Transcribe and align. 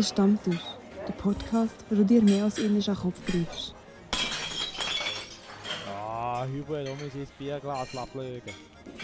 Der 0.00 0.06
Stammtisch, 0.06 0.62
der 1.06 1.12
Podcast, 1.12 1.74
wo 1.90 1.94
du 1.96 2.06
dir 2.06 2.22
mehr 2.22 2.44
als 2.44 2.58
ähnlich 2.58 2.88
an 2.88 2.96
Kopf 2.96 3.20
greifst. 3.26 3.74
Ah, 5.86 6.46
muss 6.46 7.14
ich 7.14 7.28
das 7.28 7.30
Bierglas 7.38 7.94
ablegen. 7.94 8.50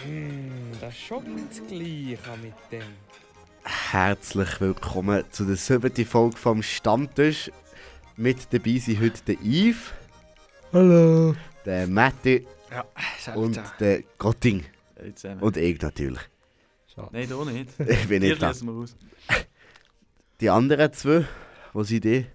Mm, 0.07 0.71
das 0.81 0.95
ist 0.95 1.01
schon 1.01 1.23
ganz 1.23 1.61
gleich 1.67 2.17
mit 2.41 2.55
dem. 2.71 2.81
Herzlich 3.91 4.59
willkommen 4.59 5.23
zu 5.29 5.45
der 5.45 5.55
siebten 5.55 6.03
Folge 6.03 6.35
vom 6.35 6.63
Stammtisch. 6.63 7.51
Mit 8.15 8.51
dabei 8.51 8.79
sind 8.79 8.99
heute 8.99 9.21
der 9.27 9.35
Yves, 9.43 9.93
Hallo. 10.73 11.35
der 11.63 11.85
Matti 11.85 12.47
Ja, 12.71 13.35
und 13.35 13.61
der 13.79 14.01
Gotting. 14.17 14.65
Und 15.41 15.57
ich 15.57 15.79
natürlich. 15.79 16.21
Nein, 17.11 17.29
du 17.29 17.45
nicht. 17.45 17.69
Ich 17.87 18.07
bin 18.07 18.23
nicht 18.23 18.41
da. 18.41 18.47
lassen 18.47 18.65
wir 18.65 18.81
aus. 18.81 18.95
Die 20.39 20.49
anderen 20.49 20.93
zwei, 20.93 21.25
wo 21.73 21.83
sind 21.83 22.03
die? 22.03 22.25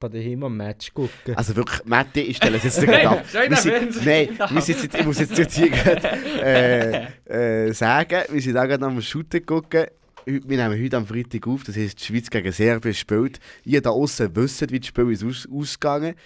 Bei 0.00 0.08
daheim 0.08 0.42
am 0.42 0.56
Match 0.56 0.92
gucken. 0.92 1.36
Also 1.36 1.54
wirklich, 1.56 1.84
Matti, 1.84 2.20
ich 2.20 2.36
stelle 2.36 2.56
es 2.58 2.64
jetzt 2.64 2.80
gerade 2.84 3.08
ab. 3.08 3.24
Nein, 3.32 3.50
Wir 3.50 3.56
sind, 3.56 4.04
nein, 4.04 4.38
wir 4.50 4.60
sind 4.60 4.82
jetzt, 4.82 4.94
ich 4.98 5.06
muss 5.06 5.18
jetzt 5.20 5.38
nicht 5.38 5.52
hier 5.52 5.70
gerade, 5.70 7.08
äh, 7.28 7.68
äh, 7.68 7.72
sagen, 7.72 8.24
wir 8.28 8.42
sind 8.42 8.58
auch 8.58 8.64
gerade 8.66 8.84
am 8.84 9.00
Shooten 9.00 9.46
gucken. 9.46 9.86
Wir 10.26 10.40
nehmen 10.40 10.82
heute 10.82 10.96
am 10.96 11.06
Freitag 11.06 11.46
auf, 11.46 11.62
das 11.62 11.76
heisst, 11.76 12.00
die 12.00 12.04
Schweiz 12.04 12.28
gegen 12.28 12.50
Serbien 12.50 12.94
spielt. 12.94 13.38
Ihr 13.64 13.80
da 13.80 13.90
außen 13.90 14.34
wisst, 14.34 14.70
wie 14.72 14.80
das 14.80 14.88
Spiel 14.88 15.12
ist 15.12 15.24
aus 15.24 15.48
ausgegangen. 15.50 16.16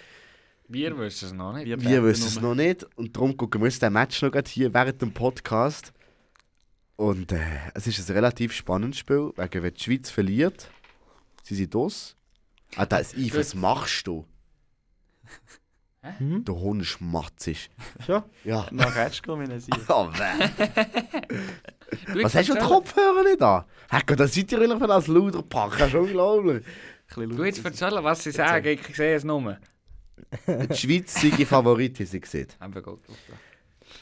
Wir 0.67 0.97
wissen 0.97 1.25
es 1.27 1.33
noch 1.33 1.53
nicht. 1.53 1.67
Wir 1.67 1.79
Wir 1.81 2.03
wissen 2.03 2.27
es 2.27 2.41
noch 2.41 2.55
nicht 2.55 2.85
und 2.95 3.15
darum 3.15 3.37
gucken 3.37 3.61
wir 3.61 3.65
uns 3.65 3.77
den 3.77 3.93
Match 3.93 4.21
noch 4.23 4.31
gerade 4.31 4.49
hier 4.49 4.73
während 4.73 5.01
dem 5.01 5.13
Podcast. 5.13 5.93
Und 7.01 7.31
äh, 7.31 7.39
es 7.73 7.87
ist 7.87 8.07
ein 8.07 8.13
relativ 8.13 8.53
spannendes 8.53 8.99
Spiel, 8.99 9.31
wegen 9.35 9.63
wenn 9.63 9.73
die 9.73 9.83
Schweiz 9.83 10.11
verliert, 10.11 10.69
sie 11.41 11.55
sind 11.55 11.73
das. 11.73 12.15
Ah, 12.75 12.85
da 12.85 12.97
ist 12.97 13.17
Yves, 13.17 13.37
was 13.39 13.55
machst 13.55 14.05
du? 14.05 14.23
Hm? 16.03 16.45
Du 16.45 16.55
Hund 16.59 16.85
schmatzisch. 16.85 17.71
Schon? 18.05 18.21
Ja. 18.43 18.67
Nach 18.69 18.95
Ratsch 18.95 19.23
kommen 19.23 19.47
wir 19.47 19.55
nicht. 19.55 19.67
Oh, 19.89 20.09
weh. 20.13 20.47
Du, 22.13 22.23
Was 22.23 22.35
hast 22.35 22.49
du 22.49 22.53
die 22.53 22.59
Kopfhörer 22.59 23.23
nicht 23.23 23.41
an? 23.41 23.65
Hey 23.89 24.01
Gott, 24.05 24.19
das 24.19 24.35
seid 24.35 24.51
ihr 24.51 24.77
von 24.77 24.91
als 24.91 25.07
Luder 25.07 25.41
packen, 25.41 25.79
das 25.79 25.87
ist 25.89 25.95
unglaublich. 25.95 26.63
Du 27.15 27.43
jetzt 27.43 27.65
erzählen, 27.65 28.03
was 28.03 28.23
sie 28.23 28.31
sagen, 28.31 28.67
ich 28.67 28.95
sehe 28.95 29.15
es 29.15 29.23
nur. 29.23 29.57
Die 30.47 30.75
Schweiz 30.75 31.19
sind 31.19 31.37
die 31.39 31.45
Favoriten, 31.45 32.05
sie 32.05 32.21
gesehen. 32.21 32.47
Haben 32.59 32.81
gut. 32.83 33.01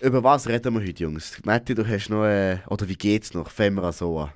Über 0.02 0.24
was 0.24 0.48
reden 0.48 0.74
wir 0.74 0.82
heute, 0.82 1.04
Jungs? 1.04 1.44
Matti, 1.44 1.76
du 1.76 1.88
hast 1.88 2.10
noch, 2.10 2.26
äh, 2.26 2.60
oder 2.68 2.88
wie 2.88 2.96
geht's 2.96 3.34
noch? 3.34 3.50
Fangen 3.50 3.76
wir 3.76 3.92
so 3.92 4.20
an. 4.20 4.32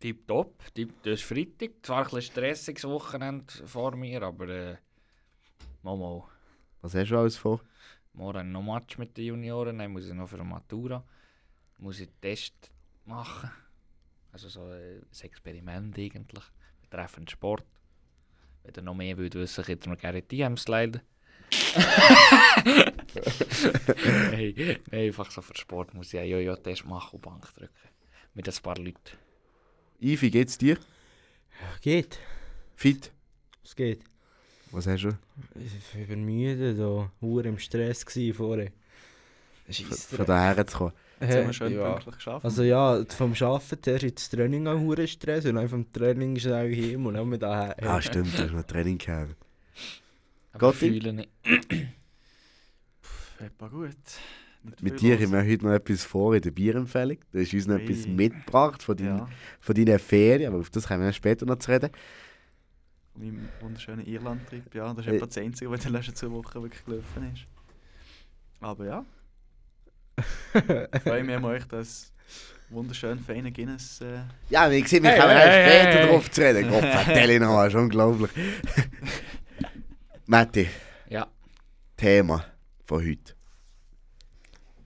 Tipptopp. 0.00 0.74
Tipp, 0.74 0.92
das 1.02 1.14
ist 1.14 1.22
Freitag. 1.22 1.70
Zwar 1.82 1.98
ein 1.98 2.04
bisschen 2.04 2.32
stressiges 2.32 2.84
Wochenende 2.84 3.52
vor 3.66 3.96
mir, 3.96 4.22
aber 4.22 4.48
äh, 4.48 4.76
mal 5.82 5.96
mal. 5.96 6.24
Was 6.82 6.94
hast 6.94 7.10
du 7.10 7.18
alles 7.18 7.36
vor? 7.36 7.60
Morgen 8.12 8.52
noch 8.52 8.62
Match 8.62 8.98
mit 8.98 9.16
den 9.16 9.24
Junioren, 9.24 9.78
dann 9.78 9.90
muss 9.90 10.06
ich 10.06 10.12
noch 10.12 10.28
für 10.28 10.36
eine 10.36 10.44
Matura 10.44 11.02
muss 11.78 12.00
ich 12.00 12.08
Test 12.20 12.70
machen. 13.04 13.50
Also 14.32 14.48
so 14.48 14.72
äh, 14.72 14.98
ein 14.98 15.20
Experiment 15.20 15.96
eigentlich, 15.98 16.44
betreffend 16.80 17.30
Sport. 17.30 17.64
Wenn 18.62 18.74
ihr 18.74 18.82
noch 18.82 18.94
mehr 18.94 19.16
wollt 19.18 19.34
wissen, 19.34 19.64
könnt 19.64 19.86
ihr 19.86 19.90
mir 19.90 19.96
gerne 19.96 20.22
die 20.22 20.36
DMs 20.36 20.66
leiden. 20.66 21.02
nein, 24.30 24.54
nein, 24.56 24.78
einfach 24.90 25.30
so 25.30 25.42
für 25.42 25.56
Sport 25.56 25.94
muss 25.94 26.12
ich 26.12 26.20
einen 26.20 26.30
Jojo-Test 26.30 26.86
machen 26.86 27.16
und 27.16 27.22
Bank 27.22 27.52
drücken. 27.54 27.72
Mit 28.34 28.48
ein 28.48 28.54
paar 28.62 28.76
Leuten. 28.76 28.98
Yves, 30.00 30.22
wie 30.22 30.30
geht's 30.30 30.58
dir? 30.58 30.78
Geht. 31.80 32.18
Fit? 32.74 33.12
Es 33.62 33.76
geht. 33.76 34.02
Was 34.70 34.86
hast 34.86 35.04
du? 35.04 35.16
Ich 35.54 36.08
bin 36.08 36.24
müde, 36.24 36.74
da. 36.74 37.10
Hure 37.20 37.48
im 37.48 37.58
Stress 37.58 38.04
gsi 38.04 38.32
vorher. 38.32 38.72
Von 39.70 40.26
daher 40.26 40.66
zu 40.66 40.78
kommen. 40.78 40.92
Jetzt 41.20 41.36
haben 41.36 41.46
wir 41.46 41.52
schön 41.52 41.74
ja. 41.74 41.92
pünktlich 41.92 42.16
geschafft. 42.16 42.44
Also 42.44 42.64
ja, 42.64 43.04
vom 43.08 43.32
Arbeiten 43.32 43.82
zuerst 43.82 44.04
ins 44.04 44.28
Training 44.28 44.66
an 44.66 44.80
hure 44.80 45.06
Stress 45.06 45.46
und 45.46 45.54
dann 45.54 45.68
vom 45.68 45.90
Training 45.90 46.38
schnell 46.38 46.74
heim 46.74 47.06
und 47.06 47.14
dann 47.14 47.28
mit 47.28 47.42
daheim. 47.42 47.74
Ah, 47.82 48.02
stimmt, 48.02 48.36
du 48.36 48.42
hast 48.42 48.52
noch 48.52 48.64
Training 48.64 48.98
gehabt. 48.98 49.36
Aber 50.54 50.72
Gotti? 50.72 50.78
fühle 50.90 51.12
nicht. 51.12 51.28
Etwa 53.40 53.68
gut. 53.68 53.88
Nicht 54.62 54.82
Mit 54.82 55.00
dir 55.00 55.18
haben 55.20 55.32
wir 55.32 55.44
heute 55.44 55.64
noch 55.66 55.72
etwas 55.72 56.04
vor 56.04 56.34
in 56.34 56.40
der 56.40 56.50
Bierempfehlung. 56.50 57.18
Du 57.32 57.38
hast 57.40 57.52
uns 57.52 57.66
noch 57.66 57.78
etwas 57.78 58.06
mitgebracht 58.06 58.82
von, 58.82 58.96
dein, 58.96 59.06
Ja, 59.18 59.28
von 59.60 59.74
deinen 59.74 59.98
Ferien, 59.98 60.48
aber 60.52 60.60
auf 60.60 60.70
das 60.70 60.88
kommen 60.88 61.02
wir 61.02 61.12
später 61.12 61.44
noch 61.44 61.58
zu 61.58 61.70
reden. 61.70 61.90
mein 63.16 63.48
wunderschöner 63.60 64.06
Irland-Trip. 64.06 64.74
Ja, 64.74 64.94
das 64.94 65.04
ist 65.06 65.12
Äh. 65.12 65.16
etwa 65.16 65.26
das 65.26 65.36
Einzige, 65.38 65.70
was 65.70 65.80
in 65.80 65.84
den 65.84 65.92
letzten 65.92 66.14
zwei 66.14 66.30
Wochen 66.30 66.62
wirklich 66.62 66.84
gelaufen 66.84 67.30
ist. 67.34 67.44
Aber 68.60 68.86
ja, 68.86 69.04
ich 70.94 71.02
freue 71.02 71.24
mich 71.24 71.36
an 71.36 71.44
euch, 71.44 71.64
dass 71.64 72.12
wunderschön 72.70 73.18
feine 73.18 73.52
Guinness. 73.52 74.00
Äh, 74.00 74.20
Ja, 74.48 74.70
wie 74.70 74.80
gesagt, 74.80 75.02
wir 75.02 75.10
Hey, 75.10 75.20
kommen 75.20 75.36
hey, 75.36 75.68
später 75.68 75.98
hey. 75.98 76.08
drauf 76.08 76.30
zu 76.30 76.40
reden. 76.40 76.70
Gott, 76.70 76.84
vertell 76.84 77.38
noch, 77.40 77.64
ist 77.66 77.74
unglaublich. 77.74 78.30
Matti, 80.26 80.66
Ja. 81.08 81.26
Thema 81.96 82.44
von 82.84 83.00
heute. 83.04 83.34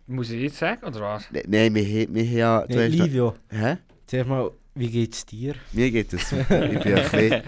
Muss 0.07 0.31
ich 0.31 0.41
jetzt 0.43 0.59
sagen, 0.59 0.85
oder 0.87 1.01
was? 1.01 1.31
Ne- 1.31 1.45
Nein, 1.47 1.75
wir, 1.75 1.83
haben- 1.85 2.15
wir 2.15 2.25
haben 2.25 2.37
ja... 2.37 2.67
du 2.67 2.77
Nee, 2.77 2.87
hast 2.87 2.95
Livio, 2.95 3.35
Hä? 3.51 3.77
zuerst 4.07 4.29
mal, 4.29 4.51
wie 4.75 4.91
geht's 4.91 5.27
dir? 5.27 5.55
Mir 5.73 5.91
geht 5.91 6.13
es 6.13 6.31
super. 6.31 6.65
Ich 6.73 6.83
bin 6.83 6.95
ein 6.95 7.03
bisschen, 7.11 7.43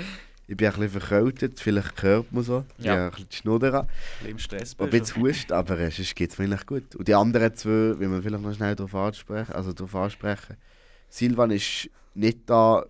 ich 0.47 0.57
bin 0.57 0.69
ein 0.69 0.75
bisschen 0.81 1.01
verkältet, 1.01 1.59
vielleicht 1.61 2.03
hört 2.03 2.31
man 2.33 2.45
so. 2.45 2.65
Ich 2.79 2.85
Ja. 2.85 2.93
habe 2.93 3.03
ein 3.05 3.11
bisschen 3.13 3.29
die 3.31 3.37
Schnudder 3.37 3.75
an. 3.75 3.81
ein 3.81 3.87
bisschen 4.19 4.31
im 4.31 4.39
Stress 4.39 4.77
Ein 4.79 4.91
bist. 4.91 5.15
bisschen 5.15 5.23
Hust, 5.23 5.53
aber 5.53 5.79
äh, 5.79 5.91
sonst 5.91 6.15
geht 6.15 6.31
es 6.31 6.39
mir 6.39 6.45
eigentlich 6.45 6.67
gut. 6.67 6.95
Und 6.97 7.09
die 7.09 7.15
anderen 7.15 7.55
zwei, 7.55 7.99
will 7.99 8.09
man 8.09 8.23
vielleicht 8.23 8.43
noch 8.43 8.55
schnell 8.55 8.77
darauf 8.77 8.95
ansprechen. 8.95 9.53
Also 9.53 9.73
darauf 9.73 9.95
ansprechen. 9.97 10.57
Silvan 11.09 11.51
ist 11.51 11.89
nicht 12.15 12.41
da, 12.47 12.85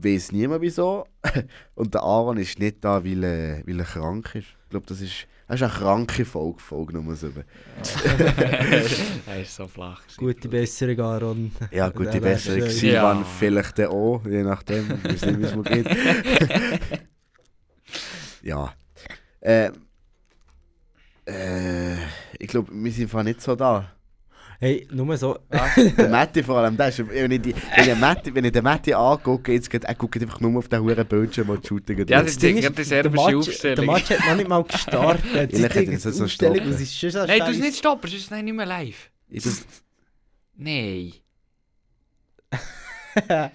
weiß 0.00 0.32
niemand 0.32 0.62
wieso. 0.62 1.06
Und 1.74 1.94
der 1.94 2.02
Aaron 2.02 2.36
ist 2.38 2.58
nicht 2.58 2.84
da, 2.84 3.04
weil, 3.04 3.24
äh, 3.24 3.62
weil 3.66 3.78
er 3.80 3.84
krank 3.86 4.34
ist. 4.34 4.46
Ich 4.64 4.70
glaube, 4.70 4.86
das 4.86 5.00
ist, 5.00 5.26
das 5.48 5.56
ist 5.56 5.62
eine 5.62 5.72
kranke 5.72 6.24
Folge, 6.24 6.58
Folge 6.60 6.94
Nummer 6.94 7.14
7. 7.14 7.44
er 9.26 9.40
ist 9.42 9.54
so 9.54 9.66
flach. 9.66 10.02
gewesen. 10.02 10.16
Gute 10.18 10.48
Besserung, 10.48 11.00
Aaron. 11.00 11.52
Ja, 11.70 11.88
gut, 11.90 12.06
die 12.12 12.18
Ja, 12.18 12.20
das 12.20 12.44
bessere 12.44 12.58
ist- 12.66 12.78
Silvan 12.78 13.18
Ja. 13.18 13.24
vielleicht 13.24 13.80
auch, 13.82 14.22
je 14.24 14.42
nachdem, 14.42 14.90
ich 15.04 15.04
weiß 15.12 15.26
nicht, 15.26 15.38
wie 15.40 15.44
es 15.44 15.54
mir 15.54 15.62
geht. 15.62 15.88
ja. 18.42 18.72
Äh, 19.40 19.70
äh, 21.26 21.96
ich 22.38 22.48
glaube, 22.48 22.70
wir 22.72 22.92
sind 22.92 23.04
einfach 23.04 23.22
nicht 23.22 23.40
so 23.40 23.54
da. 23.54 23.92
Hey, 24.62 24.86
nur 24.92 25.16
so. 25.16 25.36
Der 25.98 26.08
Matti 26.08 26.40
vor 26.40 26.58
allem, 26.58 26.76
der 26.76 26.86
ist, 26.90 26.98
wenn, 27.08 27.32
ich 27.32 27.42
die, 27.42 27.52
wenn, 27.76 27.88
ich 27.88 27.98
Matti, 27.98 28.32
wenn 28.32 28.44
ich 28.44 28.52
den 28.52 28.62
Matti 28.62 28.94
angucke, 28.94 29.52
jetzt 29.54 29.68
geht, 29.68 29.82
er 29.82 29.94
guckt 29.96 30.22
einfach 30.22 30.38
nur 30.38 30.56
auf 30.56 30.68
den 30.68 30.80
huren 30.80 31.04
Bildschirm 31.04 31.50
und 31.50 31.66
shootet 31.66 32.08
Ja, 32.08 32.18
drauf. 32.18 32.26
das 32.26 32.38
Ding 32.38 32.56
ist, 32.58 32.68
die 32.68 32.72
der 32.72 32.84
serbische 32.84 33.36
Match, 33.36 33.58
der. 33.60 33.82
Match 33.82 34.10
hat 34.10 34.20
noch 34.24 34.36
nicht 34.36 34.48
mal 34.48 34.62
gestartet. 34.62 35.24
Ehrlich, 35.52 35.62
hätte 35.62 35.82
ich 35.92 36.00
das 36.02 36.32
stoppen. 36.32 36.54
ist 36.70 36.96
schon 36.96 37.10
so 37.10 37.18
Nein, 37.26 37.40
du 37.40 37.46
scheiße. 37.46 37.60
nicht 37.60 37.76
stoppen, 37.78 38.08
sonst 38.08 38.20
ist 38.22 38.30
es 38.30 38.42
nicht 38.42 38.54
mehr 38.54 38.66
live. 38.66 39.10
Ich 39.28 39.42
das, 39.42 39.64
Nein. 40.56 41.12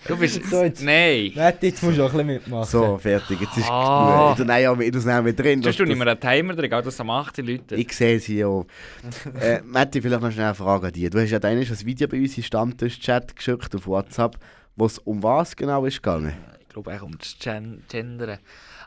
Du 0.07 0.17
bist. 0.17 0.43
So, 0.49 0.63
jetzt- 0.63 0.81
Nein. 0.83 1.31
Warte, 1.35 1.65
jetzt 1.67 1.81
musst 1.83 1.97
du 1.97 2.03
auch 2.03 2.11
ein 2.11 2.17
bisschen 2.17 2.27
mitmachen. 2.27 2.69
so, 2.69 2.97
fertig, 2.97 3.41
jetzt 3.41 3.57
ist 3.57 3.69
Ah. 3.69 4.35
genug. 4.37 4.81
Ich 4.81 4.91
tue 4.91 4.99
es 4.99 5.07
auch 5.07 5.21
mit 5.23 5.39
drin. 5.39 5.61
Tue 5.61 5.71
ich 5.71 5.77
das- 5.77 5.87
mir 5.87 6.07
einen 6.07 6.19
Timer 6.19 6.53
drin, 6.55 6.73
auch 6.73 6.81
das 6.83 6.99
am 6.99 7.09
8 7.09 7.37
Leute. 7.39 7.75
Ich 7.75 7.91
sehe 7.93 8.17
es 8.17 8.25
hier 8.25 8.47
auch. 8.47 8.65
äh, 9.41 9.61
Matti, 9.63 10.01
vielleicht 10.01 10.21
noch 10.21 10.31
schnell 10.31 10.45
eine 10.45 10.55
Frage 10.55 10.87
an 10.87 10.93
dich. 10.93 11.09
Du 11.09 11.19
hast 11.19 11.31
ja 11.31 11.39
deines 11.39 11.69
ein 11.71 11.85
Video 11.85 12.07
bei 12.07 12.19
uns 12.19 12.37
im 12.37 12.43
Stammtisch-Chat 12.43 13.35
geschickt 13.35 13.75
auf 13.75 13.87
WhatsApp, 13.87 14.37
wo 14.75 14.85
es 14.85 14.99
um 14.99 15.21
was 15.23 15.55
genau 15.55 15.85
ist 15.85 16.03
gegangen. 16.03 16.33
Ich 16.61 16.69
glaube 16.69 16.95
auch 16.95 17.01
um 17.03 17.17
das 17.17 17.35
Gen 17.39 17.83
Gendern. 17.89 18.37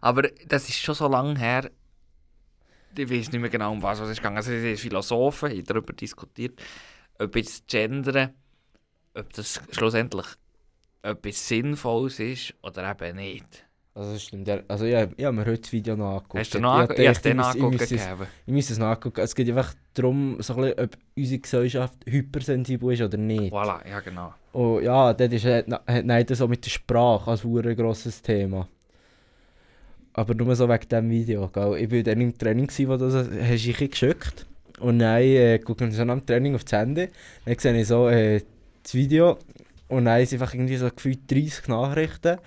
Aber 0.01 0.23
das 0.49 0.69
ist 0.69 0.79
schon 0.79 0.95
so 0.95 1.09
lange 1.09 1.39
her. 1.39 1.71
Ich 2.97 3.09
weiß 3.11 3.31
nicht 3.33 3.41
mehr 3.41 3.51
genau, 3.51 3.73
um 3.73 3.83
was 3.83 4.01
es 4.01 4.11
ist 4.11 4.17
gegangen. 4.19 4.37
Also, 4.37 4.51
die 4.51 4.77
Philosophen 4.77 5.51
haben 5.51 5.65
darüber 5.65 5.93
diskutiert, 5.93 6.61
ob 7.19 7.37
jetzt 7.37 7.67
Gendern, 7.69 8.31
ob 9.15 9.33
das 9.33 9.61
schlussendlich 9.71 10.27
etwas 11.03 11.49
Sinnvolles 11.49 12.21
ist 12.21 12.55
oder 12.63 12.91
eben 12.91 13.17
nicht. 13.17 13.65
Also 13.93 14.19
stimmt, 14.19 14.47
ja. 14.47 14.61
Also 14.69 14.85
ja, 14.87 15.07
ich 15.17 15.25
habe 15.25 15.37
mir 15.37 15.45
heute 15.47 15.63
das 15.63 15.73
Video 15.73 15.97
noch 15.97 16.13
angeguckt. 16.13 16.39
Hast 16.39 16.55
du 16.55 16.59
Ich 16.59 16.63
noch 16.63 16.73
angeguckt? 16.75 16.99
Ich 17.01 17.07
gedacht, 17.07 17.25
den 17.25 17.31
ich 17.33 17.45
muss- 17.45 17.55
ich 17.55 17.63
muss 17.63 17.91
es-. 17.91 18.09
Ich 18.47 18.53
muss 18.53 18.71
es 18.71 18.79
nachgucken. 18.79 19.21
Es 19.21 19.35
geht 19.35 19.49
einfach 19.49 19.75
darum, 19.95 20.37
so 20.41 20.55
ein 20.55 20.61
bisschen, 20.63 20.79
ob 20.85 20.97
unsere 21.17 21.41
Gesellschaft 21.41 21.95
hypersensibel 22.07 22.93
ist 22.93 23.03
oder 23.03 23.19
nicht. 23.19 23.53
Voilà, 23.53 23.87
ja 23.89 24.01
genau. 24.01 24.33
Und 24.53 24.85
ja, 24.85 25.13
das 25.13 25.33
ist 25.33 25.45
hat 25.45 25.67
nein, 26.05 26.25
das 26.25 26.39
so 26.39 26.47
mit 26.49 26.65
der 26.65 26.71
Sprache 26.71 27.31
als 27.31 27.45
ein 27.45 27.77
grosses 27.77 28.23
Thema. 28.23 28.69
Aber 30.13 30.35
nur 30.35 30.55
so 30.57 30.69
wegen 30.69 30.89
diesem 30.89 31.11
Video. 31.11 31.49
Gell? 31.49 31.77
Ich 31.79 31.91
war 31.91 32.03
dann 32.03 32.21
im 32.21 32.37
Training, 32.37 32.67
gewesen, 32.67 32.89
wo 32.89 32.97
du 32.97 33.11
das 33.11 33.29
hast 33.29 33.67
du 33.67 33.89
geschickt 33.89 34.47
Und 34.81 34.99
dann 35.01 35.21
äh, 35.23 35.59
gucken 35.59 35.89
wir 35.89 35.95
so 35.97 36.03
am 36.03 36.25
Training 36.25 36.55
auf 36.55 36.65
das 36.65 36.73
Handy. 36.73 37.09
Dann 37.45 37.59
sehe 37.59 37.81
ich 37.81 37.87
so 37.89 38.09
äh, 38.09 38.41
das 38.83 38.95
Video 38.95 39.39
Und 39.91 40.05
dann 40.05 40.25
sind 40.25 40.41
einfach 40.41 40.55
irgendwie 40.55 40.77
so 40.77 40.89
gefühlt 40.89 41.29
30 41.29 41.67
Nachrichten. 41.67 42.39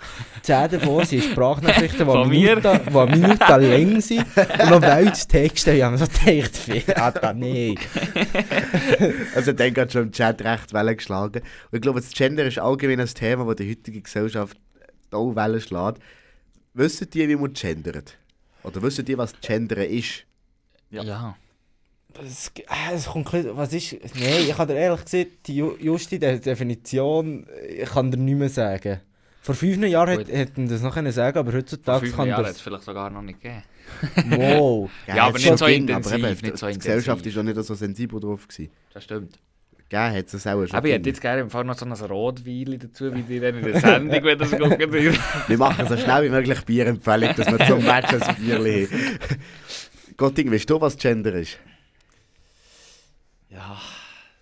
10 0.44 0.72
davon 0.72 1.06
sind 1.06 1.24
Sprachnachrichten, 1.26 2.00
die 2.00 2.06
Von 2.06 2.22
eine 2.22 2.30
mir? 2.30 2.56
Minute, 2.56 2.82
die 2.90 2.98
eine 2.98 3.18
Minute 3.18 3.58
lang 3.58 4.02
sind. 4.02 4.26
Und 4.38 4.70
noch 4.70 4.82
Welttexte. 4.82 5.74
Ich 5.74 5.84
habe 5.84 5.98
mir 5.98 6.06
so 6.06 6.06
gedacht, 6.08 6.98
Alter, 6.98 7.34
nee. 7.34 7.76
Also 9.36 9.52
dann 9.52 9.74
gerade 9.74 9.92
schon 9.92 10.04
im 10.04 10.12
Chat 10.14 10.42
recht 10.42 10.74
Wellen 10.74 10.96
geschlagen. 10.96 11.42
Und 11.42 11.76
ich 11.76 11.82
glaube, 11.82 12.00
das 12.00 12.12
Gender 12.12 12.46
ist 12.46 12.60
allgemein 12.60 13.02
ein 13.02 13.08
Thema, 13.08 13.46
das 13.46 13.58
die 13.58 13.70
heutige 13.70 14.02
Gesellschaft 14.02 14.58
auch 15.12 15.36
Wellen 15.36 15.60
schlägt. 15.60 16.00
Wissen 16.74 17.10
die, 17.10 17.28
wie 17.28 17.36
man 17.36 17.54
gendert? 17.54 18.18
Oder 18.64 18.82
wissen 18.82 19.04
die, 19.04 19.18
was 19.18 19.34
Gendern 19.42 19.84
ist? 19.84 20.24
Ja. 20.90 21.04
ja. 21.04 21.36
Es, 22.26 22.52
äh, 22.58 22.94
es 22.96 23.06
kommt 23.06 23.32
was 23.56 23.74
ist... 23.74 23.94
Nein, 23.94 24.44
ich 24.48 24.56
kann 24.56 24.68
dir 24.68 24.76
ehrlich 24.76 25.04
gesagt, 25.04 25.32
die 25.48 25.62
Ju- 25.62 25.78
Justi, 25.80 26.20
die 26.20 26.40
Definition, 26.40 27.48
ich 27.68 27.90
kann 27.90 28.12
dir 28.12 28.18
nicht 28.18 28.38
mehr 28.38 28.50
sagen. 28.50 29.00
Vor 29.42 29.56
fünf 29.56 29.78
Jahren 29.86 30.18
Gut. 30.18 30.28
hätt- 30.28 30.34
hätten 30.36 30.70
das 30.70 30.82
noch 30.82 30.94
können 30.94 31.12
sagen 31.12 31.38
aber 31.38 31.52
heutzutage 31.54 32.10
kann 32.12 32.28
Jahren 32.28 32.46
hat 32.46 32.52
es 32.52 32.58
das... 32.58 32.62
vielleicht 32.62 32.84
sogar 32.84 33.10
noch 33.10 33.22
nicht 33.22 33.42
gegeben. 33.42 33.64
Wow. 34.30 34.90
Ja, 35.08 35.24
aber 35.26 35.34
hat's 35.34 35.44
nicht 35.46 35.58
so 35.58 35.66
gegeben, 35.66 35.88
intensiv, 35.90 36.14
eben, 36.14 36.22
nicht 36.30 36.42
die 36.46 36.58
so 36.58 36.68
Gesellschaft 36.68 37.26
intensiv. 37.26 37.34
ist 37.34 37.38
auch 37.40 37.44
nicht 37.44 37.68
so 37.68 37.76
sensibel 37.76 38.20
drauf. 38.22 38.48
Gewesen. 38.48 38.72
Das 38.94 39.04
stimmt. 39.04 39.40
Gegeben 39.90 40.16
hat 40.16 40.34
es 40.34 40.48
auch 40.48 40.66
schon. 40.66 40.72
Aber 40.78 40.88
ich 40.88 40.94
hätte 40.94 41.10
jetzt 41.10 41.20
gerne 41.22 41.42
im 41.42 41.50
Fall 41.50 41.66
noch 41.66 41.78
so 41.78 41.86
ein 41.86 41.92
Rotwein 41.94 42.80
dazu, 42.80 43.14
wie 43.14 43.22
die 43.24 43.40
dann 43.42 43.58
in 43.58 43.64
der 43.66 43.80
Sendung, 43.82 44.24
wenn 44.24 44.40
das 44.40 44.52
gucken. 44.58 44.94
Wir 44.94 45.58
machen 45.58 45.88
so 45.88 45.98
schnell 45.98 46.24
wie 46.24 46.30
möglich 46.30 46.62
Bierempfehlung, 46.62 47.36
dass 47.36 47.48
wir 47.52 47.68
zum 47.68 47.84
Match 47.84 48.14
ein 48.14 48.36
Bier 48.38 48.56
haben. 48.60 48.88
Gotting, 50.18 50.52
weißt 50.52 50.70
du, 50.70 50.80
was 50.80 50.96
Gender 50.96 51.34
ist? 51.34 51.58
Ja, 53.54 53.80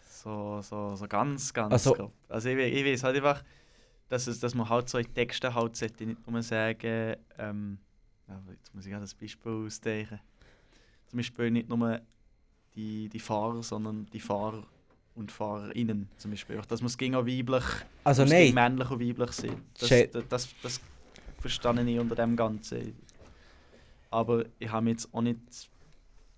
so, 0.10 0.62
so, 0.62 0.96
so 0.96 1.08
ganz, 1.08 1.54
ganz 1.54 1.74
Also- 1.74 1.94
grob. 1.94 2.14
Also 2.30 2.50
ich, 2.50 2.58
ich 2.58 2.86
weiß 2.86 3.04
halt 3.04 3.18
einfach, 3.18 3.44
dass, 4.10 4.28
es, 4.28 4.40
dass 4.40 4.56
man 4.56 4.70
halt 4.70 4.90
so 4.90 4.98
in 4.98 5.14
Texten 5.14 5.54
halt 5.54 5.76
sollte 5.76 6.06
nicht 6.06 6.28
nur 6.28 6.42
sagen, 6.44 7.16
ähm, 7.38 7.78
jetzt 8.50 8.74
muss 8.74 8.86
ich 8.86 8.92
gerade 8.92 9.06
ein 9.06 9.20
Beispiel 9.20 9.52
ausdenken. 9.66 10.20
Zum 11.08 11.18
Beispiel 11.18 11.52
nicht 11.52 11.68
nur 11.70 12.00
die, 12.76 13.10
die 13.10 13.20
Fahrer, 13.20 13.62
sondern 13.64 14.06
die 14.14 14.20
Fahrer 14.20 14.64
und 15.16 15.32
Fahrerinnen 15.32 16.10
zum 16.18 16.32
Beispiel. 16.32 16.56
Einfach, 16.56 16.68
Dass 16.68 16.82
man 16.82 16.88
es 16.88 16.98
ging 16.98 17.16
auch 17.16 17.26
weiblich, 17.26 17.64
Also 18.04 18.24
nein, 18.24 18.54
männlich 18.54 18.90
und 18.90 19.00
weiblich 19.02 19.32
sein. 19.34 19.62
Das, 19.80 19.90
das, 19.90 20.28
das, 20.30 20.56
das 20.64 20.82
verstehe 21.40 21.84
ich 21.90 22.00
unter 22.00 22.16
dem 22.16 22.36
Ganzen. 22.36 22.96
Aber 24.10 24.46
ich 24.60 24.70
habe 24.70 24.84
mich 24.86 24.92
jetzt 24.94 25.14
auch 25.14 25.22
nicht 25.22 25.40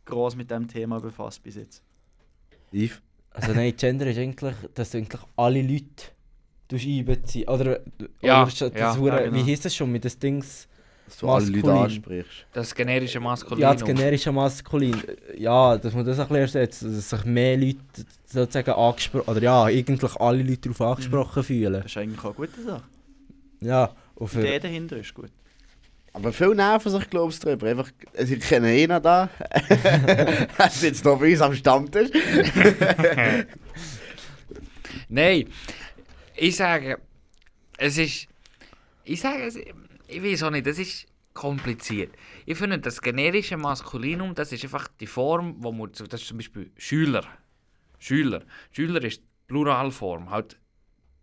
groß 0.05 0.35
mit 0.35 0.49
dem 0.49 0.67
Thema 0.67 0.99
befasst 0.99 1.43
bis 1.43 1.55
jetzt. 1.55 1.83
Yves? 2.73 3.01
also 3.31 3.53
nein, 3.53 3.73
Gender 3.77 4.07
ist 4.07 4.17
eigentlich, 4.17 4.55
dass 4.73 4.91
du 4.91 4.97
eigentlich 4.97 5.21
alle 5.35 5.61
Leute 5.61 5.85
einbeziehen. 6.71 7.47
Oder, 7.47 7.81
Ja, 8.21 8.43
oder 8.43 8.51
das 8.69 8.79
ja, 8.79 8.95
hure- 8.97 9.07
ja, 9.17 9.29
genau. 9.29 9.35
Wie 9.45 9.51
heisst 9.51 9.65
das 9.65 9.75
schon 9.75 9.91
mit 9.91 10.03
den 10.03 10.19
Dings? 10.19 10.67
Dass 11.05 11.17
du 11.17 11.27
alle 11.29 11.45
Leute 11.45 11.53
Maskulin. 11.67 11.83
ansprichst. 11.83 12.45
Das 12.53 12.73
generische 12.73 13.19
Maskulinum. 13.19 13.61
Ja, 13.61 13.73
das 13.73 13.83
generische 13.83 14.31
Maskulin. 14.31 15.03
Ja, 15.37 15.77
dass 15.77 15.93
man 15.93 16.05
das 16.05 16.17
ein 16.19 16.27
bisschen 16.27 16.41
ersetzt, 16.41 16.83
dass 16.83 17.09
sich 17.09 17.25
mehr 17.25 17.57
Leute 17.57 17.77
sozusagen 18.25 18.71
angesprochen, 18.71 19.29
oder 19.29 19.41
ja, 19.41 19.63
eigentlich 19.65 20.15
alle 20.15 20.41
Leute 20.41 20.69
darauf 20.69 20.81
angesprochen 20.81 21.43
fühlen. 21.43 21.73
Das 21.73 21.85
ist 21.91 21.97
eigentlich 21.97 22.19
auch 22.19 22.25
eine 22.25 22.33
gute 22.47 22.61
Sache. 22.63 22.83
Ja, 23.59 23.91
und 24.15 24.33
Die 24.33 24.39
Idee 24.39 24.59
dahinter 24.59 24.97
ist 24.97 25.13
gut. 25.13 25.29
Aber 26.13 26.31
viel 26.31 26.53
nerven 26.53 26.91
sich, 26.91 27.09
glaube 27.09 27.33
ich, 27.33 27.39
drüber. 27.39 27.67
Einfach, 27.67 27.91
also 28.15 28.35
ich 28.35 28.39
kenne 28.41 28.67
einen 28.67 29.01
da. 29.01 29.29
Er 30.57 30.69
sitzt 30.69 31.03
noch 31.03 31.19
bei 31.19 31.31
uns 31.31 31.41
am 31.41 31.55
Stammtisch. 31.55 32.09
Nein, 35.09 35.49
ich 36.35 36.55
sage, 36.55 36.99
es 37.77 37.97
ist. 37.97 38.27
Ich 39.03 39.19
sage, 39.19 39.43
es, 39.43 39.55
ich 39.55 40.23
weiß 40.23 40.43
auch 40.43 40.51
nicht, 40.51 40.67
das 40.67 40.77
ist 40.77 41.07
kompliziert. 41.33 42.13
Ich 42.45 42.57
finde, 42.57 42.77
das 42.77 43.01
generische 43.01 43.57
Maskulinum, 43.57 44.35
das 44.35 44.51
ist 44.51 44.63
einfach 44.63 44.87
die 44.99 45.07
Form, 45.07 45.55
wo 45.57 45.71
man. 45.71 45.91
Das 45.91 46.21
ist 46.21 46.27
zum 46.27 46.37
Beispiel 46.37 46.71
Schüler. 46.77 47.23
Schüler. 47.97 48.43
Schüler 48.71 49.03
ist 49.03 49.21
die 49.21 49.27
Pluralform. 49.47 50.29
Halt, 50.29 50.59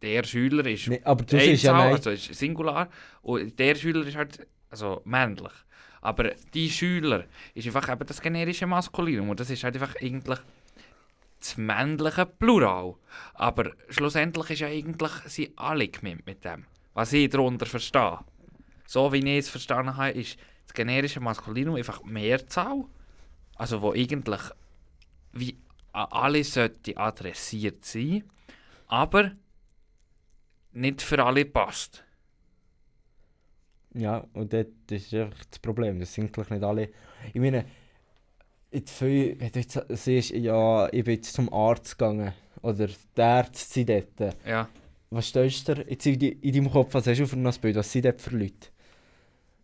der 0.03 0.25
Schüler 0.25 0.67
ist. 0.67 0.89
Nee, 0.89 1.01
aber 1.05 1.25
du 1.25 1.39
siehst 1.39 1.63
ja 1.63 1.75
nein. 1.75 1.95
also 1.95 2.11
ist 2.11 2.35
Singular. 2.35 2.91
Und 3.23 3.57
der 3.59 3.77
Schüler 3.77 4.05
ist 4.05 4.17
halt 4.17 4.47
also 4.71 5.03
männlich. 5.05 5.53
Aber 6.01 6.31
die 6.55 6.71
Schüler 6.71 7.25
ist 7.55 7.67
einfach 7.67 7.91
eben 7.93 8.07
das 8.07 8.23
generische 8.23 8.67
Maskulinum. 8.67 9.31
Und 9.31 9.41
das 9.41 9.51
ist 9.51 9.65
halt 9.65 9.75
einfach 9.75 9.95
eigentlich 10.01 10.39
das 11.39 11.57
männliche 11.57 12.27
Plural. 12.27 12.95
Aber 13.35 13.73
schlussendlich 13.89 14.51
ist 14.51 14.61
ja 14.61 14.69
eigentlich 14.69 15.13
sie 15.27 15.53
alle 15.57 15.89
gemeint 15.89 16.25
mit 16.27 16.45
dem. 16.45 16.65
Was 16.95 17.13
ich 17.13 17.29
darunter 17.29 17.67
verstehe. 17.67 18.19
So 18.87 19.13
wie 19.13 19.19
ich 19.19 19.39
es 19.39 19.49
verstanden 19.49 19.97
habe, 19.97 20.11
ist 20.11 20.39
das 20.67 20.75
generische 20.75 21.21
Maskulinum 21.21 21.77
einfach 21.77 22.03
Mehrzahl. 22.03 22.85
Also 23.57 23.83
wo 23.83 23.93
eigentlich 23.93 24.41
wie 25.33 25.57
an 25.93 26.07
alle 26.11 26.45
sollte 26.45 26.97
adressiert 26.97 27.85
sein, 27.85 28.25
aber 28.87 29.33
nicht 30.73 31.03
für 31.03 31.25
alle 31.25 31.45
passt. 31.45 32.05
Ja, 33.95 34.25
und 34.35 34.53
das 34.53 34.67
ist 34.89 35.15
einfach 35.15 35.45
das 35.45 35.59
Problem, 35.59 36.01
das 36.01 36.15
sind 36.15 36.25
eigentlich 36.25 36.51
nicht 36.51 36.63
alle. 36.63 36.89
Ich 37.33 37.41
meine, 37.41 37.65
jetzt 38.71 38.93
viel, 38.93 39.39
wenn 39.41 39.51
du 39.51 39.59
jetzt 39.59 39.81
siehst, 39.89 40.31
ja, 40.31 40.89
ich 40.93 41.05
bin 41.05 41.15
jetzt 41.15 41.35
zum 41.35 41.53
Arzt 41.53 41.99
gegangen, 41.99 42.33
oder 42.63 42.87
die 42.87 43.21
Ärzte 43.21 43.73
sind 43.73 43.89
dort. 43.89 44.37
Ja. 44.47 44.69
Was 45.11 45.29
stellst 45.29 45.67
du 45.67 45.75
dir 45.75 45.87
jetzt 45.89 46.07
in, 46.07 46.21
in 46.21 46.53
deinem 46.53 46.71
Kopf, 46.71 46.95
was 46.95 47.07
hast 47.07 47.19
du 47.19 47.27
für 47.27 47.37
ein 47.37 47.55
Bild, 47.61 47.77
was 47.77 47.91
sind 47.91 48.05
dort 48.05 48.21
für 48.21 48.37
Leute? 48.37 48.69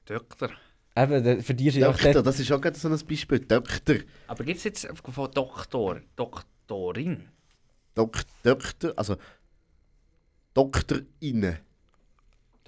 Doktor. 0.06 0.50
Eben, 0.96 1.42
für 1.42 1.54
dich 1.54 1.66
ist 1.68 1.82
Doktor, 1.82 2.12
dort, 2.14 2.26
das 2.26 2.40
ist 2.40 2.50
auch 2.50 2.60
gerade 2.60 2.78
so 2.78 2.88
ein 2.88 2.98
Beispiel. 3.06 3.40
Doktor. 3.40 3.96
Aber 4.28 4.44
gibt 4.44 4.58
es 4.58 4.64
jetzt 4.64 4.88
von 5.04 5.30
Doktor, 5.30 6.00
Doktorin? 6.16 7.28
Dok 7.94 8.18
Doktor, 8.42 8.92
also 8.96 9.16
Doktorinnen. 10.54 11.58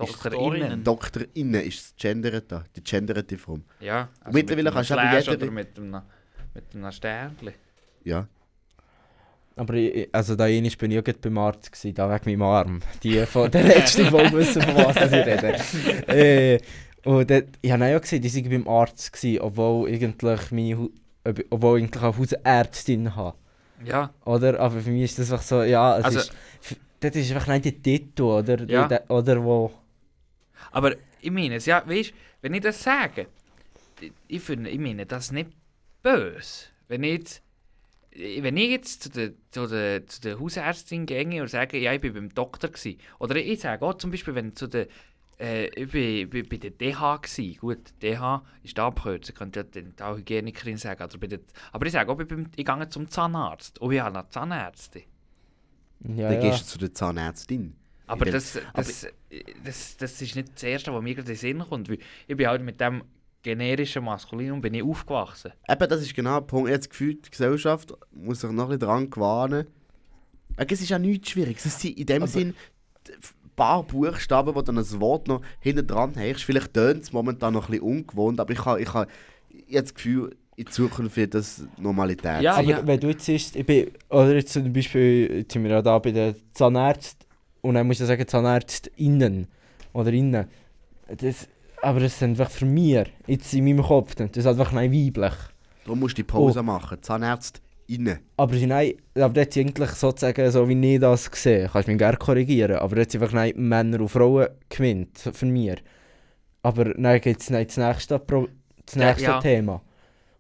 Doktorinnen? 0.07 0.85
Doktorinnen 0.85 1.63
ist 1.63 1.79
das 1.81 1.95
Gendern 1.97 2.43
da, 2.49 2.65
die 2.75 2.83
genderte 2.83 3.37
Form. 3.39 3.65
Ja. 3.81 4.09
mittlerweile 4.31 4.65
mit 4.71 4.75
kannst 4.75 4.91
du 4.91 4.95
aber 4.99 5.19
jeder- 5.19 5.33
Oder 5.33 5.51
mit 5.51 5.77
einem, 5.79 6.03
mit 6.55 6.65
einem 6.75 6.93
Sternchen. 6.93 7.53
Ja. 8.05 8.27
aber 9.57 9.75
ich, 9.75 10.09
also 10.13 10.37
da 10.37 10.47
bin 10.47 10.65
ich 10.65 10.77
auch 10.99 11.05
gerade 11.05 11.19
beim 11.21 11.37
Arzt 11.39 11.73
gewesen, 11.73 11.95
da 11.95 12.09
wegen 12.09 12.31
meinem 12.31 12.43
Arm. 12.49 12.81
Die 13.03 13.27
von 13.27 13.51
der 13.51 13.65
letzten 13.65 14.07
Folge 14.07 14.33
wissen, 14.39 14.63
von 14.63 14.75
was 14.77 14.97
ich 14.97 15.13
rede. 15.13 15.57
äh, 16.09 16.59
und 17.05 17.31
dort, 17.31 17.45
ich 17.61 17.71
habe 17.73 17.97
auch 17.97 18.01
gesehen, 18.01 18.23
die 18.23 18.35
waren 18.35 18.51
beim 18.65 18.69
Arzt, 18.73 19.13
gewesen, 19.13 19.41
obwohl 19.41 19.89
eigentlich 19.89 20.51
meine, 20.53 20.89
obwohl 21.51 21.79
ich 21.79 21.85
eigentlich 21.85 22.03
auch 22.03 22.17
Hausärztin 22.19 23.15
habe. 23.17 23.37
Ja. 23.85 24.11
Oder? 24.25 24.59
Aber 24.61 24.81
für 24.81 24.91
mich 24.91 25.05
ist 25.05 25.19
das 25.19 25.31
einfach 25.33 25.45
so, 25.45 25.63
ja, 25.63 25.99
es 25.99 26.05
Also- 26.05 26.19
ist, 26.21 26.33
das 27.01 27.15
ist 27.15 27.31
einfach 27.33 27.47
nicht 27.53 27.65
der 27.67 27.81
Titel, 27.83 28.23
oder? 28.23 28.65
Ja. 28.69 28.89
Der- 28.89 29.09
Oder 29.11 29.43
wo... 29.43 29.71
Aber 30.71 30.95
ich 31.21 31.31
meine 31.31 31.57
es, 31.57 31.67
ja, 31.67 31.83
weißt 31.87 32.13
wenn 32.41 32.55
ich 32.55 32.61
das 32.61 32.83
sage, 32.83 33.27
ich, 34.29 34.43
finde, 34.43 34.71
ich 34.71 34.79
meine 34.79 35.07
das 35.07 35.33
nicht 35.33 35.51
böse. 36.03 36.67
Wenn 36.87 37.03
ich 37.03 37.13
jetzt, 37.13 37.43
wenn 38.13 38.57
ich 38.57 38.71
jetzt 38.71 39.03
zu 39.03 39.11
der, 39.11 39.33
zu 39.51 39.67
der, 39.67 40.07
zu 40.07 40.21
der 40.21 40.41
Hausärztin 40.41 41.07
gehe 41.07 41.43
und 41.43 41.49
sage, 41.49 41.79
ja, 41.79 41.93
ich 41.93 42.01
bin 42.01 42.15
beim 42.15 42.29
Doktor 42.35 42.71
gsi 42.71 42.99
Oder 43.19 43.37
ich 43.37 43.61
sage 43.61 43.85
auch 43.85 43.95
zum 43.95 44.11
Beispiel, 44.11 44.35
wenn 44.35 44.55
zu 44.55 44.69
der, 44.69 44.87
äh, 45.39 45.67
ich 45.69 45.91
bin, 45.91 46.31
bin 46.31 46.49
bei 46.49 46.57
der 46.57 46.71
DH 46.71 47.19
gsi 47.19 47.59
Gut, 47.61 47.93
DH 48.03 48.45
ist 48.63 48.77
die 48.77 48.81
Abkürzung, 48.81 49.35
könnte 49.35 49.61
ja 49.61 49.65
die 49.65 49.83
Dentalhygienikerin 49.83 50.77
sagen. 50.77 51.03
Oder 51.03 51.19
bei 51.19 51.27
der, 51.27 51.41
aber 51.73 51.87
ich 51.87 51.93
sage 51.93 52.11
auch, 52.11 52.21
ich, 52.21 52.29
bin, 52.29 52.49
ich 52.55 52.65
gehe 52.65 52.89
zum 52.89 53.11
Zahnarzt. 53.11 53.81
Und 53.81 53.93
ich 53.93 54.01
habe 54.01 54.19
eine 54.19 54.29
Zahnärztin. 54.29 55.03
Ja, 56.01 56.31
Dann 56.31 56.41
ja. 56.41 56.51
gehst 56.51 56.61
du 56.61 56.65
zu 56.67 56.79
der 56.79 56.93
Zahnärztin. 56.93 57.75
Aber 58.09 58.27
Ja, 58.27 58.33
das, 58.33 58.59
das, 58.75 59.07
das, 59.65 59.97
das 59.97 60.23
ist 60.23 60.35
nicht 60.37 60.55
das 60.55 60.63
Erste, 60.63 60.93
was 60.93 61.03
mir 61.03 61.15
gerade 61.15 61.29
in 61.31 61.35
den 61.35 61.37
Sinn 61.39 61.59
kommt. 61.69 61.89
Weil 61.89 61.99
ich 62.27 62.37
bin 62.37 62.47
halt 62.47 62.63
mit 62.63 62.81
dem 62.81 63.03
generischen 63.43 64.05
Maskulinum 64.05 64.61
bin 64.61 64.75
ich 64.75 64.83
aufgewachsen. 64.83 65.53
Eben, 65.69 65.89
das 65.89 66.01
ist 66.03 66.15
genau 66.15 66.41
der 66.41 66.47
Punkt. 66.47 66.71
Jetzt 66.71 66.91
gefühlt, 66.91 67.27
die 67.27 67.31
Gesellschaft 67.31 67.93
muss 68.13 68.41
sich 68.41 68.51
noch 68.51 68.65
ein 68.65 68.69
bisschen 68.71 68.81
daran 68.81 69.11
gewöhnen. 69.11 69.67
Weil 70.57 70.67
Es 70.71 70.81
ist 70.81 70.89
ja 70.89 70.99
nichts 70.99 71.31
Schwieriges. 71.31 71.65
Es 71.65 71.81
sind 71.81 71.97
in 71.99 72.07
dem 72.07 72.23
Aber- 72.23 72.31
Sinn 72.31 72.55
ein 73.09 73.15
paar 73.57 73.83
Buchstaben, 73.85 74.55
wo 74.55 74.63
dann 74.63 74.79
ein 74.79 75.01
Wort 75.01 75.29
noch 75.29 75.41
hinten 75.61 75.87
dran 75.87 76.13
hast. 76.17 76.43
Vielleicht 76.43 76.75
tönt 76.75 77.03
es 77.05 77.13
momentan 77.13 77.53
noch 77.55 77.67
ein 77.69 77.71
bisschen 77.73 77.85
ungewohnt, 77.87 78.41
aber 78.41 78.53
ich 78.53 78.65
habe 78.65 78.81
ich 78.81 78.93
habe 78.93 79.09
jetzt 79.67 79.91
das 79.91 79.95
Gefühl, 79.95 80.37
in 80.57 80.67
Zukunft 80.67 81.17
wird 81.17 81.35
das 81.35 81.65
Normalität 81.79 82.43
Ja. 82.43 82.57
Aber 82.57 82.87
wenn 82.87 82.99
du 83.01 83.09
jetzt 83.09 83.25
siehst, 83.25 83.55
ich 83.55 83.65
bin, 83.65 83.91
oder 84.09 84.35
jetzt 84.35 84.53
zum 84.53 84.73
Beispiel, 84.73 85.39
jetzt 85.39 85.53
sind 85.53 85.63
wir 85.63 85.71
ja 85.71 85.83
da 85.83 85.99
bei 86.01 86.11
den 86.11 86.35
Zahnärzten, 86.53 87.28
und 87.69 87.75
dann 87.75 87.87
musst 87.87 88.01
du 88.01 88.07
sagen 88.07 88.27
Zahnärztinnen, 88.27 89.47
oder 89.93 90.13
innen. 90.13 90.47
Das, 91.17 91.49
aber 91.83 92.01
das 92.01 92.15
ist 92.15 92.23
einfach 92.23 92.51
für 92.51 92.67
mich, 92.67 93.07
jetzt 93.27 93.53
in 93.55 93.65
meinem 93.65 93.83
Kopf, 93.83 94.15
das 94.15 94.31
ist 94.37 94.47
einfach 94.47 94.73
nicht 94.73 95.17
weiblich. 95.17 95.35
Darum 95.85 96.01
musst 96.01 96.19
du 96.19 96.23
die 96.23 96.25
Pause 96.25 96.61
Oh. 96.61 96.63
machen. 96.63 96.99
Zahnärzt 97.03 97.63
innen. 97.87 98.19
Aber 98.37 98.55
nein, 98.55 98.93
aber 99.15 99.33
dort 99.33 99.53
sind 99.53 99.69
eigentlich 99.69 99.91
sozusagen 99.91 100.51
so 100.51 100.69
wie 100.69 100.95
ich 100.95 101.01
das 101.01 101.31
gesehen. 101.31 101.71
Kannst 101.73 101.89
mich 101.89 101.99
gerne 101.99 102.19
korrigieren. 102.19 102.77
Aber 102.77 102.97
dort 102.97 103.11
sind 103.11 103.23
einfach 103.23 103.35
nein, 103.35 103.53
Männer 103.57 104.01
und 104.01 104.09
Frauen 104.09 104.49
gewinnt 104.69 105.19
für 105.19 105.47
mich. 105.47 105.83
Aber 106.63 106.85
dann 106.93 107.21
gibt 107.21 107.41
es 107.41 107.47
das 107.47 107.77
nächste, 107.79 108.19
Pro 108.19 108.49
das 108.85 108.95
Ja, 108.95 109.07
nächste 109.09 109.25
ja. 109.25 109.41
Thema. 109.41 109.81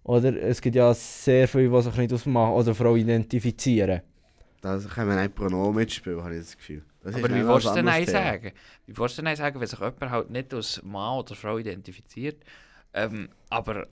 Oder 0.04 0.37
es 0.42 0.61
gibt 0.61 0.76
ja 0.76 0.92
sehr 0.92 1.49
viele, 1.49 1.70
die 1.70 1.82
sich 1.82 1.97
nicht 1.97 2.12
ausmachen 2.12 2.52
oder 2.52 2.75
Frauen 2.75 2.99
identifizieren. 2.99 4.02
Da 4.61 4.78
wir 4.78 5.23
nicht 5.23 5.35
Pronomen 5.35 5.76
mitspielen, 5.76 6.23
habe 6.23 6.35
ich 6.35 6.40
das 6.40 6.56
Gefühl. 6.56 6.82
Das 7.02 7.14
Aber 7.14 7.28
wie 7.31 7.47
willst 7.47 7.67
du 7.67 7.75
denn 7.75 7.85
Nein 7.85 8.07
sagen? 8.07 8.52
Wie 8.87 8.97
willst 8.97 9.19
du 9.19 9.23
Nein 9.23 9.37
sagen, 9.37 9.61
wenn 9.61 9.67
sich 9.67 9.78
jemand 9.78 10.11
halt 10.11 10.31
nicht 10.31 10.52
als 10.52 10.83
Mann 10.83 11.19
oder 11.19 11.35
Frau 11.35 11.59
identifiziert, 11.59 12.43
ähm, 12.93 13.28
aber 13.50 13.87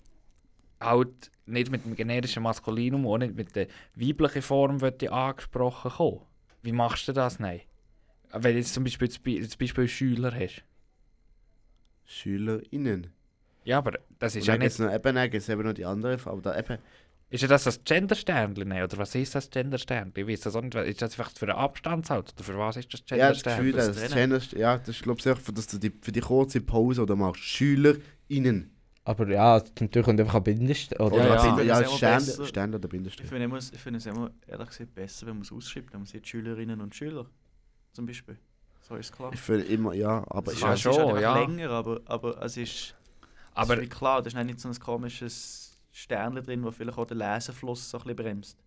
halt 0.80 1.30
nicht 1.46 1.70
mit 1.70 1.84
dem 1.84 1.94
generischen 1.94 2.42
Maskulinum 2.42 3.06
und 3.06 3.20
nicht 3.20 3.34
mit 3.36 3.54
der 3.54 3.68
weiblichen 3.94 4.42
Form 4.42 4.80
wird 4.80 5.00
die 5.00 5.08
angesprochen 5.08 5.90
kommen? 5.92 6.20
Wie 6.62 6.72
machst 6.72 7.06
du 7.08 7.12
das 7.12 7.38
Nein? 7.38 7.60
Wenn 8.32 8.52
du 8.52 8.58
jetzt 8.58 8.74
zum 8.74 8.84
Beispiel 8.84 9.08
das 9.08 9.56
Beispiel 9.56 9.88
Schüler 9.88 10.34
hast. 10.34 10.64
SchülerInnen. 12.06 13.12
Ja, 13.64 13.78
aber 13.78 13.98
das 14.18 14.36
ist 14.36 14.46
ja 14.46 14.54
dann 14.54 14.60
gibt 14.60 14.72
es 14.72 14.78
nicht... 14.78 14.88
noch, 14.88 14.94
eben, 14.94 15.62
noch 15.62 15.72
die 15.72 15.84
andere 15.84 16.18
Frau. 16.18 16.32
Aber 16.32 16.42
da 16.42 16.58
eben, 16.58 16.78
Ist 17.28 17.42
ja 17.42 17.48
das 17.48 17.64
das 17.64 17.82
Gendersternchen? 17.82 18.70
Oder 18.72 18.98
was 18.98 19.14
ist 19.16 19.34
das 19.34 19.50
Gendersternchen? 19.50 20.12
Ich 20.16 20.26
weiß 20.28 20.40
das 20.42 20.54
auch 20.54 20.62
nicht. 20.62 20.74
Ist 20.76 21.02
das 21.02 21.18
einfach 21.18 21.32
für 21.32 21.46
einen 21.48 21.58
Abstandshalt? 21.58 22.32
Oder 22.34 22.44
für 22.44 22.56
was 22.58 22.76
ist 22.76 22.92
das 22.94 23.00
ja, 23.10 23.16
das 23.32 23.42
Gendersternchen? 23.42 23.64
Gefühl, 23.66 23.72
das 23.72 24.00
das. 24.00 24.14
Gender, 24.14 24.40
ja, 24.60 24.78
das 24.78 24.88
ist 24.90 25.02
glaube 25.02 25.18
ich 25.18 25.24
für, 25.42 25.52
dass 25.52 25.66
du 25.66 25.78
die, 25.78 25.92
für 26.00 26.12
die 26.12 26.20
kurze 26.20 26.60
Pause 26.60 27.02
oder 27.02 27.16
machst 27.16 27.42
SchülerInnen. 27.42 28.72
Aber 29.04 29.28
ja, 29.28 29.62
natürlich 29.80 30.04
kommt 30.04 30.20
einfach 30.20 30.34
ein 30.36 30.42
Bindestrich. 30.44 30.98
Oder 31.00 31.16
Ja, 31.16 31.24
ja. 31.26 31.34
Ja, 31.34 31.54
finde 31.56 31.72
es 31.72 31.80
immer 31.80 31.96
Ständer, 31.96 32.18
besser. 32.26 32.46
Ständer 32.46 32.78
oder 32.78 32.84
Ich 32.86 32.90
Bindestrich. 32.90 33.28
finde, 33.28 33.44
immer- 33.44 33.58
ich 33.58 33.80
finde 33.80 33.98
es 33.98 34.06
immer, 34.06 34.30
ehrlich 34.46 34.68
gesagt, 34.68 34.94
besser, 34.94 35.26
wenn 35.26 35.34
man 35.34 35.42
es 35.42 35.52
ausschreibt. 35.52 35.92
Wenn 35.92 36.00
man 36.00 36.06
sieht 36.06 36.26
Schülerinnen 36.26 36.80
und 36.80 36.94
Schüler, 36.94 37.26
zum 37.92 38.06
Beispiel. 38.06 38.36
So 38.82 38.94
ist 38.96 39.12
klar. 39.12 39.32
Ich 39.32 39.40
finde 39.40 39.64
immer, 39.66 39.94
ja, 39.94 40.24
aber 40.28 40.52
Es 40.52 40.60
Ja, 40.60 40.72
ist, 40.74 40.80
schon, 40.80 40.92
es 40.92 40.96
ist 40.98 41.04
halt 41.04 41.08
einfach 41.16 41.20
ja. 41.22 41.40
länger, 41.40 41.70
aber, 41.70 42.00
aber 42.04 42.42
es 42.42 42.56
ist, 42.56 42.94
Aber 43.54 43.74
es 43.74 43.80
ist 43.80 43.84
wie 43.84 43.88
klar, 43.88 44.22
da 44.22 44.28
ist 44.28 44.34
nicht 44.46 44.60
so 44.60 44.68
ein 44.68 44.78
komisches 44.78 45.65
Sternchen 45.96 46.44
drin, 46.44 46.62
das 46.62 46.76
vielleicht 46.76 46.98
auch 46.98 47.06
den 47.06 47.18
Lesefluss 47.18 47.90
so 47.90 47.96
ein 47.98 48.02
bisschen 48.04 48.16
bremst. 48.16 48.58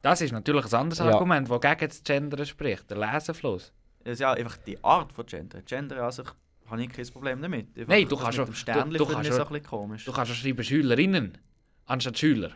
das 0.00 0.20
ist 0.22 0.32
natürlich 0.32 0.64
ein 0.66 0.74
anderes 0.74 0.98
Ja. 0.98 1.10
Argument, 1.12 1.48
das 1.50 1.60
gegen 1.60 1.88
das 1.88 2.02
Gendern 2.02 2.46
spricht. 2.46 2.90
Der 2.90 2.96
Lesefluss. 2.98 3.72
Es 4.04 4.12
ist 4.14 4.20
ja 4.20 4.32
einfach 4.32 4.56
die 4.56 4.82
Art 4.82 5.12
von 5.12 5.26
Gender. 5.26 5.62
Gender 5.62 6.02
an 6.02 6.10
sich 6.10 6.26
habe 6.66 6.82
ich 6.82 6.88
kein 6.90 7.06
Problem 7.08 7.40
damit. 7.42 7.68
Einfach 7.76 7.88
Nein, 7.88 8.08
du 8.08 8.16
das 8.16 8.24
kannst 8.24 8.38
mit 8.38 8.46
schon- 8.46 8.46
dem 8.46 8.54
Sternchen 8.54 8.90
du- 8.92 8.98
du 8.98 9.04
finde 9.04 9.14
kannst 9.22 9.28
schon- 9.30 9.40
ein 9.40 9.48
bisschen 9.52 9.66
komisch. 9.66 10.04
Du 10.06 10.12
kannst 10.12 10.30
ja 10.30 10.34
schreiben 10.36 10.64
Schülerinnen 10.64 11.38
anstatt 11.86 12.18
Schüler. 12.18 12.50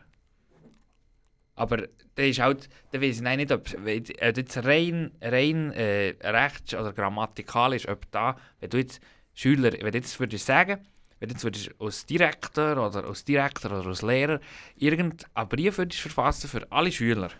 Aber 1.54 1.76
der 2.16 2.28
ist 2.28 2.40
halt, 2.40 2.68
der 2.92 3.00
weiß 3.00 3.16
ich 3.16 3.22
nicht, 3.22 3.52
ob 3.52 3.66
jetzt 3.86 4.56
rein, 4.64 5.12
rein 5.22 5.72
äh, 5.72 6.14
rechts 6.22 6.74
oder 6.74 6.92
grammatikalisch, 6.92 7.88
ob 7.88 8.10
da, 8.10 8.36
wenn 8.60 8.70
du 8.70 8.78
jetzt 8.78 9.00
Schüler, 9.34 9.72
wenn 9.72 9.92
du 9.92 9.98
jetzt 9.98 10.18
würdest 10.18 10.46
sagen, 10.46 10.80
wenn 11.18 11.28
du 11.30 11.50
als 11.78 12.06
Direktor 12.06 12.72
oder 12.72 13.04
als 13.04 13.24
Direktor 13.24 13.70
oder 13.72 13.88
als 13.88 14.02
Lehrer 14.02 14.40
irgendeinen 14.76 15.48
Brief 15.48 15.78
würdest 15.78 16.00
verfassen 16.00 16.48
für 16.48 16.70
alle 16.70 16.92
Schüler 16.92 17.30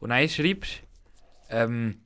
und 0.00 0.10
dann 0.10 0.28
schreibst 0.28 0.82
ähm, 1.50 2.00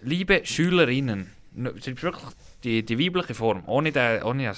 liebe 0.00 0.44
Schülerinnen, 0.44 1.30
schreibst 1.54 2.02
wirklich 2.02 2.32
die, 2.64 2.84
die 2.84 2.98
weibliche 2.98 3.34
Form, 3.34 3.62
ohne, 3.66 3.92
den, 3.92 4.22
ohne 4.22 4.48
ein 4.50 4.56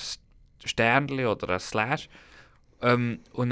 Sternchen 0.64 1.26
oder 1.26 1.48
ein 1.50 1.60
Slash. 1.60 2.08
Ähm, 2.80 3.20
und 3.32 3.50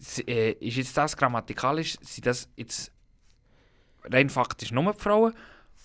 s- 0.00 0.20
äh, 0.26 0.52
ist 0.52 0.76
jetzt 0.76 0.96
das 0.96 1.16
grammatikalisch, 1.16 1.96
sind 2.00 2.26
das 2.26 2.48
jetzt 2.56 2.92
rein 4.04 4.30
faktisch 4.30 4.70
nur 4.70 4.92
die 4.92 5.00
Frauen? 5.00 5.34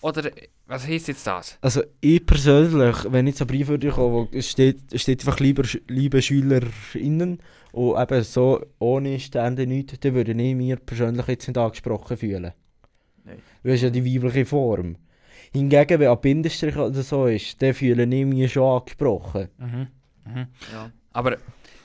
Oder 0.01 0.31
was 0.65 0.87
heisst 0.87 1.09
jetzt 1.09 1.27
das? 1.27 1.57
Also 1.61 1.83
ich 1.99 2.25
persönlich, 2.25 2.95
wenn 3.09 3.27
ich 3.27 3.35
so 3.35 3.43
einen 3.43 3.49
Brief 3.49 3.67
würde 3.67 3.87
bekommen, 3.87 4.13
wo 4.13 4.27
es 4.31 4.49
steht, 4.49 4.79
steht 4.99 5.21
einfach 5.21 5.39
lieber, 5.39 5.63
liebe 5.87 6.21
SchülerInnen 6.21 7.39
und 7.73 8.01
eben 8.01 8.23
so 8.23 8.65
ohne 8.79 9.19
Stände 9.19 9.67
nichts, 9.67 9.99
dann 9.99 10.13
würde 10.13 10.31
ich 10.31 10.55
mir 10.55 10.77
persönlich 10.77 11.27
jetzt 11.27 11.47
nicht 11.47 11.57
angesprochen 11.57 12.17
fühlen. 12.17 12.53
Nein. 13.25 13.41
Das 13.63 13.73
ist 13.73 13.81
ja 13.81 13.89
die 13.89 14.05
weibliche 14.05 14.45
Form. 14.45 14.95
Hingegen, 15.51 15.99
wenn 15.99 16.09
ein 16.09 16.21
Bindestrich 16.21 16.77
oder 16.77 17.01
so 17.01 17.25
ist, 17.25 17.61
dann 17.61 17.73
fühle 17.73 18.03
ich 18.03 18.25
mich 18.25 18.53
schon 18.53 18.79
angesprochen. 18.79 19.49
Mhm. 19.57 19.87
Mhm. 20.25 20.47
Ja. 20.71 20.91
Aber 21.11 21.37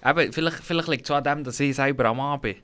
eben, 0.05 0.33
vielleicht, 0.33 0.59
vielleicht 0.59 0.89
liegt 0.89 1.05
es 1.05 1.11
auch 1.11 1.17
an 1.17 1.25
dem, 1.25 1.45
dass 1.45 1.59
ich 1.61 1.75
selber 1.75 2.05
am 2.07 2.19
Mann 2.19 2.41
bin. 2.41 2.57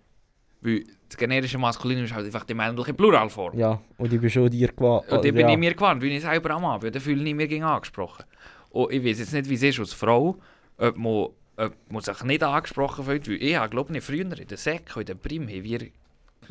Weil 0.60 0.84
das 1.10 1.18
generische 1.18 1.58
Maskulinum 1.58 2.04
ist 2.04 2.14
halt 2.14 2.26
einfach 2.26 2.44
die 2.44 2.54
männliche 2.54 2.94
Pluralform. 2.94 3.58
Ja, 3.58 3.80
und 3.98 4.12
ich 4.12 4.20
bin 4.20 4.30
schon 4.30 4.48
dir 4.48 4.68
gewandt. 4.68 5.10
Und 5.10 5.24
die 5.24 5.32
bin 5.32 5.42
ja. 5.42 5.50
ich 5.50 5.58
mir 5.58 5.74
gewandt, 5.74 6.02
weil 6.02 6.12
ich 6.12 6.22
selber 6.22 6.50
am 6.50 6.80
bin. 6.80 6.92
Dann 6.92 7.02
fühle 7.02 7.28
ich 7.28 7.34
mich 7.34 7.48
gegen 7.48 7.64
angesprochen. 7.64 8.24
Und 8.70 8.92
ich 8.92 9.04
weiß 9.04 9.18
jetzt 9.18 9.32
nicht, 9.32 9.48
wie 9.48 9.54
es 9.54 9.62
ist 9.62 9.80
als 9.80 9.92
Frau, 9.92 10.36
ob 10.78 10.96
man, 10.96 11.28
ob 11.56 11.74
man 11.90 12.02
sich 12.02 12.22
nicht 12.22 12.42
angesprochen 12.44 13.04
fühlt. 13.04 13.28
Weil 13.28 13.42
ich 13.42 13.70
glaube 13.70 13.96
ich, 13.96 14.04
früher 14.04 14.38
in 14.38 14.46
der 14.46 14.56
Sek 14.56 14.96
in 14.96 15.04
der 15.04 15.14
Prim, 15.16 15.48
haben 15.48 15.64
wir, 15.64 15.80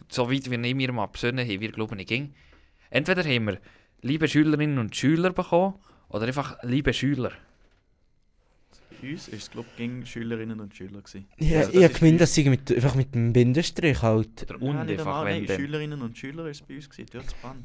so 0.09 0.29
weit 0.29 0.51
wie 0.51 0.67
ich 0.67 0.75
mir 0.75 0.91
mal 0.91 1.05
besinnen, 1.05 1.47
haben 1.47 1.61
wir, 1.61 1.71
glaube 1.71 1.95
ich, 1.97 2.07
ging. 2.07 2.33
Entweder 2.89 3.23
haben 3.23 3.45
wir 3.47 3.59
liebe 4.01 4.27
Schülerinnen 4.27 4.77
und 4.77 4.95
Schüler 4.95 5.31
bekommen, 5.31 5.75
oder 6.09 6.25
einfach 6.25 6.57
liebe 6.63 6.91
Schüler. 6.91 7.31
Bei 9.01 9.11
uns 9.11 9.31
war 9.31 9.37
es, 9.37 9.49
glaube 9.51 9.67
ich, 9.71 9.77
gegen 9.77 10.05
Schülerinnen 10.05 10.59
und 10.59 10.75
Schüler. 10.75 11.01
Gewesen. 11.01 11.25
Ja, 11.39 11.59
Also 11.59 11.71
das 11.71 11.77
ich 11.77 11.83
habe 11.83 11.93
ist 11.93 11.99
gemeint, 11.99 12.21
dass 12.21 12.33
sie 12.33 12.49
mit, 12.49 12.71
einfach 12.71 12.95
mit 12.95 13.13
dem 13.15 13.33
Bindestrich 13.33 14.01
halt. 14.01 14.43
Oder 14.49 14.61
und 14.61 14.85
nicht 14.85 14.99
einfach, 14.99 15.25
wenn. 15.25 15.47
Schülerinnen 15.47 16.01
und 16.01 16.17
Schüler 16.17 16.43
war 16.43 16.49
es 16.51 16.61
bei 16.61 16.75
uns, 16.75 16.89
gewesen, 16.89 17.09
dort 17.11 17.29
zu 17.29 17.35
Bann. 17.41 17.63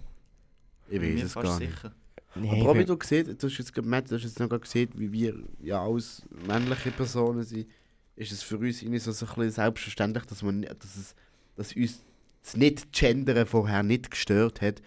Ich 0.88 1.00
Bin 1.00 1.10
weiß 1.12 1.18
mir 1.20 1.24
es 1.26 1.32
fast 1.32 1.46
gar 1.46 1.58
nicht. 1.60 1.72
sicher. 1.74 1.94
Nee, 2.36 2.50
Aber 2.62 2.70
auch 2.70 2.74
wie 2.76 2.84
du 2.84 2.96
gesehen 2.96 3.36
du 3.38 3.46
hast 3.46 3.58
jetzt 3.58 3.72
gemerkt, 3.72 4.10
du 4.10 4.16
hast 4.16 4.24
jetzt 4.24 4.40
noch 4.40 4.48
gerade 4.48 4.60
gesehen, 4.62 4.90
wie 4.96 5.12
wir 5.12 5.34
ja 5.62 5.80
als 5.84 6.22
männliche 6.48 6.90
Personen 6.90 7.44
sind, 7.44 7.68
ist 8.16 8.32
es 8.32 8.42
für 8.42 8.58
uns 8.58 8.82
irgendwie 8.82 8.98
so, 8.98 9.12
so 9.12 9.24
ein 9.26 9.34
bisschen 9.34 9.50
selbstverständlich, 9.52 10.24
dass, 10.26 10.42
man, 10.42 10.62
dass, 10.62 10.96
es, 10.96 11.14
dass 11.56 11.74
uns 11.76 12.04
das 12.42 12.56
Nicht-Gendern 12.56 13.46
vorher 13.46 13.82
nicht 13.84 14.10
gestört 14.10 14.60
hat. 14.60 14.82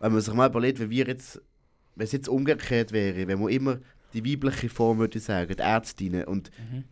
Wenn 0.00 0.12
man 0.12 0.20
sich 0.20 0.32
mal 0.32 0.48
überlegt, 0.48 0.78
wenn 0.78 0.90
wir 0.90 1.06
jetzt, 1.06 1.40
wenn 1.96 2.04
es 2.04 2.12
jetzt 2.12 2.28
umgekehrt 2.28 2.92
wäre, 2.92 3.26
wenn 3.26 3.40
man 3.40 3.48
immer 3.50 3.78
die 4.16 4.32
weibliche 4.32 4.68
Form 4.68 4.98
würde 4.98 5.18
sagen, 5.20 5.54
die 5.56 5.62
Ärztinnen, 5.62 6.24
und 6.24 6.50
Mhm. 6.72 6.84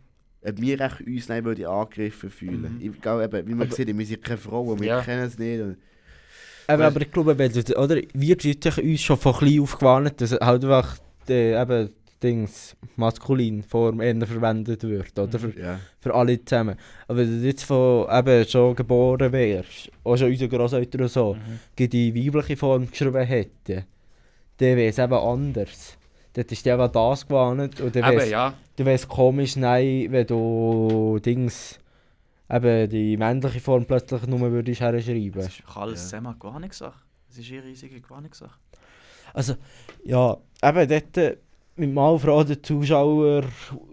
ob 0.47 0.61
wir 0.61 0.79
echt 0.79 1.01
uns 1.01 1.29
nicht 1.29 1.43
würde 1.43 1.67
angegriffen 1.69 2.29
fühlen. 2.29 2.75
Mhm. 2.79 2.93
Ich 2.93 3.01
glaube, 3.01 3.23
eben, 3.25 3.47
wie 3.47 3.53
man 3.55 3.67
Aber- 3.67 3.75
sieht, 3.75 3.97
wir 3.97 4.05
sind 4.05 4.23
keine 4.23 4.37
Frauen, 4.37 4.79
wir 4.79 4.87
Ja. 4.87 5.01
kennen 5.01 5.23
es 5.23 5.37
nicht. 5.37 5.61
Und 5.61 5.77
Aber, 6.67 6.85
aber 6.85 7.01
ich 7.01 7.11
glaube, 7.11 7.37
wenn 7.37 7.51
du, 7.51 7.77
oder, 7.77 7.95
wir 8.13 8.37
sind 8.39 8.63
sich 8.63 8.77
uns 8.77 9.01
schon 9.01 9.17
von 9.17 9.33
klein 9.33 9.59
aufgewarnt, 9.59 10.19
dass 10.21 10.31
halt 10.31 10.63
einfach 10.63 10.97
die, 11.27 11.33
eben, 11.33 11.89
Dings, 12.23 12.75
maskulin 12.95 13.61
Form 13.61 13.99
eher 14.01 14.25
verwendet 14.25 14.81
wird, 14.83 15.19
oder? 15.19 15.37
Für, 15.37 15.59
ja. 15.59 15.79
für 15.99 16.13
alle 16.15 16.43
zusammen. 16.43 16.75
Aber 17.07 17.19
wenn 17.19 17.41
du 17.41 17.45
jetzt 17.45 17.65
von 17.65 18.07
eben 18.09 18.47
schon 18.47 18.73
geboren 18.75 19.31
wärst, 19.31 19.91
auch 20.03 20.15
schon 20.17 20.29
unsere 20.31 20.49
Großeltern 20.49 21.01
und 21.01 21.11
so, 21.11 21.33
Mhm. 21.35 21.39
die 21.77 21.89
die 21.89 22.15
weibliche 22.15 22.57
Form 22.57 22.89
geschrieben 22.89 23.21
hätten, 23.25 23.83
dann 24.57 24.77
wäre 24.77 24.87
es 24.87 24.97
eben 24.97 25.13
anders. 25.13 25.97
Dort 26.35 26.51
ist 26.51 26.65
die 26.65 26.69
eben 26.69 26.91
das 26.91 27.25
gewarnt 27.25 27.79
und 27.79 27.95
dann 27.95 28.03
wäre 28.03 28.23
es 28.23 28.29
ja. 28.29 28.53
wär's 28.75 29.07
komisch, 29.07 29.55
nein, 29.55 30.07
wenn 30.09 30.27
du 30.27 31.17
Dings, 31.23 31.79
eben 32.51 32.89
die 32.89 33.15
männliche 33.15 33.61
Form 33.61 33.85
plötzlich 33.85 34.27
nur 34.27 34.51
würdest 34.51 34.81
herschreiben. 34.81 35.31
Das 35.33 35.47
ist 35.47 35.63
alles 35.73 36.01
Ja. 36.01 36.09
zusammen 36.09 36.35
Gewarnungssache. 36.37 36.99
Das 37.29 37.37
ist 37.37 37.49
eine 37.51 37.63
riesige 37.63 38.01
Gewarnungssache. 38.01 38.59
Also, 39.33 39.55
ja, 40.03 40.37
eben 40.61 40.89
dort 40.89 41.17
äh, 41.17 41.37
mit 41.77 41.93
mal 41.93 42.19
Fragen 42.19 42.47
der 42.47 42.63
Zuschauer 42.63 43.43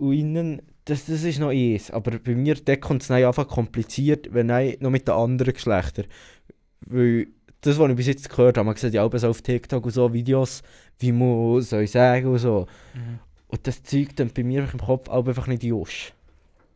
und 0.01 0.13
innen, 0.13 0.63
das, 0.85 1.07
das 1.07 1.23
ist 1.23 1.39
noch 1.39 1.51
eins. 1.51 1.93
Aber 1.93 2.19
bei 2.19 2.35
mir 2.35 2.57
dort 2.57 2.81
kommt 2.81 3.03
es 3.03 3.11
einfach 3.11 3.47
kompliziert, 3.47 4.35
wenn 4.35 4.47
nein, 4.47 4.77
noch 4.81 4.91
mit 4.91 5.07
den 5.07 5.15
anderen 5.15 5.55
Geschlechtern. 5.55 6.07
Weil 6.87 7.29
das, 7.63 7.79
was 7.79 7.91
ich 7.91 7.97
bis 7.97 8.07
jetzt 8.09 8.29
gehört 8.29 8.59
habe, 8.59 8.67
man 8.67 8.77
sieht 8.77 8.93
ja 8.93 9.03
auch 9.03 9.17
so 9.17 9.29
auf 9.29 9.41
TikTok 9.41 9.85
und 9.85 9.93
so 9.93 10.13
Videos, 10.13 10.63
wie 10.99 11.13
man 11.13 11.61
soll 11.63 11.87
sagen 11.87 12.27
und 12.27 12.39
so. 12.39 12.67
Mhm. 12.95 13.21
Und 13.49 13.67
das 13.67 13.83
Zeug 13.83 14.17
dann 14.17 14.31
bei 14.31 14.43
mir 14.43 14.69
im 14.71 14.81
Kopf 14.81 15.09
auch 15.09 15.27
einfach 15.27 15.47
nicht 15.47 15.63
just. 15.63 16.13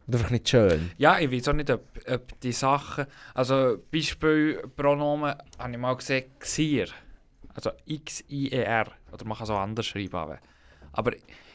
Und 0.06 0.14
einfach 0.14 0.30
nicht 0.30 0.48
schön. 0.48 0.90
Ja, 0.98 1.18
ich 1.18 1.32
weiß 1.32 1.48
auch 1.48 1.54
nicht, 1.54 1.70
ob, 1.70 1.82
ob 2.08 2.40
die 2.40 2.52
Sachen. 2.52 3.06
Also, 3.34 3.78
Beispiel 3.90 4.62
Pronomen 4.76 5.34
habe 5.58 5.72
ich 5.72 5.78
mal 5.78 5.96
gesehen, 5.96 6.26
Xier. 6.38 6.86
Also 7.52 7.70
X-I-E-R. 7.86 8.86
Oder 9.12 9.24
man 9.24 9.36
kann 9.36 9.44
es 9.44 9.50
auch 9.50 9.58
anders 9.58 9.86
schreiben. 9.86 10.38
Aber, 10.92 11.12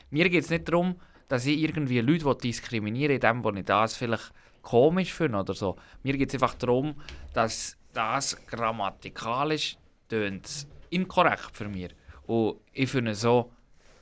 mir 0.09 0.29
geht 0.29 0.43
es 0.43 0.50
nicht 0.50 0.67
darum, 0.67 0.95
dass 1.29 1.45
ich 1.45 1.57
irgendwie 1.57 2.01
Leute 2.01 2.25
will 2.25 2.35
diskriminieren 2.35 3.15
in 3.15 3.21
dem, 3.21 3.43
wo 3.43 3.51
ich 3.51 3.63
das 3.63 3.95
vielleicht 3.95 4.33
komisch 4.61 5.13
finde 5.13 5.38
oder 5.39 5.53
so. 5.53 5.77
Mir 6.03 6.17
geht 6.17 6.29
es 6.29 6.33
einfach 6.33 6.55
darum, 6.55 6.95
dass 7.33 7.77
das 7.93 8.38
grammatikalisch 8.48 9.77
tönt 10.10 10.67
inkorrekt 10.89 11.51
für 11.53 11.67
mich. 11.69 11.93
Und 12.27 12.60
ich 12.74 12.89
finde 12.89 13.15
so. 13.15 13.51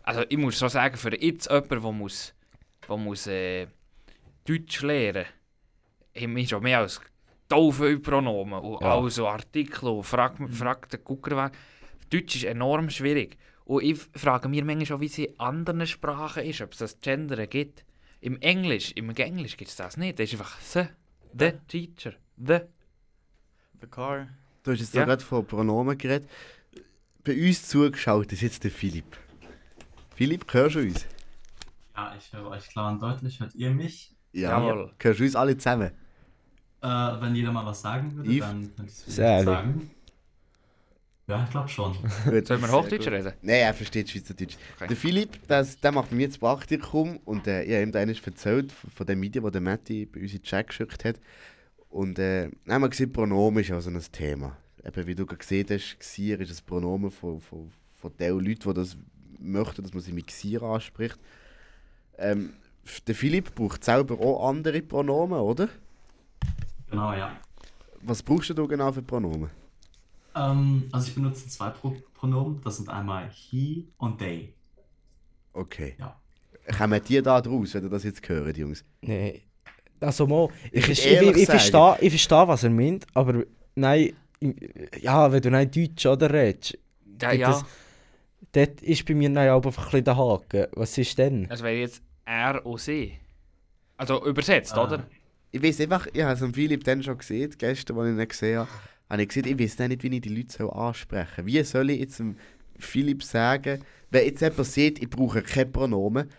Also, 0.03 0.23
ich 0.27 0.37
muss 0.37 0.57
schon 0.57 0.69
sagen, 0.69 0.97
für 0.97 1.15
jetzt 1.21 1.49
jemanden, 1.49 1.81
der 1.81 1.91
muss, 1.91 2.33
der 2.87 2.97
muss 2.97 3.27
äh, 3.27 3.67
Deutsch 4.45 4.81
lernen, 4.81 5.25
haben 6.17 6.35
wir 6.35 6.47
schon 6.47 6.63
mehr 6.63 6.79
als 6.79 6.99
tausend 7.47 8.01
Pronomen 8.03 8.59
und 8.59 8.81
Ja. 8.81 8.95
all 8.95 9.09
so 9.09 9.27
Artikel 9.27 9.89
und 9.89 10.03
frag, 10.03 10.35
frag 10.51 10.89
den 10.89 11.03
Gucker. 11.03 11.51
Deutsch 12.09 12.35
ist 12.37 12.45
enorm 12.45 12.89
schwierig. 12.89 13.37
Und 13.65 13.83
ich 13.83 13.99
frage 14.15 14.49
mich 14.49 14.63
manchmal 14.63 14.97
auch, 14.97 15.01
wie 15.01 15.05
es 15.05 15.17
in 15.19 15.39
anderen 15.39 15.85
Sprachen 15.85 16.43
ist, 16.43 16.61
ob 16.61 16.71
es 16.71 16.79
das 16.79 16.99
Gender 16.99 17.45
gibt. 17.45 17.85
Im 18.21 18.37
Englisch, 18.41 18.91
im 18.93 19.11
Englisch 19.11 19.57
gibt 19.57 19.69
es 19.69 19.75
das 19.75 19.95
nicht. 19.95 20.17
Das 20.19 20.25
ist 20.33 20.39
einfach 20.39 20.59
the, 20.59 20.85
the 21.37 21.51
teacher, 21.67 22.13
the. 22.37 22.59
The 23.81 23.87
car. 23.87 24.27
Du 24.63 24.71
hast 24.71 24.79
jetzt 24.79 24.93
Ja. 24.93 25.01
ja. 25.01 25.05
gerade 25.05 25.23
von 25.23 25.45
Pronomen 25.45 25.97
geredet. 25.97 26.29
Bei 27.23 27.33
uns 27.33 27.67
zugeschaut 27.67 28.31
ist 28.31 28.41
jetzt 28.41 28.63
der 28.63 28.71
Philipp. 28.71 29.17
Philipp, 30.15 30.51
hörst 30.53 30.75
du 30.75 30.79
uns? 30.81 31.05
Ja, 31.95 32.13
ich 32.17 32.33
höre 32.33 32.47
euch 32.49 32.67
klar 32.69 32.91
und 32.91 33.01
deutlich. 33.01 33.39
Hört 33.39 33.55
ihr 33.55 33.71
mich? 33.71 34.15
Jawohl. 34.31 34.91
Hörst 34.99 35.19
du 35.19 35.23
uns 35.23 35.35
alle 35.35 35.57
zusammen? 35.57 35.91
Äh, 36.81 36.87
wenn 36.87 37.35
jeder 37.35 37.51
mal 37.51 37.65
was 37.65 37.81
sagen 37.81 38.15
würde, 38.15 38.29
Yves? 38.29 38.47
dann 38.47 38.75
könnte 38.75 38.91
ich 38.91 39.07
es 39.07 39.15
sagen. 39.15 39.91
Ja, 41.27 41.43
ich 41.43 41.49
glaube 41.51 41.69
schon. 41.69 41.93
Sollen 42.25 42.61
wir 42.61 42.71
Hochdeutsch 42.71 43.07
reden? 43.07 43.33
Nein, 43.43 43.55
er 43.59 43.73
versteht 43.73 44.09
Schweizerdeutsch. 44.09 44.55
Okay. 44.77 44.87
Der 44.87 44.97
Philipp, 44.97 45.47
das, 45.47 45.79
der 45.79 45.91
macht 45.91 46.09
bei 46.09 46.15
mir 46.15 46.27
das 46.27 46.39
Praktikum 46.39 47.17
und 47.25 47.45
äh, 47.45 47.63
ich 47.63 47.73
habe 47.73 47.83
ihm 47.83 48.09
erzählt 48.25 48.71
von, 48.71 48.89
von 48.89 49.05
dem 49.05 49.21
Video, 49.21 49.43
das 49.43 49.51
der 49.51 49.61
Matti 49.61 50.05
bei 50.05 50.21
uns 50.21 50.31
in 50.31 50.39
den 50.39 50.43
Chat 50.43 50.67
geschickt 50.67 51.05
hat. 51.05 51.19
Und 51.89 52.19
äh, 52.19 52.49
wir 52.65 52.89
gesehen, 52.89 53.11
Pronomen 53.11 53.63
ist 53.63 53.71
auch 53.71 53.81
so 53.81 53.89
ein 53.89 54.01
Thema. 54.11 54.57
Eben, 54.83 55.07
wie 55.07 55.15
du 55.15 55.25
gerade 55.25 55.39
gesehen 55.39 55.67
hast, 55.69 55.99
Xier 55.99 56.39
ist 56.39 56.61
ein 56.61 56.65
Pronomen 56.65 57.11
von, 57.11 57.41
von, 57.41 57.71
von 57.95 58.11
den 58.17 58.39
Leuten, 58.39 58.69
die 58.69 58.73
das 58.73 58.97
möchten, 59.39 59.83
dass 59.83 59.93
man 59.93 60.01
sie 60.01 60.13
mit 60.13 60.27
Xier 60.27 60.61
anspricht. 60.61 61.19
Ähm, 62.17 62.53
der 63.07 63.15
Philipp 63.15 63.53
braucht 63.55 63.83
selber 63.83 64.19
auch 64.19 64.49
andere 64.49 64.81
Pronomen, 64.81 65.39
oder? 65.39 65.69
Genau, 66.89 67.13
ja. 67.13 67.37
Was 68.01 68.23
brauchst 68.23 68.49
du 68.49 68.67
genau 68.67 68.91
für 68.91 69.01
Pronomen? 69.01 69.49
Ähm, 70.35 70.87
also 70.91 71.07
ich 71.07 71.15
benutze 71.15 71.47
zwei 71.49 71.69
Pro 71.69 71.95
Pronomen. 72.13 72.61
Das 72.63 72.77
sind 72.77 72.89
einmal 72.89 73.29
he 73.29 73.87
und 73.97 74.19
they. 74.19 74.53
Okay. 75.53 75.95
Ja. 75.97 76.19
Kommen 76.77 77.01
die 77.07 77.21
da 77.21 77.41
draus, 77.41 77.73
wenn 77.73 77.83
ihr 77.83 77.89
das 77.89 78.03
jetzt 78.03 78.27
hört, 78.27 78.57
Jungs? 78.57 78.83
Nee. 79.01 79.43
Also 80.01 80.27
mal, 80.27 80.47
ich, 80.71 80.87
Ich 80.87 81.05
ich, 81.05 81.21
ich, 81.21 81.45
verstehe, 81.45 81.97
ich 82.01 82.09
verstehe, 82.11 82.47
was 82.47 82.63
er 82.63 82.69
meint, 82.69 83.05
aber 83.13 83.43
nein, 83.75 84.13
ja, 85.01 85.31
wenn 85.31 85.41
du 85.41 85.51
nicht 85.51 85.75
Deutsch 85.75 86.05
oder 86.05 86.31
redest, 86.31 86.77
Ja, 87.21 87.31
ja. 87.33 87.51
es- 87.51 87.65
dort 88.53 88.81
ist 88.81 89.05
bei 89.05 89.13
mir 89.13 89.29
auch 89.53 89.65
einfach 89.65 89.77
ein 89.77 89.91
bisschen 89.91 90.03
der 90.05 90.17
Haken. 90.17 90.67
Was 90.73 90.97
ist 90.97 91.17
denn? 91.17 91.47
Das 91.49 91.61
wäre 91.61 91.75
jetzt 91.75 92.01
er 92.25 92.65
und 92.65 92.79
sie. 92.79 93.13
Also 93.97 94.25
übersetzt, 94.25 94.73
Ah. 94.77 94.83
oder? 94.85 95.05
Ich 95.51 95.61
weiß 95.61 95.81
einfach, 95.81 96.07
ich 96.13 96.21
habe 96.21 96.33
es 96.33 96.41
am 96.43 96.53
Philipp 96.53 96.83
dann 96.83 97.01
schon 97.03 97.17
gesehen, 97.17 97.53
gestern, 97.57 97.97
als 97.97 98.07
ich 98.13 98.19
ihn 98.21 98.27
gesehen 98.27 98.59
habe, 98.59 98.69
habe 99.09 99.21
ich 99.23 99.27
gesehen, 99.27 99.45
ich 99.47 99.59
weiß 99.59 99.79
nicht, 99.89 100.03
wie 100.03 100.15
ich 100.15 100.21
die 100.21 100.29
Leute 100.29 100.53
soll 100.57 100.69
ansprechen 100.71 101.33
soll. 101.35 101.45
Wie 101.47 101.63
soll 101.63 101.89
ich 101.89 101.99
jetzt 101.99 102.19
dem 102.19 102.37
Philipp 102.77 103.23
sagen, 103.23 103.81
wenn 104.11 104.25
jetzt 104.25 104.41
jemand 104.41 104.65
sieht, 104.65 105.01
ich 105.01 105.09
brauche 105.09 105.41
kein 105.41 105.71
Pronomen, 105.71 106.29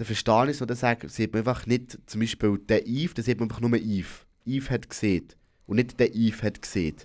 dann 0.00 0.06
verstehe 0.06 0.44
ich 0.44 0.50
es 0.52 0.62
und 0.62 0.70
dann 0.70 0.78
sage, 0.78 1.10
sieht 1.10 1.34
man 1.34 1.40
einfach 1.40 1.66
nicht 1.66 1.98
zum 2.06 2.22
Beispiel 2.22 2.56
der 2.56 2.86
Eve, 2.86 3.12
dann 3.12 3.22
sieht 3.22 3.38
man 3.38 3.50
einfach 3.50 3.60
nur 3.60 3.74
Eve. 3.74 4.08
Eve 4.46 4.70
hat 4.70 4.88
gesehen 4.88 5.28
und 5.66 5.76
nicht 5.76 6.00
der 6.00 6.14
Eve 6.14 6.40
hat 6.40 6.62
gesehen. 6.62 6.96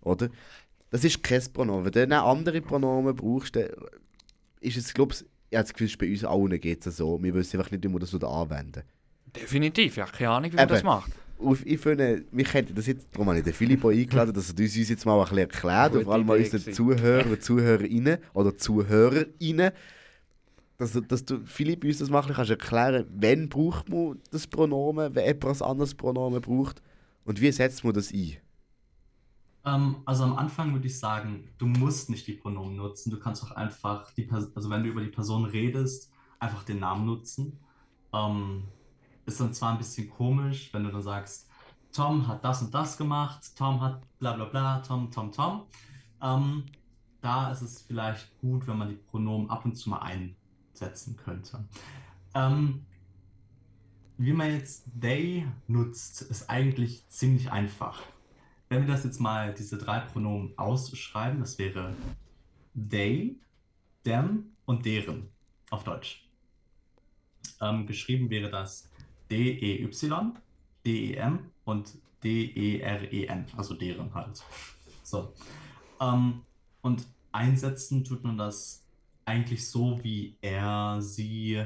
Oder? 0.00 0.28
Das 0.90 1.04
ist 1.04 1.22
kein 1.22 1.40
Pronomen. 1.52 1.94
Wenn 1.94 2.10
du 2.10 2.20
andere 2.20 2.60
Pronomen 2.60 3.14
brauchst, 3.14 3.54
dann 3.54 3.68
ist 4.58 4.76
es, 4.76 4.92
glaube 4.92 5.14
ich, 5.14 5.20
ich 5.20 5.56
habe 5.56 5.62
das 5.62 5.72
Gefühl, 5.72 5.96
bei 5.96 6.10
uns 6.10 6.24
allen 6.24 6.60
geht 6.60 6.84
es 6.84 6.96
so. 6.96 7.22
Wir 7.22 7.32
wissen 7.34 7.56
einfach 7.56 7.70
nicht, 7.70 7.84
wie 7.84 7.88
wir 7.88 8.00
das 8.00 8.12
anwenden. 8.12 8.82
Definitiv, 9.36 9.96
ja, 9.96 10.06
keine 10.06 10.30
Ahnung, 10.30 10.50
wie 10.50 10.56
man 10.56 10.64
Eben. 10.64 10.74
das 10.74 10.82
macht. 10.82 11.12
Auf, 11.38 11.64
ich 11.64 11.78
finde, 11.78 12.24
wir 12.32 12.44
könnten 12.44 12.74
das 12.74 12.88
jetzt, 12.88 13.06
darum 13.12 13.28
habe 13.28 13.38
ich 13.38 13.44
den 13.44 13.80
auch 13.80 13.90
eingeladen, 13.90 14.34
dass 14.34 14.50
er 14.50 14.58
uns 14.58 14.74
jetzt 14.76 15.06
mal 15.06 15.14
ein 15.16 15.22
bisschen 15.22 15.38
erklärt, 15.38 16.02
vor 16.02 16.14
allem 16.14 16.26
mal 16.26 16.36
unseren. 16.36 16.72
Zuhörer 16.74 17.38
Zuhörerinnen 17.38 18.18
oder 18.34 18.56
Zuhörerinnen, 18.56 19.70
dass, 20.78 20.92
du- 20.92 21.02
dass 21.02 21.24
du 21.24 21.44
Philipp 21.46 21.84
uns 21.84 21.98
das 21.98 22.10
machen 22.10 22.34
kannst 22.34 22.50
erklären, 22.50 23.06
wann 23.14 23.48
braucht 23.48 23.88
man 23.88 24.20
das 24.30 24.46
Pronomen, 24.46 25.14
wenn 25.14 25.24
ein 25.40 25.62
anderes 25.62 25.94
Pronomen 25.94 26.40
braucht 26.42 26.82
und 27.24 27.40
wie 27.40 27.52
setzt 27.52 27.84
man 27.84 27.94
das 27.94 28.12
ein? 28.12 28.36
Ähm, 29.64 30.02
also 30.06 30.24
am 30.24 30.36
Anfang 30.38 30.72
würde 30.72 30.86
ich 30.86 30.98
sagen, 30.98 31.50
du 31.58 31.66
musst 31.66 32.10
nicht 32.10 32.26
die 32.26 32.34
Pronomen 32.34 32.76
nutzen. 32.76 33.10
Du 33.10 33.18
kannst 33.18 33.42
auch 33.44 33.52
einfach, 33.52 34.10
die 34.14 34.28
also 34.32 34.70
wenn 34.70 34.82
du 34.84 34.90
über 34.90 35.02
die 35.02 35.08
Person 35.10 35.44
redest, 35.44 36.12
einfach 36.38 36.62
den 36.64 36.80
Namen 36.80 37.06
nutzen. 37.06 37.58
Ähm, 38.12 38.68
ist 39.26 39.40
dann 39.40 39.52
zwar 39.54 39.72
ein 39.72 39.78
bisschen 39.78 40.08
komisch, 40.10 40.72
wenn 40.72 40.84
du 40.84 40.90
dann 40.92 41.02
sagst, 41.02 41.48
Tom 41.92 42.26
hat 42.28 42.44
das 42.44 42.62
und 42.62 42.72
das 42.74 42.96
gemacht, 42.96 43.56
Tom 43.56 43.80
hat 43.80 44.02
bla 44.18 44.32
bla 44.34 44.46
bla, 44.46 44.80
Tom, 44.80 45.10
Tom, 45.10 45.32
Tom. 45.32 45.66
Ähm, 46.22 46.64
da 47.20 47.50
ist 47.52 47.62
es 47.62 47.82
vielleicht 47.82 48.36
gut, 48.38 48.66
wenn 48.66 48.78
man 48.78 48.88
die 48.90 48.96
Pronomen 48.96 49.50
ab 49.50 49.64
und 49.64 49.74
zu 49.76 49.90
mal 49.90 49.98
einsetzen 50.80 51.16
könnte. 51.16 51.64
Ähm, 52.34 52.84
wie 54.16 54.32
man 54.32 54.52
jetzt 54.52 54.84
they 55.00 55.46
nutzt, 55.66 56.22
ist 56.22 56.50
eigentlich 56.50 57.06
ziemlich 57.08 57.50
einfach. 57.50 58.02
Wenn 58.68 58.86
wir 58.86 58.88
das 58.88 59.04
jetzt 59.04 59.20
mal, 59.20 59.54
diese 59.54 59.78
drei 59.78 60.00
Pronomen 60.00 60.56
ausschreiben, 60.58 61.40
das 61.40 61.58
wäre 61.58 61.94
they, 62.74 63.38
them 64.04 64.56
und 64.66 64.84
deren 64.84 65.28
auf 65.70 65.84
Deutsch. 65.84 66.28
Ähm, 67.60 67.86
geschrieben 67.86 68.30
wäre 68.30 68.50
das 68.50 68.88
D-E-Y, 69.30 70.38
D-E-M 70.84 71.50
und 71.64 71.94
D-E-R-E-N, 72.22 73.46
also 73.56 73.74
deren 73.74 74.12
halt. 74.14 74.42
So. 75.02 75.32
Ähm, 76.00 76.42
und 76.82 77.06
einsetzen 77.32 78.04
tut 78.04 78.24
man 78.24 78.36
das 78.36 78.87
eigentlich 79.28 79.68
so 79.70 80.02
wie 80.04 80.38
er, 80.42 81.00
sie, 81.02 81.64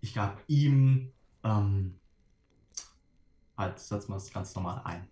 ich 0.00 0.14
gab 0.14 0.42
ihm, 0.48 1.12
ähm, 1.44 2.00
halt, 3.56 3.78
setzen 3.78 4.10
wir 4.10 4.14
das 4.16 4.32
ganz 4.32 4.54
normal 4.54 4.82
ein. 4.84 5.08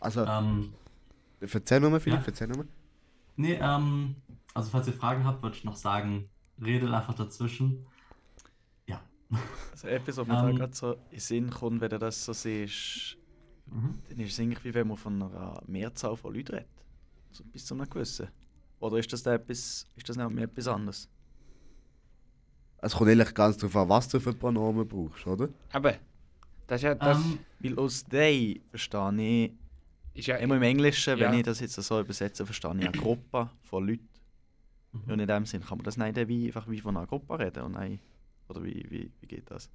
Also, 0.00 0.24
Ähm, 0.26 0.74
verzeih 1.40 1.80
nochmal, 1.80 2.00
Philipp, 2.00 2.20
ja. 2.20 2.24
verzeih 2.24 2.46
nochmal. 2.46 2.68
nee, 3.36 3.54
ähm, 3.60 4.16
also 4.54 4.70
falls 4.70 4.86
ihr 4.86 4.92
Fragen 4.94 5.24
habt, 5.24 5.42
würde 5.42 5.56
ich 5.56 5.64
noch 5.64 5.76
sagen, 5.76 6.30
redet 6.62 6.90
einfach 6.92 7.14
dazwischen. 7.14 7.86
Ja. 8.86 9.00
Also 9.72 9.88
etwas, 9.88 10.16
was 10.18 10.26
mir 10.26 10.36
da 10.36 10.48
Ähm. 10.48 10.56
gerade 10.56 10.74
so 10.74 10.96
in 11.10 11.20
Sinn 11.20 11.50
kommt, 11.50 11.80
wenn 11.80 11.90
du 11.90 11.98
das 11.98 12.24
so 12.24 12.32
siehst, 12.32 13.18
Mhm. 13.66 14.02
dann 14.08 14.18
ist 14.20 14.32
es 14.32 14.40
eigentlich 14.40 14.64
wie 14.64 14.74
wenn 14.74 14.88
man 14.88 14.96
von 14.98 15.22
einer 15.22 15.62
Mehrzahl 15.66 16.16
von 16.16 16.34
Leuten 16.34 16.54
redet. 16.56 16.68
So, 17.30 17.44
bis 17.44 17.64
zu 17.66 17.74
einem 17.74 17.88
gewissen. 17.88 18.28
Oder 18.82 18.98
ist 18.98 19.12
das, 19.12 19.22
da 19.22 19.34
etwas, 19.34 19.86
ist 19.94 20.08
das 20.08 20.16
noch 20.16 20.28
mehr 20.28 20.44
etwas 20.44 20.66
anderes? 20.66 21.08
Es 22.78 22.94
kommt 22.94 23.10
eigentlich 23.10 23.32
ganz 23.32 23.56
darauf 23.56 23.76
an, 23.76 23.88
was 23.88 24.08
du 24.08 24.18
für 24.18 24.32
Pronomen 24.32 24.88
brauchst, 24.88 25.24
oder? 25.24 25.48
Eben, 25.72 25.96
das 26.66 26.80
ist 26.80 26.82
ja, 26.82 26.94
das 26.96 27.16
Ähm, 27.16 27.38
Weil 27.60 27.78
aus 27.78 28.04
«they» 28.04 28.60
verstehe 28.70 29.44
ich, 29.44 29.52
ist 30.14 30.26
ja 30.26 30.36
immer 30.36 30.56
im 30.56 30.62
Englischen, 30.62 31.12
wenn 31.20 31.32
Ja. 31.32 31.38
ich 31.38 31.44
das 31.44 31.60
jetzt 31.60 31.74
so 31.76 32.00
übersetze, 32.00 32.44
verstehe 32.44 32.74
ich 32.74 32.88
eine 32.88 32.90
Gruppe 32.90 33.50
von 33.62 33.86
Leuten. 33.86 34.08
Und 35.06 35.20
in 35.20 35.28
dem 35.28 35.46
Sinn 35.46 35.62
kann 35.62 35.78
man 35.78 35.84
das 35.84 35.96
nicht 35.96 36.16
wie, 36.28 36.46
einfach 36.48 36.68
wie 36.68 36.80
von 36.80 36.96
einer 36.96 37.06
Gruppe 37.06 37.38
reden. 37.38 37.62
Und 37.62 37.72
nein, 37.72 38.00
oder 38.48 38.64
wie, 38.64 38.84
wie, 38.90 39.12
wie 39.20 39.26
geht 39.28 39.48
das? 39.48 39.70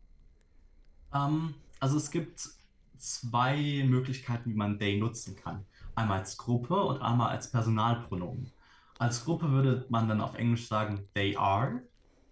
Ähm, 1.14 1.54
also 1.80 1.96
es 1.96 2.12
gibt 2.12 2.50
zwei 2.98 3.86
Möglichkeiten, 3.88 4.50
wie 4.50 4.54
man 4.54 4.78
they 4.78 5.00
nutzen 5.00 5.38
kann. 5.38 5.66
Einmal 5.96 6.20
als 6.20 6.38
Gruppe 6.38 6.76
und 6.76 7.02
einmal 7.02 7.30
als 7.30 7.50
Personalpronomen. 7.50 8.52
Als 9.00 9.24
Gruppe 9.24 9.50
würde 9.52 9.86
man 9.90 10.08
dann 10.08 10.22
auf 10.22 10.36
Englisch 10.36 10.68
sagen 10.68 11.08
they 11.14 11.36
are 11.38 11.82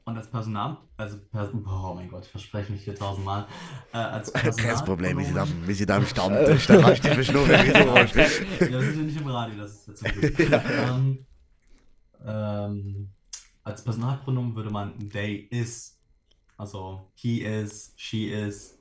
und 0.06 0.18
als 0.18 0.30
Personal, 0.30 0.78
also 0.98 1.18
per, 1.32 1.52
oh 1.54 1.94
mein 1.96 2.10
Gott, 2.10 2.26
ich 2.26 2.32
verspreche 2.32 2.72
mich 2.72 2.84
hier 2.84 2.96
tausendmal. 2.96 3.48
Äh, 3.94 3.98
als 3.98 4.32
Kein 4.34 4.54
Problem, 4.86 5.18
wir 5.18 5.26
sind 5.26 5.38
am, 5.38 5.48
Personalpronomen- 5.50 5.68
wir 5.68 5.76
sind 5.76 5.92
am 5.92 6.06
Stammtisch, 6.06 6.68
da 6.68 6.82
kannst 6.82 7.04
du 7.04 7.08
dich 7.08 7.14
verschnurren, 7.16 7.50
wie 7.50 7.72
ja, 7.72 8.72
wir 8.72 8.82
sind 8.82 8.98
ja 8.98 9.04
nicht 9.04 9.22
im 9.22 9.28
Radio, 9.28 9.62
das 9.62 9.72
ist 9.74 9.88
jetzt 9.88 10.00
zum 10.00 10.12
Glück. 10.12 10.40
ähm, 10.40 11.26
ähm, 12.26 13.10
als 13.64 13.84
Personalpronomen 13.84 14.56
würde 14.56 14.70
man 14.70 15.10
they 15.10 15.48
is, 15.52 16.00
also 16.58 17.12
he 17.16 17.42
is, 17.42 17.94
she 17.96 18.30
is 18.32 18.78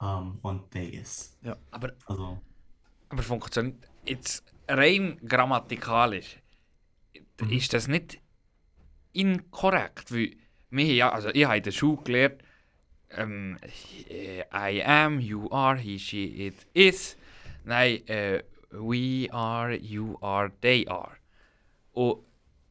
ähm, 0.00 0.38
und 0.42 0.70
they 0.70 0.88
is. 0.90 1.36
aber, 1.70 1.92
Also, 2.06 2.38
aber 3.08 3.22
funktioniert 3.22 3.88
jetzt 4.06 4.44
rein 4.68 5.18
grammatikalisch 5.26 6.40
Mhm. 7.42 7.52
ist 7.52 7.72
das 7.72 7.88
nicht 7.88 8.20
inkorrekt, 9.12 10.12
weil 10.12 10.36
ja, 10.70 11.10
also 11.10 11.30
ich 11.30 11.44
habe 11.44 11.56
in 11.56 11.62
der 11.62 11.72
Schule 11.72 12.02
gelernt, 12.04 12.42
ähm, 13.10 13.58
äh, 14.08 14.42
I 14.52 14.82
am, 14.84 15.18
you 15.20 15.50
are, 15.50 15.76
he, 15.76 15.98
she, 15.98 16.46
it 16.46 16.66
is, 16.74 17.16
nein, 17.64 18.06
äh, 18.06 18.42
we 18.70 19.28
are, 19.32 19.74
you 19.74 20.16
are, 20.20 20.52
they 20.60 20.86
are. 20.86 21.16
Und 21.92 22.20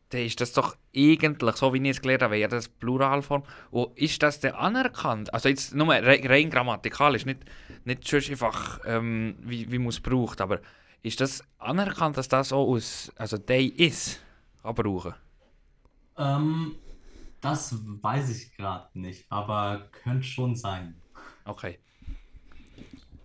dann 0.09 0.21
ist 0.21 0.39
das 0.41 0.53
doch 0.53 0.75
eigentlich, 0.95 1.55
so 1.55 1.73
wie 1.73 1.81
ich 1.81 1.89
es 1.89 2.01
gelernt 2.01 2.23
habe, 2.23 2.37
ja 2.37 2.47
das 2.47 2.67
Pluralform. 2.67 3.43
Und 3.69 3.97
ist 3.97 4.23
das 4.23 4.39
denn 4.39 4.53
anerkannt? 4.53 5.33
Also 5.33 5.49
jetzt 5.49 5.75
nur 5.75 5.93
re 5.93 6.19
rein 6.23 6.49
grammatikalisch, 6.49 7.25
nicht, 7.25 7.41
nicht 7.83 8.07
schon 8.07 8.23
einfach, 8.31 8.79
ähm, 8.85 9.35
wie, 9.41 9.71
wie 9.71 9.77
man 9.77 9.89
es 9.89 9.99
braucht, 9.99 10.41
aber 10.41 10.61
ist 11.03 11.21
das 11.21 11.43
anerkannt, 11.59 12.17
dass 12.17 12.27
das 12.27 12.51
auch 12.51 12.67
aus, 12.67 13.11
also 13.15 13.37
they 13.37 13.67
ist, 13.67 14.19
kann 14.63 14.73
brauchen? 14.75 15.13
Ähm, 16.17 16.75
das 17.41 17.75
weiß 18.01 18.29
ich 18.29 18.55
gerade 18.55 18.89
nicht, 18.99 19.25
aber 19.31 19.89
könnte 19.91 20.23
schon 20.27 20.55
sein. 20.55 21.01
Okay. 21.45 21.79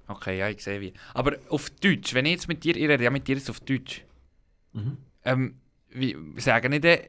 Okay, 0.06 0.38
ja, 0.38 0.48
ich 0.48 0.62
sehe 0.62 0.80
wie. 0.80 0.92
Aber 1.14 1.36
auf 1.48 1.70
Deutsch, 1.70 2.12
wenn 2.14 2.26
ich 2.26 2.32
jetzt 2.32 2.48
mit 2.48 2.62
dir, 2.64 2.74
rede 2.88 3.02
ja 3.02 3.10
mit 3.10 3.26
dir 3.26 3.36
jetzt 3.36 3.48
auf 3.50 3.60
Deutsch, 3.60 4.04
Mhm. 4.72 4.98
ähm, 5.24 5.60
wie 5.90 6.16
sagen 6.40 6.72
ich 6.72 6.80
denn, 6.80 7.08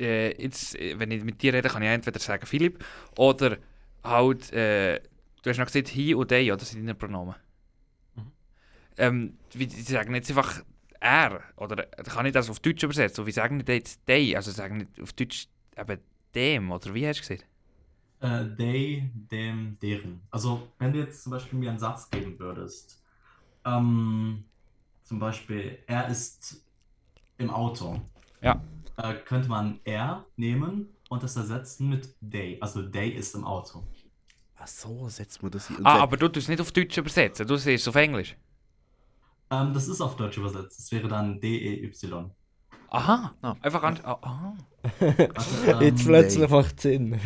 äh, 0.00 0.42
jetzt, 0.42 0.74
äh, 0.76 0.98
wenn 0.98 1.10
ich 1.10 1.24
mit 1.24 1.40
dir 1.42 1.54
rede, 1.54 1.68
kann 1.68 1.82
ich 1.82 1.88
entweder 1.88 2.18
sagen 2.20 2.46
Philipp 2.46 2.84
oder 3.16 3.58
halt, 4.04 4.52
äh, 4.52 5.00
du 5.42 5.50
hast 5.50 5.58
noch 5.58 5.66
gesagt, 5.66 5.88
he 5.88 6.14
und 6.14 6.28
they, 6.28 6.50
oder 6.50 6.58
das 6.58 6.70
sind 6.70 6.80
deine 6.82 6.94
Pronomen. 6.94 7.34
Mhm. 8.16 8.32
Ähm, 8.98 9.38
wie, 9.52 9.68
sie 9.68 9.82
sagen 9.82 10.14
jetzt 10.14 10.30
einfach 10.30 10.62
er, 11.02 11.42
oder 11.56 11.84
kann 12.04 12.26
ich 12.26 12.32
das 12.32 12.48
auf 12.48 12.60
Deutsch 12.60 12.82
übersetzen? 12.82 13.22
Und 13.22 13.26
wie 13.26 13.32
sagen 13.32 13.64
die 13.64 13.72
jetzt 13.72 14.06
they? 14.06 14.36
Also 14.36 14.52
sagen 14.52 14.78
nicht 14.78 15.00
auf 15.00 15.12
Deutsch 15.12 15.48
eben 15.76 16.00
dem, 16.34 16.70
oder 16.70 16.94
wie 16.94 17.06
hast 17.06 17.18
du 17.18 17.28
gesagt? 17.28 17.46
Äh, 18.20 18.56
they, 18.56 19.10
dem, 19.14 19.76
deren. 19.82 20.20
Also, 20.30 20.68
wenn 20.78 20.92
du 20.92 21.00
jetzt 21.00 21.24
zum 21.24 21.32
Beispiel 21.32 21.58
mir 21.58 21.70
einen 21.70 21.78
Satz 21.80 22.08
geben 22.08 22.38
würdest, 22.38 23.02
ähm, 23.64 24.44
zum 25.02 25.18
Beispiel, 25.18 25.78
er 25.88 26.08
ist 26.08 26.64
im 27.38 27.50
Auto. 27.50 28.00
Ja. 28.40 28.62
Äh, 28.96 29.14
könnte 29.24 29.48
man 29.48 29.80
er 29.84 30.24
nehmen 30.36 30.88
und 31.08 31.22
das 31.22 31.34
ersetzen 31.36 31.88
mit 31.88 32.14
they. 32.30 32.58
Also, 32.60 32.82
they 32.82 33.10
ist 33.10 33.34
im 33.34 33.44
Auto. 33.44 33.82
Ach 34.56 34.68
so, 34.68 35.08
setzt 35.08 35.42
man 35.42 35.50
das. 35.50 35.68
Und 35.68 35.84
Ah, 35.84 35.98
aber 35.98 36.16
du 36.16 36.28
tust 36.28 36.44
es 36.44 36.48
nicht 36.48 36.60
auf 36.60 36.70
Deutsch 36.70 36.96
übersetzen, 36.96 37.44
du 37.44 37.56
siehst 37.56 37.82
es 37.82 37.88
auf 37.88 37.96
Englisch. 37.96 38.36
Ähm, 39.52 39.72
das 39.74 39.86
ist 39.86 40.00
auf 40.00 40.16
Deutsch 40.16 40.38
übersetzt. 40.38 40.78
Das 40.78 40.90
wäre 40.92 41.08
dann 41.08 41.40
D-E-Y. 41.40 42.30
Aha, 42.88 43.34
Ah. 43.42 43.54
einfach 43.60 43.82
an. 43.82 43.98
Ah, 44.02 44.18
aha. 44.22 44.56
Also, 45.00 45.66
ähm, 45.66 45.80
Jetzt 45.82 46.04
plötzlich 46.06 46.48
macht 46.50 46.76
es 46.76 46.82
Sinn. 46.82 47.20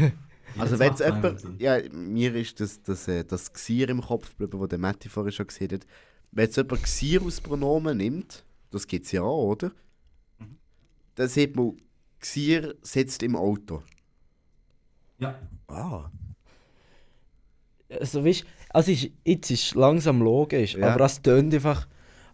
Also 0.59 0.79
wenn 0.79 0.89
langsam 0.89 1.23
jemand, 1.23 1.61
ja, 1.61 1.79
mir 1.93 2.35
ist 2.35 2.61
das, 2.61 2.83
das, 2.83 3.09
äh, 3.09 3.25
das 3.25 3.53
Xier 3.53 3.89
im 3.91 4.01
Kopf 4.01 4.31
geblieben, 4.31 4.59
wo 4.61 4.67
der 4.67 4.79
Matti 4.79 5.09
vorhin 5.09 5.33
schon 5.33 5.47
gesehen 5.47 5.71
hat. 5.73 5.87
Wenn 6.33 6.45
jetzt 6.47 6.57
jemand 6.57 6.83
Xier 6.83 7.23
aus 7.23 7.41
Pronomen 7.41 7.97
nimmt, 7.99 8.45
das 8.71 8.87
gibt 8.87 9.07
es 9.07 9.13
ja 9.13 9.23
auch, 9.23 9.51
oder? 9.51 9.71
Mhm. 10.39 10.57
Dann 11.15 11.29
sieht 11.29 11.55
man, 11.57 11.77
Xier 12.21 12.75
sitzt 12.83 13.23
im 13.23 13.37
Auto. 13.37 13.83
Ja. 15.19 15.39
Ah. 15.69 16.11
Also, 17.91 18.25
weißt, 18.25 18.45
also 18.71 18.91
ist, 18.93 19.11
jetzt 19.25 19.51
ist 19.51 19.63
es 19.63 19.75
langsam 19.75 20.21
logisch, 20.23 20.75
Ja. 20.75 20.95
aber 20.95 21.05
es 21.05 21.21
tönt 21.23 21.55
einfach, 21.55 21.87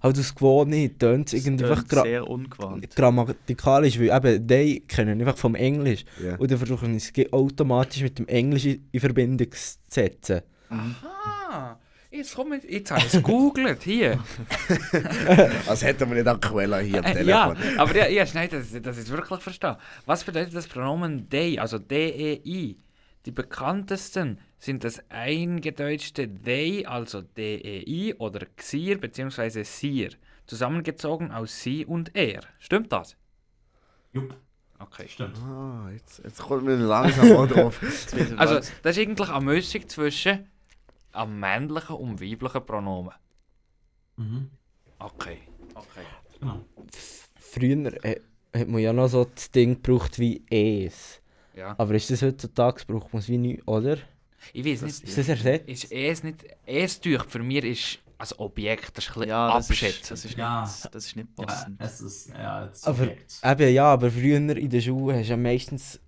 halt 0.02 0.18
aus 0.18 0.34
Gewohnheit, 0.34 0.98
tönt 0.98 1.26
es 1.28 1.32
Das 1.38 1.46
irgendwie 1.46 1.64
einfach 1.64 1.86
gra 1.86 2.02
sehr 2.02 2.26
ungewohnt. 2.28 2.94
grammatikalisch, 2.96 3.98
weil 4.00 4.10
eben, 4.10 4.46
die 4.46 4.80
kennen 4.80 5.20
einfach 5.20 5.36
vom 5.38 5.54
Englisch. 5.54 6.04
Ja. 6.22 6.36
Und 6.36 6.50
dann 6.50 6.58
versuchen 6.58 6.94
es 6.96 7.12
ge- 7.12 7.30
automatisch 7.30 8.02
mit 8.02 8.18
dem 8.18 8.26
Englisch 8.28 8.64
in 8.66 8.88
in 8.90 9.00
Verbindung 9.00 9.50
zu 9.52 9.76
setzen. 9.88 10.42
Ah, 10.70 11.76
jetzt, 12.10 12.34
komm, 12.34 12.54
ich- 12.54 12.64
jetzt 12.64 12.90
habe 12.90 13.00
ich 13.00 13.06
es 13.06 13.12
gegoogelt 13.12 13.82
hier. 13.82 14.18
Als 15.66 15.82
hätten 15.84 16.08
wir 16.10 16.16
nicht 16.16 16.26
Aquella 16.26 16.78
hier 16.78 16.98
am 16.98 17.04
Äh, 17.04 17.12
Telefon. 17.14 17.28
ja, 17.28 17.56
aber 17.76 17.96
ja, 17.96 18.08
ja 18.08 18.26
schnell, 18.26 18.48
dass, 18.48 18.70
dass 18.82 18.96
ich 18.98 19.04
es 19.04 19.10
wirklich 19.10 19.40
verstehe. 19.40 19.76
Was 20.06 20.24
bedeutet 20.24 20.54
das 20.54 20.66
Pronomen 20.66 21.28
they, 21.30 21.58
also 21.58 21.78
D-E-I? 21.78 22.76
Die 23.24 23.30
bekanntesten 23.30 24.38
sind 24.62 24.84
das 24.84 25.02
eingedeutschte 25.10 26.32
they, 26.32 26.86
also 26.86 27.22
D-E-I, 27.22 28.14
oder 28.14 28.46
xir 28.56 28.96
bzw. 28.98 29.64
sir, 29.64 30.10
zusammengezogen 30.46 31.32
aus 31.32 31.60
sie 31.62 31.84
und 31.84 32.14
er. 32.14 32.42
Stimmt 32.60 32.92
das? 32.92 33.16
Jupp. 34.12 34.36
Okay. 34.78 35.08
Stimmt. 35.08 35.36
Ah, 35.38 35.88
jetzt, 35.92 36.22
jetzt 36.22 36.40
kommt 36.40 36.64
mir 36.64 36.76
langsam 36.76 37.32
auch 37.32 37.46
drauf. 37.46 37.80
Also, 38.36 38.54
das 38.82 38.96
ist 38.96 38.98
eigentlich 38.98 39.28
eine 39.28 39.44
Mischung 39.44 39.88
zwischen 39.88 40.48
einem 41.12 41.40
männlichen 41.40 41.96
und 41.96 42.20
weiblichen 42.20 42.64
Pronomen. 42.64 43.14
Mhm. 44.16 44.50
Okay. 45.00 45.38
Okay. 45.74 46.06
Genau. 46.38 46.60
Früher 47.36 48.04
äh, 48.04 48.20
hat 48.54 48.68
man 48.68 48.80
ja 48.80 48.92
noch 48.92 49.08
so 49.08 49.24
das 49.24 49.50
Ding 49.50 49.82
gebraucht 49.82 50.20
wie 50.20 50.44
es. 50.50 51.20
Ja. 51.56 51.74
Aber 51.78 51.94
ist 51.94 52.10
das 52.10 52.22
heutzutage 52.22 52.84
braucht 52.86 53.12
man 53.12 53.20
es 53.20 53.28
wie 53.28 53.38
nicht, 53.38 53.66
oder? 53.66 53.98
Ich 54.52 54.64
weiß 54.64 54.80
Das- 54.80 55.00
nicht. 55.00 55.08
Ist 55.08 55.18
das 55.18 55.28
ersetzt? 55.28 55.68
Ist 55.68 55.92
es 55.92 56.22
nicht. 56.22 56.44
Es 56.66 57.00
durch 57.00 57.24
für 57.24 57.38
mich 57.40 57.64
ist 57.64 57.98
als 58.18 58.38
Objekt, 58.38 58.96
das 58.96 59.04
ist 59.04 59.10
ein 59.10 59.14
bisschen 59.14 59.28
ja, 59.30 59.54
das 59.56 59.70
ist, 59.70 60.10
das 60.10 60.24
ist 60.24 60.36
Ja. 60.36 60.62
nicht, 60.62 60.94
das 60.94 61.06
ist 61.06 61.16
nicht 61.16 61.28
Ja, 61.38 61.44
passend. 61.44 61.76
es 61.80 62.00
ist 62.00 62.28
ja, 62.28 62.58
als 62.60 62.84
Aber-. 62.84 63.08
Eben 63.44 63.74
ja, 63.74 63.84
aber 63.86 64.10
früher 64.12 64.36
in 64.36 64.70
der 64.70 64.80
Schule 64.80 65.16
hast 65.18 65.26
du 65.26 65.30
ja 65.30 65.36
meistens 65.36 65.98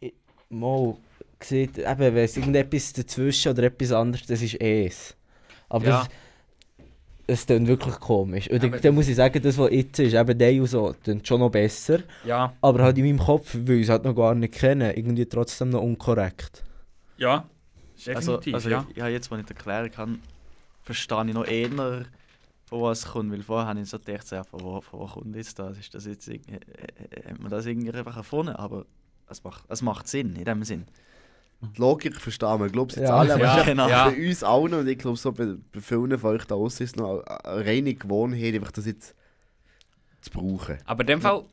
äh, 0.00 0.10
mal 0.50 0.96
gesehen, 1.38 1.70
eben, 1.76 1.98
wenn 1.98 2.16
es 2.16 2.36
irgendetwas 2.36 2.92
dazwischen 2.92 3.52
oder 3.52 3.64
etwas 3.64 3.90
anderes, 3.92 4.26
das 4.26 4.40
ist 4.42 4.54
es. 4.60 5.16
Aber 5.68 5.84
Ja. 5.86 5.98
das, 5.98 6.08
das 7.26 7.46
klingt 7.46 7.66
wirklich 7.66 7.96
komisch. 7.96 8.48
Und 8.48 8.62
dann 8.84 8.94
muss 8.94 9.08
ich 9.08 9.16
sagen, 9.16 9.42
das, 9.42 9.58
was 9.58 9.70
jetzt 9.72 9.98
ist, 9.98 10.14
eben 10.14 10.38
der 10.38 10.60
und 10.60 10.66
so, 10.68 10.94
klingt 11.02 11.26
schon 11.26 11.40
noch 11.40 11.50
besser. 11.50 12.00
Ja. 12.24 12.54
Aber 12.60 12.82
halt 12.84 12.96
in 12.98 13.04
meinem 13.04 13.18
Kopf, 13.18 13.54
weil 13.54 13.76
ich 13.76 13.82
es 13.82 13.88
halt 13.90 14.04
noch 14.04 14.14
gar 14.14 14.34
nicht 14.34 14.54
kenne, 14.54 14.96
irgendwie 14.96 15.26
trotzdem 15.26 15.70
noch 15.70 15.82
unkorrekt. 15.82 16.62
Ja. 17.18 17.48
Also, 18.06 18.36
Definitiv, 18.36 18.54
also 18.54 18.70
ja. 18.70 18.86
ich, 18.90 18.96
ich 18.96 19.02
habe 19.02 19.12
jetzt, 19.12 19.30
wenn 19.30 19.40
ich 19.40 19.48
erklären 19.48 19.90
kann, 19.90 20.22
verstehe 20.82 21.26
ich 21.26 21.34
noch 21.34 21.46
eher, 21.46 22.06
von 22.66 22.82
was 22.82 23.00
es 23.00 23.06
kommt. 23.06 23.32
Weil 23.32 23.42
vorher 23.42 23.68
habe 23.68 23.80
ich 23.80 23.88
so 23.88 23.98
gedacht, 23.98 24.30
ja, 24.30 24.44
von, 24.44 24.60
wo, 24.62 24.80
von 24.80 25.00
wo 25.00 25.06
kommt 25.06 25.34
jetzt 25.36 25.58
das? 25.58 25.78
Ist 25.78 25.94
das 25.94 26.06
jetzt 26.06 26.28
irgendwie, 26.28 26.54
äh, 26.56 27.20
äh, 27.20 27.30
hat 27.30 27.40
man 27.40 27.50
das 27.50 27.66
irgendwie 27.66 27.92
einfach 27.92 28.16
erfunden? 28.16 28.54
Aber 28.54 28.86
es 29.28 29.42
macht, 29.42 29.64
es 29.68 29.82
macht 29.82 30.06
Sinn, 30.08 30.36
in 30.36 30.44
dem 30.44 30.62
Sinn. 30.64 30.86
Die 31.60 31.80
Logik 31.80 32.14
verstehen 32.20 32.60
wir, 32.60 32.66
ich 32.66 32.72
glaube 32.72 32.90
es 32.90 32.96
jetzt 32.96 33.08
Ja. 33.08 33.16
alle, 33.16 33.34
aber 33.34 33.42
Ja, 33.42 33.62
genau. 33.64 33.88
ja. 33.88 34.08
bei 34.10 34.28
uns 34.28 34.44
allen 34.44 34.74
und 34.74 34.86
ich 34.86 34.98
glaube 34.98 35.16
so 35.16 35.32
bei, 35.32 35.56
bei 35.72 35.80
vielen 35.80 36.16
von 36.16 36.36
euch 36.36 36.44
da 36.44 36.54
außen 36.54 36.84
ist 36.84 36.90
es 36.92 36.96
noch 36.96 37.24
eine, 37.24 37.44
eine 37.44 37.66
reine 37.66 37.94
Gewohnheit, 37.94 38.54
einfach 38.54 38.70
das 38.70 38.86
jetzt 38.86 39.16
zu 40.20 40.30
brauchen. 40.30 40.78
Aber 40.84 41.00
in 41.00 41.06
dem 41.08 41.20
Fall, 41.20 41.44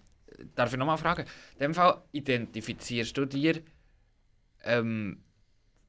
darf 0.54 0.72
ich 0.72 0.78
nochmal 0.78 1.00
fragen, 1.00 1.24
in 1.54 1.60
dem 1.60 1.74
Fall 1.74 2.04
identifizierst 2.12 3.18
du 3.18 3.26
dir 3.26 3.62
ähm, 4.64 5.18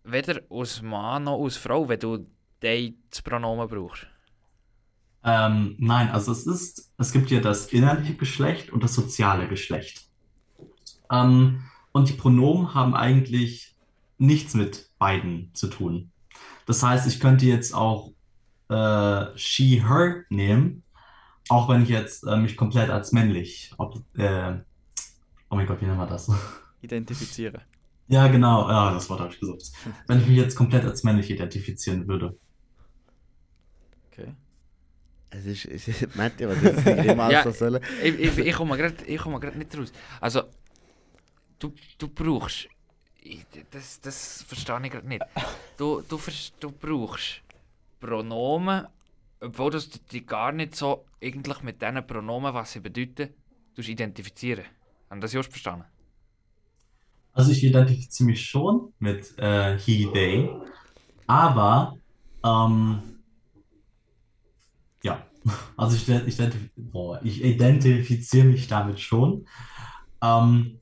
weder 0.06 0.40
als 0.50 0.82
Mann 0.82 1.24
noch 1.24 1.42
als 1.42 1.56
Frau, 1.56 1.88
wenn 1.88 2.00
du 2.00 2.26
das 2.60 3.22
Pronomen 3.22 3.68
brauchst? 3.68 4.06
Ähm, 5.24 5.74
nein, 5.78 6.08
also 6.10 6.30
es 6.32 6.46
ist, 6.46 6.92
es 6.98 7.12
gibt 7.12 7.30
ja 7.30 7.40
das 7.40 7.66
innerliche 7.72 8.14
Geschlecht 8.14 8.70
und 8.70 8.84
das 8.84 8.94
soziale 8.94 9.48
Geschlecht. 9.48 10.08
Ähm, 11.10 11.64
und 11.92 12.08
die 12.08 12.12
Pronomen 12.12 12.74
haben 12.74 12.94
eigentlich 12.94 13.74
nichts 14.18 14.54
mit 14.54 14.90
beiden 14.98 15.50
zu 15.52 15.66
tun. 15.66 16.12
Das 16.66 16.82
heißt, 16.82 17.06
ich 17.06 17.20
könnte 17.20 17.46
jetzt 17.46 17.74
auch 17.74 18.12
äh, 18.68 19.36
she, 19.36 19.82
her 19.82 20.24
nehmen, 20.30 20.84
auch 21.48 21.68
wenn 21.68 21.82
ich 21.82 21.88
jetzt 21.88 22.24
äh, 22.24 22.36
mich 22.36 22.56
komplett 22.56 22.90
als 22.90 23.12
männlich, 23.12 23.72
ob, 23.78 24.02
äh, 24.16 24.54
oh 25.50 25.56
mein 25.56 25.66
Gott, 25.66 25.80
wie 25.80 25.86
nennen 25.86 25.98
wir 25.98 26.06
das? 26.06 26.30
Identifizieren. 26.82 27.62
Ja, 28.08 28.28
genau, 28.28 28.68
ja, 28.68 28.92
das 28.94 29.08
Wort 29.10 29.20
habe 29.20 29.32
ich 29.32 29.40
gesucht. 29.40 29.72
Wenn 30.06 30.20
ich 30.20 30.26
mich 30.26 30.36
jetzt 30.36 30.54
komplett 30.54 30.84
als 30.84 31.02
männlich 31.02 31.28
identifizieren 31.30 32.06
würde. 32.06 32.36
Okay. 34.12 34.32
Es 35.30 35.44
ist, 35.44 35.64
es 35.66 35.88
ist 35.88 36.14
Matti, 36.16 36.46
was 36.48 36.62
jetzt 36.62 36.84
nicht 36.86 37.04
immer 37.04 37.30
Ja. 37.30 37.50
sollen. 37.50 37.80
Ich, 38.02 38.14
ich, 38.18 38.38
ich 38.38 38.54
komme 38.54 38.76
gerade 38.76 39.04
ich 39.06 39.20
komme 39.20 39.40
grad 39.40 39.56
nicht 39.56 39.76
raus. 39.76 39.92
Also, 40.20 40.44
du, 41.58 41.74
du 41.98 42.08
brauchst. 42.08 42.68
ich- 43.20 43.44
Das, 43.70 44.00
das 44.00 44.42
verstehe 44.44 44.80
ich 44.84 44.90
gerade 44.92 45.08
nicht. 45.08 45.22
Du, 45.76 46.00
du, 46.08 46.18
du 46.60 46.70
brauchst 46.70 47.42
Pronomen, 47.98 48.86
obwohl 49.40 49.70
du 49.72 49.80
dich 50.12 50.26
gar 50.26 50.52
nicht 50.52 50.76
so 50.76 51.04
eigentlich 51.22 51.60
mit 51.62 51.82
diesen 51.82 52.06
Pronomen, 52.06 52.54
was 52.54 52.72
sie 52.72 52.80
bedeuten, 52.80 53.34
du 53.74 53.82
identifizieren. 53.82 54.64
Haben 55.10 55.20
das 55.20 55.32
just 55.32 55.50
verstanden? 55.50 55.84
Also 57.36 57.52
ich 57.52 57.62
identifiziere 57.62 58.28
mich 58.30 58.48
schon 58.48 58.94
mit 58.98 59.38
äh, 59.38 59.78
he, 59.78 60.08
they, 60.10 60.50
aber 61.26 61.98
ähm, 62.42 63.02
ja, 65.02 65.26
also 65.76 65.96
ich, 65.96 66.08
ident- 66.08 66.26
ich, 66.26 66.38
identif 66.38 66.70
boah, 66.76 67.20
ich 67.22 67.44
identifiziere 67.44 68.46
mich 68.46 68.68
damit 68.68 69.00
schon. 69.00 69.46
Ähm, 70.22 70.80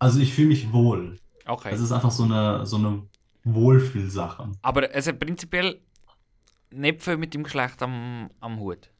also 0.00 0.18
ich 0.18 0.34
fühle 0.34 0.48
mich 0.48 0.72
wohl. 0.72 1.16
Okay. 1.46 1.70
Es 1.72 1.80
ist 1.80 1.92
einfach 1.92 2.10
so 2.10 2.24
eine, 2.24 2.66
so 2.66 2.76
eine 2.76 3.06
Wohlfühlsache. 3.44 4.50
Aber 4.62 4.92
es 4.92 5.06
hat 5.06 5.20
prinzipiell 5.20 5.80
nicht 6.70 7.02
viel 7.02 7.18
mit 7.18 7.34
dem 7.34 7.44
Geschlecht 7.44 7.80
am, 7.82 8.30
am 8.40 8.58
Hut. 8.58 8.90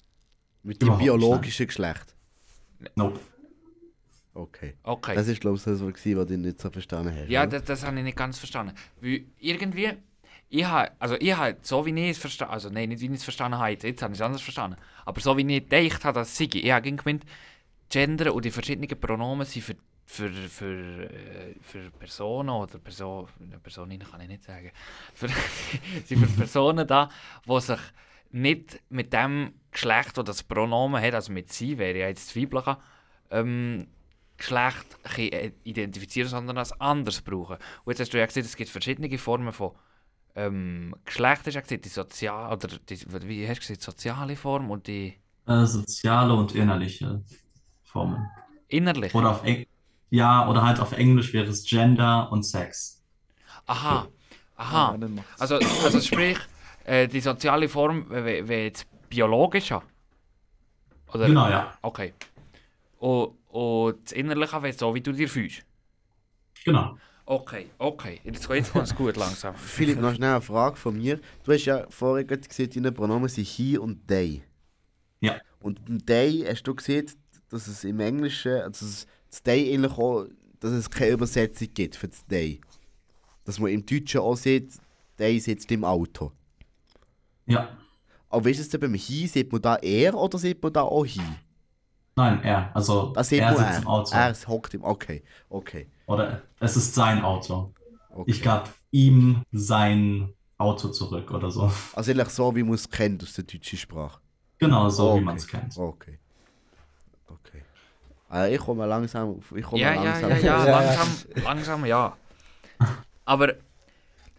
Mit 0.63 0.81
dem 0.81 0.87
Überhaupt 0.87 1.03
nicht, 1.03 1.13
biologischen 1.13 1.67
Geschlecht. 1.67 2.15
Nope. 2.95 3.19
Okay. 4.39 4.75
Okay. 4.85 5.15
Das 5.17 5.27
ist, 5.27 5.41
glaube 5.41 5.57
ich, 5.57 5.65
das, 5.65 5.81
was 5.85 6.03
du 6.03 6.37
nicht 6.37 6.61
so 6.61 6.71
verstanden 6.71 7.13
hast. 7.13 7.29
Ja, 7.29 7.45
das, 7.45 7.65
das 7.65 7.85
habe 7.85 7.97
ich 7.99 8.05
nicht 8.05 8.17
ganz 8.17 8.39
verstanden. 8.39 8.73
Weil 9.01 9.25
irgendwie, 9.39 9.95
ich 10.49 10.65
habe, 10.65 10.93
also 11.01 11.17
ich 11.19 11.37
habe, 11.37 11.57
so 11.63 11.85
wie 11.85 11.91
ich 11.91 12.11
es 12.11 12.19
verstanden 12.19 12.55
also 12.55 12.71
nein, 12.71 12.89
nicht 12.89 13.01
wie 13.01 13.07
ich 13.07 13.13
es 13.13 13.25
verstanden 13.25 13.59
habe, 13.59 13.71
jetzt, 13.71 13.83
jetzt 13.83 14.01
habe 14.01 14.15
ich 14.15 14.21
es 14.21 14.25
anders 14.25 14.41
verstanden, 14.41 14.77
aber 15.05 15.21
so 15.21 15.37
wie 15.37 15.57
ich 15.57 15.69
gedacht 15.69 16.05
habe, 16.05 16.21
dass 16.21 16.37
sei, 16.37 16.49
ich 16.53 16.71
habe 16.71 16.91
gemeint, 16.91 17.25
Gender 17.91 18.33
und 18.33 18.45
die 18.45 18.51
verschiedenen 18.51 18.89
Pronomen 19.01 19.45
sind 19.45 19.63
für, 19.63 19.75
für, 20.07 20.31
für, 20.31 21.11
äh, 21.11 21.55
für 21.61 21.91
Personen 21.99 22.51
oder 22.51 22.79
Person, 22.79 23.27
Personen 23.63 23.99
kann 23.99 24.21
ich 24.21 24.29
nicht 24.29 24.45
sagen, 24.45 24.71
für, 25.15 25.29
sind 26.05 26.25
für 26.25 26.37
Personen 26.37 26.87
da, 26.87 27.11
die 27.47 27.61
sich 27.61 27.81
nicht 28.31 28.81
mit 28.91 29.13
dem 29.13 29.53
Geschlecht, 29.73 30.17
das 30.17 30.25
das 30.25 30.43
Pronomen 30.43 31.03
hat, 31.03 31.15
also 31.15 31.33
mit 31.33 31.53
sie 31.53 31.77
wäre 31.77 31.99
ja 31.99 32.09
jetzt 32.09 32.29
das 32.29 32.37
weibliche, 32.37 32.79
ähm, 33.31 33.89
Geschlecht 34.39 34.87
äh, 35.19 35.53
identifizieren, 35.65 36.31
sondern 36.31 36.59
als 36.59 36.73
anders 36.81 37.23
brauchen. 37.23 37.57
Und 37.85 37.93
jetzt 37.93 38.01
hast 38.01 38.15
du 38.15 38.19
ja 38.19 38.27
gesagt, 38.27 38.47
es 38.47 38.57
gibt 38.57 38.71
verschiedene 38.71 39.19
Formen 39.19 39.53
von 39.53 39.73
ähm, 40.37 40.95
Geschlecht, 41.05 41.39
hast 41.39 41.47
du 41.47 41.51
ja 41.53 41.61
gesagt, 41.61 41.85
die 41.85 41.89
sozial 41.91 42.53
oder 42.53 42.69
die, 42.89 43.01
wie 43.29 43.49
hast 43.49 43.59
du 43.59 43.61
gesagt, 43.63 43.83
soziale 43.83 44.37
Form 44.37 44.71
und 44.71 44.87
die 44.87 45.15
Äh, 45.47 45.65
soziale 45.67 46.35
und 46.35 46.55
innerliche 46.55 47.23
Formen. 47.85 48.29
innerliche. 48.69 49.17
Oder 49.17 49.31
auf 49.31 49.45
Eng 49.45 49.67
ja, 50.11 50.49
oder 50.49 50.63
halt 50.63 50.81
auf 50.81 50.93
Englisch 50.93 51.33
wäre 51.35 51.49
es 51.49 51.65
Gender 51.65 52.33
und 52.33 52.43
Sex. 52.45 53.03
Aha, 53.67 54.09
aha. 54.57 54.97
Ja. 54.99 55.09
Also, 55.39 55.57
also 55.57 56.01
sprich, 56.01 56.39
äh, 56.85 57.09
die 57.09 57.21
soziale 57.21 57.69
Form 57.69 58.09
wäre 58.11 58.49
wär 58.49 58.65
jetzt 58.65 58.87
biologischer? 59.11 59.83
Oder? 61.13 61.27
Genau, 61.27 61.49
ja. 61.49 61.77
Okay. 61.83 62.15
Und, 62.99 63.38
und 63.49 64.05
das 64.05 64.13
Innerliche 64.13 64.63
wäre 64.63 64.73
so, 64.73 64.95
wie 64.95 65.01
du 65.01 65.13
dir 65.13 65.29
fühlst? 65.29 65.65
Genau. 66.65 66.97
Okay, 67.25 67.67
okay. 67.77 68.21
Jetzt, 68.25 68.49
jetzt 68.49 68.73
kommt 68.73 68.87
es 68.87 68.95
gut 68.95 69.17
langsam. 69.17 69.55
Philipp, 69.57 70.01
noch 70.01 70.15
schnell 70.15 70.31
eine 70.31 70.41
Frage 70.41 70.77
von 70.77 70.97
mir. 70.97 71.21
Du 71.45 71.53
hast 71.53 71.67
ja 71.67 71.87
vorher 71.91 72.25
gerade 72.25 72.47
gesehen, 72.47 72.71
deine 72.75 72.93
Pronomen 72.93 73.29
sind 73.29 73.47
he 73.47 73.77
und 73.77 74.07
they. 74.09 74.43
Ja. 75.21 75.37
Und 75.61 75.85
beim 75.85 76.05
they 76.07 76.45
hast 76.49 76.63
du 76.63 76.75
gesehen, 76.75 77.11
dass 77.51 77.67
es 77.67 77.85
im 77.85 78.01
Englischen, 78.01 78.53
also 78.53 78.71
dass 78.71 78.83
es 78.83 79.07
das 79.31 79.43
they 79.43 79.75
eigentlich 79.75 79.93
auch, 79.93 80.27
dass 80.61 80.73
es 80.73 80.89
keine 80.89 81.13
Übersetzung 81.13 81.69
gibt 81.75 81.97
für 81.97 82.09
das 82.09 82.25
they. 82.27 82.61
Dass 83.45 83.59
man 83.59 83.73
im 83.73 83.85
Deutschen 83.85 84.21
auch 84.21 84.37
sieht, 84.37 84.73
they 85.19 85.39
sitzt 85.39 85.71
im 85.71 85.85
Auto. 85.85 86.33
Ja. 87.47 87.77
Aber 88.31 88.45
wie 88.45 88.51
ist 88.51 88.61
es 88.61 88.69
denn 88.69 88.81
beim 88.81 88.95
he? 88.95 89.27
Sieht 89.27 89.53
man 89.53 89.63
da 89.63 89.77
er 89.77 90.15
oder 90.15 90.39
sieht 90.39 90.63
man 90.63 90.73
da 90.73 90.83
auch 90.83 91.05
he? 91.05 91.21
Nein, 92.19 92.43
er. 92.43 92.71
Also 92.75 93.15
sieht 93.23 93.41
er 93.41 93.57
sitzt 93.57 93.71
er. 93.71 93.79
im 93.83 93.87
Auto. 93.87 94.13
Er 94.15 94.35
hockt 94.49 94.75
im, 94.75 94.83
okay, 94.83 95.23
okay. 95.49 95.87
Oder 96.07 96.43
es 96.59 96.77
ist 96.77 96.93
sein 96.95 97.23
Auto. 97.23 97.73
okay. 98.11 98.31
Ich 98.31 98.43
gab 98.43 98.71
ihm 98.91 99.43
sein 99.53 100.33
Auto 100.59 100.89
zurück 100.89 101.31
oder 101.31 101.51
so. 101.53 101.71
Also 101.95 102.11
eigentlich 102.11 102.29
so, 102.31 102.55
wie 102.57 102.65
man 102.65 102.75
es 102.75 102.91
kennt 102.91 103.23
aus 103.23 103.35
der 103.35 103.45
deutschen 103.45 103.79
Sprache. 103.79 104.21
Genau 104.59 104.89
so, 104.89 105.11
Okay. 105.11 105.21
wie 105.21 105.25
man 105.25 105.37
es 105.37 105.47
kennt. 105.47 105.77
Okay. 105.79 106.19
Okay. 107.29 107.63
Also 108.29 108.53
ich 108.53 108.61
komme 108.61 108.85
langsam 108.87 109.37
auf. 109.39 109.53
Ich 109.57 109.65
komme 109.65 109.81
Ja, 109.81 109.95
ja, 109.95 110.03
langsam 110.03 110.31
ja, 110.31 110.37
ja, 110.39 110.43
Ja, 110.43 110.67
ja. 110.67 110.81
langsam, 110.83 111.09
langsam, 111.45 111.87
ja. 111.87 112.17
Aber, 113.25 113.55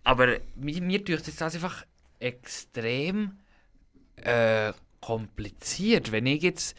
aber 0.04 0.28
mir, 0.56 0.82
mir 0.82 1.00
tut 1.06 1.26
es 1.26 1.36
das 1.38 1.56
einfach 1.56 1.86
extrem 2.20 3.38
äh, 4.18 4.74
kompliziert. 5.00 6.12
Wenn 6.12 6.26
ich 6.26 6.44
jetzt, 6.44 6.76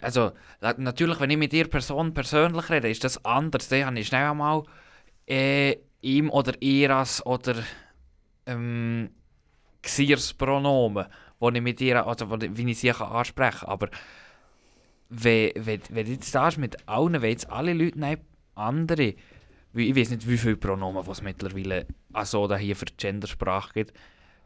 also 0.00 0.32
natürlich, 0.60 1.20
wenn 1.20 1.30
ich 1.30 1.36
mit 1.36 1.52
dir 1.52 1.68
Person 1.68 2.14
persönlich 2.14 2.70
rede, 2.70 2.90
ist 2.90 3.04
das 3.04 3.24
anders. 3.24 3.68
Dann 3.68 3.86
habe 3.86 3.98
ich 3.98 4.08
schnell 4.08 4.30
einmal 4.30 4.62
äh, 5.26 5.76
ihm 6.00 6.30
oder 6.30 6.60
ihres 6.60 7.24
oder 7.24 7.56
ähm, 8.46 9.10
Xiers 9.82 10.34
Pronomen, 10.34 11.06
wo 11.38 11.50
ich 11.50 11.60
mit 11.60 11.80
ihr, 11.80 12.06
also 12.06 12.30
wo, 12.30 12.36
wie 12.40 12.70
ich 12.70 12.78
sie 12.78 12.90
kann 12.90 13.10
ansprechen 13.10 13.60
kann. 13.60 13.68
Aber 13.68 13.88
wenn, 15.08 15.80
du 15.90 16.00
jetzt 16.02 16.30
sagst, 16.30 16.58
mit 16.58 16.88
allen, 16.88 17.20
wenn 17.22 17.30
jetzt 17.30 17.50
alle 17.50 17.72
Leute 17.72 17.98
nein, 17.98 18.18
andere, 18.54 19.14
weil 19.72 19.84
ich 19.84 19.96
weiß 19.96 20.10
nicht, 20.10 20.28
wie 20.28 20.38
viele 20.38 20.56
Pronomen 20.56 21.08
es 21.08 21.22
mittlerweile 21.22 21.86
also 22.12 22.46
da 22.46 22.56
hier 22.56 22.76
für 22.76 22.86
die 22.86 22.96
Gendersprache 22.96 23.72
gibt, 23.74 23.92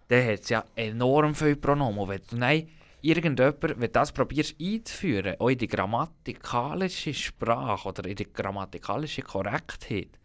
dann 0.08 0.26
hat 0.26 0.40
es 0.40 0.48
ja 0.48 0.64
enorm 0.74 1.34
viele 1.34 1.56
Pronomen. 1.56 2.08
Wenn 2.08 2.20
du 2.28 2.36
nein, 2.36 2.68
irgendjemand, 3.02 3.80
wenn 3.80 3.92
das 3.92 4.12
probierst 4.12 4.56
einzuführen, 4.60 5.36
auch 5.38 5.48
in 5.48 5.58
die 5.58 5.66
grammatikalische 5.66 7.14
Sprache 7.14 7.88
oder 7.88 8.08
in 8.08 8.16
die 8.16 8.32
grammatikalische 8.32 9.22
Korrektheit, 9.22 10.18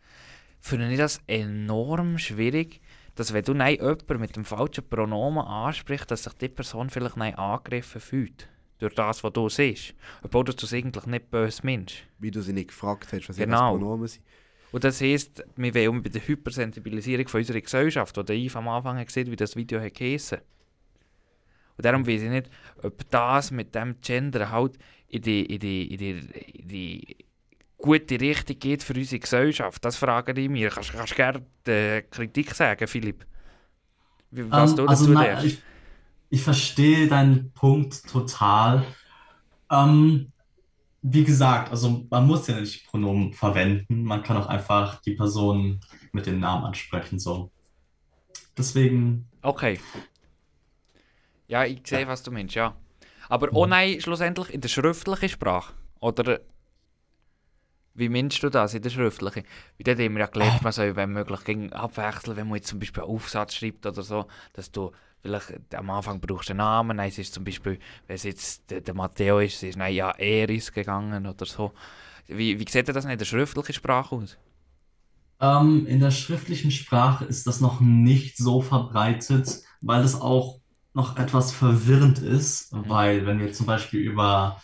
finde 0.59 0.91
ich 0.91 0.97
das 0.97 1.19
enorm 1.27 2.17
schwierig, 2.17 2.81
dass 3.15 3.33
wenn 3.33 3.43
du 3.43 3.53
nein, 3.53 3.75
jemanden 3.75 4.19
mit 4.19 4.35
dem 4.35 4.45
falschen 4.45 4.87
Pronomen 4.87 5.45
ansprichst, 5.45 6.11
dass 6.11 6.23
sich 6.23 6.33
die 6.33 6.49
Person 6.49 6.89
vielleicht 6.89 7.17
nein 7.17 7.35
angegriffen 7.35 8.01
fühlt. 8.01 8.49
Durch 8.77 8.93
das, 8.93 9.23
was 9.23 9.31
du 9.31 9.47
siehst. 9.47 9.95
Obwohl 10.21 10.43
du 10.43 10.51
es 10.51 10.73
eigentlich 10.73 11.05
nicht 11.05 11.31
böse 11.31 11.61
meinst. 11.63 11.95
Wie 12.19 12.29
du 12.29 12.41
sie 12.41 12.51
nicht 12.51 12.67
gefragt 12.69 13.07
hast, 13.13 13.29
was 13.29 13.37
Genau. 13.37 13.71
ihre 13.71 13.79
Pronomen 13.79 14.07
sind. 14.07 14.25
Und 14.73 14.83
das 14.83 14.99
heisst, 14.99 15.41
wir 15.55 15.73
wollen 15.73 16.03
bei 16.03 16.09
der 16.09 16.27
Hypersensibilisierung 16.27 17.29
von 17.29 17.39
unserer 17.39 17.61
Gesellschaft, 17.61 18.17
die 18.27 18.45
Yves 18.45 18.57
am 18.57 18.67
Anfang 18.67 18.97
hat 18.97 19.07
gesehen 19.07 19.31
wie 19.31 19.37
das 19.37 19.55
Video 19.55 19.79
hat 19.79 19.93
geheissen. 19.93 20.39
Und 21.77 21.85
darum 21.85 22.07
weiß 22.07 22.21
ich 22.23 22.29
nicht, 22.29 22.49
ob 22.83 23.09
das 23.11 23.51
mit 23.51 23.75
dem 23.75 23.99
Gender 24.01 24.51
halt 24.51 24.77
in 25.07 25.21
die, 25.21 25.45
in 25.45 25.59
die, 25.59 25.93
in 25.93 25.97
die, 25.97 26.11
in 26.61 26.67
die 26.67 27.17
gute 27.77 28.19
Richtung 28.19 28.59
geht 28.59 28.83
für 28.83 28.93
unsere 28.93 29.19
Gesellschaft. 29.19 29.83
Das 29.85 29.97
frage 29.97 30.39
ich 30.39 30.49
mich. 30.49 30.69
Kannst 30.73 30.93
kannst 30.93 31.13
du 31.13 31.15
gerne 31.15 31.45
äh, 31.67 32.01
Kritik 32.03 32.53
sagen, 32.55 32.87
Philipp? 32.87 33.25
Was 34.31 34.51
Ähm, 34.51 34.75
du 34.75 34.85
also 34.85 35.07
dazu 35.07 35.07
na, 35.07 35.15
denkst? 35.15 35.43
ich, 35.43 35.65
ich 36.29 36.43
verstehe 36.43 37.07
deinen 37.07 37.53
Punkt 37.53 38.07
total. 38.09 38.85
Ähm, 39.71 40.33
wie 41.03 41.23
gesagt, 41.23 41.71
also 41.71 42.07
man 42.11 42.27
muss 42.27 42.47
ja 42.47 42.59
nicht 42.59 42.87
Pronomen 42.87 43.33
verwenden. 43.33 44.03
Man 44.03 44.23
kann 44.23 44.37
auch 44.37 44.47
einfach 44.47 45.01
die 45.03 45.15
Person 45.15 45.81
mit 46.13 46.25
dem 46.27 46.39
Namen 46.39 46.65
ansprechen. 46.65 47.19
So. 47.19 47.51
Deswegen, 48.57 49.29
Okay. 49.43 49.79
Ja, 51.47 51.63
ich 51.65 51.81
sehe, 51.85 52.07
was 52.07 52.23
du 52.23 52.31
meinst, 52.31 52.55
ja. 52.55 52.75
Aber 53.29 53.49
oh 53.53 53.65
nein, 53.65 53.99
schlussendlich 54.01 54.53
in 54.53 54.61
der 54.61 54.69
schriftlichen 54.69 55.29
Sprache. 55.29 55.73
Oder 55.99 56.39
wie 57.93 58.09
meinst 58.09 58.43
du 58.43 58.49
das 58.49 58.73
in 58.73 58.81
der 58.81 58.89
schriftlichen? 58.89 59.43
Wie 59.77 59.83
dort 59.83 59.99
haben 59.99 60.13
wir 60.13 60.19
ja 60.19 60.27
gelernt, 60.27 60.61
man 60.61 60.73
soll, 60.73 60.95
wenn 60.95 61.11
möglich, 61.11 61.43
gegen 61.43 61.71
abwechseln, 61.73 62.35
wenn 62.35 62.47
man 62.47 62.57
jetzt 62.57 62.67
zum 62.67 62.79
Beispiel 62.79 63.03
einen 63.03 63.11
Aufsatz 63.11 63.55
schreibt 63.55 63.85
oder 63.85 64.01
so, 64.03 64.25
dass 64.53 64.71
du 64.71 64.91
vielleicht 65.21 65.73
am 65.73 65.89
Anfang 65.89 66.19
brauchst 66.19 66.49
du 66.49 66.53
einen 66.53 66.57
Namen, 66.57 66.97
nein, 66.97 67.09
es 67.09 67.17
ist 67.17 67.33
zum 67.33 67.43
Beispiel, 67.43 67.79
wenn 68.07 68.15
es 68.15 68.23
jetzt 68.23 68.69
der, 68.69 68.81
der 68.81 68.93
Matteo 68.93 69.39
ist, 69.39 69.55
es 69.55 69.63
ist 69.63 69.77
nein, 69.77 69.95
ja, 69.95 70.11
er 70.11 70.49
ist 70.49 70.73
gegangen 70.73 71.25
oder 71.25 71.45
so. 71.45 71.71
Wie, 72.27 72.59
wie 72.59 72.69
sieht 72.69 72.89
das 72.89 73.05
in 73.05 73.17
der 73.17 73.25
schriftlichen 73.25 73.73
Sprache 73.73 74.15
aus? 74.15 74.37
ähm, 75.39 75.85
in 75.87 75.99
der 75.99 76.11
schriftlichen 76.11 76.71
Sprache 76.71 77.25
ist 77.25 77.47
das 77.47 77.61
noch 77.61 77.79
nicht 77.79 78.37
so 78.37 78.61
verbreitet, 78.61 79.61
weil 79.81 80.03
es 80.03 80.19
auch 80.19 80.59
noch 80.95 81.17
etwas 81.17 81.51
verwirrend 81.51 82.19
ist, 82.19 82.69
weil 82.71 83.25
wenn 83.25 83.39
wir 83.39 83.51
zum 83.51 83.65
Beispiel 83.65 83.99
über 83.99 84.61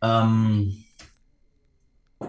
ähm, 0.00 0.84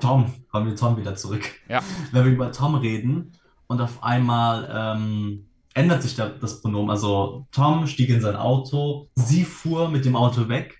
Tom, 0.02 0.34
kommen 0.52 0.67
wir 0.67 0.76
Tom 0.76 0.98
wieder 0.98 1.15
zurück. 1.15 1.50
Ja. 1.70 1.82
Wenn 2.12 2.26
wir 2.26 2.34
über 2.34 2.52
Tom 2.52 2.76
reden 2.76 3.32
und 3.67 3.80
auf 3.80 4.04
einmal 4.04 4.70
ähm, 4.70 5.48
ändert 5.74 6.04
sich 6.04 6.15
das 6.15 6.62
Pronomen. 6.62 6.91
Also 6.91 7.48
Tom 7.52 7.88
stieg 7.88 8.10
in 8.10 8.20
sein 8.20 8.36
Auto, 8.36 9.08
sie 9.15 9.46
fuhr 9.46 9.88
mit 9.88 10.04
dem 10.04 10.17
Auto 10.17 10.50
weg. 10.50 10.78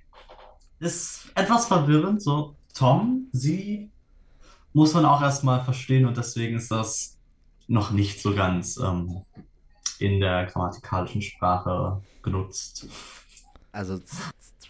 Ist 0.80 1.32
etwas 1.36 1.68
verwirrend, 1.68 2.22
so 2.22 2.58
Tom, 2.74 3.28
sie 3.32 3.92
muss 4.74 4.94
man 4.94 5.06
auch 5.06 5.22
erstmal 5.22 5.64
verstehen 5.64 6.06
und 6.06 6.18
deswegen 6.18 6.58
ist 6.58 6.70
das 6.70 7.18
noch 7.68 7.92
nicht 7.92 8.22
so 8.22 8.36
ganz 8.36 8.76
ähm, 8.78 9.22
in 10.00 10.20
der 10.20 10.48
grammatikalischen 10.48 11.22
Sprache 11.22 12.02
genutzt. 12.24 12.88
Also 13.72 13.98
das, 13.98 14.10
das 14.38 14.70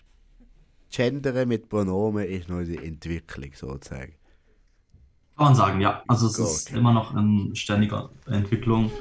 Gendern 0.91 1.47
mit 1.47 1.69
Pronomen 1.69 2.25
ist 2.27 2.49
noch 2.49 2.59
in 2.59 2.73
der 2.73 2.83
Entwicklung 2.83 3.51
sozusagen. 3.53 4.13
Kann 5.37 5.45
man 5.47 5.55
sagen, 5.55 5.81
ja. 5.81 6.03
Also 6.07 6.27
es 6.27 6.37
ist 6.37 6.67
Okay. 6.67 6.77
immer 6.79 6.93
noch 6.93 7.15
in 7.15 7.55
ständiger 7.55 8.09
Entwicklung. 8.27 8.91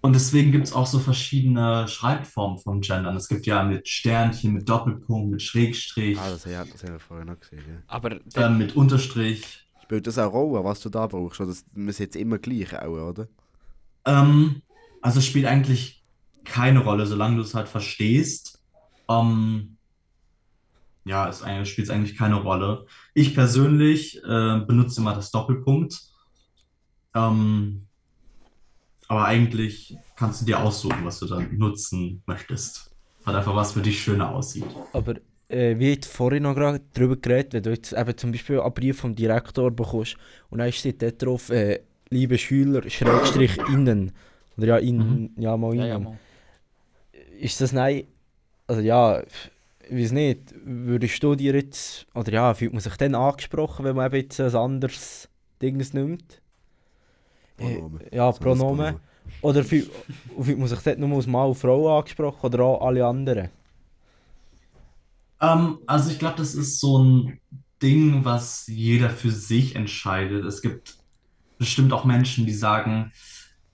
Und 0.00 0.12
deswegen 0.14 0.52
gibt 0.52 0.66
es 0.66 0.72
auch 0.72 0.86
so 0.86 1.00
verschiedene 1.00 1.88
Schreibformen 1.88 2.58
vom 2.58 2.80
Gendern. 2.80 3.16
Es 3.16 3.28
gibt 3.28 3.46
ja 3.46 3.64
mit 3.64 3.88
Sternchen, 3.88 4.52
mit 4.52 4.68
Doppelpunkt, 4.68 5.30
mit 5.30 5.42
Schrägstrich, 5.42 6.18
Ah, 6.18 6.30
das, 6.30 6.44
ja, 6.44 6.64
das 6.64 6.82
haben 6.84 6.92
wir 6.92 7.00
vorher 7.00 7.24
noch 7.26 7.40
gesehen. 7.40 7.64
Ja. 7.68 7.82
Aber 7.88 8.10
der, 8.10 8.46
ähm, 8.46 8.58
mit 8.58 8.76
Unterstrich. 8.76 9.66
Spielt 9.82 10.06
das 10.06 10.18
auch 10.18 10.32
Rolle, 10.32 10.62
was 10.64 10.80
du 10.80 10.88
da 10.88 11.06
brauchst? 11.06 11.40
Oder 11.40 11.52
wir 11.72 11.92
sind 11.92 12.06
jetzt 12.06 12.16
immer 12.16 12.38
gleich 12.38 12.72
auch, 12.80 13.08
oder? 13.10 13.28
Ähm, 14.04 14.62
also 15.02 15.18
es 15.18 15.26
spielt 15.26 15.46
eigentlich 15.46 15.97
keine 16.48 16.80
Rolle, 16.80 17.06
solange 17.06 17.36
du 17.36 17.42
es 17.42 17.54
halt 17.54 17.68
verstehst. 17.68 18.62
Ähm, 19.08 19.76
ja, 21.04 21.28
es 21.28 21.42
eigentlich, 21.42 21.70
spielt 21.70 21.90
eigentlich 21.90 22.16
keine 22.16 22.36
Rolle. 22.36 22.86
Ich 23.14 23.34
persönlich 23.34 24.22
äh, 24.24 24.60
benutze 24.66 25.00
immer 25.00 25.14
das 25.14 25.30
Doppelpunkt. 25.30 26.00
Ähm, 27.14 27.86
aber 29.08 29.24
eigentlich 29.24 29.96
kannst 30.16 30.42
du 30.42 30.44
dir 30.44 30.60
aussuchen, 30.60 31.04
was 31.04 31.18
du 31.20 31.26
dann 31.26 31.56
nutzen 31.56 32.22
möchtest. 32.26 32.94
Weil 33.24 33.36
einfach 33.36 33.56
was 33.56 33.72
für 33.72 33.80
dich 33.80 34.02
schöner 34.02 34.34
aussieht. 34.34 34.66
Aber 34.92 35.14
äh, 35.48 35.78
wie 35.78 35.90
jetzt 35.90 36.12
vorhin 36.12 36.42
noch 36.42 36.54
gerade 36.54 36.80
darüber 36.92 37.16
geredet, 37.16 37.54
wenn 37.54 37.62
du 37.62 37.70
jetzt 37.70 37.92
eben 37.92 38.16
zum 38.16 38.32
Beispiel 38.32 38.60
einen 38.60 38.74
Brief 38.74 39.00
vom 39.00 39.14
Direktor 39.14 39.70
bekommst 39.70 40.16
und 40.50 40.58
dann 40.58 40.72
steht 40.72 41.00
dort 41.00 41.22
drauf, 41.22 41.50
äh, 41.50 41.80
liebe 42.10 42.36
Schüler, 42.36 42.88
Schrägstrich 42.88 43.56
innen. 43.72 44.12
Oder 44.56 44.66
ja, 44.66 44.76
innen, 44.76 45.34
ja 45.38 45.56
mal 45.56 45.72
innen. 45.72 45.80
Ja, 45.80 45.86
ja, 45.86 45.98
mal. 45.98 46.18
Ist 47.38 47.60
das 47.60 47.72
nein? 47.72 48.06
Also 48.66 48.82
ja, 48.82 49.22
ich 49.88 49.96
weiß 49.96 50.12
nicht, 50.12 50.54
würdest 50.64 51.22
du 51.22 51.34
dir 51.34 51.54
jetzt, 51.54 52.06
oder 52.14 52.32
ja, 52.32 52.54
fühlt 52.54 52.72
man 52.72 52.80
sich 52.82 52.96
dann 52.96 53.14
angesprochen, 53.14 53.84
wenn 53.84 53.96
man 53.96 54.06
eben 54.08 54.16
jetzt 54.24 54.40
ein 54.40 54.54
anderes 54.54 55.28
Dings 55.62 55.94
nimmt? 55.94 56.42
Pronomen. 57.56 58.02
Äh, 58.10 58.16
Ja, 58.16 58.32
So 58.38 58.44
ein 58.44 58.54
Pronomen. 58.54 59.00
Oder 59.40 59.62
fühlt, 59.64 59.90
fühlt 60.40 60.58
man 60.58 60.68
sich 60.68 60.80
dort 60.80 60.98
nur 60.98 61.14
als 61.16 61.26
Mann 61.26 61.48
und 61.48 61.54
Frau 61.54 61.98
angesprochen 61.98 62.46
oder 62.46 62.64
auch 62.64 62.86
alle 62.86 63.06
anderen? 63.06 63.50
Ähm, 65.40 65.78
also 65.86 66.10
ich 66.10 66.18
glaube, 66.18 66.36
das 66.36 66.54
ist 66.54 66.80
so 66.80 66.98
ein 67.02 67.40
Ding, 67.82 68.24
was 68.24 68.66
jeder 68.66 69.10
für 69.10 69.30
sich 69.30 69.76
entscheidet. 69.76 70.44
Es 70.44 70.62
gibt 70.62 70.96
bestimmt 71.58 71.92
auch 71.92 72.04
Menschen, 72.04 72.46
die 72.46 72.54
sagen, 72.54 73.12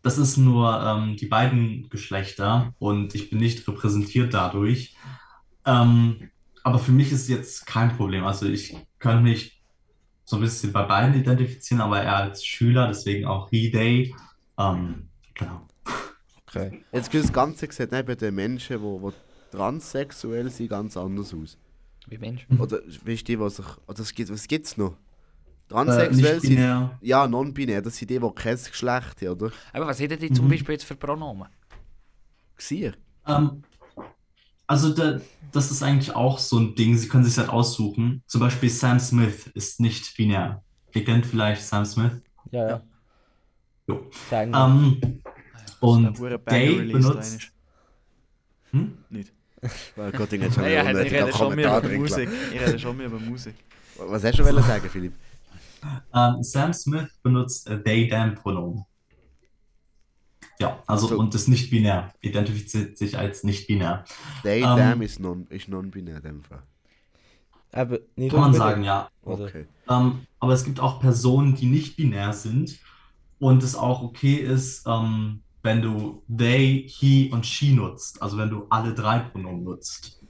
das 0.04 0.18
ist 0.18 0.36
nur 0.36 0.80
ähm, 0.82 1.16
die 1.16 1.26
beiden 1.26 1.88
Geschlechter 1.88 2.74
und 2.78 3.14
ich 3.14 3.30
bin 3.30 3.38
nicht 3.38 3.66
repräsentiert 3.66 4.34
dadurch. 4.34 4.94
Ähm, 5.64 6.30
aber 6.62 6.78
für 6.78 6.92
mich 6.92 7.10
ist 7.10 7.22
es 7.22 7.28
jetzt 7.28 7.66
kein 7.66 7.96
Problem. 7.96 8.24
Also 8.24 8.46
ich 8.46 8.76
könnte 8.98 9.22
mich 9.22 9.62
so 10.24 10.36
ein 10.36 10.42
bisschen 10.42 10.72
bei 10.72 10.82
beiden 10.82 11.18
identifizieren, 11.18 11.80
aber 11.80 12.02
eher 12.02 12.16
als 12.16 12.44
Schüler, 12.44 12.88
deswegen 12.88 13.24
auch 13.24 13.48
He, 13.48 13.70
They. 13.70 14.14
Ähm, 14.58 15.08
genau. 15.32 15.66
Okay. 16.46 16.84
Jetzt 16.92 17.12
das 17.12 17.32
Ganze 17.32 17.66
sieht 17.70 17.90
neben 17.90 18.16
den 18.16 18.34
Menschen, 18.34 18.76
die 18.76 18.82
wo, 18.82 19.00
wo 19.00 19.12
transsexuell 19.50 20.50
sind, 20.50 20.68
ganz 20.68 20.98
anders 20.98 21.32
aus. 21.32 21.56
Wie 22.06 22.18
Mensch. 22.18 22.46
Oder 22.58 22.80
weißt 23.04 23.26
du, 23.26 23.40
was 23.40 23.56
sich. 23.56 23.66
Oder 23.86 24.00
was 24.00 24.14
gibt 24.48 24.66
es 24.66 24.76
noch? 24.76 24.96
Äh, 25.68 25.72
Transsexuell 25.72 26.32
nicht 26.34 26.40
sind. 26.42 26.50
binär. 26.56 26.98
Ja, 27.00 27.26
non-binär, 27.26 27.82
das 27.82 27.96
sind 27.96 28.10
die, 28.10 28.18
die 28.18 28.30
kein 28.34 28.56
Geschlecht 28.56 29.22
haben, 29.22 29.28
oder? 29.28 29.50
Aber 29.72 29.86
was 29.86 29.98
hätten 30.00 30.18
die 30.18 30.30
zum 30.32 30.44
Mhm. 30.46 30.50
Beispiel 30.50 30.74
jetzt 30.74 30.84
für 30.84 30.94
Pronomen? 30.96 31.48
Gesier. 32.56 32.94
Ähm, 33.26 33.62
also 34.66 34.94
da, 34.94 35.20
das 35.52 35.70
ist 35.70 35.82
eigentlich 35.82 36.14
auch 36.14 36.38
so 36.38 36.58
ein 36.58 36.74
Ding, 36.74 36.96
Sie 36.96 37.08
können 37.08 37.24
sich 37.24 37.36
halt 37.38 37.48
aussuchen. 37.48 38.22
Zum 38.26 38.40
Beispiel 38.40 38.70
Sam 38.70 38.98
Smith 39.00 39.48
ist 39.54 39.80
nicht 39.80 40.16
binär. 40.16 40.62
Ihr 40.94 41.04
kennt 41.04 41.26
vielleicht 41.26 41.62
Sam 41.62 41.84
Smith. 41.84 42.12
Ja, 42.50 42.68
ja. 42.68 42.82
Jo. 43.86 44.10
Ähm, 44.30 45.20
und 45.80 46.06
Ein 46.06 46.14
verdammter 46.14 46.50
Gay 46.52 46.68
Banger-Release 46.68 47.02
da 47.02 47.08
benutzt. 47.10 47.52
Hm? 48.70 48.98
Nicht. 49.10 49.32
Weil 49.96 50.12
Gott, 50.18 50.32
ich 50.32 50.40
hätte 50.40 50.52
schon 51.32 51.32
schon 51.32 51.54
mehr 51.56 51.78
über 51.78 51.88
Musik. 51.90 52.28
Ich 52.52 52.60
rede 52.60 52.78
schon 52.78 52.96
mehr 52.96 53.06
über 53.06 53.18
Musik. 53.18 53.54
Was 53.96 54.24
hast 54.24 54.38
du 54.38 54.44
wollen 54.44 54.62
sagen, 54.62 54.88
Philipp? 54.88 55.12
Ähm, 56.14 56.42
Sam 56.42 56.72
Smith 56.72 57.08
benutzt 57.22 57.68
äh, 57.68 57.82
they, 57.82 58.08
them 58.08 58.34
Pronomen. 58.34 58.84
Ja, 60.60 60.78
also 60.86 61.08
So. 61.08 61.18
und 61.18 61.34
ist 61.34 61.48
nicht 61.48 61.70
binär. 61.70 62.12
Identifiziert 62.20 62.96
sich 62.96 63.18
als 63.18 63.42
nicht 63.42 63.66
binär. 63.66 64.04
They, 64.42 64.62
Ähm, 64.62 64.76
them 64.76 65.02
ist 65.02 65.18
non- 65.20 65.46
ist 65.50 65.68
non-binär 65.68 66.16
in 66.18 66.22
dem 66.22 66.42
Fall. 66.42 66.62
Eben, 67.72 67.98
nicht 68.14 68.30
Kann 68.30 68.40
man 68.40 68.46
unbedingt. 68.52 68.56
sagen, 68.70 68.84
ja. 68.84 69.08
Oder? 69.22 69.44
Okay. 69.46 69.66
Ähm, 69.90 70.26
aber 70.38 70.52
es 70.52 70.64
gibt 70.64 70.78
auch 70.78 71.00
Personen, 71.00 71.56
die 71.56 71.66
nicht 71.66 71.96
binär 71.96 72.32
sind 72.32 72.78
und 73.40 73.62
es 73.64 73.74
auch 73.74 74.00
okay 74.02 74.34
ist, 74.36 74.86
ähm, 74.86 75.42
wenn 75.62 75.82
du 75.82 76.22
they, 76.28 76.86
he 76.88 77.30
und 77.32 77.44
she 77.44 77.72
nutzt. 77.72 78.22
Also 78.22 78.38
wenn 78.38 78.50
du 78.50 78.66
alle 78.70 78.94
drei 78.94 79.18
Pronomen 79.18 79.64
nutzt. 79.64 80.20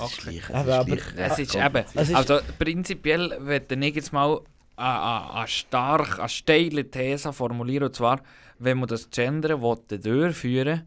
Es 0.00 0.12
ist 0.12 0.18
Okay. 0.18 0.40
gleich, 0.40 0.50
Aber- 0.54 0.74
aber- 0.80 0.84
gleich 0.96 1.08
Es 1.16 1.38
recht 1.38 1.38
ist 1.40 1.54
eben, 1.54 1.62
kompliziert. 1.62 2.02
Es 2.02 2.08
ist- 2.08 2.14
also 2.16 2.38
prinzipiell, 2.58 3.36
wenn 3.40 3.82
ich 3.82 3.94
jetzt 3.94 4.12
mal 4.12 4.40
eine, 4.76 5.48
stark, 5.48 6.18
eine 6.18 6.28
steile 6.28 6.90
These 6.90 7.32
formuliere, 7.32 7.86
und 7.86 7.94
zwar, 7.94 8.20
wenn 8.58 8.78
man 8.78 8.88
das 8.88 9.10
Gendern 9.10 9.60
will, 9.62 9.98
durchführen 9.98 10.86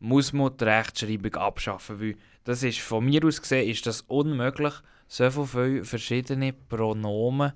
muss 0.00 0.32
man 0.32 0.56
die 0.56 0.64
Rechtschreibung 0.64 1.34
abschaffen, 1.34 2.00
weil 2.00 2.16
das 2.44 2.62
ist, 2.62 2.78
von 2.78 3.04
mir 3.04 3.24
aus 3.24 3.40
gesehen, 3.42 3.68
ist 3.68 3.84
das 3.86 4.02
unmöglich, 4.02 4.72
so 5.08 5.28
viele 5.30 5.84
verschiedene 5.84 6.52
Pronomen 6.52 7.52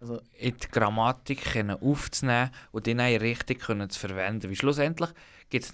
Also, 0.00 0.20
in 0.38 0.56
die 0.56 0.68
Grammatik 0.70 1.42
aufzunehmen 1.82 2.50
und 2.72 2.86
die 2.86 2.94
dann 2.94 3.16
richtig 3.16 3.60
zu 3.60 3.98
verwenden. 3.98 4.48
Weil 4.48 4.56
schlussendlich 4.56 5.10
gibt 5.50 5.64
es 5.64 5.72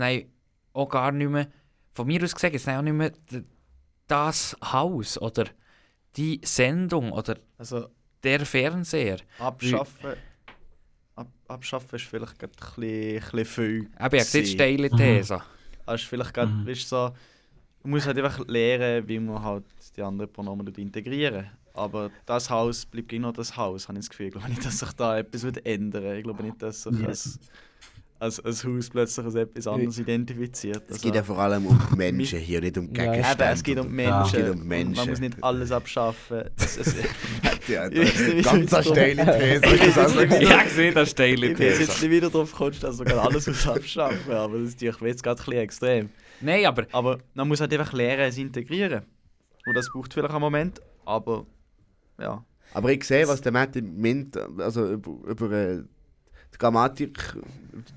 auch 0.72 0.88
gar 0.88 1.12
nicht 1.12 1.30
mehr, 1.30 1.46
von 1.94 2.06
mir 2.08 2.22
aus 2.24 2.34
gesehen, 2.34 2.50
gibt 2.50 2.66
es 2.66 2.68
auch 2.68 2.82
nicht 2.82 2.92
mehr 2.94 3.12
das 4.06 4.56
Haus 4.62 5.18
oder 5.20 5.46
die 6.16 6.40
Sendung 6.44 7.12
oder 7.12 7.36
also 7.58 7.88
der 8.22 8.44
Fernseher. 8.46 9.18
abschaffen, 9.38 10.14
ab, 11.14 11.28
abschaffen 11.48 11.96
ist 11.96 12.06
vielleicht 12.06 12.38
gerade 12.38 12.52
ein 12.54 12.80
bisschen, 12.80 13.16
ein 13.16 13.20
bisschen 13.20 13.44
viel. 13.44 13.74
Eben, 13.74 13.88
ich 13.94 14.00
habe 14.00 14.16
jetzt 14.16 14.48
steile 14.50 14.90
Mhm. 14.90 14.96
These. 14.96 15.42
Also 15.86 15.94
ist 16.02 16.04
vielleicht 16.08 16.34
gerade, 16.34 16.52
Mhm. 16.52 16.66
weißt 16.66 16.88
so, 16.88 17.12
man 17.82 17.90
muss 17.90 18.06
halt 18.06 18.18
einfach 18.18 18.44
lernen, 18.48 19.06
wie 19.06 19.20
man 19.20 19.42
halt 19.42 19.64
die 19.96 20.02
anderen 20.02 20.32
Pronomen 20.32 20.66
dort 20.66 20.78
integrieren. 20.78 21.50
Aber 21.74 22.10
das 22.24 22.48
Haus 22.50 22.86
bleibt 22.86 23.10
genau 23.10 23.32
das 23.32 23.56
Haus, 23.56 23.86
habe 23.88 23.98
ich 23.98 24.06
das 24.06 24.10
Gefühl. 24.10 24.26
Ich 24.28 24.32
glaube 24.32 24.48
nicht, 24.48 24.64
dass 24.64 24.78
sich 24.78 24.92
da 24.94 25.18
etwas 25.18 25.42
wird 25.42 25.64
ändern 25.66 26.16
Ich 26.16 26.24
glaube 26.24 26.42
nicht, 26.42 26.60
dass 26.62 26.82
sich 26.84 26.98
Ja. 26.98 27.12
Als, 28.18 28.40
als, 28.40 28.64
Haus 28.64 28.88
plötzlich 28.90 29.26
als 29.26 29.34
etwas 29.34 29.66
anderes 29.66 29.98
identifiziert. 29.98 30.82
Es 30.88 30.94
Also- 30.94 31.02
geht 31.02 31.14
ja 31.14 31.22
vor 31.22 31.38
allem 31.38 31.66
um 31.66 31.78
Menschen 31.96 32.38
hier, 32.38 32.60
nicht 32.60 32.76
um 32.78 32.92
die 32.92 32.98
Ja, 33.00 33.10
Gegenstände. 33.12 33.44
Eben, 33.44 33.52
es 33.52 33.62
geht 33.62 33.78
um. 33.80 33.92
Menschen. 33.92 34.22
Es 34.24 34.32
geht 34.32 34.48
um 34.54 34.66
Menschen. 34.66 34.94
Man 34.96 35.08
muss 35.10 35.20
nicht 35.20 35.44
alles 35.44 35.72
abschaffen. 35.72 36.44
Es, 36.56 36.76
es, 36.78 36.94
Ja, 37.68 37.86
Ich 37.90 38.44
ganz 38.44 38.72
es 38.72 38.74
eine 38.74 38.84
steile 38.84 39.24
These. 39.24 39.74
Ich 39.74 39.94
Das 39.94 40.14
ist 40.14 40.42
Ich 40.42 40.50
habe 40.52 40.64
gesehen, 40.64 40.94
das 40.94 41.10
steile 41.10 41.46
ich 41.46 41.58
weiß 41.58 41.78
jetzt 41.78 41.78
These. 41.78 42.00
nicht 42.06 42.10
wieder 42.10 42.30
drauf 42.30 42.52
kommst, 42.52 42.82
dass 42.82 42.96
sogar 42.96 43.24
alles 43.24 43.46
muss 43.46 43.66
abschaffen 43.66 44.32
aber 44.32 44.58
das 44.58 44.68
ist 44.68 44.82
natürlich 44.82 45.00
jetzt 45.02 45.22
gerade 45.22 45.40
ein 45.40 45.44
bisschen 45.44 45.60
extrem. 45.62 46.08
Nein, 46.40 46.66
aber 46.66 46.86
Aber 46.92 47.18
man 47.34 47.48
muss 47.48 47.60
halt 47.60 47.72
einfach 47.72 47.92
lernen, 47.92 48.22
es 48.28 48.38
integrieren. 48.38 49.02
Und 49.66 49.74
das 49.74 49.88
braucht 49.92 50.14
vielleicht 50.14 50.32
einen 50.32 50.40
Moment, 50.40 50.80
aber 51.04 51.44
ja. 52.20 52.44
Aber 52.74 52.92
ich 52.92 53.02
sehe, 53.04 53.26
was 53.26 53.40
der 53.40 53.52
Matt 53.52 53.76
meint, 53.82 54.36
also 54.58 54.92
über, 54.92 55.12
über 55.28 55.50
äh, 55.52 55.82
die 56.56 56.58
Grammatik, 56.58 57.18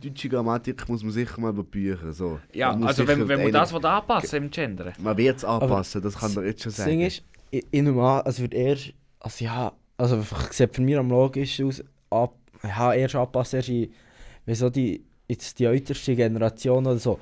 die 0.04 0.10
deutsche 0.10 0.30
Grammatik 0.30 0.88
muss 0.90 1.02
man 1.04 1.12
sicher 1.12 1.40
mal 1.40 1.50
über 1.50 1.64
Bücher. 1.64 2.12
So. 2.12 2.40
ja, 2.54 2.74
Man 2.74 2.88
also 2.88 3.08
wenn, 3.08 3.28
wenn 3.28 3.44
man 3.44 3.52
das 3.52 3.74
will 3.74 3.86
anpassen 3.86 4.44
im 4.44 4.52
Gendern. 4.52 4.94
Man 5.00 5.18
wird 5.18 5.38
es 5.38 5.46
anpassen, 5.46 6.02
das 6.02 6.18
kann 6.18 6.36
er 6.36 6.46
jetzt 6.46 6.64
schon 6.64 6.72
Das 6.72 6.86
Ding 6.86 7.00
sagen. 7.00 7.02
ist, 7.02 7.24
ich, 7.52 7.66
ich 7.72 7.82
nehme 7.82 8.04
an, 8.04 8.24
es 8.26 8.42
wird 8.42 8.54
erst, 8.54 8.94
also 9.20 9.46
ja, 9.46 9.72
also 9.98 10.16
einfach 10.18 10.52
sieht 10.52 10.76
für 10.76 10.82
mich 10.82 10.98
am 10.98 11.10
logischsten 11.10 11.68
aus, 11.68 11.84
ab, 12.10 12.36
ja, 12.64 12.94
erst 12.94 13.16
anpassen, 13.16 13.58
erst 13.58 13.70
in, 13.70 13.92
wenn 14.46 14.56
so 14.56 14.70
die, 14.70 15.04
jetzt 15.28 15.60
die 15.60 15.66
älteste 15.66 16.16
Generation 16.16 16.86
oder 16.86 16.98
so, 16.98 17.20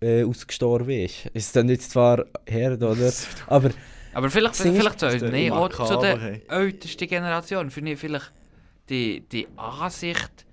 äh, 0.00 0.24
ausgestorben 0.24 0.90
ist. 0.90 1.26
Ist 1.32 1.56
dann 1.56 1.68
jetzt 1.68 1.90
zwar 1.90 2.26
her, 2.46 2.74
oder? 2.74 3.12
Aber 3.46 3.70
Aber 4.12 4.30
vielleicht, 4.30 4.56
vielleicht 4.56 5.02
wir 5.02 5.54
auch 5.54 5.86
zu 5.86 5.98
der 5.98 6.20
hey. 6.20 6.42
ältesten 6.48 7.08
Generation, 7.08 7.70
finde 7.70 7.92
ich 7.92 7.98
vielleicht 7.98 8.32
die, 8.88 9.20
die 9.20 9.46
Ansicht, 9.56 10.46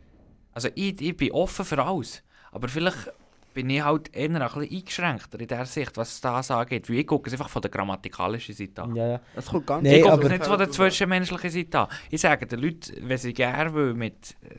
also 0.57 0.69
ich, 0.73 0.99
ich 0.99 1.15
bin 1.15 1.31
offen 1.33 1.63
für 1.63 1.85
alles, 1.85 2.23
aber 2.51 2.67
vielleicht 2.67 3.11
bin 3.53 3.69
ich 3.69 3.83
halt 3.83 4.11
eher 4.15 4.25
ein 4.25 4.39
bisschen 4.39 4.61
eingeschränkter 4.63 5.39
in 5.39 5.47
der 5.47 5.67
Sicht, 5.67 5.95
was 5.97 6.19
das 6.19 6.49
angeht, 6.49 6.89
weil 6.89 6.97
ich 6.97 7.05
gucke 7.05 7.29
es 7.29 7.33
einfach 7.33 7.47
von 7.47 7.61
der 7.61 7.69
grammatikalischen 7.69 8.55
Seite 8.55 8.81
an. 8.81 8.95
ja, 8.95 9.07
ja. 9.07 9.19
Das 9.35 9.45
kommt 9.45 9.67
ganz 9.67 9.83
Nee, 9.83 9.97
ich 9.97 10.03
gucke 10.03 10.23
es 10.23 10.31
nicht 10.31 10.45
von 10.45 10.57
der 10.57 10.71
zwischenmenschlichen 10.71 11.51
Seite 11.51 11.79
an. 11.81 11.87
Ich 12.09 12.21
sage 12.21 12.47
den 12.47 12.59
Leuten, 12.59 13.07
wenn 13.07 13.17
sie 13.19 13.33
gerne 13.35 13.69
mit 13.93 14.35
äh, 14.41 14.55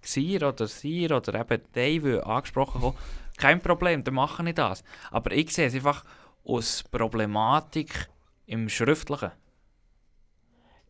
«gsir» 0.00 0.46
oder 0.46 0.68
«sir» 0.68 1.16
oder 1.16 1.40
eben 1.40 1.62
«dei» 1.72 2.22
angesprochen 2.22 2.80
kommen, 2.80 2.96
kein 3.36 3.60
Problem, 3.60 4.04
dann 4.04 4.14
mache 4.14 4.48
ich 4.48 4.54
das. 4.54 4.84
Aber 5.10 5.32
ich 5.32 5.52
sehe 5.52 5.66
es 5.66 5.74
einfach 5.74 6.04
aus 6.44 6.84
Problematik 6.84 8.08
im 8.46 8.68
Schriftlichen. 8.68 9.32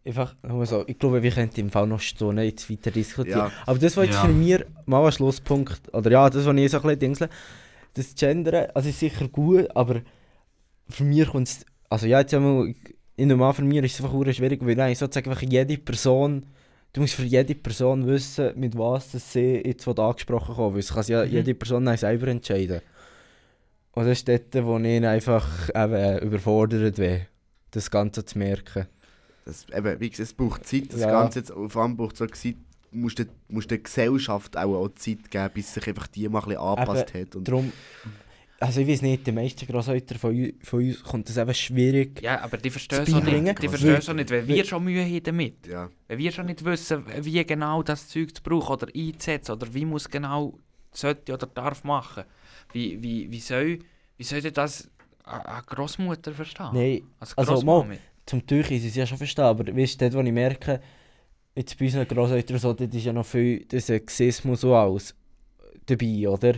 Einfach, 0.05 0.35
also, 0.43 0.85
ich 0.87 0.99
glaube, 0.99 1.23
wir 1.23 1.31
könnten 1.31 1.61
im 1.61 1.71
Fall 1.71 1.87
noch 1.87 2.01
Stunden 2.01 2.43
jetzt 2.43 2.71
weiter 2.71 2.91
diskutieren. 2.91 3.39
Ja. 3.39 3.53
Aber 3.67 3.79
das 3.79 3.97
war 3.97 4.05
jetzt 4.05 4.15
Ja. 4.15 4.23
für 4.23 4.33
mich 4.33 4.65
mal 4.87 5.05
ein 5.05 5.13
Schlusspunkt, 5.13 5.93
oder 5.93 6.11
ja, 6.11 6.31
das, 6.31 6.47
was 6.47 6.57
ich 6.57 6.71
so 6.71 6.79
ein 6.79 6.83
bisschen 6.83 6.99
dingsle, 6.99 7.29
das 7.95 8.15
Gendern, 8.15 8.71
also 8.75 8.89
ist 8.89 8.99
sicher 9.01 9.29
gut, 9.29 9.69
aber 9.77 10.01
für 10.89 11.05
mich 11.05 11.29
kommt 11.29 11.49
es, 11.49 11.67
also 11.91 12.07
ja, 12.07 12.21
jetzt 12.21 12.33
einmal, 12.33 12.73
in 13.17 13.29
normal 13.29 13.53
für 13.53 13.63
mich 13.63 13.85
ist 13.85 13.99
es 14.01 14.05
einfach 14.05 14.33
schwierig, 14.33 14.65
weil 14.65 14.81
eigentlich 14.81 14.99
sozusagen 14.99 15.29
einfach 15.31 15.43
jede 15.43 15.77
Person, 15.77 16.47
du 16.95 17.03
musst 17.03 17.15
für 17.15 17.25
jede 17.25 17.55
Person 17.55 18.07
wissen, 18.07 18.59
mit 18.59 18.79
was 18.79 19.13
das 19.13 19.33
sie 19.35 19.63
jetzt 19.67 19.87
angesprochen 19.87 20.55
kommt, 20.55 20.75
weil 20.75 20.81
es 20.81 20.95
kann 20.95 21.03
sich 21.03 21.13
ja 21.13 21.25
Mhm. 21.27 21.31
jede 21.31 21.55
Person 21.55 21.97
selber 21.99 22.29
entscheiden. 22.29 22.81
Und 23.93 24.05
das 24.07 24.19
ist 24.19 24.29
dort, 24.29 24.65
wo 24.65 24.79
ich 24.79 25.05
einfach 25.05 25.69
eben 25.75 26.19
überfordert 26.21 26.97
bin, 26.97 27.21
das 27.73 27.91
Ganze 27.91 28.25
zu 28.25 28.39
merken. 28.39 28.87
Das, 29.45 29.67
eben, 29.75 30.01
wie 30.01 30.11
gesagt, 30.11 30.29
es 30.29 30.35
braucht 30.35 30.67
Zeit. 30.67 30.93
Das 30.93 31.01
Ja. 31.01 31.11
Ganze 31.11 31.41
jetzt, 31.41 31.53
vor 31.69 31.83
allem 31.83 31.97
braucht 31.97 32.15
es 32.15 32.23
auch 32.23 32.31
Zeit, 32.35 32.57
musst 32.93 33.19
du, 33.19 33.25
musst 33.49 33.71
der 33.71 33.79
Gesellschaft 33.79 34.57
auch, 34.57 34.75
auch 34.85 34.89
Zeit 34.95 35.31
geben, 35.31 35.51
bis 35.55 35.75
sich 35.75 35.87
einfach 35.89 36.07
die 36.09 36.29
mal 36.29 36.41
ein 36.41 36.45
bisschen 36.49 36.61
angepasst 36.61 37.15
hat. 37.15 37.37
Und 37.37 37.49
Darum, 37.49 37.73
also 38.59 38.81
ich 38.81 38.89
weiß 38.89 39.03
nicht, 39.03 39.27
die 39.27 39.33
meisten 39.33 39.67
Grosseltern 39.67 40.19
von, 40.19 40.53
von 40.63 40.81
uns 40.81 41.03
kommt 41.03 41.29
das 41.29 41.37
eben 41.39 41.55
schwierig. 41.55 42.21
Ja, 42.23 42.43
aber 42.43 42.59
die 42.59 42.69
verstehen 42.71 43.07
so 43.07 43.15
beibringen. 43.21 43.45
nicht. 43.45 43.59
Die 43.63 43.63
Weil- 43.63 43.79
verstehen 43.79 44.01
so 44.03 44.13
nicht, 44.13 44.31
weil 44.31 44.47
wir 44.47 44.65
schon 44.65 44.85
Mühe 44.85 45.03
haben 45.05 45.23
damit. 45.23 45.67
ja. 45.67 45.89
Wenn 46.09 46.19
wir 46.19 46.31
schon 46.33 46.47
nicht 46.47 46.65
wissen, 46.65 47.05
wie 47.23 47.45
genau 47.47 47.83
das 47.83 48.09
Zeug 48.09 48.35
zu 48.37 48.43
brauchen 48.43 48.73
oder 48.75 48.89
einzusetzen 48.95 49.53
oder 49.53 49.73
wie 49.73 49.85
muss 49.87 50.09
genau 50.09 50.59
sollte 50.93 51.33
oder 51.33 51.47
darf 51.47 51.85
machen, 51.85 52.25
wie, 52.73 53.03
wie, 53.03 53.31
wie, 53.31 53.41
soll, 53.41 53.79
wie 54.19 54.25
soll 54.25 54.43
das 54.43 54.91
eine 55.25 55.63
Großmutter 55.67 56.33
verstehen? 56.33 56.71
Nein, 56.75 57.03
Als 57.21 57.39
also, 57.39 57.53
Grossmami. 57.53 57.99
Zum 58.31 58.47
Teil 58.47 58.61
ist 58.73 58.85
es 58.85 58.95
ja 58.95 59.07
schon 59.07 59.19
verstehen, 59.19 59.45
aber 59.45 59.67
weißt 59.77 60.01
du, 60.01 60.05
dort 60.09 60.15
wo 60.15 60.27
ich 60.27 60.33
merke, 60.33 60.81
jetzt 61.57 61.77
bei 61.79 61.87
unseren 61.87 62.07
Grosseltern 62.07 62.59
so, 62.59 62.73
dort 62.73 62.95
ist 62.95 63.05
ja 63.05 63.13
noch 63.13 63.27
viel 63.27 63.65
der 63.65 63.81
Sexismus 63.81 64.63
und 64.63 64.73
alles 64.73 65.15
dabei, 65.85 66.29
oder? 66.29 66.55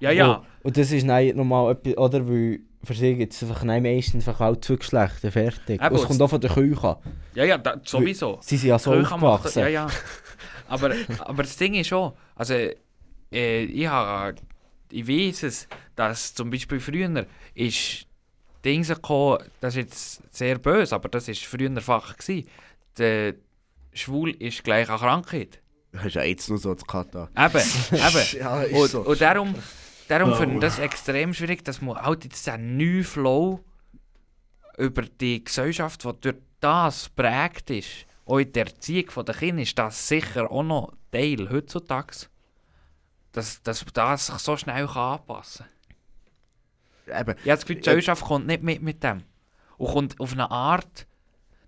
Ja, 0.00 0.10
ja. 0.10 0.34
Und, 0.36 0.46
und 0.64 0.76
das 0.78 0.90
ist 0.92 1.04
nein, 1.04 1.36
normal 1.36 1.72
etwas, 1.72 1.96
oder? 1.98 2.26
Weil 2.26 2.60
für 2.82 2.94
sie 2.94 3.16
gibt 3.16 3.34
es 3.34 3.42
einfach 3.42 3.64
nein, 3.64 3.82
meistens 3.82 4.26
einfach 4.26 4.40
auch 4.46 4.56
zwei 4.56 4.76
Geschlechter, 4.76 5.30
fertig. 5.30 5.80
Eben, 5.80 5.94
und 5.94 6.00
es 6.00 6.06
kommt 6.06 6.22
auch 6.22 6.28
von 6.28 6.40
der 6.40 6.50
Küche. 6.50 6.96
Ja, 7.34 7.44
ja, 7.44 7.58
da, 7.58 7.80
sowieso. 7.84 8.38
Sie 8.40 8.56
sind 8.56 8.70
ja 8.70 8.78
so 8.78 8.90
macht 8.92 9.04
das- 9.04 9.12
aufgewachsen. 9.12 9.60
Ja, 9.60 9.68
ja. 9.68 9.86
Aber, 10.68 10.90
aber 11.20 11.42
das 11.42 11.56
Ding 11.58 11.74
ist 11.74 11.88
schon, 11.88 12.12
also 12.34 12.54
äh, 12.54 13.64
ich, 13.64 13.86
habe, 13.86 14.36
ich 14.90 15.06
weiß 15.06 15.42
es, 15.42 15.68
dass 15.94 16.32
zum 16.34 16.50
Beispiel 16.50 16.80
früher 16.80 17.26
ist 17.54 18.06
Dings 18.64 18.88
gekommen, 18.88 19.38
das 19.60 19.74
ist 19.74 19.80
jetzt 19.82 20.34
sehr 20.34 20.58
böse, 20.58 20.94
aber 20.94 21.08
das 21.08 21.28
ist 21.28 21.44
früher 21.44 21.80
Fach 21.80 22.16
gewesen. 22.16 22.48
Der 22.98 23.34
Schwul 23.92 24.30
ist 24.30 24.64
gleich 24.64 24.88
eine 24.88 24.98
Krankheit. 24.98 25.60
Das 25.92 26.06
ist 26.06 26.14
ja 26.14 26.22
jetzt 26.22 26.48
noch 26.50 26.56
so 26.56 26.74
zu 26.74 26.84
Katar. 26.84 27.28
Eben, 27.36 27.56
eben. 27.92 28.38
Ja, 28.40 28.62
ist 28.62 28.72
Und, 28.74 28.90
so. 28.90 29.00
und 29.02 29.20
darum, 29.20 29.54
darum 30.08 30.32
Oh. 30.32 30.36
finde 30.36 30.54
ich 30.56 30.60
das 30.60 30.78
extrem 30.78 31.32
schwierig, 31.34 31.64
dass 31.64 31.80
man 31.80 31.96
halt 32.00 32.24
jetzt 32.24 32.48
einen 32.48 32.76
neuen 32.76 33.04
Flow 33.04 33.60
über 34.76 35.02
die 35.02 35.44
Gesellschaft, 35.44 36.02
die 36.04 36.12
durch 36.20 36.36
das 36.60 37.08
prägt 37.10 37.70
ist, 37.70 38.06
auch 38.26 38.38
in 38.38 38.50
der 38.52 38.66
Erziehung 38.66 39.24
der 39.24 39.34
Kinder, 39.34 39.62
ist 39.62 39.78
das 39.78 40.08
sicher 40.08 40.50
auch 40.50 40.62
noch 40.62 40.92
Teil 41.12 41.48
heutzutage, 41.50 42.26
dass, 43.32 43.62
dass 43.62 43.84
das 43.92 44.26
sich 44.26 44.38
so 44.38 44.56
schnell 44.56 44.86
kann 44.86 45.18
anpassen 45.20 45.66
kann. 45.66 45.74
Eben, 47.06 47.14
Ich 47.16 47.20
habe 47.20 47.34
das 47.44 47.60
Gefühl, 47.62 47.76
die 47.76 47.80
Gesellschaft 47.82 48.24
kommt 48.24 48.46
nicht 48.46 48.62
mit 48.62 48.82
mit 48.82 49.02
dem. 49.02 49.22
Und 49.76 49.92
kommt 49.92 50.20
auf 50.20 50.32
eine 50.32 50.50
Art, 50.50 51.06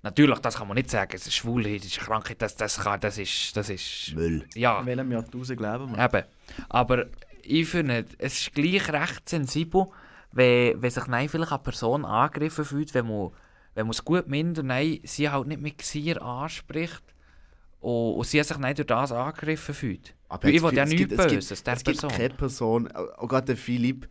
natürlich, 0.03 0.39
das 0.39 0.57
kann 0.57 0.69
man 0.69 0.77
nicht 0.77 0.91
sagen, 0.91 1.11
es 1.15 1.27
ist 1.27 1.35
Schwulheit, 1.35 1.81
es 1.81 1.87
ist 1.87 1.99
Krankheit, 1.99 2.41
das, 2.41 2.55
das, 2.57 2.79
kann, 2.79 3.01
das 3.01 3.19
ist, 3.19 3.57
das 3.57 3.69
ist, 3.69 4.13
Müll. 4.15 4.45
ja, 4.55 4.81
In 4.81 4.87
welchem 4.87 5.13
Jahrtausend 5.13 5.61
leben 5.61 5.97
wir? 5.97 6.05
Eben. 6.05 6.23
Aber 6.69 7.07
ich 7.43 7.69
finde, 7.69 8.05
es 8.19 8.41
ist 8.41 8.55
gleich 8.55 8.89
recht 8.93 9.29
sensibel, 9.29 9.87
wenn, 10.33 10.81
wenn 10.81 10.91
sich 10.91 11.05
dann 11.05 11.29
vielleicht 11.29 11.53
eine 11.53 11.59
Person 11.63 12.05
angegriffen 12.05 12.65
fühlt, 12.65 12.95
wenn 12.95 13.07
man, 13.09 13.31
wenn 13.75 13.87
man 13.87 13.91
es 13.93 14.05
gut 14.05 14.29
meint 14.29 14.59
und 14.59 14.69
dann 14.69 14.99
sie 15.05 15.29
halt 15.29 15.47
nicht 15.49 15.61
mit 15.61 15.79
Gesier 15.79 16.23
anspricht 16.23 17.03
und, 17.81 18.15
und 18.15 18.25
sie 18.27 18.43
sich 18.43 18.57
dann 18.57 18.75
durch 18.75 18.87
das 18.87 19.13
angegriffen 19.13 19.75
fühlt. 19.75 20.15
Aber 20.29 20.47
ich 20.49 20.55
jetzt 20.55 20.63
will 20.65 20.75
ja 20.75 20.85
nichts 20.85 20.99
gibt- 21.01 21.13
es 21.13 21.19
gibt- 21.19 21.35
Böses, 21.35 21.63
der 21.65 21.75
Es 21.75 21.85
gibt 21.85 22.01
Person. 22.01 22.17
keine 22.17 22.35
Person, 22.35 22.93
auch 22.93 23.19
auch 23.19 23.29
gerade 23.29 23.47
der 23.47 23.57
Philipp, 23.57 24.09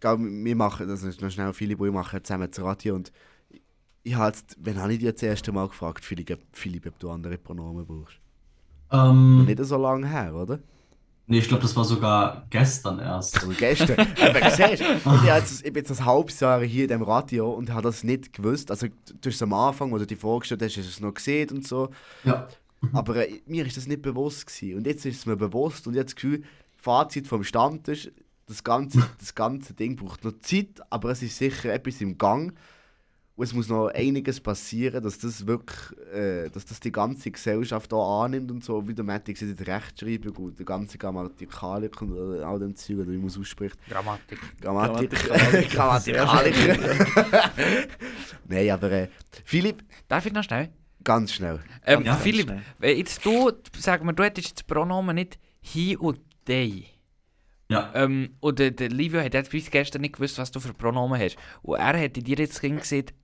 wir 0.00 0.56
machen, 0.56 0.88
das 0.88 1.02
ist 1.02 1.20
noch 1.20 1.30
schnell 1.30 1.52
Philipp 1.52 1.80
und 1.80 1.88
ich 1.88 1.94
machen 1.94 2.22
zusammen 2.22 2.48
das 2.50 2.60
Radio 2.62 2.94
und 2.94 3.12
ich 4.04 4.14
habe 4.14 4.28
jetzt, 4.28 4.56
wenn 4.60 4.80
habe 4.80 4.92
ich 4.92 5.00
dich 5.00 5.12
das 5.12 5.22
erste 5.22 5.52
Mal 5.52 5.68
gefragt, 5.68 6.04
Philipp, 6.04 6.38
Philipp, 6.52 6.86
ob 6.86 6.98
du 6.98 7.10
andere 7.10 7.36
Pronomen 7.36 7.84
brauchst? 7.84 8.16
Ähm, 8.90 9.44
Nicht 9.44 9.62
so 9.64 9.76
lange 9.76 10.08
her, 10.08 10.34
oder? 10.34 10.60
nee, 11.26 11.40
ich 11.40 11.48
glaube, 11.48 11.60
das 11.62 11.76
war 11.76 11.84
sogar 11.84 12.46
gestern 12.48 13.00
erst. 13.00 13.36
Also 13.36 13.52
gestern. 13.58 13.98
Aber 14.00 14.50
siehst 14.50 14.82
und 15.04 15.14
ich, 15.16 15.22
jetzt- 15.24 15.66
ich 15.66 15.72
bin 15.74 15.84
jetzt 15.84 16.00
ein 16.00 16.06
halbes 16.06 16.40
Jahr 16.40 16.62
hier 16.62 16.84
in 16.84 16.88
dem 16.88 17.02
Radio 17.02 17.50
und 17.52 17.70
habe 17.70 17.82
das 17.82 18.02
nicht 18.02 18.32
gewusst. 18.32 18.70
Also 18.70 18.86
du 18.86 18.92
hast 19.28 19.34
es 19.34 19.42
am 19.42 19.52
Anfang, 19.52 19.90
wo 19.92 19.98
du 19.98 20.06
die 20.06 20.16
vorgestellt 20.16 20.62
hast, 20.62 20.78
hast 20.78 20.86
du 20.86 20.90
es 20.90 21.00
noch 21.00 21.12
gesehen 21.12 21.50
und 21.50 21.66
so. 21.68 21.90
Ja. 22.24 22.48
Aber 22.94 23.28
äh, 23.28 23.40
mir 23.46 23.66
ist 23.66 23.76
das 23.76 23.86
nicht 23.86 24.00
bewusst 24.00 24.46
gewesen. 24.46 24.78
Und 24.78 24.86
jetzt 24.86 25.04
ist 25.04 25.18
es 25.18 25.26
mir 25.26 25.36
bewusst 25.36 25.86
und 25.86 25.92
jetzt 25.94 26.10
das 26.12 26.14
Gefühl, 26.14 26.44
Fazit 26.76 27.26
vom 27.26 27.44
Stammtisch, 27.44 28.10
das 28.48 28.64
ganze, 28.64 29.04
das 29.18 29.34
ganze 29.34 29.74
Ding 29.74 29.94
braucht 29.96 30.24
noch 30.24 30.38
Zeit, 30.40 30.80
aber 30.90 31.10
es 31.10 31.22
ist 31.22 31.36
sicher 31.38 31.72
etwas 31.72 32.00
im 32.00 32.16
Gang. 32.18 32.54
Und 33.36 33.44
es 33.44 33.54
muss 33.54 33.68
noch 33.68 33.86
einiges 33.94 34.40
passieren, 34.40 35.00
dass 35.00 35.16
das 35.20 35.46
wirklich, 35.46 35.78
äh, 36.12 36.48
dass 36.50 36.64
das 36.64 36.80
die 36.80 36.90
ganze 36.90 37.30
Gesellschaft 37.30 37.92
auch 37.94 38.24
annimmt 38.24 38.50
und 38.50 38.64
so, 38.64 38.88
wie 38.88 38.94
der 38.94 39.04
Matti 39.04 39.32
gesagt 39.32 39.60
hat, 39.60 39.68
Rechtschreibung 39.68 40.34
und 40.46 40.58
die 40.58 40.64
ganze 40.64 40.98
Grammatikalik 40.98 42.02
und 42.02 42.16
äh, 42.16 42.42
all 42.42 42.58
dem 42.58 42.74
Zeug, 42.74 43.06
wie 43.06 43.16
man 43.16 43.26
es 43.28 43.38
ausspricht. 43.38 43.78
Grammatik. 43.88 44.40
Grammatik. 44.60 45.10
Grammatikalik. 45.10 45.70
Grammatikalik. 45.70 46.54
Nein, 48.48 48.70
aber 48.70 48.90
äh, 48.90 49.08
Philipp, 49.44 49.84
Darf 50.08 50.26
ich 50.26 50.32
noch 50.32 50.42
schnell? 50.42 50.70
ganz 51.04 51.32
schnell. 51.32 51.60
Ähm, 51.86 52.02
Ja, 52.04 52.16
Philipp, 52.16 52.48
schnell. 52.48 52.62
wenn 52.80 52.98
jetzt 52.98 53.24
du, 53.24 53.52
sag 53.78 54.02
mal, 54.02 54.12
du 54.14 54.24
hättest 54.24 54.48
jetzt 54.48 54.58
das 54.58 54.64
Pronomen 54.66 55.14
nicht 55.14 55.38
«he» 55.60 55.96
und 55.96 56.18
«they». 56.46 56.86
Ja. 57.70 57.92
Ähm, 57.94 58.36
und 58.40 58.58
der, 58.58 58.70
der 58.70 58.88
Livio 58.88 59.20
hat 59.20 59.34
jetzt 59.34 59.50
bis 59.50 59.70
gestern 59.70 60.00
nicht 60.00 60.14
gewusst, 60.14 60.38
was 60.38 60.50
du 60.50 60.58
für 60.58 60.72
Pronomen 60.72 61.20
hast. 61.20 61.36
Und 61.62 61.78
er 61.78 61.96
hätte 61.96 62.22
dir 62.22 62.36
jetzt 62.36 62.60
gesagt, 62.60 63.14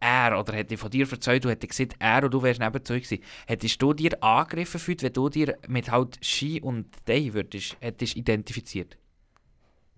er, 0.00 0.38
oder 0.38 0.52
hätte 0.52 0.76
von 0.76 0.90
dir 0.90 1.10
erzählt, 1.10 1.44
du 1.44 1.48
hättest 1.48 1.70
gesagt, 1.70 1.96
er 1.98 2.22
und 2.24 2.34
du 2.34 2.42
wärst 2.42 2.60
neben 2.60 2.84
zu 2.84 2.94
gewesen. 2.94 3.22
Hättest 3.46 3.80
du 3.80 3.92
dir 3.92 4.22
angegriffen 4.22 4.74
gefühlt, 4.74 5.02
wenn 5.02 5.12
du 5.12 5.28
dir 5.28 5.56
mit 5.66 5.90
halt 5.90 6.18
«she» 6.20 6.60
und 6.60 6.86
«they» 7.06 7.32
würdest, 7.32 7.76
hättest 7.80 8.16
identifiziert? 8.16 8.96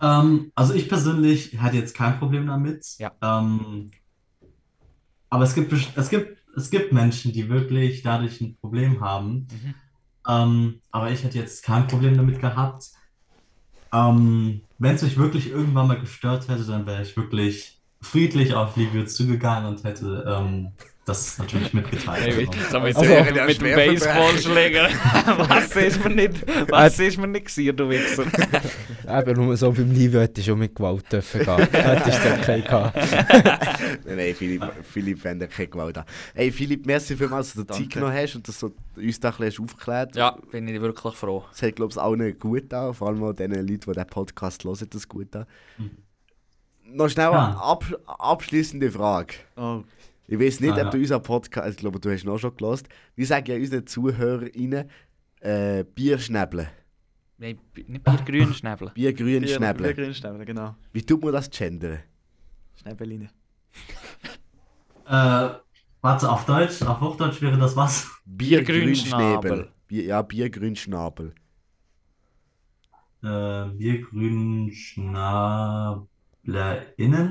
Ähm, 0.01 0.53
also 0.55 0.74
ich 0.74 0.89
persönlich 0.89 1.59
hatte 1.59 1.77
jetzt 1.77 1.95
kein 1.97 2.18
Problem 2.18 2.47
damit. 2.47 2.87
Ja. 2.99 3.12
Ähm, 3.20 3.91
aber 5.29 5.45
es 5.45 5.55
gibt, 5.55 5.72
es 5.72 6.09
gibt, 6.09 6.39
es 6.57 6.70
gibt 6.70 6.93
Menschen, 6.93 7.33
die 7.33 7.49
wirklich 7.49 8.03
dadurch 8.03 8.41
ein 8.41 8.57
Problem 8.57 9.01
haben. 9.01 9.49
Mhm. 9.51 9.74
Ähm, 10.29 10.81
aber 10.91 11.11
ich 11.11 11.24
hätte 11.24 11.39
jetzt 11.39 11.64
kein 11.64 11.87
Problem 11.89 12.16
damit 12.16 12.41
gehabt. 12.41 12.91
Ähm, 13.93 14.61
wenn 14.78 14.95
es 14.95 15.03
mich 15.03 15.16
wirklich 15.16 15.51
irgendwann 15.51 15.89
mal 15.89 16.01
gestört 16.01 16.49
hätte, 16.49 16.64
dann 16.64 16.87
wäre 16.87 17.03
ich 17.03 17.16
wirklich 17.16 17.78
friedlich 18.01 18.55
auf 18.55 18.76
Livio 18.76 19.05
zugegangen 19.05 19.68
und 19.68 19.84
hätte 19.84 20.24
ähm, 20.28 20.72
das 21.07 21.38
natürlich 21.38 21.72
mitgeteilt. 21.72 22.50
So 22.68 22.80
mit, 22.80 22.96
Also, 22.96 23.14
mit, 23.46 23.61
dem 23.61 23.76
Baseballschläger. 23.76 24.88
was 25.48 25.76
ist 25.76 26.04
mir 26.04 26.11
nicht, 26.11 26.44
was 26.68 26.98
ist 26.98 27.16
mir 27.16 27.28
nicht 27.28 27.46
gewesen, 27.46 27.76
du 27.76 27.88
Wichser? 27.88 28.24
Eben 29.20 29.44
nur 29.44 29.57
so 29.57 29.70
beim 29.70 29.92
Livio 29.92 30.20
hätte 30.20 30.40
ich 30.40 30.46
schon 30.46 30.59
mit 30.59 30.74
Gewalt 30.74 31.11
dürfen 31.12 31.44
gehen. 31.44 31.68
Hättest 31.70 32.24
du 32.24 32.32
okay 32.32 32.61
gehabt. 32.61 32.96
Nein, 34.04 34.16
nein, 34.16 34.34
Philipp, 34.34 34.62
Philipp 34.82 35.22
wenn 35.24 35.38
der 35.38 35.48
keine 35.48 35.68
Gewalt 35.68 35.96
hat. 35.96 36.09
Hey 36.34 36.50
Philipp, 36.50 36.84
merci 36.86 37.16
vielmals, 37.16 37.54
dass 37.54 37.64
du 37.64 37.72
Zeit 37.72 37.80
Danke. 37.82 37.94
genommen 37.94 38.14
hast 38.14 38.34
und 38.34 38.48
dass 38.48 38.59
du 38.59 38.74
uns 38.96 39.20
da 39.20 39.28
ein 39.28 39.36
bisschen 39.36 39.46
hast 39.46 39.61
aufgeklärt 39.61 40.16
Ja, 40.16 40.36
bin 40.50 40.66
ich 40.66 40.80
wirklich 40.80 41.14
froh. 41.14 41.44
Es 41.52 41.62
hat, 41.62 41.76
glaube 41.76 41.92
ich, 41.92 41.98
allen 41.98 42.38
gut 42.38 42.72
an, 42.74 42.94
vor 42.94 43.09
allem 43.09 43.22
auch 43.22 43.32
den 43.32 43.52
Leuten, 43.52 43.66
die 43.80 43.92
diesen 43.92 44.07
Podcast 44.07 44.64
hören, 44.64 44.86
das 44.90 45.09
gut 45.09 45.34
an. 45.36 45.46
Mhm. 45.78 45.90
Noch 46.96 47.09
schnell 47.09 47.30
Ja. 47.30 47.46
eine 47.46 47.62
ab 47.62 47.84
abschließende 48.07 48.90
Frage. 48.90 49.34
Oh, 49.57 49.82
Ich 50.29 50.39
weiß 50.41 50.61
nicht, 50.61 50.70
Ah, 50.72 50.77
ob 50.77 50.83
ja. 50.85 50.91
du 50.91 50.99
unseren 50.99 51.22
Podcast, 51.22 51.70
ich 51.70 51.77
glaube, 51.77 52.01
du 52.01 52.11
hast 52.11 52.24
ihn 52.24 52.31
auch 52.31 52.39
schon 52.39 52.57
gelost. 52.57 52.89
Wir 53.14 53.27
sagen 53.27 53.47
ja 53.51 53.57
unseren 53.57 53.87
ZuhörerInnen 53.87 54.91
äh, 55.41 55.85
Bierschnäbeln. 55.85 56.66
Nein, 57.39 57.59
nicht 57.87 58.03
Biergrün 58.03 58.53
schnäbeln. 58.55 58.91
Biergrün 58.95 59.45
Bier- 59.45 60.45
genau. 60.45 60.74
Wie 60.93 61.03
tut 61.03 61.22
man 61.22 61.33
das 61.33 61.49
gendern? 61.51 62.01
Schnäbeline. 62.81 63.29
Äh, 65.09 65.51
warte, 66.01 66.29
auf 66.29 66.47
Deutsch, 66.47 66.83
auf 66.83 67.01
Hochdeutsch 67.01 67.41
wäre 67.41 67.57
das 67.57 67.77
was? 67.77 68.11
Biergrünschnäbel. 68.24 69.51
Biergrünschnabel. 69.51 69.72
Bier, 69.87 70.05
ja, 70.05 70.20
Biergrünschnabel. 70.22 71.33
Äh, 73.22 73.66
biergrün 73.77 74.72
SchnablerInnen, 74.72 76.09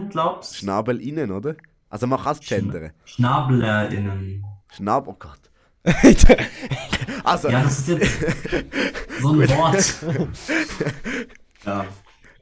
glaubst 0.10 0.56
Schnabel 0.56 1.02
innen, 1.02 1.32
oder? 1.32 1.58
Also 1.96 2.08
man 2.08 2.20
kann 2.20 2.34
es 2.34 2.41
gendern. 2.41 2.91
SchnablerInnen. 3.06 4.43
Schnabel, 4.70 5.14
oh 5.14 5.18
Gott. 5.18 5.39
also, 7.24 7.48
Ja, 7.50 7.64
das 7.64 7.80
ist 7.80 7.88
jetzt 7.88 9.22
so 9.22 9.30
ein 9.30 9.39
Wort. 9.50 10.04
ja, 11.66 11.86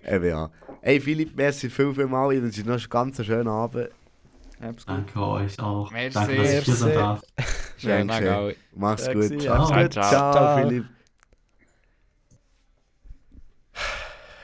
eben 0.07 0.25
ja. 0.25 0.49
Hey 0.81 0.99
Philipp, 0.99 1.35
merci 1.35 1.69
viel, 1.69 1.93
viel 1.93 2.07
mal. 2.07 2.33
Ich 2.33 2.41
wünsche 2.41 2.63
dir 2.63 2.69
noch 2.71 2.79
einen 2.79 2.89
ganz 2.89 3.23
schönen 3.23 3.47
Abend. 3.47 3.89
Hab's 4.59 4.87
gut. 4.87 4.95
danke 4.95 5.19
euch 5.19 5.59
auch. 5.59 5.91
Merci. 5.91 6.13
Danke, 6.15 6.35
dass 6.35 6.51
ich 6.51 6.65
hier 6.65 6.73
sein 6.75 6.93
darf. 6.95 7.21
Schön, 7.77 8.07
Danke. 8.07 8.25
danke. 8.25 8.55
Mach's 8.75 9.07
gut. 9.07 9.39
ja. 9.39 9.63
Ciao. 9.67 9.87
Ciao. 9.87 10.31
Ciao, 10.33 10.57
Philipp. 10.57 10.85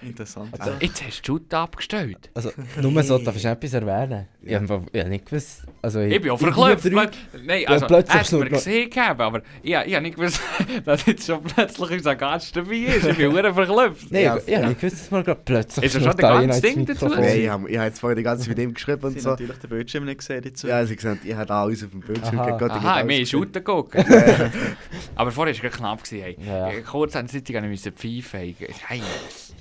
Interessant. 0.01 0.59
Also- 0.59 0.73
Jetzt 0.79 1.03
hast 1.05 1.21
du 1.27 1.39
die 1.39 1.55
abgestellt. 1.55 2.29
Also, 2.33 2.51
nur 2.81 3.03
so, 3.03 3.17
darf 3.17 3.35
ich 3.35 3.45
etwas 3.45 3.73
erwähnen? 3.73 4.27
Ich 4.41 4.55
habe 4.55 4.85
ich 4.91 5.01
hab 5.01 5.07
nicht 5.09 5.25
gewusst. 5.25 5.63
Also, 5.81 5.99
Ich 6.01 6.21
bin 6.21 6.31
auch 6.31 6.39
verklopft. 6.39 6.85
Nein, 6.85 7.61
Ja, 7.61 7.67
also, 7.69 7.85
plötzlich 7.87 8.15
er 8.15 8.21
hat 8.23 8.31
mir 8.31 8.49
gesehen 8.49 8.89
gegeben, 8.89 9.21
aber 9.21 9.41
ich, 9.61 9.71
ich 9.71 9.75
habe 9.75 10.01
nicht 10.01 10.15
gewusst, 10.15 10.39
dass 10.85 11.05
jetzt 11.05 11.25
schon 11.25 11.43
plötzlich 11.43 11.91
unser 11.91 12.15
Gast 12.15 12.55
dabei 12.55 12.75
ist. 12.75 13.05
Ich 13.05 13.17
bin 13.17 13.31
verdammt 13.31 13.55
verklopft. 13.55 14.11
Nein, 14.11 14.23
Ja, 14.23 14.37
ich, 14.37 14.47
ich 14.47 14.55
habe 14.55 14.67
nicht 14.67 14.79
gewusst, 14.81 15.01
dass 15.01 15.11
man 15.11 15.23
gerade 15.23 15.41
plötzlich 15.43 15.85
Ist 15.85 15.95
er 15.95 16.01
schon 16.01 16.17
der 16.17 16.29
ganze 16.29 16.61
Ding 16.61 16.85
dazu? 16.85 17.07
Nein, 17.07 17.39
ich 17.41 17.49
habe 17.49 17.69
ich 17.69 17.77
hab 17.77 17.85
jetzt 17.85 17.99
vorher 17.99 18.15
die 18.15 18.23
ganze 18.23 18.47
Zeit 18.47 18.57
mit 18.57 18.59
ihm 18.65 18.73
geschrieben 18.73 19.01
Sie 19.01 19.07
und 19.07 19.13
haben 19.15 19.21
so. 19.21 19.29
natürlich 19.31 19.57
den 19.57 19.69
Bildschirm 19.69 20.05
nicht 20.05 20.17
gesehen 20.19 20.41
dazu. 20.43 20.67
Ja, 20.67 20.85
sie 20.85 20.95
gesagt, 20.95 21.25
ich 21.25 21.35
habe 21.35 21.53
alles 21.53 21.83
auf 21.83 21.91
dem 21.91 21.99
Bildschirm 21.99 22.39
Aha. 22.39 22.57
gehabt, 22.57 22.71
Aha, 22.71 22.99
ich 23.01 23.05
mir 23.05 23.19
ist 23.21 23.31
geguckt. 23.53 23.95
aber 25.15 25.31
vorher 25.31 25.55
war 25.55 25.63
es 25.69 25.75
knapp. 25.75 26.03
Gewesen, 26.03 26.23
hey. 26.23 26.37
Ja, 26.45 26.71
ja. 26.71 26.81
Kurz 26.81 27.15
an 27.15 27.27
der 27.27 27.43
Zeitung 27.43 27.69
musste 27.69 27.89
ich 28.01 28.25
pfeifen. 28.25 28.55
Hey. 28.87 29.01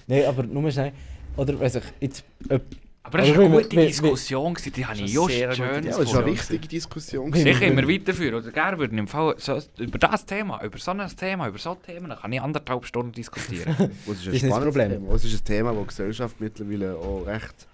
Nein, 0.09 0.25
aber 0.25 0.43
nur 0.43 0.71
schnell. 0.71 0.93
Oder 1.37 1.61
weiß 1.61 1.77
ich, 1.77 1.85
jetzt. 2.01 2.25
Ob, 2.49 2.63
Aber 3.05 3.19
das 3.19 3.29
war 3.29 3.45
eine 3.45 3.51
gute 3.51 3.77
Diskussion, 3.77 4.55
gewesen, 4.55 4.73
die 4.73 4.85
habe 4.85 4.99
ich 4.99 5.13
just 5.13 5.31
schön 5.31 5.85
Ja, 5.85 5.99
das 5.99 6.13
war 6.13 6.23
eine 6.23 6.33
wichtige 6.33 6.67
Diskussion. 6.67 7.33
Sicher 7.33 7.67
immer 7.67 7.87
weiterführen. 7.89 8.35
Oder 8.35 8.51
gerne 8.51 8.79
würden 8.79 8.99
im 8.99 9.07
Fall 9.07 9.35
so, 9.39 9.61
über 9.79 9.99
das 9.99 10.27
Thema, 10.27 10.63
über 10.65 10.79
so 10.79 10.91
ein 10.91 11.09
Thema, 11.17 11.49
über 11.49 11.59
so 11.59 11.75
Themen, 11.77 12.11
kann 12.11 12.33
ich 12.33 12.41
anderthalb 12.41 12.85
Stunden 12.85 13.13
diskutieren. 13.13 13.77
Das 14.07 14.17
ist 14.19 14.27
ein 14.27 14.35
Ist 14.35 14.43
das 14.43 14.51
spannendes 14.51 14.75
Problem. 14.75 14.91
Thema. 14.91 15.13
Das 15.13 15.25
ist 15.25 15.41
ein 15.41 15.45
Thema, 15.45 15.73
das 15.73 15.81
die 15.81 15.87
Gesellschaft 15.87 16.41
mittlerweile 16.41 16.97
auch 16.97 17.27
recht 17.27 17.69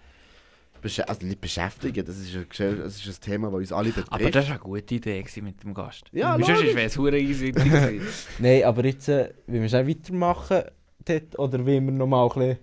also 1.07 1.27
nicht 1.27 1.41
beschäftigt. 1.41 2.07
Das 2.07 2.19
ist 2.19 2.37
ein, 2.37 2.79
das 2.79 2.97
ist 2.97 3.07
ein 3.07 3.21
Thema, 3.21 3.49
das 3.49 3.59
uns 3.59 3.73
alle 3.73 3.89
betrifft. 3.89 4.13
Aber 4.13 4.31
das 4.31 4.45
war 4.45 4.53
eine 4.53 4.61
gute 4.61 4.95
Idee 4.95 5.25
mit 5.41 5.63
dem 5.63 5.73
Gast. 5.73 6.05
Ja, 6.13 6.39
Sonst 6.39 6.63
wäre 6.63 6.83
es 6.83 6.97
easy 6.99 7.55
nein, 8.39 8.65
aber 8.65 8.85
jetzt, 8.85 9.09
äh, 9.09 9.31
wie 9.47 9.63
wir 9.63 9.69
schnell 9.71 9.89
weitermachen 9.89 10.65
dort, 11.05 11.39
oder 11.39 11.61
wie 11.67 11.81
wir 11.81 11.93
nochmal 11.93 12.29
ein 12.29 12.39
bisschen. 12.39 12.59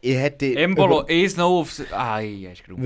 ich 0.00 0.16
hätte... 0.16 0.54
Embolo, 0.56 1.04
eins 1.06 1.36
noch 1.36 1.60
aufs... 1.60 1.82
Ai, 1.92 2.44
er 2.44 2.52
ist 2.52 2.64
grau. 2.64 2.76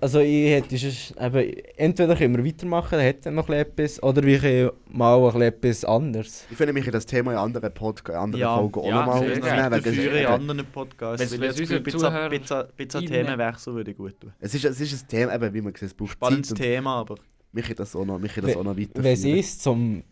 Also 0.00 0.20
ich 0.20 0.50
hätte 0.50 0.76
sonst 0.76 1.14
eben, 1.18 1.56
entweder 1.76 2.14
können 2.14 2.36
wir 2.36 2.44
weitermachen, 2.44 2.90
dann 2.90 3.00
hätte 3.00 3.30
noch 3.30 3.48
etwas, 3.48 4.02
oder 4.02 4.22
wir 4.22 4.38
können 4.38 4.70
mal 4.90 5.40
etwas 5.40 5.82
anderes. 5.84 6.44
Ich 6.50 6.58
finde 6.58 6.74
mich 6.74 6.84
in 6.84 6.92
das 6.92 7.06
Thema 7.06 7.32
in 7.32 7.38
anderen, 7.38 7.72
Podca 7.72 8.12
in 8.12 8.18
anderen 8.18 8.42
Ja, 8.42 8.54
Folgen 8.54 8.80
auch 8.80 8.86
ja, 8.86 9.06
nochmal 9.06 9.30
Ich 9.30 9.40
gerne. 9.40 9.50
aufnehmen, 9.50 9.70
weil 9.72 9.80
das 9.80 9.92
ist 9.92 10.00
führe 10.00 10.20
in 10.20 10.26
anderen 10.26 10.66
Podcasts. 10.66 11.32
Ich 11.32 11.40
das 11.40 11.56
Gefühl, 11.56 11.78
unsere 11.78 11.78
ein 11.78 11.82
bisschen 11.82 13.00
reinnehmen. 13.00 13.26
Themenwechsel 13.26 13.74
würde 13.74 13.94
gut 13.94 14.20
tun. 14.20 14.32
Es 14.40 14.54
ist, 14.54 14.64
es 14.66 14.80
ist 14.80 15.04
ein 15.04 15.08
Thema, 15.08 15.34
eben, 15.36 15.54
wie 15.54 15.60
man 15.62 15.72
sieht, 15.74 15.82
es 15.84 15.94
braucht 15.94 16.10
Spannendes 16.10 16.50
Zeit 16.50 16.58
Thema, 16.58 16.96
aber 16.96 17.14
mich 17.52 17.70
hat 17.70 17.78
das 17.78 17.96
auch 17.96 18.04
noch, 18.04 18.18
mich 18.18 18.36
hat 18.36 18.44
das 18.44 18.56
auch 18.56 18.64
noch 18.64 18.76
weiter. 18.76 19.02
Wenn 19.02 19.12
es 19.14 19.24
ist, 19.24 19.62
zum 19.62 20.02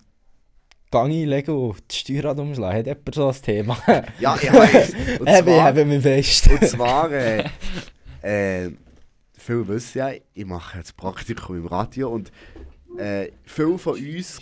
Gang 0.92 1.10
einlegen 1.10 1.54
und 1.56 1.82
die 1.90 1.96
Steuerrad 1.96 2.38
umschlagen, 2.38 2.78
hat 2.78 2.86
jemand 2.86 3.14
so 3.14 3.28
ein 3.28 3.42
Thema. 3.42 3.78
Ja, 4.20 4.36
ich 4.40 4.52
weiß. 4.52 4.92
Und 5.20 5.28
Eben, 5.28 5.46
zwar, 5.46 5.62
habe 5.64 5.84
mich 5.86 6.02
fest. 6.02 6.50
und 6.50 6.68
zwar 6.68 7.10
äh, 7.10 7.44
äh, 8.22 8.70
viele 9.36 9.66
wissen 9.68 9.98
ja, 9.98 10.10
ich 10.34 10.46
mache 10.46 10.78
jetzt 10.78 10.96
Praktikum 10.96 11.56
im 11.56 11.66
Radio 11.66 12.10
und 12.10 12.30
äh, 12.98 13.28
viele 13.44 13.78
von 13.78 13.94
uns... 13.94 14.38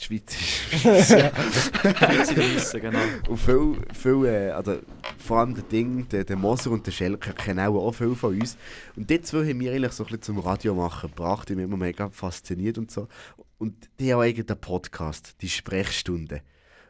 Die 0.00 0.04
Schweiz 0.04 0.36
ist 0.36 1.08
sie 2.28 2.36
wissen, 2.36 2.80
genau. 2.80 2.98
Und 3.28 3.36
viel, 3.36 3.76
viel 3.92 4.26
äh, 4.26 4.50
also, 4.50 4.78
vor 5.18 5.38
allem 5.38 5.54
der 5.54 5.64
Ding, 5.64 6.08
der, 6.08 6.22
der 6.22 6.36
Moser 6.36 6.70
und 6.70 6.86
der 6.86 6.92
Schelker 6.92 7.32
kennen 7.32 7.58
auch, 7.58 7.74
auch 7.74 7.90
viele 7.90 8.14
von 8.14 8.38
uns. 8.38 8.56
Und 8.94 9.10
die 9.10 9.20
zwei 9.22 9.38
haben 9.48 9.58
wir 9.58 9.72
eigentlich 9.72 9.92
so 9.92 10.04
ein 10.04 10.06
bisschen 10.06 10.22
zum 10.22 10.38
Radio 10.38 10.74
machen 10.74 11.10
gebracht, 11.10 11.48
die 11.48 11.56
mich 11.56 11.64
immer 11.64 11.76
mega 11.76 12.10
fasziniert 12.10 12.78
und 12.78 12.92
so. 12.92 13.08
Und 13.58 13.90
die 13.98 14.14
haben 14.14 14.34
den 14.34 14.60
Podcast, 14.60 15.34
die 15.40 15.48
Sprechstunde. 15.48 16.42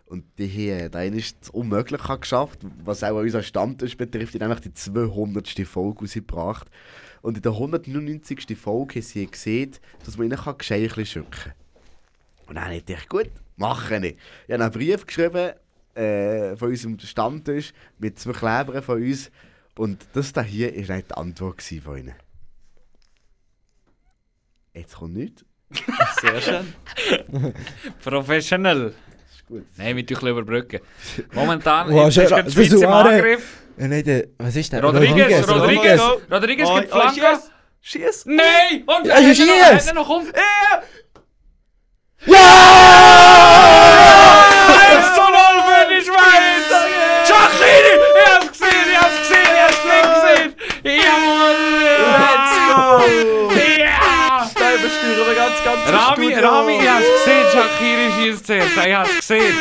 Und 0.09 0.25
die 0.39 0.73
haben 0.73 1.15
ist 1.15 1.37
das 1.41 1.51
Unmögliche 1.51 2.19
geschafft, 2.19 2.61
was 2.85 3.03
auch 3.03 3.17
unseren 3.17 3.43
Stammtisch 3.43 3.97
betrifft, 3.97 4.35
die 4.35 4.39
haben 4.39 4.49
nämlich 4.49 4.61
die 4.61 4.73
200. 4.73 5.49
Folge 5.67 6.01
rausgebracht. 6.01 6.69
Und 7.21 7.37
in 7.37 7.43
der 7.43 7.53
199. 7.53 8.57
Folge 8.57 8.97
haben 8.97 9.03
sie 9.03 9.27
gesehen, 9.27 9.77
dass 10.05 10.17
man 10.17 10.27
ihnen 10.27 10.39
Geschenke 10.57 11.05
schicken 11.05 11.31
kann. 11.31 11.53
Und 12.47 12.55
dann 12.55 12.65
habe 12.65 12.83
ich 12.87 13.09
gut, 13.09 13.31
mache 13.57 13.97
ich. 13.97 14.17
Ich 14.47 14.55
habe 14.55 14.65
einen 14.65 14.73
Brief 14.73 15.05
geschrieben 15.05 15.53
äh, 15.95 16.57
von 16.57 16.69
unserem 16.69 16.99
Stammtisch 16.99 17.75
mit 17.99 18.19
zwei 18.19 18.33
Klebern 18.33 18.83
von 18.83 19.03
uns. 19.03 19.31
Und 19.77 20.07
das 20.15 20.33
da 20.33 20.43
hier 20.43 20.75
war 20.75 20.97
dann 20.97 21.05
die 21.07 21.15
Antwort 21.15 21.63
von 21.63 21.99
ihnen. 21.99 22.15
Jetzt 24.73 24.97
kommt 24.97 25.15
nichts. 25.15 25.45
Sehr 26.21 26.41
schön. 26.41 26.75
Professionell. 28.03 28.95
Das 29.27 29.37
ist 29.37 29.47
gut. 29.47 29.65
Nein, 29.77 29.95
mit 29.95 30.11
euch 30.11 30.23
überbrücken. 30.23 30.81
Momentan 31.33 31.91
Wow, 31.93 32.09
ist 32.09 32.15
schön, 32.15 32.27
gerade 32.27 32.43
die 32.43 32.47
das 32.47 32.55
Schweiz 32.55 32.67
ist 32.67 32.73
im 32.73 32.79
Suarez. 32.81 33.13
Angriff. 33.13 33.57
Ja, 33.79 33.89
nein, 33.89 34.05
der, 34.05 34.25
was 34.39 34.57
ist 34.57 34.73
der? 34.73 34.83
Rodriguez, 34.83 35.49
Rodriguez. 35.49 35.49
Rodriguez. 35.49 36.01
Rodriguez. 36.01 36.31
Rodriguez 36.33 36.69
Oh, 36.69 36.75
gibt 36.81 36.93
oh, 36.93 36.97
Flanke. 37.01 37.21
schieß! 37.21 37.51
Schieß! 37.81 38.27
Nein! 38.27 38.85
Und 38.87 39.07
Ja, 39.07 39.15
er 39.15 39.21
ja, 39.21 39.29
hat 39.29 39.39
noch- 39.39 39.45
schieß! 39.45 39.65
hat 39.75 39.87
er 39.87 39.95
noch 39.95 40.07
kommt. 40.07 40.33
Ja! 40.35 40.83
Ganz, 55.65 55.85
ganz 55.85 55.93
Rami. 55.93 56.35
Rami, 56.35 56.79
ich 56.79 56.89
hab's 56.89 57.05
gesehen, 57.25 57.47
Shakiri 57.53 58.11
schießt 58.17 58.47
zuerst, 58.47 58.77
ich 58.77 58.95
hab's 58.95 59.17
gesehen. 59.17 59.57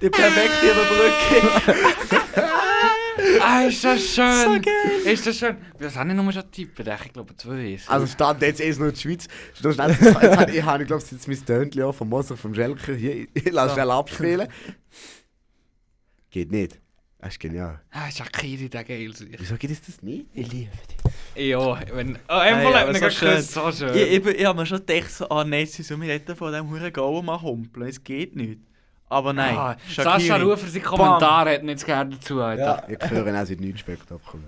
Die 0.00 0.10
perfekte 0.10 0.66
Überbrückung. 0.66 1.82
Ah, 3.40 3.62
ist 3.62 3.84
das 3.84 4.00
schön! 4.00 4.44
So 4.44 4.50
geil. 4.60 5.12
Ist 5.12 5.26
das 5.26 5.36
schön? 5.36 5.56
Was 5.78 5.96
habe 5.96 6.10
ich 6.10 6.16
nochmal 6.16 6.32
schon 6.32 6.50
tippen? 6.50 6.86
Ich 7.04 7.12
glaube, 7.12 7.36
zwei 7.36 7.74
ist. 7.74 7.88
Also 7.88 8.06
stand 8.06 8.40
jetzt 8.42 8.60
erst 8.60 8.80
nur 8.80 8.90
die 8.90 9.00
Schweiz. 9.00 9.28
Schnell, 9.54 9.74
jetzt, 9.90 10.14
habe 10.36 10.50
ich, 10.50 10.56
ich 10.56 10.86
glaube 10.86 11.04
jetzt 11.10 11.28
mein 11.28 11.46
Tönchen 11.46 11.82
auch 11.82 11.92
vom 11.92 12.08
Moser, 12.08 12.36
vom 12.36 12.54
Schelker 12.54 12.94
hier. 12.94 13.26
Ich 13.34 13.50
lasse 13.50 13.74
schnell 13.74 13.90
abspielen. 13.90 14.48
Geht 16.30 16.50
nicht. 16.50 16.81
Das 17.22 17.34
ist 17.34 17.38
genial. 17.38 17.78
Ah, 17.92 18.10
Shakiri, 18.10 18.68
der 18.68 18.82
geil. 18.82 19.12
Wieso 19.38 19.54
geht 19.56 19.70
es 19.70 19.80
das 19.80 20.02
nicht? 20.02 20.26
Ich 20.34 20.50
liebe 20.50 20.72
dich. 21.36 21.46
Ja, 21.50 21.80
wenn. 21.94 22.16
Oh, 22.28 22.40
Hey, 22.40 22.52
Embol 22.52 22.74
hat 22.74 22.88
mich 22.92 23.00
geküsst, 23.00 23.52
so 23.52 23.70
schön. 23.70 23.94
Ich, 23.96 24.10
ich, 24.12 24.26
ich 24.26 24.44
habe 24.44 24.58
mir 24.58 24.66
schon 24.66 24.84
gedacht, 24.84 25.08
so, 25.08 25.28
ah 25.28 25.44
nein, 25.44 25.64
sie 25.66 25.84
sollen 25.84 26.00
mir 26.00 26.12
nicht 26.14 26.28
von 26.36 26.50
diesem 26.52 26.68
Huren 26.68 26.92
Goal 26.92 27.22
mal 27.22 27.40
humpeln. 27.40 27.86
Es 27.88 28.02
geht 28.02 28.34
nicht. 28.34 28.58
Aber 29.08 29.32
nein. 29.32 29.56
Ah, 29.56 29.76
Shaqiri. 29.88 30.20
Sascha 30.26 30.36
Rufer, 30.42 30.66
sein 30.66 30.82
Kommentar 30.82 31.48
hat 31.48 31.62
nicht 31.62 31.86
gerne 31.86 32.10
dazu, 32.16 32.40
Alter. 32.42 32.88
Ich 32.88 33.10
höre 33.10 33.40
auch 33.40 33.46
seit 33.46 33.60
nichts 33.60 33.80
Spektakel. 33.80 34.40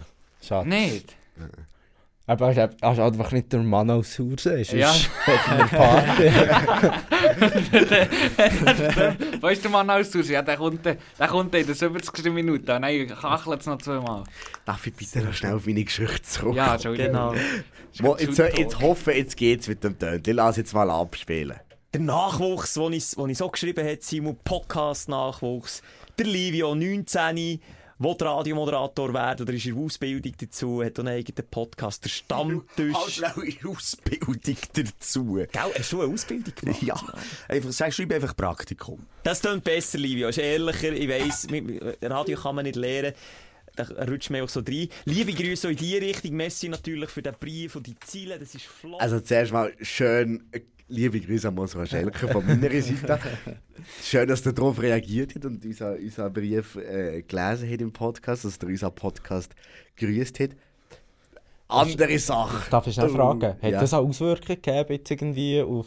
Schade. 0.42 0.68
Nicht? 0.68 1.14
Aber 2.26 2.46
hast 2.46 2.56
du 2.56 2.70
hast 2.80 2.98
einfach 2.98 3.32
nicht 3.32 3.52
der 3.52 3.60
Mann 3.60 3.90
aus 3.90 4.18
Hause. 4.18 4.62
Ja. 4.72 4.90
Sonst 4.90 5.10
hätten 5.26 5.58
wir 5.58 5.66
Party. 5.66 6.30
Weißt 9.42 9.62
du, 9.62 9.68
Mann, 9.68 9.90
aus 9.90 10.10
Ja, 10.28 10.40
der 10.40 10.56
kommt, 10.56 10.86
der 10.86 10.96
kommt 11.28 11.54
in 11.54 11.66
der 11.66 11.74
70. 11.74 12.32
Minute. 12.32 12.80
Nein, 12.80 13.08
kachelt 13.08 13.60
es 13.60 13.66
noch 13.66 13.76
zweimal. 13.76 14.24
Darf 14.64 14.86
ich 14.86 14.94
bitte 14.94 15.20
noch 15.20 15.34
schnell 15.34 15.52
auf 15.52 15.66
meine 15.66 15.84
Geschichte 15.84 16.22
zurück? 16.22 16.56
Ja, 16.56 16.74
Entschuldigung. 16.74 17.12
Genau. 17.12 17.34
Mo, 18.00 18.16
jetzt, 18.16 18.38
jetzt 18.38 18.80
hoffe 18.80 19.12
ich, 19.12 19.18
jetzt 19.18 19.36
geht's 19.36 19.68
mit 19.68 19.84
dem 19.84 19.98
Tönchen. 19.98 20.22
Ich 20.26 20.34
lasse 20.34 20.60
jetzt 20.60 20.72
mal 20.72 20.90
abspielen. 20.90 21.60
Der 21.92 22.00
Nachwuchs, 22.00 22.72
den 22.72 22.94
ich, 22.94 23.10
den 23.10 23.28
ich 23.28 23.38
so 23.38 23.50
geschrieben 23.50 23.86
habe, 23.86 23.98
Simon, 24.00 24.38
Podcast-Nachwuchs. 24.42 25.82
Der 26.18 26.26
Livio, 26.26 26.74
19, 26.74 27.60
will 27.98 28.16
Radiomoderator 28.20 29.12
werden 29.14 29.42
oder 29.42 29.52
ist 29.52 29.66
in 29.66 29.78
Ausbildung 29.78 30.32
dazu, 30.38 30.82
hat 30.82 30.98
einen 30.98 31.08
eigenen 31.08 31.48
Podcast, 31.48 32.04
der 32.04 32.08
Stammtisch. 32.10 32.96
schnell 33.08 33.32
Ausbildung 33.66 34.56
dazu. 34.72 35.34
Gell, 35.34 35.48
hast 35.78 35.92
du 35.92 36.02
eine 36.02 36.12
Ausbildung 36.12 36.54
gemacht? 36.54 36.82
Ja, 36.82 37.00
einfach, 37.48 37.72
sag, 37.72 37.92
schreib 37.94 38.12
einfach 38.12 38.36
Praktikum. 38.36 39.06
Das 39.22 39.40
klingt 39.40 39.64
besser, 39.64 39.98
Livio. 39.98 40.28
Ist 40.28 40.38
ehrlicher. 40.38 40.92
Ich 40.92 41.08
weiss, 41.08 41.48
mit- 41.50 41.98
Radio 42.02 42.38
kann 42.38 42.56
man 42.56 42.64
nicht 42.64 42.76
lernen. 42.76 43.12
Da 43.76 43.84
rutscht 44.04 44.30
man 44.30 44.42
auch 44.42 44.48
so 44.48 44.60
rein. 44.60 44.88
Liebe 45.04 45.32
Grüße 45.32 45.70
in 45.70 45.76
die 45.76 45.96
Richtung. 45.96 46.34
Messi 46.36 46.68
natürlich 46.68 47.10
für 47.10 47.22
den 47.22 47.34
Brief 47.40 47.74
und 47.74 47.86
die 47.86 47.98
Ziele. 48.00 48.38
Das 48.38 48.54
ist 48.54 48.66
flott. 48.66 49.00
Also 49.00 49.18
zuerst 49.18 49.52
mal 49.52 49.72
schön, 49.80 50.48
liebe 50.88 51.20
Grüße 51.20 51.48
an 51.48 51.54
Mosra 51.54 51.86
Schelker 51.86 52.28
von 52.28 52.46
meiner 52.46 52.68
Seite. 52.82 53.18
Schön, 54.02 54.28
dass 54.28 54.44
er 54.46 54.52
darauf 54.52 54.80
reagiert 54.80 55.34
hat 55.34 55.44
und 55.44 55.64
unseren 55.64 55.98
unser 55.98 56.30
Brief 56.30 56.76
äh, 56.76 57.22
gelesen 57.22 57.70
hat 57.70 57.80
im 57.80 57.92
Podcast, 57.92 58.44
dass 58.44 58.56
er 58.58 58.68
unseren 58.68 58.94
Podcast 58.94 59.54
grüßt 59.96 60.40
hat. 60.40 60.50
Andere 61.68 62.18
Sache. 62.18 62.70
Darf 62.70 62.86
ich 62.86 62.94
schnell 62.94 63.08
Oh, 63.10 63.14
fragen? 63.14 63.54
Hat 63.60 63.62
ja. 63.70 63.80
das 63.80 63.94
eine 63.94 64.02
Auswirkung 64.06 64.56
gegeben 64.60 64.92
jetzt 64.92 65.10
irgendwie 65.10 65.62
auf... 65.62 65.86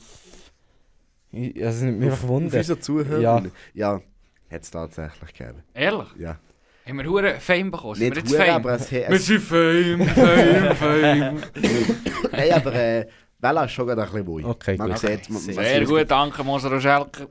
Ich- 1.31 1.63
Also, 1.63 1.85
mich 1.85 2.11
Auf 2.11 2.27
Wunder. 2.27 2.57
unsere 2.57 2.79
Zuhörer? 2.79 3.19
Ja. 3.21 3.43
Ja, 3.73 4.01
hat 4.49 4.63
es 4.63 4.71
tatsächlich 4.71 5.33
gegeben. 5.33 5.63
Ehrlich? 5.73 6.07
Ja. 6.17 6.39
Haben 6.87 6.97
wir 6.99 7.05
hure 7.09 7.35
Fame 7.39 7.69
bekommen? 7.69 7.95
Sind 7.95 8.15
wir 8.15 8.21
Nicht 8.21 8.31
jetzt 8.31 8.39
hure, 8.39 8.47
Fame? 8.47 8.55
aber 8.55 8.73
es, 8.73 8.91
Wir 8.91 9.19
sind 9.19 9.41
Fame, 9.41 10.07
Fame, 10.07 10.75
Fame. 10.75 11.41
Nein, 12.31 12.51
aber 12.53 12.73
äh, 12.73 13.07
Wella 13.39 13.65
ist 13.65 13.71
schon 13.71 13.87
gerade 13.87 14.01
ein 14.01 14.09
bisschen 14.09 14.27
wuj. 14.27 14.43
Okay, 14.43 14.77
man 14.77 14.89
gut. 14.89 14.99
Sieht, 14.99 15.29
man, 15.29 15.45
man 15.45 15.53
Sehr 15.53 15.85
gut, 15.85 16.09
danke, 16.09 16.43
Moser 16.43 16.71
und 16.71 16.81
Schelker. 16.81 17.27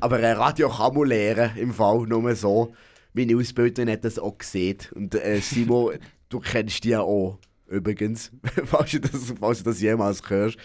Aber 0.00 0.20
äh, 0.20 0.32
Radio 0.32 0.68
kann 0.68 0.94
man 0.94 1.08
lernen, 1.08 1.50
im 1.56 1.72
Fall, 1.72 2.00
nur 2.06 2.34
so. 2.34 2.72
meine 3.14 3.36
Ausbilderin 3.36 3.90
hat 3.90 4.04
das 4.04 4.18
auch 4.18 4.36
gesehen. 4.36 4.78
Und 4.94 5.14
äh, 5.14 5.40
Simon, 5.40 5.94
du 6.28 6.40
kennst 6.40 6.84
die 6.84 6.90
ja 6.90 7.00
auch, 7.00 7.38
übrigens, 7.66 8.30
falls 8.64 8.90
du 8.92 9.00
das, 9.00 9.34
falls 9.38 9.58
du 9.58 9.64
das 9.70 9.80
jemals 9.80 10.22
hörst. 10.28 10.58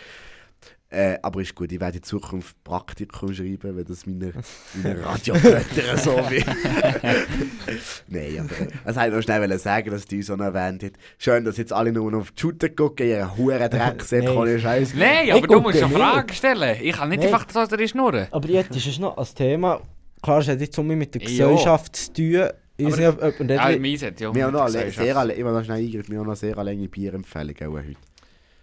Äh, 0.93 1.17
aber 1.23 1.41
ist 1.41 1.55
gut, 1.55 1.71
ich 1.71 1.79
werde 1.79 1.97
in 1.97 2.03
Zukunft 2.03 2.55
Praktikum 2.63 3.33
schreiben, 3.33 3.75
wenn 3.75 3.83
das 3.85 4.05
meine, 4.05 4.31
meine 4.75 5.03
Radiogötter 5.03 5.97
so 5.97 6.11
wie. 6.29 6.43
Nein, 8.07 8.39
aber 8.39 8.67
das 8.85 8.95
wollte 8.95 9.07
ich 9.09 9.15
noch 9.15 9.21
schnell 9.23 9.59
sagen, 9.59 9.89
dass 9.91 10.05
die 10.05 10.17
uns 10.17 10.27
so 10.27 10.35
noch 10.35 10.45
erwähnt 10.45 10.83
hat. 10.83 10.91
Schön, 11.17 11.45
dass 11.45 11.57
jetzt 11.57 11.73
alle 11.73 11.91
nur 11.91 12.11
noch 12.11 12.19
auf 12.21 12.31
die 12.31 12.41
Shooter 12.41 12.69
gucken, 12.69 13.07
ihre 13.07 13.35
Huren 13.37 13.69
Drecksäcke, 13.69 14.25
Nein. 14.27 14.37
ohne 14.37 14.59
Scheiß. 14.59 14.93
Nein, 14.95 15.25
Ich 15.25 15.33
aber 15.33 15.47
du 15.47 15.61
musst 15.61 15.79
gucke 15.81 15.85
eine 15.85 15.93
nicht. 15.93 16.03
Frage 16.03 16.33
stellen. 16.33 16.77
Ich 16.81 16.91
kann 16.95 17.09
nicht 17.09 17.23
Nein. 17.23 17.33
einfach 17.33 17.47
so 17.51 17.75
drin 17.75 17.87
schnurren. 17.87 18.27
Aber 18.31 18.47
jetzt 18.49 18.75
ist 18.75 18.85
es 18.87 18.99
noch 18.99 19.17
ein 19.17 19.25
Thema. 19.35 19.81
Klar, 20.21 20.39
es 20.39 20.47
hat 20.47 20.59
jetzt 20.61 20.75
so 20.75 20.83
mit 20.83 21.15
der 21.15 21.21
Ja. 21.23 21.27
Gesellschaft 21.27 21.95
zu 21.95 22.13
tun. 22.13 22.47
Ich 22.77 22.85
weiß 22.87 22.97
nicht, 22.97 23.07
ob, 23.07 23.21
ob, 23.23 23.39
und 23.39 23.49
Ja, 23.49 23.69
ja 23.69 23.83
Wir 23.83 24.45
haben 24.45 24.53
noch 24.53 24.67
sehr, 24.67 25.17
alle- 25.17 25.33
immer 25.33 25.51
noch 25.51 25.63
schnell 25.63 25.77
eingreifen, 25.77 26.09
wir 26.11 26.19
haben 26.19 26.25
noch 26.25 26.31
eine 26.33 26.35
sehr 26.35 26.55
lange 26.55 26.87
Bierempfehlung 26.87 27.55
auch 27.61 27.77
heute. 27.77 27.95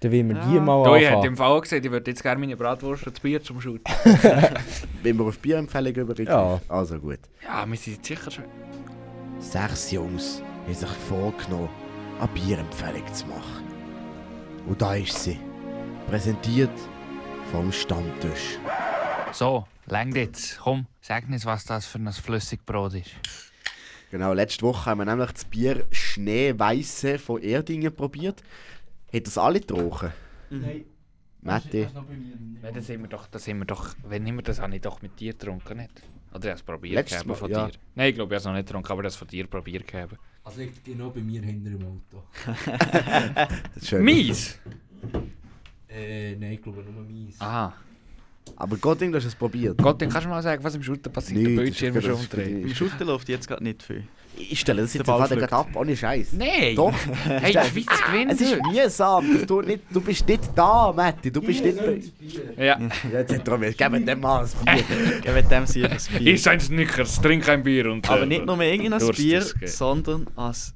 Dann 0.00 0.12
will 0.12 0.26
wir 0.28 0.34
die 0.34 0.54
Ja. 0.54 0.60
mal 0.60 0.82
Du, 0.82 0.94
ich 0.94 1.02
hätte 1.02 1.08
anfangen. 1.16 1.26
im 1.28 1.36
Fall 1.36 1.60
gesagt, 1.60 1.84
ich 1.84 1.90
würde 1.90 2.10
jetzt 2.10 2.22
gerne 2.22 2.40
meine 2.40 2.56
Bratwurst 2.56 3.06
und 3.06 3.14
das 3.16 3.20
Bier 3.20 3.42
zum 3.42 3.60
Shooten. 3.60 3.84
Wenn 5.02 5.18
wir 5.18 5.24
auf 5.26 5.38
Bierempfehlung 5.38 5.94
übergehen? 5.94 6.26
Ja. 6.28 6.60
Also 6.68 6.98
gut. 6.98 7.18
Ja, 7.44 7.66
wir 7.68 7.76
sind 7.76 8.04
sicher 8.04 8.30
schon. 8.30 8.44
Sechs 9.38 9.90
Jungs 9.90 10.42
haben 10.66 10.74
sich 10.74 10.88
vorgenommen, 11.08 11.68
eine 12.18 12.28
Bierempfehlung 12.28 13.12
zu 13.12 13.26
machen. 13.26 13.64
Und 14.66 14.80
da 14.80 14.94
ist 14.94 15.22
sie. 15.24 15.38
Präsentiert 16.08 16.70
vom 17.50 17.70
Stammtisch. 17.72 18.58
So, 19.32 19.64
längt 19.86 20.16
jetzt. 20.16 20.58
Komm, 20.60 20.86
sag 21.00 21.28
uns, 21.28 21.46
was 21.46 21.64
das 21.64 21.86
für 21.86 21.98
ein 21.98 22.12
Flüssigbrot 22.12 22.94
ist. 22.94 23.10
Genau, 24.10 24.32
letzte 24.32 24.62
Woche 24.62 24.86
haben 24.90 24.98
wir 24.98 25.04
nämlich 25.04 25.30
das 25.30 25.44
Bier 25.44 25.84
Schneeweisse 25.92 27.18
von 27.18 27.40
Erdingen 27.40 27.94
probiert. 27.94 28.42
Hat 29.12 29.26
das 29.26 29.38
alle 29.38 29.60
getrunken? 29.60 30.12
Nein. 30.50 30.84
Matti? 31.42 31.88
Ja, 32.62 32.70
das 32.70 32.88
haben 32.90 33.00
wir 33.02 33.08
doch, 33.08 33.26
das 33.28 33.48
haben 33.48 33.58
wir 33.60 33.64
doch, 33.64 33.94
wenn 34.06 34.26
immer 34.26 34.42
das 34.42 34.60
habe 34.60 34.74
ich 34.74 34.82
doch 34.82 35.00
mit 35.00 35.18
dir 35.18 35.32
getrunken, 35.32 35.78
nicht? 35.78 36.02
Oder 36.32 36.44
ich 36.44 36.50
habe 36.50 36.54
es 36.56 36.62
probiert 36.62 36.94
Letztes 36.94 37.12
gehabt 37.22 37.28
Mal, 37.28 37.34
von 37.34 37.50
ja. 37.50 37.66
dir. 37.66 37.72
Nein, 37.94 38.08
ich 38.10 38.14
glaube, 38.14 38.34
ich 38.34 38.36
habe 38.36 38.40
es 38.40 38.44
noch 38.44 38.52
nicht 38.52 38.66
getrunken, 38.66 38.92
aber 38.92 39.02
das 39.02 39.16
von 39.16 39.26
dir 39.26 39.46
probiert 39.46 39.86
gehabt. 39.86 40.16
Also 40.44 40.60
liegt 40.60 40.84
genau 40.84 41.10
bei 41.10 41.20
mir 41.20 41.42
hinter 41.42 41.70
dem 41.70 41.82
Auto. 41.86 42.24
Das. 43.74 43.92
Mies! 43.92 44.58
Äh, 45.88 46.36
nein, 46.36 46.52
ich 46.52 46.62
glaube 46.62 46.82
nur 46.82 47.02
meins. 47.02 47.40
Aha. 47.40 47.74
Aber 48.56 48.76
Gotting, 48.76 49.10
du 49.10 49.18
hast 49.18 49.24
es 49.24 49.34
probiert. 49.34 49.78
Gott, 49.78 50.00
dann 50.00 50.08
kannst 50.08 50.26
du 50.26 50.30
mal 50.30 50.42
sagen, 50.42 50.62
was 50.62 50.74
im 50.74 50.82
Shooter 50.82 51.10
passiert. 51.10 51.40
Nichts, 51.40 51.78
Der 51.78 51.90
das 51.92 51.92
ist 51.92 51.92
Bildschirm 51.92 51.96
ist 51.96 52.04
schon 52.04 52.12
das 52.12 52.20
ist 52.20 52.32
umdreht. 52.32 52.62
Im 52.64 52.74
Shooter 52.74 53.04
läuft 53.04 53.28
jetzt 53.28 53.48
gerade 53.48 53.64
nicht 53.64 53.82
viel. 53.82 54.04
Ich 54.50 54.60
stelle 54.60 54.82
das 54.82 54.94
jetzt 54.94 55.04
gerade 55.04 55.52
ab, 55.52 55.68
ohne 55.74 55.96
Scheiß. 55.96 56.28
Nein! 56.32 56.74
Doch. 56.76 56.92
Hey, 57.26 57.52
die 57.52 57.58
Schweiz 57.82 58.00
gewinnt 58.06 58.32
Es 58.32 58.40
ist 58.40 58.56
mühsam. 58.72 59.34
dass 59.38 59.46
Du, 59.46 59.60
nicht, 59.62 59.80
du 59.90 60.00
bist 60.00 60.26
nicht 60.28 60.42
da, 60.54 60.92
Matti. 60.94 61.30
Du 61.30 61.40
bist 61.40 61.64
nicht. 61.64 61.76
Ja. 62.56 62.64
Ja, 62.78 62.78
Jetzt 63.12 63.34
hat 63.34 63.48
er 63.48 63.58
mir... 63.58 63.72
Geben 63.72 64.04
dem 64.06 64.20
mal 64.20 64.44
ein 64.44 64.50
Bier. 64.64 64.84
Ich 65.24 65.34
will 65.34 65.42
dem 65.42 65.66
sicher 65.66 65.90
ein 65.90 66.18
Bier. 66.18 66.34
Ist 66.34 66.48
ein 66.48 66.60
Snickers, 66.60 67.20
trink 67.20 67.48
ein 67.48 67.62
Bier 67.62 67.90
und... 67.90 68.08
Aber 68.08 68.22
äh, 68.22 68.26
nicht 68.26 68.46
nur 68.46 68.60
irgendein 68.60 69.06
Bier, 69.12 69.44
sondern 69.66 70.26
als 70.36 70.72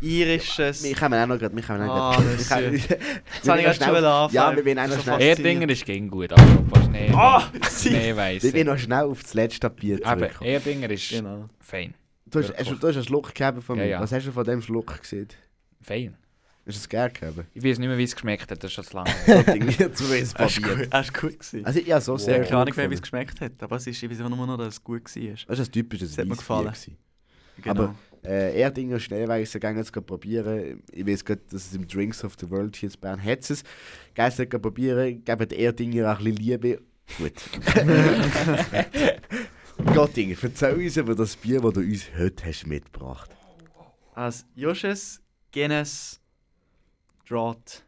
irisches. 0.00 0.82
Wir 0.84 0.94
kommen 0.94 1.20
auch 1.22 1.26
noch 1.26 1.38
gerade... 1.38 1.54
Wir 1.54 1.62
kommen 1.62 1.82
auch 1.88 2.16
Ah, 2.16 2.22
gerade... 2.48 2.66
ist- 2.76 2.90
wir 2.90 2.98
Jetzt 3.34 3.48
habe 3.48 3.58
ich 3.58 3.64
gerade 3.64 3.84
schon 3.84 3.96
anfangen. 4.04 4.34
Ja, 4.34 4.56
wir 4.56 4.64
wollen 4.64 4.78
auch 4.78 4.88
noch 4.88 5.02
schnell... 5.02 5.20
Erdinger 5.22 5.68
ist 5.68 5.84
gegen 5.84 6.08
gut, 6.10 6.32
apropos 6.32 6.84
Schnee. 6.86 7.10
Ah, 7.14 7.42
sie. 7.68 7.88
Schneeweiss. 7.90 8.42
Wir 8.42 8.54
wollen 8.54 8.66
noch 8.66 8.78
schnell 8.78 9.04
auf 9.04 9.22
das 9.22 9.34
letzte 9.34 9.68
Bier 9.70 9.98
Aber 10.04 10.20
zurückkommen. 10.20 10.50
Erdinger 10.50 10.90
ist 10.90 11.10
Genau. 11.10 11.44
fein. 11.60 11.94
Du 12.30 12.38
hast, 12.40 12.56
hast, 12.56 12.70
du- 12.70 12.74
du 12.76 12.88
hast 12.88 12.96
einen 12.96 13.04
Schluck 13.04 13.34
gegeben 13.34 13.60
von 13.62 13.76
mir. 13.76 13.84
Ja, 13.84 13.90
ja. 13.92 14.00
Was 14.00 14.12
hast 14.12 14.26
du 14.26 14.32
von 14.32 14.44
dem 14.44 14.62
Schluck 14.62 15.00
gesehen? 15.00 15.28
Fein. 15.82 16.16
Hast 16.66 16.76
du 16.76 16.80
es 16.82 16.88
gerne 16.88 17.12
gegeben? 17.12 17.46
Ich 17.54 17.64
weiß 17.64 17.78
nicht 17.78 17.88
mehr, 17.88 17.98
wie 17.98 18.04
es 18.04 18.14
geschmeckt 18.14 18.50
hat, 18.50 18.62
das 18.62 18.70
ist 18.70 18.74
schon 18.74 18.84
zu 18.84 18.94
lange. 18.96 19.10
wenig 19.26 19.76
Das 19.78 20.00
ist 20.00 20.34
probiert. 20.36 20.78
gut, 20.78 20.88
das 20.92 21.06
ist 21.06 21.14
gut 21.20 21.38
gewesen. 21.38 21.64
Also 21.66 21.80
ja, 21.80 22.00
so 22.00 22.16
Ich 22.16 22.22
sehr 22.22 22.34
habe 22.34 22.44
keine 22.44 22.56
Ahnung 22.62 22.90
wie 22.90 22.94
es 22.94 23.02
geschmeckt 23.02 23.40
hat, 23.40 23.52
aber 23.62 23.76
es 23.76 23.86
ist, 23.86 24.02
ich 24.02 24.10
weiß 24.10 24.18
nur 24.18 24.46
noch, 24.46 24.56
dass 24.58 24.74
es 24.74 24.84
gut 24.84 25.04
war. 25.16 25.22
Das 25.48 25.58
ist 25.58 25.68
ein 25.68 25.72
typisches 25.72 26.10
Das 26.10 26.18
hat 26.18 26.26
mir 26.28 26.36
gefallen. 26.36 26.72
Genau. 27.62 27.70
Aber 27.70 27.94
äh, 28.24 28.60
Erdinger 28.60 29.00
Schnellweise 29.00 29.58
gehen 29.58 29.76
jetzt 29.78 29.92
gerade 29.92 30.06
probieren. 30.06 30.82
Ich 30.92 31.06
weiß 31.06 31.24
gerade, 31.24 31.40
dass 31.50 31.66
es 31.66 31.74
im 31.74 31.88
Drinks 31.88 32.22
of 32.22 32.34
the 32.38 32.48
World 32.50 32.76
hier 32.76 32.90
in 32.90 33.00
Bern 33.00 33.22
hat 33.22 33.50
es. 33.50 33.64
Gehen 34.14 34.30
Sie 34.30 34.46
probieren, 34.46 35.24
geben 35.24 35.50
Erdinger 35.50 36.10
ein 36.10 36.24
bisschen 36.24 36.36
Liebe. 36.36 36.80
Gut. 37.18 37.32
Gottinger, 39.94 40.36
erzähl 40.42 40.74
uns 40.74 40.96
über 40.96 41.14
das 41.14 41.36
Bier, 41.36 41.60
das 41.60 41.72
du 41.74 41.80
uns 41.80 42.04
heute 42.16 42.44
hast 42.46 42.66
mitgebracht 42.66 43.30
Als 44.14 44.44
Josches 44.54 45.20
Guinness 45.52 46.20
Draught. 47.28 47.82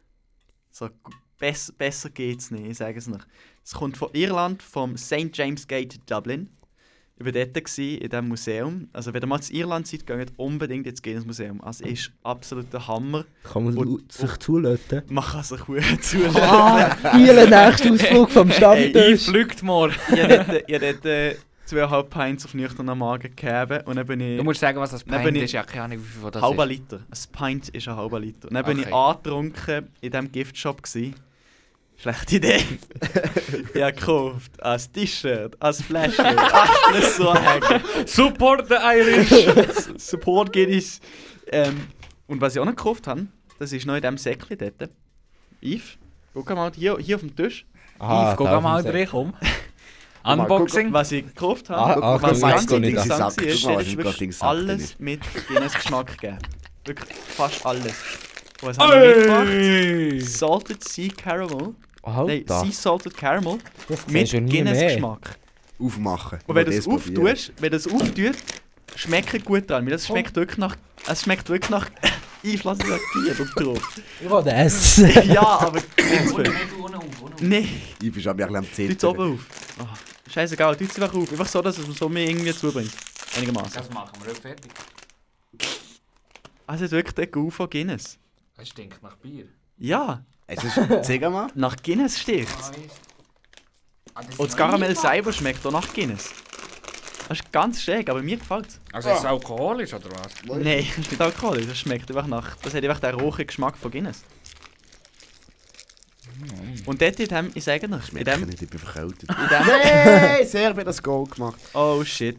So, 0.71 0.87
gu- 0.89 1.11
bess, 1.39 1.71
besser 1.77 2.09
geht's 2.09 2.51
nicht, 2.51 2.65
ich 2.67 2.77
sage 2.77 2.97
es 2.97 3.07
noch. 3.07 3.25
Es 3.63 3.73
kommt 3.73 3.97
von 3.97 4.09
Irland, 4.13 4.61
vom 4.63 4.97
St. 4.97 5.29
James 5.33 5.67
Gate 5.67 5.99
Dublin. 6.09 6.49
Ich 7.17 7.25
war 7.25 7.31
dort 7.31 7.53
gewesen, 7.53 7.99
in 8.01 8.09
diesem 8.09 8.27
Museum. 8.27 8.89
Also, 8.91 9.13
wenn 9.13 9.21
ihr 9.21 9.27
mal 9.27 9.39
in 9.49 9.55
Irland 9.55 9.87
seid, 9.87 10.05
geht 10.07 10.31
unbedingt 10.37 10.87
ins 10.87 11.01
Guinness 11.01 11.25
Museum. 11.25 11.61
Also, 11.61 11.83
es 11.85 11.91
ist 11.91 12.11
absolut 12.23 12.71
der 12.73 12.87
Hammer. 12.87 13.25
Kann 13.43 13.65
man 13.65 13.77
Und- 13.77 14.11
sich 14.11 14.37
zulöten? 14.37 15.03
Man 15.09 15.23
kann 15.23 15.43
sich 15.43 15.59
gut 15.61 15.83
zulassen. 16.03 16.41
Ah, 16.41 17.15
hier 17.15 17.33
der 17.33 17.67
nächste 17.67 17.91
Ausflug 17.91 18.31
vom 18.31 18.51
Stammtisch. 18.51 19.27
einflügt 19.27 19.61
mal. 19.63 19.91
ich 19.91 19.95
habe 20.21 20.45
dort, 20.45 20.63
ich 20.67 20.75
habe 20.75 20.93
dort 21.01 21.37
äh, 21.73 21.79
zweieinhalb 21.79 22.09
Pints 22.09 22.45
auf 22.45 22.53
nüchternen 22.53 22.97
Magen 22.97 23.35
gegeben 23.35 23.81
und 23.85 23.95
dann 23.95 24.05
bin 24.07 24.19
ich... 24.19 24.37
Du 24.37 24.43
musst 24.43 24.59
sagen, 24.59 24.79
was 24.79 24.91
das 24.91 25.03
Dann 25.05 25.23
Pint 25.23 25.37
ist. 25.37 25.51
Ja, 25.51 25.63
keine 25.63 25.83
Ahnung, 25.83 25.99
wie 25.99 26.19
viel 26.21 26.31
das 26.31 26.41
halber 26.41 26.63
ist. 26.63 26.69
Liter. 26.69 26.97
Ein 26.97 27.31
Pint 27.31 27.69
ist 27.69 27.87
ein 27.87 27.95
halber 27.95 28.19
Liter. 28.19 28.47
Und 28.47 28.53
dann 28.53 28.65
bin 28.65 28.79
Okay. 28.79 28.87
ich 28.89 28.93
angetrunken 28.95 29.87
in 30.01 30.11
diesem 30.11 30.31
Giftshop. 30.31 30.83
Gsi. 30.83 31.13
Schlechte 31.95 32.35
Idee. 32.37 32.57
ich 33.73 33.81
habe 33.81 33.93
gekauft 33.93 34.61
ein 34.61 34.79
T-Shirt, 34.93 35.55
ein 35.59 35.73
Fläschchen, 35.73 36.25
alles 36.87 37.17
so. 37.17 37.33
Support 38.05 38.67
the 38.67 38.75
Irish! 38.75 39.29
Support 39.97 40.51
geht 40.51 40.69
es. 40.69 40.99
Ähm, 41.51 41.87
und 42.27 42.41
was 42.41 42.55
ich 42.55 42.59
auch 42.59 42.65
noch 42.65 42.75
gekauft 42.75 43.07
habe, 43.07 43.27
das 43.59 43.71
ist 43.71 43.85
noch 43.85 43.95
in 43.95 44.01
diesem 44.01 44.17
Säckchen 44.17 44.57
dort. 44.57 44.89
Yves, 45.61 45.97
guck 46.33 46.49
mal 46.49 46.71
hier, 46.75 46.97
hier 46.97 47.15
auf 47.15 47.21
dem 47.21 47.35
Tisch. 47.35 47.65
Aha, 47.99 48.31
Yves, 48.31 48.37
guck 48.37 48.61
mal 48.61 48.83
drin, 48.83 49.07
komm. 49.09 49.33
Unboxing. 50.23 50.93
Was 50.93 51.11
ich 51.11 51.25
gekauft 51.25 51.69
habe, 51.69 52.03
ah, 52.03 52.17
Guck 52.17 52.31
was 52.31 52.41
ganz 52.41 52.71
interessant 52.71 53.21
an. 53.21 53.45
ist, 53.45 53.65
ist, 53.65 53.97
wirklich 53.97 54.41
alles 54.41 54.99
mit 54.99 55.21
Guinness-Geschmack 55.47 56.07
gegeben. 56.19 56.37
Wirklich 56.85 57.09
fast 57.27 57.65
alles. 57.65 57.93
Und 58.61 58.69
was 58.69 58.77
habe 58.77 58.95
ich 58.95 60.21
mitgebracht? 60.21 60.31
Salted 60.31 60.83
Sea 60.87 61.09
Caramel. 61.15 61.75
Nein, 62.05 62.43
Sea 62.47 62.71
Salted 62.71 63.17
Caramel 63.17 63.57
das 63.87 64.07
mit 64.07 64.31
mehr. 64.31 64.41
Guinness-Geschmack. 64.41 65.37
Aufmachen. 65.79 66.39
Und 66.47 66.55
wenn 66.55 66.65
du 66.65 66.71
Wir 66.71 66.79
es 66.79 66.85
das 66.85 66.93
auftust, 66.93 67.53
wenn 67.59 67.71
du 67.71 67.77
es 67.77 67.87
auftust, 67.87 68.39
schmeckt 68.95 69.45
gut 69.45 69.69
dran. 69.69 69.85
Weil 69.85 69.91
das 69.91 70.07
schmeckt 70.07 70.35
wirklich 70.35 70.57
nach. 70.57 70.75
Es 71.07 71.23
schmeckt 71.23 71.49
wirklich 71.49 71.69
nach 71.69 71.89
Einflassen 72.45 72.89
nach 72.89 72.99
Bier 73.13 73.39
und 73.39 73.51
drauf. 73.55 74.01
Ich 74.21 74.29
will 74.29 74.43
das. 74.43 74.97
Ja, 75.25 75.41
aber. 75.41 75.81
Nein, 77.41 77.67
Ich 78.01 78.11
bin 78.11 78.21
schon 78.21 78.31
ein 78.31 78.37
bisschen 78.37 78.55
am 78.55 78.71
Zittern. 78.71 78.95
es 78.97 79.03
oben 79.03 79.33
auf. 79.33 80.12
Scheißegal, 80.29 80.75
tu 80.75 80.85
es 80.85 80.99
einfach 80.99 81.13
auf. 81.15 81.31
Einfach 81.31 81.47
so, 81.47 81.61
dass 81.61 81.77
es 81.77 81.97
so 81.97 82.09
mir 82.09 82.29
irgendwie 82.29 82.53
zubringt. 82.53 82.91
Einigermaßen. 83.35 83.73
Das 83.73 83.89
machen 83.89 84.11
wir 84.21 84.29
nicht 84.29 84.41
fertig. 84.41 84.71
Also, 86.65 86.85
es 86.85 86.91
hat 86.91 86.97
wirklich 86.97 87.15
der 87.15 87.27
Gau 87.27 87.49
von 87.49 87.69
Guinness. 87.69 88.17
Es 88.57 88.69
stinkt 88.69 89.01
nach 89.03 89.15
Bier. 89.17 89.45
Ja, 89.77 90.23
Es 90.47 90.63
ist, 90.63 90.79
zeig 91.03 91.21
mal. 91.21 91.47
nach 91.55 91.75
Guinness 91.81 92.19
stinkt 92.19 92.51
Ah, 94.15 94.21
Und 94.37 94.47
das 94.51 94.55
Karamell 94.55 94.95
selber 94.95 95.33
schmeckt 95.33 95.65
auch 95.65 95.71
nach 95.71 95.91
Guinness. 95.93 96.31
Das 97.27 97.39
ist 97.39 97.51
ganz 97.51 97.81
schräg, 97.81 98.09
aber 98.09 98.21
mir 98.21 98.37
gefällt 98.37 98.67
es. 98.67 98.79
Also 98.91 99.09
ist 99.09 99.19
es 99.19 99.25
alkoholisch 99.25 99.93
oder 99.93 100.09
was? 100.11 100.33
Nein, 100.45 100.85
das 100.87 100.97
ist 101.05 101.11
nicht 101.11 101.21
alkoholisch. 101.21 101.65
Das 101.67 101.79
schmeckt 101.79 102.09
einfach 102.11 102.27
nach. 102.27 102.55
Das 102.57 102.73
hat 102.75 102.83
einfach 102.83 102.99
den 102.99 103.15
rohen 103.15 103.47
Geschmack 103.47 103.75
von 103.75 103.89
Guinness. 103.89 104.23
Und 106.85 107.01
dort 107.01 107.19
in 107.19 107.27
dem, 107.27 107.51
ich 107.53 107.63
sage 107.63 107.87
noch, 107.87 108.11
in 108.13 108.23
dem, 108.23 108.41
nicht, 108.45 108.61
ich 108.61 108.69
bin 108.69 108.79
verkältet. 108.79 109.23
in 109.29 109.35
dem, 109.35 109.67
Nein, 109.67 110.47
sehr 110.47 110.75
hat 110.75 110.87
das 110.87 111.01
Goal 111.01 111.25
gemacht. 111.27 111.59
oh 111.73 112.03
shit. 112.03 112.37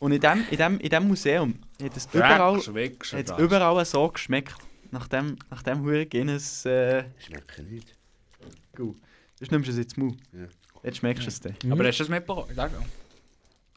Und 0.00 0.12
in 0.12 0.20
dem, 0.20 0.44
in 0.50 0.56
dem, 0.58 0.80
in 0.80 0.88
dem 0.90 1.08
Museum 1.08 1.54
hat 1.82 1.96
es 1.96 2.06
überall, 2.12 2.58
hat 2.58 2.66
es 3.30 3.38
überall 3.38 3.84
so 3.84 4.08
geschmeckt. 4.08 4.54
Nach 4.90 5.08
dem, 5.08 5.36
nach 5.50 5.62
dem 5.62 5.82
Huren 5.82 6.08
Guinness, 6.08 6.64
äh, 6.66 7.04
Schmeckt 7.18 7.58
nicht. 7.70 7.94
gut. 8.76 8.96
Das 9.40 9.50
nimmst 9.50 9.68
du 9.68 9.72
es 9.72 9.78
jetzt 9.78 9.96
Mund. 9.98 10.20
Ja. 10.32 10.46
Jetzt 10.84 10.98
schmeckst 10.98 11.24
du 11.24 11.28
es 11.28 11.40
dann. 11.40 11.56
Aber 11.70 11.84
hast 11.86 11.98
du 11.98 12.04
es 12.04 12.08
mitbekommen? 12.08 12.46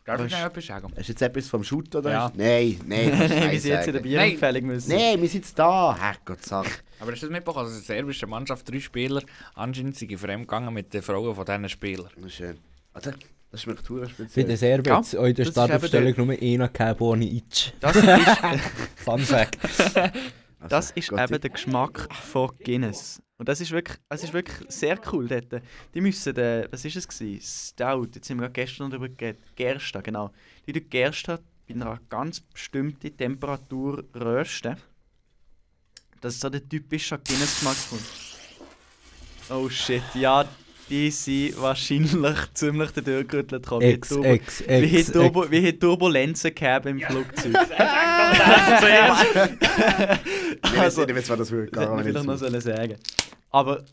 Darf 0.07 0.25
ich 0.25 0.31
noch 0.31 0.39
etwas 0.45 0.65
sagen? 0.65 0.87
Hast 0.95 1.07
du 1.09 1.11
jetzt 1.11 1.21
etwas 1.21 1.47
vom 1.49 1.63
Shoot 1.65 1.93
oder? 1.93 2.09
Ja. 2.11 2.31
Nein, 2.33 2.79
nein. 2.85 3.09
Nein 3.29 3.59
sie 3.59 3.69
jetzt 3.69 3.87
in 3.87 3.93
der. 3.93 3.99
Bierempfehlung 3.99 4.63
müssen. 4.65 4.89
Nein, 4.95 5.21
wir 5.21 5.27
sind 5.27 5.41
jetzt 5.43 5.59
da. 5.59 5.97
Herrgott, 5.99 6.43
sag. 6.45 6.65
Aber 7.01 7.11
hast 7.11 7.21
du 7.23 7.25
es 7.25 7.31
mitbekommen, 7.31 7.65
dass 7.65 7.73
eine 7.75 7.83
serbische 7.83 8.25
Mannschaft 8.25 8.71
drei 8.71 8.79
Spieler 8.79 9.21
anscheinend 9.53 9.97
sind 9.97 10.17
fremdgegangen 10.17 10.73
mit 10.73 10.93
den 10.93 11.01
Frauen 11.01 11.35
von 11.35 11.45
diesen 11.45 11.67
Spielern? 11.67 12.09
Na 12.15 12.29
schön. 12.29 12.57
Warte. 12.93 13.15
Das 13.51 13.61
schmeckt 13.61 13.89
hure 13.89 14.01
Bei 14.01 14.07
speziell. 14.07 14.45
den 14.45 14.57
Serbets, 14.57 15.11
Ja, 15.13 15.19
in 15.19 15.25
der 15.25 15.33
das 15.33 15.47
ist 15.47 15.53
Startaufstellung 15.53 16.13
nur 16.17 16.37
einer 16.41 16.67
gegeben 16.69 16.99
ohne 16.99 17.25
Itch. 17.25 17.73
Das 17.79 17.95
ist, 17.95 18.05
Fun 19.03 19.19
Fact. 19.19 19.57
Also, 20.59 20.69
das 20.69 20.91
ist 20.91 21.09
Gott, 21.09 21.19
eben 21.19 21.41
der 21.41 21.49
Geschmack 21.49 22.13
von 22.13 22.51
Guinness. 22.63 23.21
Und 23.37 23.47
das 23.47 23.61
ist 23.61 23.71
wirklich, 23.71 23.97
es 24.09 24.23
ist 24.23 24.33
wirklich 24.33 24.57
sehr 24.69 24.99
cool 25.11 25.27
dort. 25.27 25.61
Die 25.93 26.01
müssen, 26.01 26.33
den, 26.33 26.67
was 26.71 26.83
ist 26.83 26.95
es 26.95 27.07
gewesen? 27.07 27.41
Stout, 27.41 28.07
jetzt 28.15 28.27
sind 28.27 28.37
wir 28.37 28.49
gerade 28.49 28.53
gestern 28.53 28.89
darüber 28.89 29.09
geredet, 29.09 29.39
Gerste, 29.55 30.01
genau. 30.01 30.31
Die 30.65 30.73
die 30.73 30.81
Gerste 30.81 31.39
bei 31.67 31.75
einer 31.75 31.99
ganz 32.09 32.39
bestimmten 32.39 33.15
Temperatur 33.15 34.03
rösten. 34.15 34.77
Das 36.21 36.33
ist 36.33 36.41
so 36.41 36.49
der 36.49 36.67
typische 36.67 37.19
Guinness-Geschmack. 37.19 37.77
Oh 39.49 39.69
shit, 39.69 40.03
ja, 40.15 40.45
die 40.89 41.11
sind 41.11 41.59
wahrscheinlich 41.61 42.37
ziemlich 42.53 42.91
den 42.91 43.03
durchgerüttelt 43.03 43.63
gekommen. 43.63 43.81
Wie 43.81 43.85
Ex, 43.93 44.09
Turbo- 44.09 44.23
ex, 44.25 44.63
wie 44.67 44.97
ex, 44.97 45.07
hat 45.07 45.13
Turbo, 45.13 45.51
wie 45.51 45.67
hat 45.67 45.79
Turbulenzen 45.79 46.55
gehabt 46.55 46.85
im 46.85 46.99
Flugzeug? 46.99 47.53
Ich 50.63 50.77
weiß 50.77 50.97
nicht, 50.97 51.29
was 51.29 51.37
das 51.37 51.51
würde 51.51 51.71
Das 51.71 51.83
hätte 51.83 51.93
man 51.93 52.03
vielleicht 52.03 52.25
noch 52.25 52.37
sollen 52.37 52.61
sagen 52.61 52.95
Aber, 53.51 53.83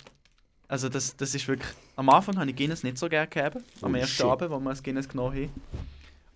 also 0.69 0.89
das, 0.89 1.17
das 1.17 1.35
ist 1.35 1.47
wirklich... 1.47 1.69
Am 1.97 2.09
Anfang 2.11 2.39
habe 2.39 2.51
ich 2.51 2.57
Guinness 2.57 2.83
nicht 2.83 2.99
so 2.99 3.09
gerne 3.09 3.29
gehabt. 3.29 3.59
Am 3.83 3.95
Oh, 3.95 3.97
ersten 3.97 4.15
shit. 4.17 4.27
Abend, 4.27 4.51
wo 4.51 4.59
wir 4.59 4.71
das 4.71 4.83
Guinness 4.83 5.09
genommen 5.09 5.35
haben. 5.37 5.51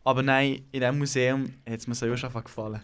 Aber 0.04 0.22
nein, 0.22 0.62
in 0.72 0.80
diesem 0.80 0.98
Museum 0.98 1.52
hat 1.68 1.80
es 1.80 1.86
mir 1.86 1.94
so 1.94 2.16
schon 2.16 2.32
gefallen. 2.32 2.80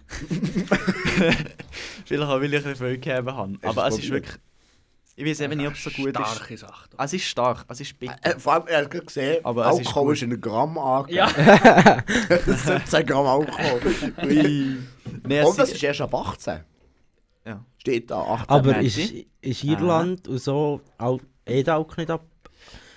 Vielleicht 2.05 2.23
auch, 2.23 2.41
weil 2.41 2.53
ich 2.53 2.59
ein 2.59 2.73
bisschen 2.73 2.77
viel 2.77 2.99
gegeben 2.99 3.33
habe. 3.35 3.59
Aber 3.63 3.87
es 3.87 3.99
ist 3.99 4.11
wirklich... 4.11 4.35
Ich 5.17 5.25
weiß 5.25 5.41
eben 5.41 5.57
nicht, 5.59 5.69
ob 5.69 5.75
es 5.75 5.85
so 5.85 5.91
gut 5.91 6.09
ist. 6.09 6.17
Starke 6.35 6.57
Sache. 6.59 6.89
Es 6.99 7.13
ist 7.13 7.25
stark, 7.25 7.65
es 7.69 7.81
ist 7.81 7.97
bitter. 7.99 8.17
Äh, 8.23 8.39
vor 8.39 8.55
allem, 8.55 8.67
er 8.67 8.79
hat 8.83 8.91
gerade 8.91 9.07
gesehen, 9.07 9.45
Aber 9.45 9.67
es 9.71 9.79
ist 9.81 9.87
Alkohol 9.87 10.07
gut. 10.07 10.13
ist 10.17 10.23
in 10.23 10.33
einem 10.33 10.41
Gramm 10.41 10.77
angegeben. 10.79 11.17
Ja. 11.19 12.03
17 12.47 13.07
Gramm 13.07 13.27
Alkohol. 13.27 13.81
Nee, 15.27 15.41
Und 15.43 15.51
es 15.51 15.57
das 15.57 15.69
ist, 15.69 15.75
ist 15.77 15.83
erst 15.85 16.01
ab 16.01 16.15
18. 16.15 16.61
Ja. 17.47 17.65
Steht 17.79 18.11
da, 18.11 18.21
18. 18.23 18.49
Aber 18.49 18.79
ist, 18.81 18.99
ist 19.41 19.65
Irland 19.65 20.27
und 20.27 20.39
so 20.39 20.81
auch 20.99 21.21
Edalk 21.45 21.97
nicht 21.99 22.11
ab? 22.11 22.25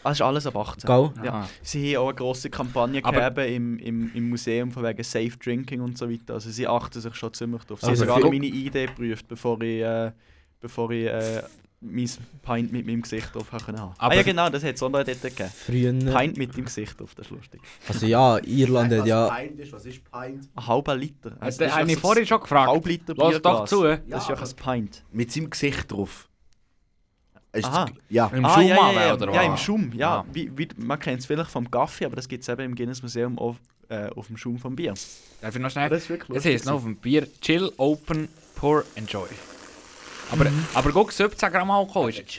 es 0.04 0.12
ist 0.14 0.22
alles 0.22 0.48
ab 0.48 0.56
18. 0.56 0.88
Gell? 0.88 1.12
Ja. 1.24 1.48
Sie 1.62 1.96
haben 1.96 2.04
auch 2.04 2.08
eine 2.10 2.16
grosse 2.16 2.50
Kampagne 2.50 3.02
gegeben 3.02 3.38
im, 3.46 3.80
im, 3.80 4.12
im 4.16 4.30
Museum 4.30 4.72
von 4.72 4.84
wegen 4.84 5.04
Safe 5.04 5.32
Drinking 5.38 5.82
und 5.82 5.98
so 5.98 6.10
weiter. 6.10 6.34
Also 6.36 6.50
sie 6.50 6.66
achten 6.68 7.00
sich 7.00 7.14
schon 7.16 7.34
ziemlich 7.34 7.64
drauf. 7.66 7.82
Sie 7.82 7.88
Also 7.88 8.06
haben 8.08 8.16
sogar 8.22 8.32
meine 8.32 8.46
Idee 8.46 8.88
geprüft, 8.88 9.28
bevor 9.28 9.62
ich, 9.62 9.82
äh, 9.82 10.12
bevor 10.62 10.90
ich 10.92 11.06
äh, 11.08 11.44
mein 11.80 12.10
Pint 12.44 12.72
mit 12.72 12.88
meinem 12.88 13.02
Gesicht 13.04 13.36
drauf 13.36 13.52
haben. 13.52 13.76
Ah 13.76 13.94
Aber- 13.98 14.16
ja 14.16 14.24
genau, 14.24 14.50
das 14.50 14.64
hat 14.64 14.76
es 14.76 14.84
auch 14.84 14.90
noch 14.90 15.04
dort 15.04 15.22
gegeben. 15.22 15.50
Früher. 15.54 15.94
Pint 15.94 16.38
mit 16.38 16.58
dem 16.58 16.66
Gesicht 16.66 17.00
drauf, 17.00 17.14
das 17.16 17.28
ist 17.28 17.32
lustig. 17.32 17.62
Also 17.88 18.06
ja, 18.08 18.38
Irland 18.40 18.92
hat 18.94 19.06
ja. 19.06 19.28
Pint 19.30 19.60
ist, 19.60 19.72
was 19.72 19.86
ist 19.86 20.02
Pint? 20.12 20.50
Ein 20.56 20.68
halber 20.68 20.96
Liter. 20.96 21.32
Das 21.40 21.58
ist 21.60 21.72
habe 21.76 21.92
ich 21.92 21.98
vorhin 22.00 22.26
schon 22.26 22.38
ein 22.38 22.44
gefragt. 22.44 22.68
halb 22.72 22.86
Liter 22.88 23.14
Lass 23.16 23.42
doch 23.42 23.66
zu. 23.66 23.84
Das 23.84 24.00
Ja, 24.08 24.18
ist 24.18 24.30
ja 24.30 24.36
ein 24.36 24.56
Pint. 24.82 25.04
Mit 25.12 25.32
seinem 25.32 25.50
Gesicht 25.50 25.92
drauf. 25.92 26.28
Ist 27.54 27.66
Aha. 27.66 27.86
das- 27.86 27.96
Ja. 28.10 28.28
Im 28.34 28.44
ah, 28.46 28.54
Schaum 28.54 28.68
ja, 28.68 28.92
ja, 28.92 29.06
ja, 29.08 29.14
oder 29.14 29.34
ja, 29.34 29.40
was? 29.42 29.46
im 29.46 29.58
Schaum, 29.58 29.92
ja. 29.94 30.16
Ah. 30.20 30.26
Wie, 30.34 30.52
wie, 30.58 30.68
man 30.78 31.00
kennt 31.00 31.20
es 31.20 31.26
vielleicht 31.28 31.50
vom 31.52 31.70
Kaffee, 31.72 32.06
aber 32.06 32.16
das 32.16 32.28
gibt 32.28 32.42
es 32.44 32.50
eben 32.50 32.62
im 32.62 32.76
Guinness 32.76 33.02
Museum 33.02 33.38
auf, 33.40 33.58
äh, 33.90 34.10
auf 34.10 34.28
dem 34.28 34.38
Schaum 34.38 34.58
vom 34.58 34.76
Bier. 34.76 34.94
Darf 35.42 35.56
ich 35.56 35.62
noch 35.62 35.70
schnell? 35.72 35.90
Das 35.90 36.04
ist 36.04 36.10
wirklich 36.10 36.34
Das 36.36 36.44
heisst 36.46 36.66
noch 36.66 36.74
auf 36.76 36.84
dem 36.84 36.98
Bier 36.98 37.28
Chill, 37.42 37.72
Open, 37.78 38.28
Pour, 38.56 38.84
Enjoy. 38.96 39.28
Aber, 40.32 40.46
aber 40.74 40.92
guck, 40.92 41.12
17 41.12 41.52
Gramm 41.52 41.72
Alkohol 41.72 42.10
ist. 42.10 42.24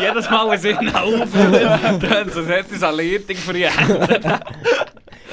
Jedes 0.00 0.30
Mal, 0.30 0.50
wenn 0.50 0.58
sie 0.60 0.70
ihn 0.70 0.88
aufhören, 0.94 2.00
dann 2.00 2.30
so 2.30 2.44
hätte 2.46 2.74
es 2.74 2.82
eine 2.82 2.96
Leitung 3.02 3.36
für 3.36 3.52
die 3.52 3.68
Hände. 3.68 4.40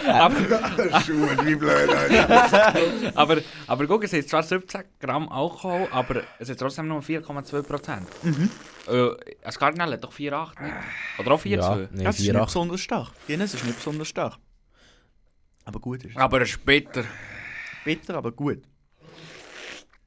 aber, 0.08 0.36
Schuhe, 1.02 1.36
wie 1.46 1.56
blöd, 1.56 1.90
Alter. 1.90 3.12
aber, 3.16 3.38
aber 3.68 3.88
guck, 3.88 4.04
es 4.04 4.14
ist 4.14 4.30
zwar 4.30 4.44
17 4.44 4.84
Gramm 5.00 5.28
Alkohol, 5.30 5.88
aber 5.92 6.22
es 6.40 6.50
ist 6.50 6.60
trotzdem 6.60 6.88
nur 6.88 7.02
4,2 7.02 7.64
Prozent. 7.64 8.08
Äh, 8.88 9.10
das 9.44 9.58
Cardinal 9.58 9.92
hat 9.94 10.04
doch 10.04 10.14
4,8 10.14 10.62
nicht? 10.62 10.74
Oder 11.20 11.32
auch 11.32 11.42
4,2? 11.42 11.50
Ja, 11.50 11.76
nee, 11.92 12.04
Ja, 12.04 12.10
es 12.10 12.20
ist 12.20 12.28
nicht 12.28 12.36
4,8. 12.36 12.46
besonders 12.46 12.82
stark. 12.82 13.12
Guinness 13.28 13.54
ist 13.56 13.66
nicht 13.66 13.78
besonders 13.78 14.08
stark. 14.08 14.36
Aber 15.66 15.80
gut 15.80 16.04
ist 16.04 16.12
es. 16.12 16.18
Aber 16.18 16.42
es 16.42 16.50
ist 16.52 16.64
bitter. 16.64 17.04
Bitter, 17.84 18.16
aber 18.16 18.32
gut. 18.32 18.62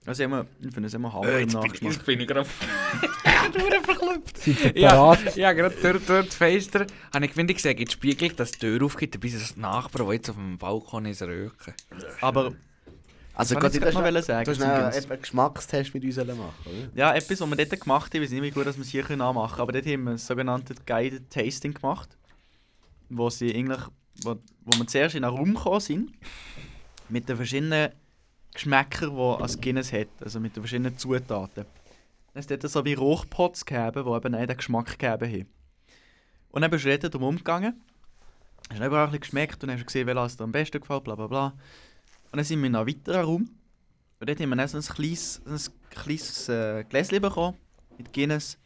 Also 0.09 0.23
immer, 0.23 0.47
ich 0.61 0.73
finde 0.73 0.87
es 0.87 0.95
immer 0.95 1.13
Hammer 1.13 1.39
im 1.39 1.49
Nachgeschmack. 1.49 1.93
Jetzt 1.93 2.07
bin 2.07 2.21
ich 2.21 2.27
gerade... 2.27 2.49
Seid 3.53 4.75
ihr 4.75 4.81
Ja, 4.81 4.91
parat? 4.91 5.37
ja 5.37 5.53
gerade 5.53 5.75
durch, 5.75 6.07
durch 6.07 6.27
das 6.27 6.35
Fenster 6.35 6.87
habe 7.13 7.27
ich 7.27 7.33
gewinnt 7.33 7.55
gesehen, 7.55 7.73
in 7.77 7.85
den 7.85 7.91
Spiegel, 7.91 8.31
dass 8.31 8.53
die 8.53 8.59
Tür 8.61 8.83
aufgeht, 8.83 9.23
ist 9.23 9.57
ein 9.57 9.61
Nachbar, 9.61 10.07
der 10.07 10.15
jetzt 10.15 10.31
auf 10.31 10.37
dem 10.37 10.57
Balkon 10.57 11.05
ist, 11.05 11.21
röken. 11.21 11.75
Aber 12.23 12.55
Also 13.35 13.55
ich 13.57 13.63
jetzt 13.63 13.81
noch 13.95 14.11
noch 14.11 14.23
sagen 14.23 14.45
du 14.47 14.51
hast 14.65 15.11
einen 15.11 15.21
Geschmackstest 15.21 15.93
mit 15.93 16.03
uns 16.05 16.17
machen 16.17 16.39
oder? 16.65 16.89
ja, 16.95 17.15
etwas, 17.15 17.41
was 17.43 17.51
wir 17.51 17.57
dort 17.67 17.81
gemacht 17.81 18.15
haben, 18.15 18.23
ich 18.23 18.29
weiß 18.29 18.33
nicht, 18.33 18.43
wie 18.43 18.51
gut 18.51 18.67
dass 18.67 18.77
wir 18.77 18.83
es 18.83 18.89
hier 18.89 19.03
können 19.03 19.21
anmachen 19.21 19.51
können, 19.57 19.63
aber 19.63 19.73
dort 19.73 19.85
haben 19.85 20.05
wir 20.05 20.11
ein 20.13 20.19
sogenanntes 20.19 20.87
Guided 20.87 21.29
Tasting 21.29 21.75
gemacht, 21.75 22.17
wo 23.11 23.29
sie 23.29 23.55
eigentlich, 23.55 23.81
wo, 24.23 24.37
wo 24.65 24.79
wir 24.79 24.87
zuerst 24.87 25.17
in 25.17 25.25
einen 25.25 25.37
Raum 25.37 25.55
gekommen 25.55 25.81
sind, 25.81 26.13
mit 27.11 27.29
den 27.29 27.37
verschiedenen 27.37 27.91
Geschmäckern, 28.59 29.15
die 29.15 29.43
ein 29.45 29.61
Guinness 29.61 29.93
hat, 29.93 30.09
also 30.21 30.41
mit 30.41 30.57
den 30.57 30.65
verschiedenen 30.65 30.99
Zutaten. 30.99 31.65
Ist 32.35 32.51
dort 32.51 32.69
so 32.69 32.85
wie 32.85 32.95
Rochpots 32.95 33.65
gegeben, 33.65 34.05
die 34.05 34.17
eben 34.17 34.35
auch 34.35 34.47
den 34.47 34.57
Geschmack 34.57 34.99
gegeben 34.99 35.33
haben. 35.33 35.47
Und 36.51 36.63
dann 36.63 36.71
bist 36.71 36.85
du 36.85 36.99
dort 36.99 37.15
drum 37.15 37.23
umgegangen, 37.23 37.81
hast 38.69 38.81
dann 38.81 38.87
überall 38.87 39.09
ein 39.09 39.21
geschmeckt 39.21 39.63
und 39.63 39.71
hast 39.71 39.87
gesehen, 39.87 40.09
welcher 40.09 40.25
es 40.25 40.37
dir 40.37 40.45
am 40.45 40.51
besten 40.51 40.81
gefällt, 40.81 41.05
bla 41.05 41.15
bla 41.15 41.29
bla. 41.29 41.47
Und 41.47 42.37
dann 42.37 42.45
sind 42.45 42.61
wir 42.61 42.67
in 42.67 42.75
einen 42.75 42.87
weiteren 42.87 43.25
Raum. 43.25 43.51
Und 44.21 44.29
dort 44.29 44.41
haben 44.41 44.49
wir 44.49 44.57
dann 44.57 44.69
so 44.69 44.79
ein 44.79 44.83
kleines, 44.83 45.41
ein 45.47 45.59
kleines 45.91 46.49
äh, 46.49 46.85
Gläschen 46.89 47.23
bekommen 47.23 47.57
mit 47.97 48.13
Guinness. 48.13 48.59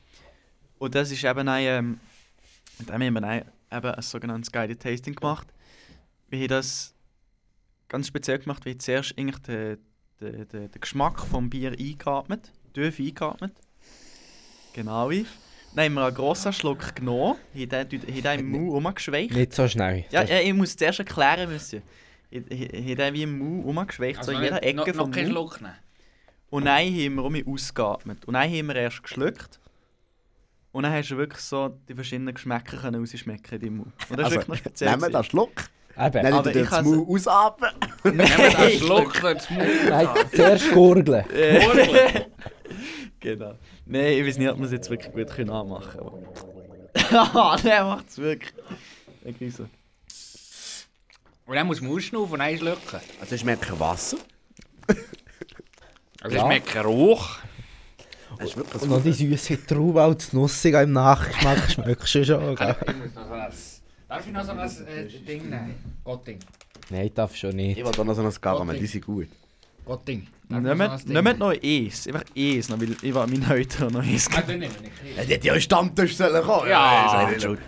Und 0.79 0.95
das 0.95 1.11
ist 1.11 1.23
eben 1.23 1.49
ein, 1.49 1.65
ähm, 1.65 2.01
und 2.79 2.89
dann 2.89 3.03
haben 3.03 3.15
wir 3.15 3.21
dann 3.21 3.45
eben 3.71 3.95
ein 3.95 4.03
sogenanntes 4.03 4.51
Guided 4.51 4.81
Tasting 4.81 5.15
gemacht. 5.15 5.49
Wir 6.31 6.41
haben 6.41 6.49
das 6.49 6.92
ganz 7.93 8.09
speziell 8.09 8.39
gemacht, 8.39 8.65
wir 8.65 8.73
haben 8.73 8.81
zuerst 8.81 9.17
eigentlich 9.17 9.39
den, 9.43 9.79
den, 10.21 10.49
den, 10.49 10.71
den 10.71 10.81
Geschmack 10.81 11.21
vom 11.21 11.49
Bier 11.51 11.73
eingeatmet, 11.79 12.51
tief 12.75 12.99
eingeatmet. 12.99 13.53
Genau, 14.73 15.11
Yves. 15.11 15.29
Dann 15.75 15.85
haben 15.87 15.95
wir 15.95 16.07
einen 16.07 16.15
grossen 16.15 16.53
Schluck 16.53 16.95
genommen, 16.95 17.37
haben 17.55 17.69
den, 17.69 18.25
haben 18.25 18.39
im 18.41 18.51
Mund 18.51 18.73
rumgeschweicht. 18.73 19.33
Nicht 19.35 19.55
so 19.55 19.69
schnell. 19.69 20.05
Ja, 20.11 20.23
ja, 20.23 20.41
ich 20.41 20.53
muss 20.53 20.77
zuerst 20.77 20.99
erklären 20.99 21.49
müssen. 21.51 21.83
Ich, 22.31 22.43
ich, 22.51 22.73
ich 22.73 22.85
habe 22.85 22.97
den 22.97 23.15
wie 23.15 23.23
im 23.23 23.39
Mund 23.39 23.65
rumgeschweicht, 23.65 24.25
so 24.25 24.33
in 24.33 24.43
jeder 24.43 24.63
Ecke 24.63 24.77
noch, 24.77 24.87
noch 24.87 24.95
vom 24.95 25.11
keinen 25.11 25.33
Mund. 25.33 25.37
Schluck 25.37 25.61
nehmen. 25.61 25.75
Und 26.51 26.67
dann 26.67 26.79
haben 26.79 27.15
wir 27.15 27.25
um 27.25 27.55
ausgeatmet. 27.55 28.25
Und 28.27 28.35
dann 28.35 28.51
haben 28.51 28.67
wir 28.69 28.77
erst 28.77 29.03
geschluckt. 29.03 29.61
Und 30.73 30.85
dann 30.85 30.93
hast 30.93 31.11
du 31.11 31.17
wirklich 31.17 31.41
so 31.43 31.69
die 31.89 31.95
verschiedenen 31.95 32.35
Geschmäcker 32.35 32.95
rausschmecken 32.95 33.55
in 33.55 33.61
deinem 33.61 33.77
Mund. 33.79 33.93
Und 34.09 34.19
das 34.19 34.19
ist 34.19 34.25
Also, 34.25 34.35
wirklich 34.37 34.49
noch 34.49 34.57
speziell. 34.57 34.91
Nehmen 34.91 35.03
wir 35.03 35.11
den 35.11 35.25
Schluck. 35.25 35.53
Eben. 35.99 36.13
Nein, 36.23 36.33
Aber 36.33 36.55
ich 36.55 36.71
has- 36.71 36.85
Mund 36.85 37.09
ausatmen. 37.09 37.71
Wir 38.03 38.59
einen 38.59 38.79
Schluck 38.79 39.13
den 39.21 39.57
Mund. 39.57 39.69
Nein, 39.89 40.09
zuerst 40.35 40.71
gurgeln. 40.73 41.25
Genau. 43.21 43.55
Nein, 43.87 44.05
ich 44.15 44.27
weiß 44.27 44.39
nicht, 44.39 44.51
ob 44.51 44.59
wir 44.59 44.65
es 44.67 44.73
jetzt 44.73 44.91
wirklich 44.91 45.13
gut 45.13 45.29
können 45.31 45.51
anmachen 45.51 46.01
können. 46.01 46.27
Ah, 47.13 47.57
der 47.57 47.85
macht 47.85 48.09
es 48.09 48.19
wirklich. 48.19 48.53
Wirklich 49.23 49.55
so. 49.55 49.69
Und 51.47 51.55
dann 51.55 51.67
muss 51.69 51.81
man 51.81 51.93
ausschnaufen 51.93 52.33
und 52.33 52.39
dann 52.41 52.57
schlucken. 52.59 53.01
Also 53.21 53.35
ich 53.37 53.41
schmecke 53.43 53.79
Wasser. 53.79 54.17
Also 56.21 56.37
Ja. 56.37 56.43
es 56.43 56.47
schmeckt 56.49 56.77
Rauch. 56.85 57.37
Das 58.41 58.55
Und 58.55 58.91
noch 58.91 59.03
die 59.03 59.13
süße 59.13 59.67
Traube 59.67 60.03
als 60.03 60.33
Nussig 60.33 60.75
im 60.75 60.93
Nachgeschmack 60.93 61.71
schmeckst 61.71 62.15
du 62.17 62.25
schon? 62.25 62.55
Ich 62.55 62.59
muss 62.61 63.15
noch 63.15 63.53
so. 63.53 63.72
Darf 64.13 64.27
ich 64.27 64.33
noch 64.35 64.45
so 64.45 64.53
ein 64.53 64.59
äh, 64.89 65.09
Ding 65.27 65.49
nehmen? 65.49 65.75
Gotting. 66.05 66.39
Nein, 66.91 67.11
darf 67.15 67.35
schon 67.35 67.57
nicht. 67.57 67.79
Ich 67.79 67.85
will 67.85 67.91
auch 67.99 68.05
noch 68.05 68.13
so 68.13 68.23
ein 68.23 68.41
Karamell, 68.43 68.79
die 68.79 68.85
sind 68.85 69.07
gut. 69.07 69.29
Gotting. 69.87 70.27
Ich 70.51 70.55
ein 70.55 70.63
Nehmt 70.63 71.09
nehmt 71.09 71.39
noch 71.39 71.49
eins. 71.49 72.07
Einfach 72.07 72.25
eins, 72.37 72.69
noch, 72.69 72.79
weil 72.79 72.95
ich 73.01 73.15
war 73.15 73.27
meine 73.27 73.49
heute 73.49 73.91
noch 73.91 74.03
eins. 74.03 74.29
Ah, 74.35 74.43
dann 74.43 74.59
nehmen 74.59 74.75
wir 74.75 74.83
nicht. 74.83 75.17
Ja, 75.17 75.25
die 75.25 75.33
hätte 75.33 75.47
ja 75.47 75.53
einen 75.55 75.63
Stammtisch 75.63 76.15
sollen 76.15 76.45
kommen. 76.45 76.69
Ja. 76.69 77.07
ist 77.07 77.15
auch 77.15 77.31
nicht 77.31 77.43
schuld. 77.43 77.61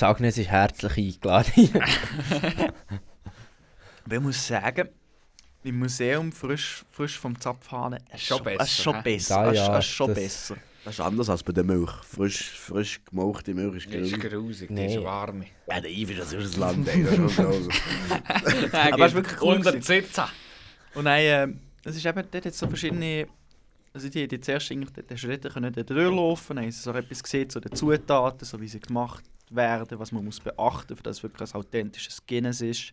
Die 0.00 0.04
Agnes 0.04 0.38
ist 0.38 0.48
herzlich 0.48 0.96
eingeladen. 0.96 1.70
Ich 4.08 4.20
muss 4.20 4.46
sagen, 4.46 4.88
im 5.64 5.78
Museum 5.80 6.30
frisch, 6.30 6.84
frisch 6.92 7.18
vom 7.18 7.38
Zapfhahn, 7.40 7.98
ist 8.14 8.22
Schon 8.22 8.42
besser, 8.42 8.60
es 8.62 8.68
ist 8.70 8.82
schon 8.82 9.02
besser. 9.02 9.78
Ist- 9.78 9.86
schon 9.86 10.06
das- 10.08 10.16
besser. 10.16 10.56
Das 10.86 10.94
ist 10.94 11.00
anders 11.00 11.28
als 11.28 11.42
bei 11.42 11.52
der 11.52 11.64
Milch. 11.64 11.90
Frisch, 11.90 12.50
frisch 12.60 13.00
gemauchte 13.10 13.52
Milch 13.52 13.74
ist 13.74 13.92
Die 13.92 13.96
ist 13.96 14.20
grün. 14.20 14.30
grusig, 14.30 14.68
die 14.68 14.74
Nee. 14.74 14.94
ist 14.94 15.02
warm. 15.02 15.42
Ja, 15.68 15.80
der 15.80 15.90
Ivi, 15.90 16.14
das 16.14 16.32
ist 16.32 16.54
ein 16.54 16.60
Land, 16.60 16.88
ey. 16.88 17.02
Das 17.02 17.12
ist 17.18 17.32
schon 17.34 17.52
so. 17.64 17.70
Aber 18.72 19.04
es 19.06 19.10
ist 19.12 19.14
wirklich 19.16 19.42
cool 19.42 19.56
Unter 19.56 19.72
gewesen. 19.72 19.82
Sitzen. 20.04 20.24
Und 20.94 21.06
dann, 21.06 21.18
äh, 21.18 21.48
es 21.84 21.96
ist 21.96 22.06
eben 22.06 22.22
dort 22.30 22.44
jetzt 22.44 22.56
so 22.56 22.68
verschiedene, 22.68 23.26
also 23.92 24.08
die, 24.08 24.28
die 24.28 24.40
zuerst 24.40 24.70
eigentlich, 24.70 24.90
hast 25.10 25.24
du 25.24 25.36
dort 25.36 25.52
können 25.54 25.72
dort 25.72 25.90
durchlaufen, 25.90 26.54
dann 26.54 26.64
haben 26.66 26.70
sie 26.70 26.80
so 26.80 26.92
etwas 26.92 27.20
gesehen 27.20 27.50
zu 27.50 27.58
den 27.58 27.72
Zutaten, 27.74 28.44
so 28.46 28.60
wie 28.60 28.68
sie 28.68 28.78
gemacht, 28.78 29.24
werden, 29.50 29.98
was 29.98 30.12
man 30.12 30.24
muss 30.24 30.38
beachten 30.38 30.94
muss, 30.94 31.02
dass 31.02 31.16
es 31.16 31.22
wirklich 31.24 31.52
ein 31.52 31.58
authentisches 31.60 32.24
Guinness 32.28 32.60
ist. 32.60 32.90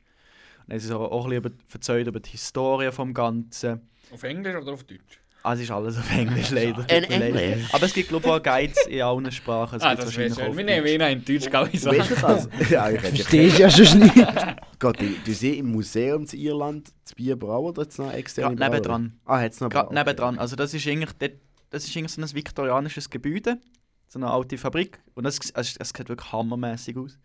Und 0.62 0.70
dann 0.70 0.78
ist 0.78 0.86
es 0.86 0.92
auch, 0.92 1.12
auch 1.12 1.26
ein 1.26 1.30
bisschen 1.30 1.46
über, 1.46 1.52
erzählt 1.72 2.08
über 2.08 2.20
die 2.20 2.32
Historie 2.32 2.92
vom 2.92 3.14
Ganzen. 3.14 3.82
Auf 4.12 4.24
Englisch 4.24 4.56
oder 4.56 4.74
auf 4.74 4.84
Deutsch? 4.84 5.20
Ah, 5.46 5.54
es 5.56 5.60
ist 5.60 5.72
alles 5.72 5.98
auf 5.98 6.10
Englisch 6.12 6.50
leider. 6.52 6.90
In. 6.90 7.04
Englisch. 7.04 7.66
Aber 7.74 7.86
es 7.86 7.94
gibt 7.94 8.08
glaube 8.10 8.26
ich 8.26 8.32
auch 8.34 8.42
Guides 8.42 8.88
in 8.88 9.02
allen 9.02 9.30
Sprachen. 9.32 9.76
Es 9.76 9.84
Ah, 9.84 9.94
das 9.94 10.16
wäre 10.16 10.30
wahrscheinlich 10.32 10.56
schön. 10.56 10.58
Wir 10.58 10.64
nehmen 10.64 10.88
ihn 10.88 11.02
in 11.20 11.26
Deutsch, 11.26 11.50
glaube 11.50 11.70
ich. 11.74 11.84
Weißt 11.86 12.12
du 12.12 12.16
das? 12.16 12.50
ja, 12.70 12.90
ich 12.90 13.02
Verstehst 13.02 13.60
ja 13.60 13.70
schon 13.70 14.00
nicht. 14.00 14.16
Gott, 14.80 15.02
du, 15.02 15.06
du 15.26 15.34
siehst 15.34 15.60
im 15.60 15.72
Museum 15.72 16.26
in 16.32 16.40
Irland 16.40 16.94
das 17.04 17.14
Bier 17.14 17.36
brauen 17.38 17.66
oder 17.72 17.82
jetzt 17.84 18.00
noch 18.00 18.12
externe 18.14 18.56
Gerade 18.56 18.72
nebendran. 18.72 19.20
Ah, 19.26 19.40
hat 19.42 19.52
es 19.52 19.60
noch 19.60 19.70
Gerade 19.70 19.94
nebendran. 19.94 20.40
Also 20.40 20.56
das 20.56 20.74
ist 20.74 20.88
eigentlich, 20.88 21.12
dort- 21.20 21.34
das 21.72 21.84
ist 21.86 21.98
eigentlich 21.98 22.12
so 22.14 22.22
ein 22.22 22.34
viktorianisches 22.34 23.10
Gebäude, 23.10 23.58
so 24.08 24.20
eine 24.20 24.30
alte 24.32 24.58
Fabrik. 24.58 25.00
Und 25.14 25.26
das, 25.26 25.40
es, 25.54 25.76
es 25.76 25.90
sieht 25.90 26.08
wirklich 26.08 26.32
hammermäßig 26.32 26.96
aus. 26.98 27.20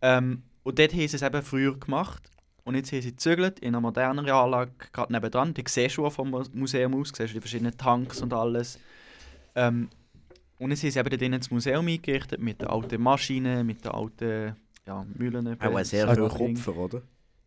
Ähm, 0.00 0.42
und 0.62 0.78
dort 0.78 0.92
haben 0.92 1.08
sie 1.08 1.16
es 1.16 1.22
eben 1.22 1.42
früher 1.42 1.76
gemacht. 1.76 2.30
Und 2.68 2.74
jetzt 2.74 2.92
haben 2.92 3.00
sie 3.00 3.12
gezügelt 3.12 3.60
in 3.60 3.68
einer 3.68 3.80
moderneren 3.80 4.28
Anlage, 4.28 4.72
gerade 4.92 5.10
nebendran. 5.10 5.54
Die 5.54 5.64
siehst 5.66 5.96
du 5.96 6.04
auch 6.04 6.12
vom 6.12 6.28
Mu- 6.28 6.44
Museum 6.52 7.00
aus, 7.00 7.08
siehst 7.08 7.30
du 7.30 7.34
die 7.34 7.40
verschiedenen 7.40 7.74
Tanks 7.74 8.20
und 8.20 8.34
alles. 8.34 8.78
Ähm, 9.54 9.88
und 10.58 10.70
jetzt 10.72 10.82
haben 10.82 10.90
sie 10.90 10.98
eben 10.98 11.30
dort 11.30 11.42
das 11.44 11.50
Museum 11.50 11.88
eingerichtet 11.88 12.42
mit 12.42 12.60
den 12.60 12.68
alten 12.68 13.00
Maschinen, 13.00 13.66
mit 13.66 13.86
den 13.86 13.92
alten 13.92 14.54
ja, 14.86 15.06
Mühlen. 15.14 15.58
Auch 15.58 15.82
sehr 15.82 16.14
viel 16.14 16.28
Kupfer, 16.28 16.76
oder? 16.76 17.00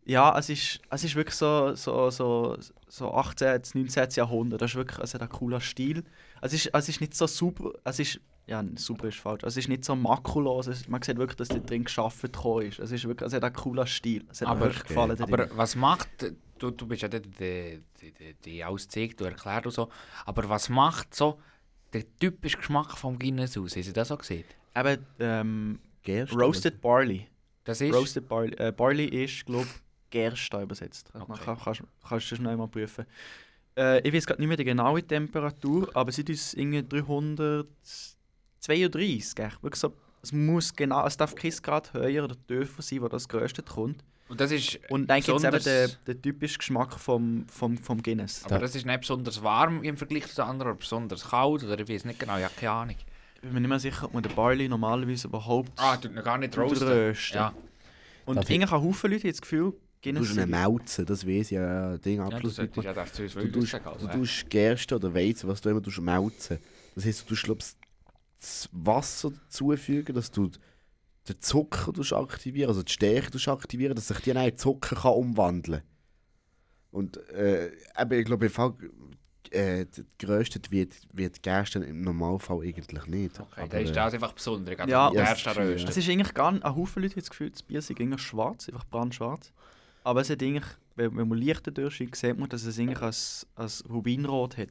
ja, 0.04 0.36
es 0.36 0.48
ist, 0.48 0.80
es 0.90 1.04
ist 1.04 1.14
wirklich 1.14 1.36
so, 1.36 1.72
so, 1.76 2.10
so, 2.10 2.58
so 2.88 3.14
18., 3.14 3.62
19. 3.74 4.08
Jahrhundert. 4.16 4.60
Das 4.60 4.72
ist 4.72 4.76
wirklich 4.76 4.98
also 4.98 5.20
ein 5.20 5.28
cooler 5.28 5.60
Stil. 5.60 6.02
Es 6.40 6.52
ist, 6.52 6.68
es 6.72 6.88
ist 6.88 7.00
nicht 7.00 7.14
so 7.14 7.28
super, 7.28 7.70
es 7.84 8.00
ist, 8.00 8.20
ja, 8.46 8.64
super 8.76 9.08
ist 9.08 9.18
falsch. 9.18 9.44
Also 9.44 9.58
es 9.58 9.64
ist 9.64 9.68
nicht 9.68 9.84
so 9.84 9.94
makulos, 9.94 10.66
ist, 10.66 10.88
man 10.88 11.00
sieht 11.02 11.16
wirklich, 11.16 11.36
dass 11.36 11.48
dort 11.48 11.68
drin 11.68 11.84
geschaffen 11.84 12.30
ist. 12.62 12.78
Es, 12.80 12.90
ist 12.90 13.06
wirklich, 13.06 13.26
es 13.26 13.32
hat 13.34 13.44
einen 13.44 13.54
coolen 13.54 13.86
Stil, 13.86 14.26
es 14.30 14.40
hat 14.40 14.48
aber, 14.48 14.60
mir 14.60 14.64
wirklich 14.66 14.82
okay. 14.82 14.94
gefallen. 14.94 15.22
Aber 15.22 15.36
drin. 15.36 15.50
was 15.54 15.76
macht, 15.76 16.08
du, 16.58 16.70
du 16.70 16.86
bist 16.86 17.02
ja 17.02 17.08
dort 17.08 17.26
die, 17.38 17.82
die, 18.00 18.34
die 18.44 19.14
du 19.16 19.24
erklärst 19.24 19.66
und 19.66 19.72
so, 19.72 19.88
aber 20.26 20.48
was 20.48 20.68
macht 20.68 21.14
so 21.14 21.40
der 21.92 22.04
typische 22.18 22.56
Geschmack 22.56 22.98
vom 22.98 23.18
Guinness 23.18 23.56
aus? 23.56 23.76
Hast 23.76 23.88
du 23.88 23.92
das 23.92 24.10
auch 24.10 24.18
gesehen? 24.18 24.44
Eben, 24.74 25.06
ähm, 25.20 25.78
Gerste, 26.02 26.36
Roasted 26.36 26.74
oder? 26.74 26.82
Barley. 26.82 27.28
Das 27.64 27.80
ist? 27.80 27.94
Roasted 27.94 28.28
Barley, 28.28 28.54
äh, 28.56 28.72
Barley 28.72 29.04
ist, 29.04 29.46
glaube 29.46 29.66
ich, 29.66 30.10
Gerste 30.10 30.60
übersetzt. 30.60 31.10
Also, 31.14 31.26
okay. 31.28 31.40
Kann, 31.44 31.58
kannst, 31.62 31.82
kannst 32.08 32.30
du 32.30 32.36
schnell 32.36 32.56
mal 32.56 32.66
prüfen. 32.66 33.06
Äh, 33.76 34.06
ich 34.06 34.12
weiß 34.12 34.26
gerade 34.26 34.40
nicht 34.40 34.48
mehr 34.48 34.56
die 34.56 34.64
genaue 34.64 35.02
Temperatur, 35.02 35.88
aber 35.94 36.10
sind 36.10 36.28
es 36.28 36.52
300... 36.52 37.66
32, 38.62 39.38
echt. 39.38 39.62
Wirklich 39.62 39.80
so, 39.80 39.92
es 40.22 40.32
muss 40.32 40.74
genau, 40.74 41.06
es 41.06 41.16
darf 41.16 41.34
kein 41.34 41.50
Grad 41.62 41.92
höher 41.92 42.24
oder 42.24 42.36
tiefer 42.46 42.82
sein, 42.82 43.02
wo 43.02 43.08
das 43.08 43.28
Größte 43.28 43.62
kommt. 43.62 44.02
Und 44.28 44.40
das 44.40 44.50
ist 44.50 44.78
Und 44.88 45.10
dann 45.10 45.20
gibt 45.20 45.36
es 45.36 45.44
eben 45.44 45.62
den, 45.62 45.90
den 46.06 46.22
typischen 46.22 46.58
Geschmack 46.58 46.98
vom, 46.98 47.44
vom, 47.48 47.76
vom 47.76 48.02
Guinness. 48.02 48.44
Aber 48.44 48.60
das 48.60 48.74
ist 48.74 48.86
nicht 48.86 49.00
besonders 49.00 49.42
warm 49.42 49.82
im 49.82 49.96
Vergleich 49.96 50.26
zu 50.28 50.42
anderen, 50.42 50.72
oder 50.72 50.78
besonders 50.78 51.28
kalt, 51.28 51.64
oder 51.64 51.78
ich 51.78 51.88
weiß 51.88 52.06
nicht 52.06 52.18
genau, 52.18 52.38
ich 52.38 52.44
habe 52.44 52.54
keine 52.56 52.72
Ahnung. 52.72 52.96
Ich 53.34 53.40
bin 53.42 53.52
mir 53.52 53.60
nicht 53.60 53.68
mehr 53.68 53.80
sicher, 53.80 54.06
ob 54.06 54.14
man 54.14 54.22
den 54.22 54.34
Barley 54.34 54.68
normalerweise 54.68 55.26
überhaupt 55.26 55.72
ah, 55.76 55.96
tut 55.96 56.14
man 56.14 56.24
gar 56.24 56.38
nicht 56.38 56.56
roasten. 56.56 56.88
rösten. 56.88 57.36
Ja. 57.36 57.52
Und 58.24 58.36
Darf 58.36 58.48
irgendwie 58.48 58.70
haben 58.70 58.82
Haufen 58.82 59.10
Leute 59.10 59.28
das 59.28 59.42
Gefühl, 59.42 59.74
Guinness... 60.00 60.28
Du 60.28 60.34
musst 60.34 60.46
ihn 60.46 60.50
melzen, 60.50 61.04
das 61.04 61.26
weiss 61.26 61.50
ja, 61.50 61.98
Ding 61.98 62.20
absolut 62.20 62.56
ja, 62.56 62.62
nicht. 62.62 62.76
Ja, 62.76 62.92
das 62.94 63.12
du 63.12 63.26
tust, 63.26 63.34
du 63.36 64.06
tust 64.08 64.48
Gerste 64.48 64.94
oder 64.96 65.12
Weizen, 65.12 65.48
was 65.48 65.60
du 65.60 65.68
immer 65.68 65.82
tust, 65.82 66.00
melzen. 66.00 66.58
Das 66.94 67.04
heisst, 67.04 67.28
du 67.28 67.34
tust, 67.34 67.76
das 68.42 68.68
Wasser 68.72 69.30
dazufügen, 69.30 70.14
dass 70.14 70.30
du 70.30 70.50
den 71.28 71.40
Zucker 71.40 71.92
aktivieren, 72.16 72.68
also 72.68 72.82
die 72.82 72.92
Stärke 72.92 73.50
aktivieren, 73.50 73.94
dass 73.94 74.08
sich 74.08 74.18
die 74.18 74.32
dann 74.32 74.44
in 74.44 74.58
Zucker 74.58 74.96
kann 74.96 75.12
umwandeln 75.12 75.82
Und 76.90 77.16
äh, 77.30 77.70
eben, 77.98 78.12
ich 78.12 78.24
glaube, 78.24 78.46
im 78.46 78.52
Fall, 78.52 78.74
äh, 79.50 79.86
geröstet 80.18 80.70
wird, 80.70 80.94
wird 81.12 81.42
Gerste 81.42 81.78
im 81.80 82.02
Normalfall 82.02 82.60
eigentlich 82.62 83.06
nicht. 83.06 83.38
Okay, 83.38 83.62
Aber, 83.62 83.80
ist 83.80 83.90
äh, 83.90 83.92
das 83.92 84.14
einfach 84.14 84.32
besonders. 84.32 84.76
Ja, 84.78 85.12
Ja, 85.12 85.12
ja, 85.12 85.52
rösten. 85.52 85.88
Es 85.88 85.96
ist 85.96 86.08
eigentlich 86.08 86.34
gar 86.34 86.52
nicht, 86.52 86.64
ein 86.64 86.74
Haufen 86.74 87.02
Leute 87.02 87.14
haben 87.14 87.20
das 87.20 87.30
Gefühl, 87.30 87.50
das 87.50 87.62
Bier 87.62 87.82
sei 87.82 87.94
eigentlich 87.98 88.22
schwarz, 88.22 88.68
einfach 88.68 88.84
brandschwarz. 88.86 89.52
Aber 90.04 90.22
es 90.22 90.30
hat 90.30 90.42
eigentlich, 90.42 90.64
wenn, 90.96 91.16
wenn 91.16 91.28
man 91.28 91.38
Lichter 91.38 91.70
durchschaut, 91.70 92.16
sieht 92.16 92.38
man, 92.38 92.48
dass 92.48 92.64
es 92.64 92.78
eigentlich 92.78 93.02
als, 93.02 93.46
als 93.54 93.84
Rubinrot 93.88 94.56
hat. 94.56 94.70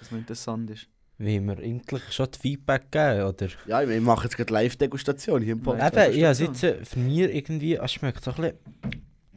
Was 0.00 0.10
noch 0.10 0.18
interessant 0.18 0.70
ist. 0.70 0.88
Wie 1.20 1.40
wir 1.40 1.58
eigentlich 1.58 2.02
schon 2.12 2.28
die 2.32 2.38
Feedback 2.38 2.92
geben, 2.92 3.22
oder? 3.24 3.48
Ja, 3.66 3.86
wir 3.88 4.00
machen 4.00 4.24
jetzt 4.24 4.36
gerade 4.36 4.52
Live-Degustation 4.52 5.42
hier 5.42 5.54
im 5.54 5.62
Podcast. 5.62 5.96
Eben, 5.96 6.16
ich 6.16 6.24
habe 6.24 6.52
jetzt 6.52 6.88
für 6.88 6.98
mich 7.00 7.18
irgendwie, 7.18 7.74
es 7.74 7.92
schmeckt 7.92 8.22
so 8.22 8.30
ein 8.30 8.36
bisschen 8.36 8.56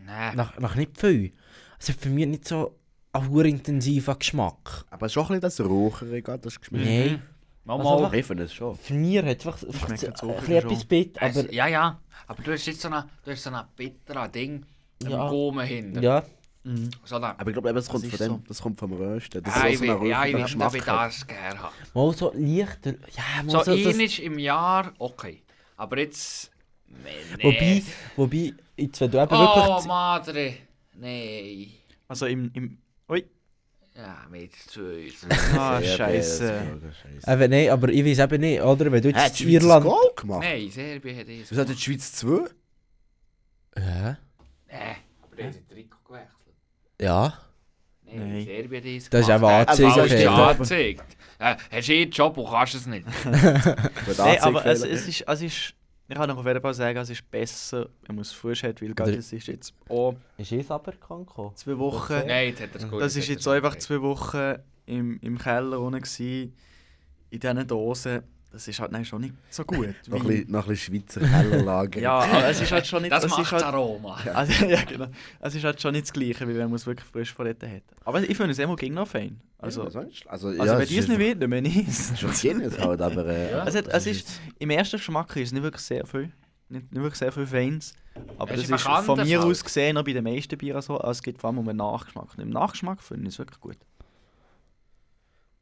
Nein. 0.05 0.36
nach, 0.36 0.59
nach 0.59 0.75
nicht 0.75 0.99
viel. 0.99 1.34
Es 1.79 1.89
hat 1.89 1.95
für 1.95 2.09
mich 2.09 2.27
nicht 2.27 2.47
so 2.47 2.77
einen 3.13 3.45
intensiven 3.45 4.17
Geschmack. 4.19 4.86
Aber 4.91 5.07
es 5.07 5.09
ist 5.09 5.13
schon 5.15 5.23
ein 5.23 5.39
bisschen 5.41 5.65
das 5.65 5.69
Rauchere, 5.71 6.21
gerade, 6.21 6.43
das 6.43 6.59
geschmeckt. 6.59 6.86
Nein. 6.86 7.21
Mal, 7.63 7.77
Also 7.79 7.99
mal. 8.07 8.13
Ich 8.15 8.25
finde 8.25 8.43
es 8.43 8.53
schon. 8.53 8.75
Für 8.75 8.93
mich 8.93 9.17
hat 9.17 9.25
es 9.45 9.59
Schmeckt 9.59 10.23
ein 10.23 10.29
auch 10.29 10.39
bisschen 10.39 10.55
etwas 10.55 10.86
bitter, 10.86 11.21
Es- 11.23 11.38
aber 11.38 11.51
ja, 11.53 11.67
ja. 11.67 11.99
Aber 12.27 12.43
du 12.43 12.51
hast 12.53 12.65
jetzt 12.67 12.82
so 12.82 12.89
ein 12.89 13.03
so 13.36 13.49
eine 13.49 14.29
Ding 14.29 14.65
im 15.03 15.09
Ja. 15.09 15.29
Gaumen 15.29 15.65
hinten. 15.65 16.01
ja, 16.03 16.23
So 16.64 17.18
da. 17.20 17.36
Aber 17.38 17.49
ich 17.49 17.53
glaube, 17.53 17.74
das 17.74 17.89
kommt 17.89 18.03
Das 18.03 18.12
von 18.12 18.20
dem, 18.20 18.28
so. 18.38 18.43
das 18.47 18.62
kommt 18.62 18.80
vom 18.80 18.93
Rösten. 18.93 19.41
Das 19.41 19.55
Ah, 19.55 19.68
ist 19.68 19.82
ich 19.82 19.88
so 19.88 19.93
ein 19.95 20.01
will, 20.01 20.09
ja, 20.09 20.26
ich 20.26 20.34
will, 20.34 20.41
dass 20.59 20.74
ich 20.76 20.86
hat. 20.88 21.07
das 21.09 21.28
gerne 21.28 21.59
habe. 21.59 21.74
mal 21.93 22.14
so 22.14 22.32
leichter, 22.36 22.91
ja, 22.91 23.43
mal 23.43 23.66
So, 23.66 23.76
so, 23.76 24.22
im 24.24 24.38
Jahr, 24.39 24.93
okay. 24.99 25.41
Aber 25.78 25.97
jetzt... 25.97 26.51
Nee, 26.88 26.97
nee. 27.38 27.43
wobei, 27.43 27.84
wobei, 28.18 28.53
jetzt, 28.78 29.01
wenn 29.01 29.12
du 29.12 29.18
eben 29.24 29.34
Oh, 29.34 29.68
wirklich, 29.68 29.86
Madre. 29.88 30.53
Nein. 30.95 31.72
Also 32.07 32.26
im. 32.28 32.51
im 32.53 32.78
ui. 33.09 33.26
Ja, 33.95 34.26
mit 34.30 34.53
zwei. 34.53 35.07
Ah, 35.57 35.82
Scheiße. 35.82 36.62
eben 37.28 37.49
nein, 37.51 37.70
aber 37.70 37.89
ich 37.89 38.05
weiß 38.05 38.20
eben 38.20 38.41
nicht, 38.41 38.62
oder, 38.62 38.91
wenn 38.91 39.01
du 39.01 39.14
Hat 39.14 39.24
jetzt 39.28 39.38
Schweiz 39.39 39.47
ein 39.47 39.53
Irland... 39.70 39.86
Gemacht? 40.16 40.41
Nein, 40.43 40.70
Serbien 40.70 41.18
hat 41.18 41.28
es. 41.30 41.51
Was 41.51 41.57
hat 41.59 41.70
die 41.70 41.78
Schweiz 41.78 42.14
2? 42.14 42.49
Ja, 43.78 44.18
Nein, 44.70 44.95
aber 45.24 45.36
die 45.43 45.74
Trikot. 45.74 45.97
Ja, 47.02 47.34
Nein. 48.14 48.43
Serbien 48.45 48.97
es 48.97 49.10
Das 49.10 49.22
ist 49.22 49.30
eben 49.30 49.43
Äh, 49.43 49.47
angezeigt, 49.47 49.93
falsch 49.93 50.12
Peter. 50.12 50.32
angezeigt. 50.49 51.18
Äh, 51.39 51.56
hast 51.72 51.88
du 51.88 51.93
einen 51.93 52.12
Job 52.12 52.38
und 52.38 52.49
kannst 52.49 52.76
es 52.76 52.86
nicht. 52.86 53.06
Nein, 54.18 54.38
aber 54.41 54.66
es, 54.66 54.84
es 54.84 55.08
ist. 55.08 55.22
Es 55.28 55.41
ist 55.41 55.74
ich 56.10 56.18
kann 56.18 56.28
noch 56.28 56.38
auf 56.39 56.45
jeden 56.45 56.60
Fall 56.62 56.74
sagen, 56.74 56.97
es 56.97 57.10
ist 57.10 57.32
besser, 57.32 57.88
wenn 58.06 58.18
man 58.18 58.24
es 58.24 58.34
frisch 58.34 58.64
hat, 58.64 58.82
weil 58.82 58.93
es 59.18 59.32
ist 59.32 59.47
jetzt 59.47 59.74
auch 59.88 60.14
ist 60.38 60.52
es 60.52 60.70
aber 60.70 60.91
gekommen? 60.91 61.26
zwei 61.56 61.78
Wochen. 61.78 62.22
Nein, 62.28 62.49
jetzt 62.49 62.62
hat 62.62 62.70
er 62.74 62.82
es 62.82 62.89
gut. 62.89 63.02
Das 63.02 63.16
ist 63.16 63.30
jetzt 63.30 63.47
einfach 63.47 63.78
zwei 63.78 64.02
Wochen 64.02 64.56
im, 64.88 65.18
im 65.22 65.38
Keller 65.38 65.80
unten 65.80 66.02
gsi, 66.02 66.52
in 67.30 67.39
diesen 67.39 67.66
Dosen. 67.66 68.24
Das 68.52 68.68
ist 68.68 68.80
halt 68.82 68.91
nein, 68.91 69.06
schon 69.06 69.22
nicht 69.22 69.34
so 69.49 69.64
gut. 69.66 69.95
Noch 70.08 70.20
ein 70.22 70.28
bisschen, 70.28 70.52
noch 70.52 70.64
ein 70.66 70.70
bisschen 70.70 70.95
Schweizer 70.95 71.22
Kellerlager. 71.22 71.99
ja, 72.02 72.20
aber 72.20 72.47
es 72.47 72.60
ist 72.62 72.72
halt 72.72 72.86
schon 72.86 73.02
nicht 73.02 73.12
Das 73.12 73.28
macht 73.28 73.52
halt, 73.52 73.64
Aroma. 73.64 74.16
also, 74.34 74.66
ja, 74.66 74.84
genau. 74.84 75.08
Es 75.39 75.56
ist 75.56 75.64
halt 75.64 75.82
schon 75.82 75.93
nicht 75.93 76.04
das 76.08 76.14
Gleiche, 76.14 76.47
wie 76.47 76.56
wenn 76.56 76.68
man 76.68 76.76
es 76.76 76.86
wirklich 76.86 77.08
frisch 77.08 77.34
von 77.34 77.45
dort 77.45 77.64
hat. 77.64 77.84
Aber 78.04 78.22
ich 78.22 78.36
finde 78.36 78.52
es 78.52 78.60
immer 78.60 78.76
gegen 78.76 78.95
noch 78.95 79.08
fein. 79.08 79.39
Also, 79.58 79.84
also, 79.84 79.99
also, 79.99 80.47
also, 80.47 80.49
wenn 80.60 80.66
ja, 80.66 80.86
die 80.86 80.97
es 80.97 81.08
nicht 81.08 81.20
will, 81.20 81.36
dann 81.36 81.66
ich 81.66 81.88
es. 81.88 82.20
Schon 82.20 82.32
halt, 82.32 83.02
aber... 83.02 83.26
Äh, 83.28 83.52
Ja. 83.52 83.66
Es, 83.68 83.76
hat, 83.76 83.88
es 83.88 84.08
ist, 84.08 84.41
Im 84.60 84.70
ersten 84.72 84.97
Geschmack 84.97 85.36
ist 85.36 85.47
es 85.49 85.52
nicht 85.54 85.64
wirklich 85.64 85.84
sehr 85.84 86.06
viel. 86.06 86.32
Nicht, 86.68 86.91
nicht 86.91 87.02
wirklich 87.02 87.20
sehr 87.20 87.32
viel 87.32 87.45
Fans. 87.45 87.93
Aber 88.38 88.52
Es 88.52 88.68
das 88.68 88.82
ist 88.82 89.06
von 89.06 89.22
mir 89.24 89.39
halt. 89.39 89.52
aus 89.52 89.64
gesehen 89.64 89.97
auch 89.97 90.04
bei 90.04 90.14
den 90.14 90.24
meisten 90.24 90.58
Bieren 90.58 90.82
so. 90.82 90.97
Also 90.97 91.12
es 91.12 91.24
geht 91.24 91.38
vor 91.39 91.49
allem 91.49 91.60
um 91.60 91.66
den 91.66 91.78
Nachgeschmack. 91.78 92.30
Und 92.36 92.41
im 92.43 92.49
Nachgeschmack 92.49 93.02
finde 93.02 93.28
ich 93.28 93.36
es 93.36 93.39
wirklich 93.39 93.60
gut. 93.60 93.78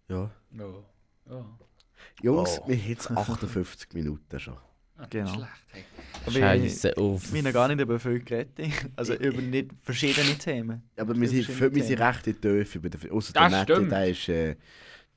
ja. 0.08 0.32
Ja. 0.52 0.66
Ja. 1.30 1.46
Jungs, 2.22 2.60
Oh. 2.64 2.68
wir 2.68 2.78
haben 2.78 2.90
jetzt 2.90 3.12
58 3.12 3.94
Minuten 3.94 4.40
schon. 4.40 4.58
Genau. 5.10 5.34
Schlecht. 5.34 5.50
Hey. 5.68 5.84
Aber 6.26 6.36
wir- 6.36 6.42
Scheiße 6.42 6.98
auf. 6.98 7.32
Wir 7.34 7.44
haben 7.44 7.54
gar 7.54 7.68
nicht 7.70 7.80
über 7.80 8.00
viel 8.00 8.20
geredet. 8.20 8.52
Also 8.98 9.14
über 9.14 9.42
nicht 9.42 9.72
verschiedene 9.84 10.38
Themen. 10.38 10.84
Aber 10.98 11.16
wir 11.20 11.28
sind, 11.30 11.48
wir 11.48 11.84
sind 11.84 12.02
recht 12.02 12.28
in 12.28 12.42
der 12.42 12.60
Tiefe. 12.66 12.80
bei 12.82 12.90
der- 12.90 13.00
Das 13.10 13.32
der 13.34 13.50
Mette, 13.50 13.74
stimmt. 13.76 13.92
der 13.92 14.08
ist... 14.10 14.30
Äh, 14.30 14.56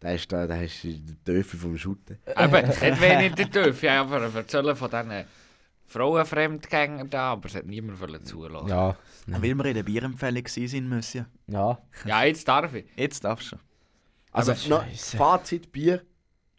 der 0.00 0.16
ist 0.16 0.32
da, 0.32 0.46
der 0.48 0.64
ist 0.64 0.82
in 0.84 1.16
der 1.26 1.36
Tiefe 1.36 1.56
vom 1.56 1.76
Shooten. 1.78 2.18
Eben, 2.26 2.68
nicht 2.68 3.00
wenig 3.00 3.34
der 3.36 3.48
Töpfe. 3.50 3.86
Ich 3.86 3.92
habe 3.92 4.16
erzählen 4.34 4.74
von 4.74 4.90
diesen 4.90 5.24
Frauenfremdgängern 5.86 7.08
da, 7.10 7.32
aber 7.32 7.46
es 7.48 7.54
hat 7.54 7.66
niemand 7.66 8.00
wollen 8.00 8.24
zulassen. 8.24 8.68
Ja, 8.68 8.96
Weil 9.26 9.54
wir 9.54 9.64
in 9.66 9.74
der 9.74 9.82
Bierempfehlung 9.84 10.46
sind 10.48 10.88
müssen. 10.88 11.26
ja. 11.46 11.78
Ja, 12.04 12.24
jetzt 12.24 12.48
darf 12.48 12.74
ich. 12.74 12.84
Jetzt 12.96 13.22
darfst 13.24 13.52
du. 13.52 13.56
Also, 14.32 14.52
Aber. 14.74 14.84
Fazit, 15.16 15.70
Bier. 15.70 16.02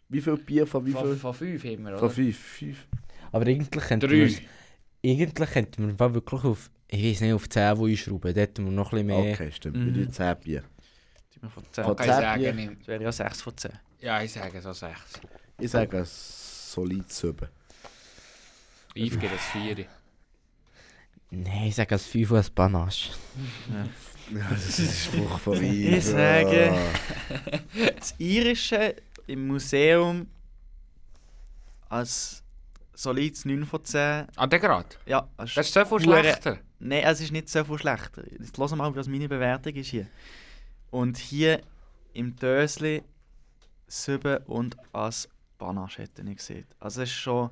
Wie 0.08 0.20
viel 0.20 0.36
Bier 0.36 0.66
von 0.66 0.84
wie 0.86 0.92
Von, 0.92 1.04
viel? 1.06 1.16
von 1.16 1.34
fünf 1.34 1.64
haben 1.64 1.84
wir, 1.84 1.96
Von 1.96 2.06
oder? 2.06 2.10
fünf. 2.10 2.38
Fünf. 2.38 2.86
Aber 3.32 3.46
eigentlich 3.46 3.84
könnten 3.84 4.10
wir 4.10 4.26
Drei. 4.28 4.38
eigentlich 5.04 5.50
könnten 5.50 5.82
wir 5.82 5.90
im 5.90 5.98
Fall 5.98 6.14
wirklich 6.14 6.44
auf, 6.44 6.70
ich 6.88 7.02
weiß 7.04 7.20
nicht, 7.22 7.32
auf 7.32 7.48
10 7.48 7.62
einschrauben. 7.78 8.20
Dort 8.22 8.36
hätten 8.36 8.64
wir 8.64 8.70
noch 8.72 8.92
ein 8.92 9.06
bisschen 9.06 9.06
mehr. 9.24 9.32
Okay, 9.32 9.50
stimmt. 9.52 9.76
Mhm. 9.76 9.94
Wir 9.94 10.04
tun 10.04 10.12
10 10.12 10.36
Bier. 10.40 10.62
Von 11.52 11.64
10. 11.72 11.84
Von 11.84 11.96
Kann 11.96 12.06
ich 12.08 12.12
10 12.14 12.22
sagen, 12.22 12.40
Bier. 12.40 12.54
ich- 12.72 12.78
Das 12.78 12.86
wäre 12.88 13.02
ja 13.02 13.12
6 13.12 13.42
von 13.42 13.56
10. 13.56 13.70
Ja, 14.00 14.22
ich 14.22 14.32
sage 14.32 14.60
so 14.60 14.72
sechs. 14.72 15.20
Ich 15.58 15.70
sage 15.70 15.98
ein 15.98 16.04
solides 16.06 17.18
7. 17.18 17.48
Yves 18.96 19.18
geht 19.18 19.32
das 19.32 19.40
4. 19.46 19.86
Nein, 21.30 21.64
ich 21.68 21.74
sage 21.74 21.94
als 21.94 22.06
5 22.06 22.30
als 22.32 22.50
Panache. 22.50 23.10
Ja, 24.32 24.40
das 24.48 24.78
ist 24.78 25.12
ein 25.12 25.20
Spruch 25.20 25.38
von 25.38 25.62
Ich 25.62 25.92
Yves. 25.92 26.06
sage-. 26.12 26.72
Das 27.98 28.14
Irische 28.16 28.94
im 29.26 29.46
Museum 29.46 30.26
als 31.88 32.42
solides 32.94 33.44
9 33.44 33.64
von 33.64 33.84
10. 33.84 34.26
Ah, 34.36 34.46
der 34.46 34.58
gerade? 34.58 34.88
Ja, 35.06 35.28
Das 35.36 35.56
ist 35.56 35.72
so 35.72 35.84
viel 35.84 36.00
schlechter. 36.00 36.58
Nein, 36.78 37.02
es 37.04 37.20
ist 37.20 37.32
nicht 37.32 37.48
so 37.48 37.64
viel 37.64 37.78
schlechter. 37.78 38.22
Jetzt 38.30 38.56
hören 38.58 38.70
wir 38.70 38.76
mal, 38.76 38.94
was 38.96 39.08
meine 39.08 39.28
Bewertung 39.28 39.74
ist 39.74 39.88
hier. 39.88 40.06
Und 40.90 41.16
hier 41.16 41.60
im 42.12 42.36
Dösli 42.36 43.02
7 43.86 44.38
und 44.44 44.76
als 44.92 45.28
Panache 45.58 46.02
hätte 46.02 46.22
ich 46.22 46.36
gesehen. 46.36 46.66
Also 46.78 47.02
es 47.02 47.10
ist 47.10 47.16
schon 47.16 47.50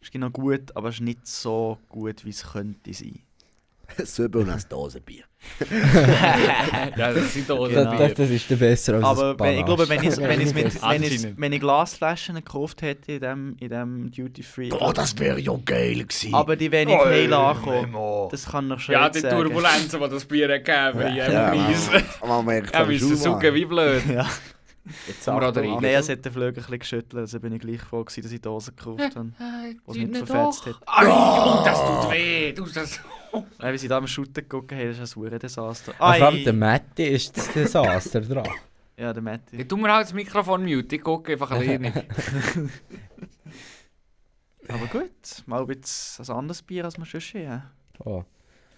es 0.00 0.08
ist 0.08 0.12
genau 0.12 0.28
gut, 0.28 0.76
aber 0.76 0.90
es 0.90 0.96
ist 0.96 1.00
nicht 1.00 1.26
so 1.26 1.78
gut, 1.88 2.26
wie 2.26 2.30
es 2.30 2.42
könnte 2.52 2.92
sein. 2.92 3.22
Sieben 4.04 4.42
und 4.42 4.50
ein 4.50 4.62
Dosenbier. 4.68 5.24
ja, 6.96 7.12
das 7.12 7.34
sind 7.34 7.48
doch 7.48 7.68
Genau. 7.68 7.90
Das, 7.90 7.98
das, 7.98 8.14
das 8.14 8.30
ist 8.30 8.48
der 8.50 8.56
besser 8.56 8.94
als 8.94 9.04
Aber 9.04 9.38
wenn, 9.38 9.58
ich 9.58 9.64
glaube, 9.64 9.88
wenn 9.88 10.02
ich, 10.02 10.16
wenn, 10.16 10.40
ich 10.40 10.54
mit, 10.54 10.82
wenn, 10.82 11.02
ich, 11.02 11.36
wenn 11.36 11.52
ich 11.52 11.60
Glasflaschen 11.60 12.36
gekauft 12.36 12.82
hätte 12.82 13.12
in 13.12 13.20
dem, 13.20 13.56
in 13.60 13.68
dem 13.68 14.10
Duty 14.10 14.42
Free. 14.42 14.70
Oh, 14.72 14.92
das 14.92 15.18
wäre 15.18 15.38
ja 15.40 15.52
geil 15.64 16.04
gewesen. 16.04 16.34
aber 16.34 16.56
die 16.56 16.72
wenig 16.72 16.96
oh, 16.98 17.04
heil 17.04 17.32
ankommen. 17.32 18.28
Das 18.30 18.46
kann 18.46 18.68
noch 18.68 18.80
schon 18.80 18.94
Ja, 18.94 19.08
die 19.08 19.20
sagen. 19.20 19.36
Turbulenzen, 19.36 20.00
die 20.00 20.08
das 20.08 20.24
Bier 20.24 20.48
gegeben 20.48 20.76
haben, 20.76 21.16
ja, 21.16 21.30
ja, 21.30 21.54
man, 22.26 22.44
merkt 22.44 22.74
Ja, 22.74 22.80
am 22.80 22.88
müssen 22.88 23.10
Schuh, 23.10 23.16
suchen 23.16 23.54
wie 23.54 23.64
blöd. 23.64 24.02
Ja. 24.08 24.26
Jetzt 25.06 25.24
Zum 25.24 25.34
Achtung, 25.34 25.46
Rodrigo. 25.46 25.74
Achtung. 25.76 25.82
Nein, 25.82 25.94
es 25.94 26.08
hat 26.08 26.24
den 26.24 26.32
Flügel 26.32 26.48
ein 26.48 26.54
bisschen 26.54 26.78
geschüttelt, 26.78 27.20
also 27.20 27.40
bin 27.40 27.52
ich 27.54 27.60
gleich 27.60 27.80
froh 27.80 28.04
gewesen, 28.04 28.22
dass 28.22 28.32
ich 28.32 28.40
Dosen 28.40 28.76
gekauft 28.76 29.16
habe. 29.16 29.32
Was 29.86 29.96
mich 29.96 30.08
nicht 30.08 30.26
verfetzt 30.26 30.66
hat. 30.66 30.76
Ai, 30.86 31.06
oh, 31.08 31.62
das 31.64 31.78
tut 31.78 32.12
weh. 32.12 32.52
Du, 32.52 32.66
das... 32.66 33.00
Nein, 33.58 33.74
wie 33.74 33.78
sie 33.78 33.88
da 33.88 33.98
am 33.98 34.06
Shooten 34.06 34.34
geguckt 34.34 34.72
haben, 34.72 34.86
das 34.86 34.98
ist 34.98 35.16
ein 35.16 35.22
verdammtes 35.22 35.54
Desaster. 35.54 35.94
Ah, 35.98 36.14
Vor 36.14 36.26
allem 36.26 36.44
der 36.44 36.52
Matti 36.52 37.04
ist 37.04 37.36
das 37.36 37.52
Desaster 37.52 38.20
dran. 38.20 38.48
Ja, 38.96 39.12
der 39.12 39.24
Matti. 39.24 39.56
Ich 39.56 39.66
tu 39.66 39.76
mir 39.76 39.92
halt 39.92 40.04
das 40.04 40.12
Mikrofon 40.12 40.64
mute, 40.64 40.94
ich 40.94 41.02
gucke 41.02 41.32
einfach 41.32 41.50
alleine. 41.50 41.92
Aber 44.68 44.86
gut, 44.86 45.10
mal 45.46 45.62
ein 45.62 45.66
bisschen 45.66 46.24
ein 46.24 46.36
anderes 46.38 46.62
Bier, 46.62 46.84
als 46.84 46.96
wir 46.96 47.04
schon 47.04 47.48
haben. 47.48 47.62
Oh. 48.04 48.22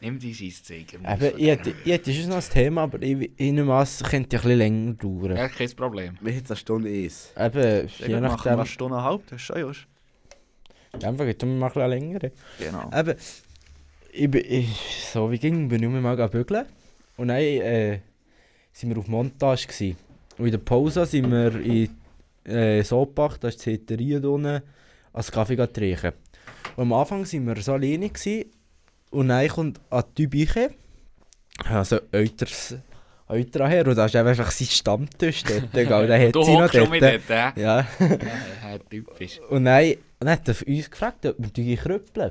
Nimm. 0.00 0.18
Eben, 0.18 1.38
ich 1.38 1.46
hätte, 1.46 1.74
ich 1.84 1.92
hätte 1.92 2.12
schon 2.12 2.28
noch 2.28 2.36
ein 2.36 2.42
Thema, 2.42 2.82
aber 2.82 3.00
ich, 3.02 3.30
ich 3.36 3.52
nehme 3.52 3.72
an, 3.72 3.82
es 3.82 4.02
könnte 4.02 4.36
ein 4.36 4.42
bisschen 4.42 4.59
länger 4.59 4.92
dauern. 4.94 5.36
Ja, 5.36 5.48
kein 5.48 5.70
Problem. 5.74 6.18
Wie 6.20 6.30
jetzt 6.30 6.50
eine 6.50 6.57
Stunde 6.57 6.90
ist. 6.90 7.32
Eben, 7.36 7.88
je 7.88 8.09
machen 8.09 8.11
wir 8.11 8.20
nachdem. 8.20 8.52
eine 8.52 8.66
Stunde 8.66 8.94
und 8.94 9.00
eine 9.00 9.09
halbe, 9.09 9.24
das 9.30 9.40
ist 9.40 9.46
schon 9.46 9.59
just. 9.59 9.86
Einfach 11.02 11.24
es 11.24 11.42
mal 11.42 11.66
ein 11.66 11.72
bisschen 11.72 11.90
länger. 11.90 12.18
Genau. 12.59 12.90
Eben, 12.94 13.14
ich, 14.16 14.30
bin- 14.30 14.44
ich, 14.48 15.06
so 15.12 15.30
wie 15.30 15.38
ging, 15.38 15.68
bin 15.68 15.82
ich 15.82 15.88
nur 15.88 16.00
mal 16.00 16.28
bügeln. 16.28 16.66
Und 17.16 17.28
dann 17.28 17.38
äh, 17.38 18.00
sind 18.72 18.90
wir 18.90 18.98
auf 18.98 19.08
Montage. 19.08 19.66
Gewesen. 19.66 19.96
Und 20.38 20.46
in 20.46 20.50
der 20.52 20.58
Pause 20.58 21.06
sind 21.06 21.30
wir 21.30 21.54
in 21.60 21.88
äh, 22.44 22.82
Sopach, 22.82 23.38
da 23.38 23.48
ist 23.48 23.64
die 23.64 23.78
Zeterie 23.86 24.16
unten, 24.26 24.62
als 25.12 25.32
Kaffee 25.32 25.56
trinken. 25.56 26.12
Und 26.76 26.82
am 26.82 26.92
Anfang 26.92 27.24
waren 27.24 27.46
wir 27.46 27.62
so 27.62 27.72
alleine. 27.72 28.08
Gewesen, 28.10 28.50
und 29.10 29.28
dann 29.28 29.48
kommt 29.48 29.80
an 29.88 30.04
die 30.16 30.22
Tübiche, 30.24 30.70
also 31.70 31.98
Euters, 32.12 32.74
Eutra 33.28 33.66
her, 33.66 33.86
und 33.86 33.96
da 33.96 34.04
ist 34.06 34.14
einfach 34.16 34.50
sein 34.50 34.68
Stammtisch 34.68 35.42
dort. 35.44 35.72
gell, 35.72 35.86
dann 36.06 36.20
hat 36.20 36.34
Du 36.34 36.42
sie 36.42 36.52
noch 36.56 36.70
schon 36.70 36.90
mit 36.90 37.02
dort. 37.02 37.20
dort, 37.28 37.54
hä? 37.56 37.60
Ja. 37.62 37.86
Ja, 37.98 38.78
typisch. 38.90 39.40
Und 39.48 39.64
dann, 39.64 39.94
dann 40.18 40.30
hat 40.30 40.46
er 40.48 40.54
uns 40.66 40.90
gefragt, 40.90 41.24
ob 41.24 41.34
wir 41.38 41.48
die 41.48 41.76
krüppeln. 41.76 42.30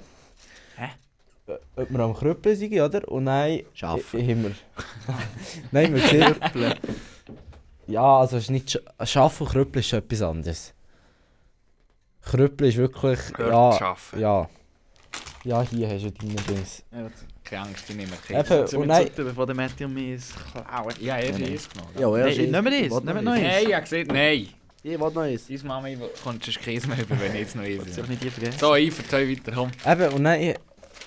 Hä? 0.78 0.90
Äh, 1.48 1.58
Ob 1.76 1.90
wir 1.90 2.00
am 2.00 2.14
Krüppeln 2.14 2.56
sind, 2.56 2.74
oder? 2.74 3.08
Und 3.08 3.26
dann 3.26 3.62
Schaffen. 3.74 4.22
haben 4.22 4.44
wir... 4.44 4.56
Nein, 5.72 5.94
wir 5.94 6.02
gesehen... 6.02 6.36
ja, 7.88 8.20
also 8.20 8.38
es 8.38 8.44
ist 8.44 8.50
nicht... 8.50 8.72
Sch 8.72 8.78
Schaffen 9.10 9.46
und 9.46 9.54
Krüppeln 9.54 9.82
ist 9.82 9.90
schon 9.90 10.00
etwas 10.00 10.22
anderes. 10.22 10.74
Krüppeln 12.22 12.70
ist 12.70 12.78
wirklich... 12.78 13.20
Dort 13.38 13.50
ja, 13.50 13.72
schaffen. 13.78 14.20
ja. 14.20 14.50
Ja, 15.44 15.62
hier 15.62 15.88
hast 15.88 16.04
du 16.04 16.12
deine 16.12 16.34
Dings. 16.34 16.84
Keine 17.44 17.68
Angst, 17.68 17.88
ich 17.88 17.96
nehme 17.96 18.10
keinen. 18.28 18.44
Eben, 18.44 18.60
Jetzt 18.62 18.74
und 18.74 18.88
dann... 18.88 19.04
zurück, 19.04 19.28
bevor 19.28 19.46
der 19.46 19.70
und 19.86 19.94
mich 19.94 20.14
es 20.16 20.34
klauen. 20.52 20.96
Ja, 21.00 21.18
er 21.18 21.40
ist 21.40 21.72
genommen. 21.72 21.92
Ja, 22.00 22.18
er 22.18 22.26
Nein, 22.26 22.32
ist 22.32 22.38
nehmen 22.40 22.66
wir 22.66 22.90
das, 22.90 23.04
nehmen 23.04 23.16
wir 23.16 23.22
noch 23.22 23.32
eins. 23.34 23.44
Nein, 23.44 23.66
ich 23.68 23.74
habe 23.76 23.84
gesagt, 23.84 24.08
nein. 24.12 24.50
Ich 24.82 24.92
will 24.92 24.98
noch 24.98 25.18
eins. 25.18 25.48
Deine 25.48 25.64
Mami 25.64 25.98
kommt 26.24 26.44
schon 26.44 26.54
Käse 26.56 26.88
mehr 26.88 27.00
über, 27.00 27.20
wenn 27.20 27.36
ich 27.36 27.42
jetzt 27.42 27.56
noch 27.56 27.64
eins. 27.64 28.60
So, 28.60 28.74
ich 28.76 28.98
erzähl 28.98 29.30
weiter, 29.30 29.52
komm. 29.52 29.72
Eben, 29.86 30.14
und 30.14 30.24
dann 30.24 30.56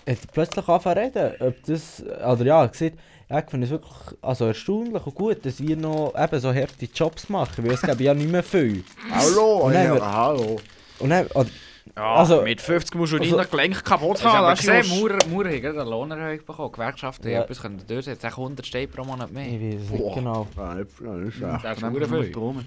hat 0.07 0.19
er 0.23 0.29
plötzlich 0.33 0.69
angefangen 0.69 1.13
zu 1.13 1.19
reden, 1.21 1.35
ob 1.49 1.63
das, 1.65 2.03
oder 2.03 2.45
ja, 2.45 2.57
er 2.59 2.63
hat 2.65 2.73
gesagt, 2.73 2.97
ja, 3.31 3.39
ich 3.41 3.51
finde 3.51 3.65
es 3.67 3.71
wirklich 3.71 3.95
also 4.23 4.47
erstaunlich 4.47 5.07
und 5.07 5.15
gut, 5.15 5.45
dass 5.45 5.61
wir 5.61 5.77
noch 5.77 6.15
eben 6.17 6.41
so 6.41 6.55
harte 6.55 6.87
Jobs 6.95 7.29
machen, 7.29 7.65
weil 7.65 7.73
es 7.73 7.83
gibt 7.83 8.01
ja 8.01 8.15
nicht 8.15 8.31
mehr 8.31 8.43
viel. 8.43 8.83
Hallo, 9.11 9.67
Und 9.67 9.75
ja, 9.75 9.81
haben 9.89 9.95
wir- 9.97 10.13
hallo. 10.13 10.61
Und 11.01 11.11
dann, 11.11 11.27
oder, 11.29 11.49
Ja, 11.97 12.15
Also- 12.17 12.43
mit 12.43 12.61
50 12.61 12.95
musst 12.95 13.13
du 13.15 13.17
also- 13.19 13.35
deine 13.37 13.49
Gelenke 13.49 13.83
kaputt 13.83 14.17
Hast 14.17 14.25
du 14.25 14.29
aber 14.29 14.49
haben. 14.49 14.57
gesehen, 14.57 14.75
das 14.77 14.87
ist 14.87 15.01
Maurer, 15.01 15.19
Maurer 15.31 15.49
haben 15.49 15.61
gerade 15.63 15.81
eine 15.81 15.91
Lohnerhöhung 15.91 16.39
bekommen. 16.47 16.73
Gewerkschaften 16.73 17.25
haben 17.25 17.33
Ja. 17.33 17.43
etwas 17.43 17.63
können 17.63 17.83
durchsetzen. 17.89 18.27
Jetzt 18.27 18.37
100 18.37 18.67
Steine 18.67 18.89
pro 18.89 19.05
Monat 19.05 19.33
mehr. 19.33 19.47
ich 19.47 19.61
weiß 19.75 19.83
es 19.87 19.91
nicht 19.91 20.15
genau. 20.15 20.47
Ja, 20.57 20.77
ja. 20.77 20.85
Das 20.85 20.89
ist 20.95 21.03
Dann 21.43 21.77
verdammt 21.77 22.11
muss 22.11 22.27
viel. 22.27 22.65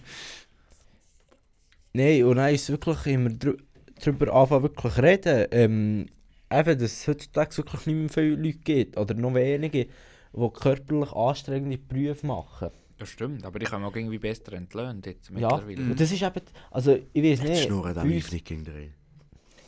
Nein, 1.94 2.24
und 2.24 2.36
dann 2.38 2.54
ist 2.54 2.70
wirklich 2.70 3.06
immer 3.14 3.30
drü 3.30 3.58
drüber 4.04 4.34
anfangen 4.34 4.64
wirklich 4.64 4.98
reden. 4.98 5.48
Ähm, 5.52 6.06
eben, 6.52 6.80
dass 6.80 6.92
es 6.92 7.08
heutzutage 7.08 7.58
wirklich 7.58 7.86
nicht 7.88 7.96
mehr 7.96 8.10
viele 8.10 8.36
Leute 8.36 8.58
gibt, 8.60 8.98
oder 8.98 9.14
noch 9.14 9.34
wenige, 9.34 9.86
die 10.34 10.50
körperlich 10.54 11.12
anstrengende 11.12 11.78
Berufe 11.78 12.26
machen. 12.26 12.70
Das 12.98 13.10
stimmt, 13.10 13.44
aber 13.46 13.60
ich 13.60 13.68
kann 13.68 13.84
auch 13.84 13.96
irgendwie 13.96 14.20
besser 14.20 14.54
entlöhnt 14.54 15.06
jetzt 15.08 15.30
Ja, 15.30 15.36
mittlerweile. 15.36 15.92
und 15.92 16.00
das 16.00 16.12
ist 16.12 16.22
eben, 16.22 16.42
also 16.70 17.00
ich 17.14 17.24
weiß 17.24 17.42
nicht, 17.42 17.64
schnurren 17.64 17.96
da 17.96 18.04
Yves 18.04 18.32
nicht 18.32 18.46
gegen 18.46 18.64
den. 18.64 18.94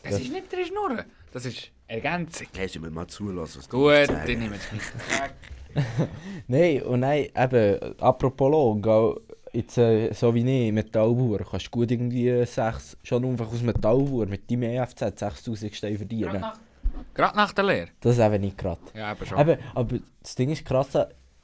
Das 0.04 0.20
ist 0.20 0.32
nicht 0.32 0.52
drin 0.52 0.66
Schnurren, 0.66 1.04
das 1.32 1.46
ist 1.46 1.72
Ergänzung. 1.88 2.48
Nein, 2.56 2.68
sie 2.68 2.80
müssen 2.80 2.94
mal 2.94 3.08
zulassen. 3.08 3.58
was 3.60 3.68
du 3.68 3.78
Gut, 3.78 4.28
nehmen 4.28 4.52
wir 4.52 4.58
es 4.58 4.72
nicht. 4.72 4.94
Nein, 6.48 6.84
und 6.84 7.00
nein, 7.00 7.30
eben, 7.36 8.00
apropos 8.00 8.52
Lohn, 8.52 9.16
jetzt, 9.54 9.78
äh, 9.80 10.14
so 10.14 10.34
wie 10.36 10.68
ich, 10.68 10.72
Metallbauer, 10.72 11.40
kannst 11.40 11.68
du 11.68 11.72
gut 11.72 11.90
irgendwie 11.90 12.46
sechs, 12.46 12.96
schon 13.04 13.26
einfach 13.26 13.52
aus 13.52 13.62
Metallbauer 13.64 14.28
mit 14.28 14.50
deinem 14.52 14.64
EFZ 14.64 15.18
6000 15.18 15.76
Steine 15.76 15.98
verdienen. 15.98 16.46
Gerade 17.14 17.36
nach 17.38 17.54
der 17.54 17.64
Lehre? 17.64 17.88
Das 18.02 18.20
eben 18.20 18.42
nicht 18.42 18.58
gerade. 18.58 18.82
Ja, 18.94 19.12
aber 19.12 19.26
schon. 19.26 19.40
Eben, 19.40 19.58
aber 19.76 19.98
das 20.22 20.36
Ding 20.36 20.50
ist 20.50 20.66
krass, 20.66 20.90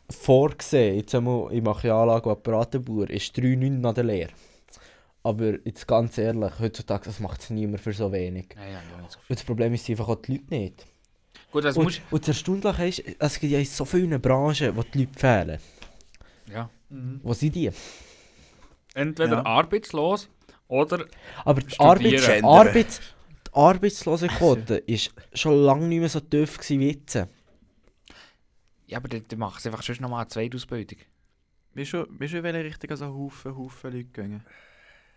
vorgesehen, 0.10 0.98
jetzt 0.98 1.14
einmal, 1.16 1.54
ich 1.54 1.62
mache 1.62 1.88
ja 1.88 2.02
Anlage- 2.02 2.30
und 2.30 2.38
Apparatenbauer, 2.38 3.10
ist 3.10 3.36
3,9 3.38 3.70
nach 3.80 3.94
der 3.94 4.04
Lehre. 4.06 4.32
Aber 5.24 5.54
jetzt 5.66 5.88
ganz 5.88 6.18
ehrlich, 6.18 6.52
heutzutage 6.60 7.06
das 7.06 7.20
macht 7.20 7.42
es 7.42 7.50
niemand 7.50 7.82
für 7.82 7.94
so 7.94 8.12
wenig. 8.12 8.48
Ja, 8.56 8.64
ja, 8.64 8.72
ja, 8.72 8.80
Und 9.04 9.18
das 9.30 9.44
Problem 9.44 9.74
ist 9.74 9.90
einfach 9.90 10.08
auch 10.08 10.16
die 10.16 10.34
Leute 10.34 10.46
nicht. 10.50 10.86
Gut, 11.52 11.66
das 11.66 11.78
Und, 11.78 11.84
musst 11.86 12.02
und 12.10 12.22
das 12.22 12.30
Erstaunliche 12.30 13.02
ist, 13.02 13.16
es 13.20 13.40
gibt 13.40 13.52
ja 13.52 13.60
in 13.60 13.66
so 13.66 13.84
vielen 13.86 14.20
Branchen, 14.22 14.76
wo 14.76 14.84
die 14.84 15.00
Leute 15.00 15.20
fehlen. 15.20 15.60
Ja. 16.52 16.70
Wo 17.22 17.34
sind 17.34 17.56
die? 17.56 17.70
Entweder 18.94 19.38
Ja. 19.38 19.46
arbeitslos 19.46 20.30
oder 20.68 21.06
Aber 21.46 21.62
die, 21.62 21.70
Studieren. 21.70 22.46
Arbeits. 22.46 22.46
Arbeits 22.46 23.02
die 23.52 23.56
Arbeitslosenquote 23.58 24.76
ist 24.78 25.12
schon 25.34 25.56
lange 25.64 25.88
nicht 25.88 26.00
mehr 26.00 26.10
so 26.10 26.20
tief 26.20 26.58
gewesen 26.58 26.80
wie 26.80 26.92
jetzt. 26.92 27.16
Ja, 28.88 28.98
aber 28.98 29.08
die 29.08 29.36
machen 29.36 29.56
es 29.60 29.66
einfach 29.68 29.84
schon 29.84 29.98
nochmal 30.00 30.22
eine 30.22 30.30
Zweitausbildung. 30.30 30.98
Weißt 31.76 31.94
du, 31.94 32.06
weißt 32.10 32.34
du, 32.34 32.38
in 32.38 32.44
welche 32.44 32.64
Richtung 32.64 32.90
also 32.90 33.06
Haufen, 33.08 33.56
Haufen 33.56 33.92
Leute 33.92 34.06
gehen? 34.06 34.44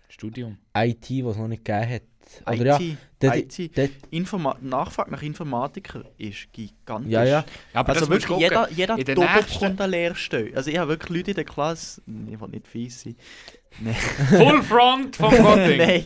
Studium. 0.09 0.59
IT, 0.77 1.09
was 1.25 1.33
es 1.33 1.39
noch 1.39 1.49
nicht 1.49 1.65
gegeben 1.65 1.89
hat. 1.91 2.03
Oder 2.47 2.65
ja, 2.67 2.79
IT. 2.79 2.99
dort- 3.19 3.37
IT. 3.37 3.77
dort- 3.79 3.91
Informa 4.11 4.57
Nachfrage 4.61 5.11
nach 5.11 5.23
Informatiker 5.23 6.05
ist 6.19 6.53
gigantisch. 6.53 7.11
ja, 7.13 7.25
ja. 7.25 7.31
Ja, 7.41 7.45
aber 7.81 7.95
Also 7.95 8.09
wirklich, 8.11 8.39
jeder, 8.39 8.71
jeder 8.71 8.99
in 8.99 9.05
der 9.07 9.15
Doppel 9.15 9.37
nächsten- 9.37 9.59
kommt 9.59 9.81
an 9.81 9.91
Lehrstelle. 9.91 10.55
Also 10.55 10.71
ich 10.71 10.77
habe 10.77 10.91
wirklich 10.91 11.17
Leute 11.17 11.31
in 11.31 11.35
der 11.37 11.45
Klasse, 11.45 12.03
ich 12.31 12.39
will 12.41 12.49
nicht 12.49 12.69
fies 12.69 13.01
sein. 13.01 13.17
Nein. 13.81 13.95
Full 13.95 14.63
Front 14.63 15.17
vom 15.17 15.31
Gotting. 15.43 15.79
Nein, 15.79 16.05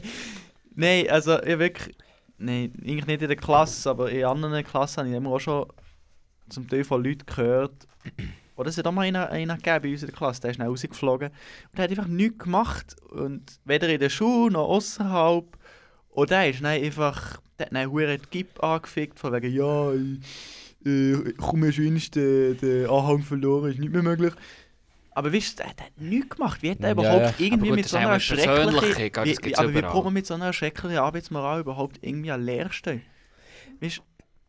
nein, 0.76 1.10
also 1.10 1.42
ich 1.42 1.58
wirklich, 1.58 1.96
nein, 2.38 2.72
eigentlich 2.80 3.06
nicht 3.06 3.22
in 3.22 3.28
der 3.28 3.36
Klasse, 3.36 3.90
aber 3.90 4.10
in 4.10 4.24
anderen 4.24 4.64
Klassen 4.64 4.98
habe 5.00 5.08
ich 5.10 5.16
immer 5.16 5.30
auch 5.30 5.40
schon 5.40 5.66
zum 6.48 6.68
Teil 6.68 6.84
von 6.84 7.02
Leuten 7.02 7.26
gehört, 7.26 7.86
oder 8.56 8.70
es 8.70 8.78
hat 8.78 8.86
auch 8.86 8.92
mal 8.92 9.02
einen, 9.02 9.16
einen 9.16 9.56
gegeben 9.56 9.82
bei 9.82 9.88
in 9.88 10.00
der 10.00 10.12
Klasse, 10.12 10.40
der 10.40 10.50
ist 10.50 10.56
schnell 10.56 10.68
rausgeflogen. 10.68 11.28
Und 11.28 11.78
der 11.78 11.84
hat 11.84 11.90
einfach 11.90 12.06
nichts 12.06 12.38
gemacht. 12.38 12.96
Und 13.10 13.60
weder 13.64 13.88
in 13.88 14.00
der 14.00 14.08
Schule 14.08 14.52
noch 14.52 14.68
außerhalb. 14.68 15.44
Und 16.08 16.30
der 16.30 16.48
ist 16.48 16.60
dann 16.60 16.70
einfach, 16.70 17.38
der 17.58 17.66
hat 17.66 17.74
dann 17.74 17.92
die 17.92 18.30
Gip 18.30 18.62
angefickt, 18.62 19.18
von 19.18 19.34
wegen, 19.34 19.54
ja, 19.54 19.92
ich, 19.92 20.86
äh, 20.86 21.34
komm, 21.36 21.60
du 21.60 21.70
den, 21.70 22.58
den 22.58 22.88
Anhang 22.88 23.22
verloren, 23.22 23.70
ist 23.70 23.78
nicht 23.78 23.92
mehr 23.92 24.02
möglich. 24.02 24.32
Aber 25.16 25.32
weißt 25.32 25.58
du, 25.58 25.62
der, 25.64 25.72
der 25.74 25.86
hat 25.86 25.92
nichts 25.98 26.28
gemacht. 26.36 26.62
Wie 26.62 26.70
hat 26.72 26.78
der 26.80 26.88
Ja, 26.88 26.92
überhaupt 26.92 27.40
ja. 27.40 27.46
irgendwie 27.46 27.68
gut, 27.68 27.76
mit 27.76 27.88
so 27.88 27.96
einer 27.96 28.20
schrecklichen... 28.20 29.24
Wie, 29.24 29.34
gibt's 29.34 29.58
aber 29.58 29.72
wie 29.72 29.78
überall. 29.78 29.90
kommt 29.92 30.04
man 30.04 30.12
mit 30.14 30.26
so 30.26 30.34
einer 30.34 30.52
schrecklichen 30.52 30.98
Arbeitsmoral 30.98 31.60
überhaupt 31.60 31.98
irgendwie 32.02 32.30
an 32.30 32.42
Lehrstelle? 32.42 33.00
weißt, 33.80 34.02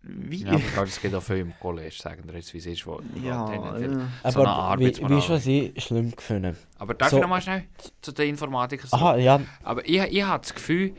wie... 0.04 0.44
Ja, 0.44 0.50
aber 0.50 0.60
ich 0.60 0.74
glaube, 0.74 0.88
es 0.90 1.02
geht 1.02 1.16
auch 1.16 1.24
viel 1.24 1.38
im 1.38 1.54
College, 1.60 1.96
sagen 1.98 2.24
wir 2.26 2.36
jetzt, 2.36 2.54
wie 2.54 2.58
es 2.58 2.66
ist, 2.66 2.86
wo 2.86 3.02
ja, 3.24 3.54
ja. 3.54 3.60
So 3.72 3.76
eine 3.78 4.10
Aber 4.24 4.44
wie, 4.44 4.46
Arbeitsmoral. 4.46 5.18
wie 5.18 5.22
schon 5.22 5.40
sie 5.40 5.74
schlimm 5.78 6.12
gefunden. 6.16 6.58
Aber 6.78 6.94
darf 6.94 7.10
So- 7.12 7.18
ich 7.18 7.22
nochmal 7.22 7.42
schnell 7.42 7.64
zu 8.02 8.12
den 8.12 8.30
Informatikern 8.30 8.88
sagen? 8.90 9.04
Aha, 9.04 9.16
ja. 9.18 9.40
Aber 9.64 9.88
ich, 9.88 9.98
ich 10.02 10.24
habe 10.24 10.42
das 10.42 10.54
Gefühl, 10.54 10.94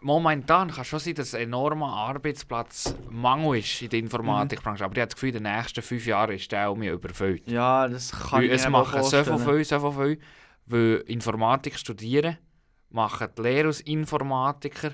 momentan 0.00 0.70
kann 0.70 0.84
schon 0.84 0.98
sein, 0.98 1.14
dass 1.14 1.34
ein 1.34 1.42
enormer 1.42 1.92
Arbeitsplatzmangel 1.92 3.58
ist 3.58 3.82
in 3.82 3.88
der 3.90 3.98
Informatikbranche. 4.00 4.84
Aber 4.84 4.94
ich 4.94 5.00
habe 5.00 5.08
das 5.08 5.14
Gefühl, 5.14 5.36
in 5.36 5.42
den 5.44 5.52
nächsten 5.56 5.82
fünf 5.82 6.06
Jahren 6.06 6.34
ist 6.34 6.50
der 6.52 6.70
um 6.70 6.78
mich 6.78 6.90
überfüllt. 6.90 7.46
ja, 7.48 7.88
das 7.88 8.10
kann 8.12 8.40
Weil 8.40 8.44
ich 8.46 8.52
es 8.52 8.66
auch 8.66 8.70
machen 8.70 9.02
so 9.02 9.24
viel, 9.24 9.38
viel, 9.38 9.64
so 9.64 9.92
viel, 9.92 10.18
weil 10.66 11.04
Informatik 11.06 11.78
studieren, 11.78 12.38
machen 12.90 13.28
die 13.36 13.42
Lehre 13.42 13.68
als 13.68 13.80
Informatiker. 13.80 14.92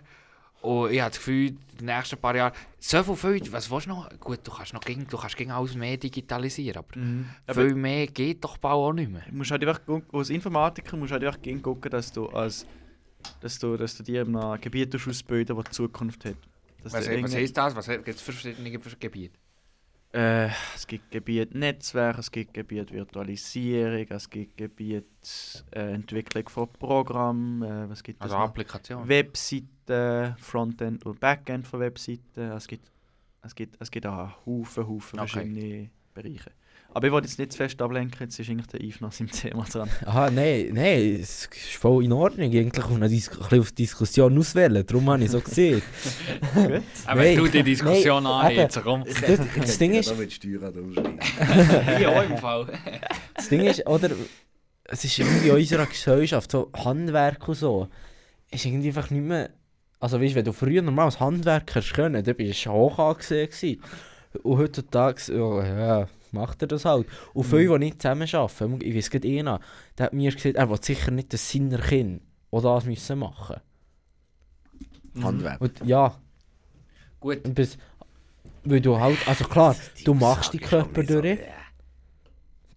Und 0.62 0.92
ich 0.92 1.00
habe 1.00 1.10
das 1.10 1.18
Gefühl, 1.18 1.48
in 1.48 1.58
den 1.78 1.86
nächsten 1.86 2.16
paar 2.16 2.34
Jahren, 2.34 2.54
so 2.78 3.02
viel, 3.02 3.16
viel, 3.16 3.52
was 3.52 3.70
willst 3.70 3.84
du 3.86 3.90
noch? 3.90 4.08
Gut, 4.18 4.38
du 4.44 4.50
kannst 4.50 4.72
noch 4.72 4.80
gegen, 4.80 5.06
du 5.06 5.18
kannst 5.18 5.36
gegen 5.36 5.50
alles 5.50 5.74
mehr 5.74 5.98
digitalisieren, 5.98 6.78
aber 6.78 6.98
Mhm. 6.98 7.26
Aber 7.46 7.60
viel 7.62 7.74
mehr 7.74 8.06
geht 8.06 8.42
doch 8.42 8.56
bald 8.56 8.74
auch 8.74 8.92
nicht 8.94 9.10
mehr. 9.10 9.22
du 9.28 9.34
musst 9.36 9.50
halt 9.50 9.62
einfach 9.66 9.80
als 10.12 10.30
Informatiker 10.30 10.96
musst 10.96 11.10
du 11.10 11.14
halt 11.14 11.24
einfach 11.24 11.62
gucken, 11.62 11.90
dass 11.90 12.10
du, 12.12 12.28
als, 12.28 12.66
dass 13.40 13.58
du, 13.58 13.76
dass 13.76 13.96
du 13.96 14.02
dir 14.02 14.22
in 14.22 14.36
einem 14.36 14.60
Gebiet 14.60 14.94
ausbilden 14.94 15.56
das 15.56 15.74
Zukunft 15.74 16.24
hat. 16.24 16.36
Dass 16.82 16.92
Was, 16.92 17.08
was 17.08 17.34
heisst 17.34 17.56
das? 17.56 17.74
Was 17.76 17.86
gibt 17.88 18.08
es 18.08 18.20
für 18.20 18.32
verschiedene 18.32 18.70
Gebiete? 18.70 19.38
Äh, 20.14 20.50
es 20.76 20.86
gibt 20.86 21.10
Gebiet 21.10 21.54
Netzwerk, 21.56 22.18
es 22.18 22.30
gibt 22.30 22.54
Gebiet 22.54 22.92
Virtualisierung, 22.92 24.06
es 24.10 24.30
gibt 24.30 24.56
Gebiet 24.56 25.04
äh, 25.72 25.92
Entwicklung 25.92 26.48
von 26.48 26.68
Programmen, 26.72 27.62
äh, 27.62 27.90
was 27.90 28.00
gibt 28.00 28.22
Also 28.22 28.36
noch? 28.36 28.44
Applikation. 28.44 29.08
Webseiten, 29.08 30.36
Frontend 30.38 31.04
und 31.04 31.18
Backend 31.18 31.66
von 31.66 31.80
Webseiten. 31.80 32.52
Es 32.52 32.68
gibt, 32.68 32.92
es 33.42 33.54
gibt, 33.56 33.76
es 33.80 33.90
gibt 33.90 34.06
auch 34.06 34.46
Haufen, 34.46 34.86
Haufen 34.86 35.18
Okay. 35.18 35.28
verschiedene 35.28 35.90
Bereiche. 36.14 36.52
Aber 36.94 37.08
ich 37.08 37.12
wollte 37.12 37.26
jetzt 37.26 37.40
nicht 37.40 37.50
zu 37.50 37.58
fest 37.58 37.82
ablenken, 37.82 38.16
jetzt 38.20 38.38
ist 38.38 38.48
eigentlich 38.48 38.68
der 38.68 38.80
Yves 38.80 39.00
noch 39.00 39.18
im 39.18 39.28
Thema 39.28 39.64
dran. 39.64 39.90
Aha, 40.06 40.30
nein, 40.30 40.70
nein, 40.74 41.18
es 41.20 41.46
ist 41.46 41.74
voll 41.74 42.04
in 42.04 42.12
Ordnung. 42.12 42.46
Eigentlich 42.46 42.84
auf 42.84 42.94
eine 42.94 43.08
Dis 43.08 43.28
ein 43.30 43.38
bisschen 43.38 43.60
auf 43.60 43.72
die 43.72 43.82
Diskussion 43.82 44.38
auswählen. 44.38 44.86
Darum 44.86 45.10
habe 45.10 45.24
ich 45.24 45.30
so 45.32 45.40
gesehen. 45.40 45.82
Aber 47.04 47.20
Nein, 47.20 47.36
du 47.36 47.48
die 47.48 47.64
Diskussion 47.64 48.22
nein, 48.22 48.46
an, 48.46 48.54
jetzt 48.54 48.80
komm. 48.80 49.02
Das, 49.04 49.40
das 49.56 49.78
Ding 49.78 49.94
ist, 49.94 50.16
mit 50.16 50.32
Steuern. 50.32 50.94
Ich 51.98 52.06
auch 52.06 52.22
im 52.30 52.38
Fall. 52.38 52.66
das 53.34 53.48
Ding 53.48 53.62
ist, 53.62 53.84
oder, 53.88 54.10
es 54.84 55.04
ist 55.04 55.18
irgendwie 55.18 55.48
in 55.48 55.56
unserer 55.56 55.86
Gesellschaft, 55.86 56.52
so 56.52 56.70
Handwerk 56.76 57.48
und 57.48 57.56
so, 57.56 57.88
ist 58.52 58.64
irgendwie 58.66 58.88
einfach 58.88 59.10
nicht 59.10 59.24
mehr, 59.24 59.50
also 59.98 60.20
weißt, 60.20 60.36
wenn 60.36 60.44
du 60.44 60.52
früher 60.52 60.80
normal 60.80 61.06
als 61.06 61.18
Handwerker 61.18 61.80
können, 61.80 62.22
dann 62.22 62.36
bist 62.36 62.66
du 62.66 62.70
hoch 62.70 63.00
angesehen 63.00 63.50
gewesen. 63.50 63.82
Und 64.44 64.58
heutzutage, 64.58 65.32
ja, 65.32 65.76
ja, 65.76 66.08
macht 66.34 66.62
er 66.62 66.68
das 66.68 66.84
halt. 66.84 67.06
Und 67.32 67.44
viele, 67.44 67.78
die 67.78 67.86
nicht 67.86 68.02
zusammen 68.02 68.28
arbeiten, 68.34 68.78
ich 68.82 68.94
weiß 68.94 69.10
gerade 69.10 69.28
einer, 69.28 69.60
der 69.96 70.06
hat 70.06 70.12
mir 70.12 70.30
gesagt, 70.32 70.56
er 70.56 70.68
will 70.68 70.82
sicher 70.82 71.10
nicht, 71.10 71.32
dass 71.32 71.50
seine 71.50 71.78
Kinder 71.78 72.20
auch 72.50 72.62
das 72.62 72.84
müssen 72.84 73.18
machen. 73.18 73.56
Handwerk. 75.22 75.60
Und 75.60 75.80
ja, 75.86 76.14
Gut. 77.20 77.44
und 77.44 77.54
bis, 77.54 77.78
weil 78.64 78.80
du 78.80 78.98
halt, 78.98 79.18
also 79.28 79.44
klar, 79.44 79.76
du 80.04 80.14
machst 80.14 80.52
die 80.52 80.58
Körper 80.58 81.02
durch. 81.02 81.38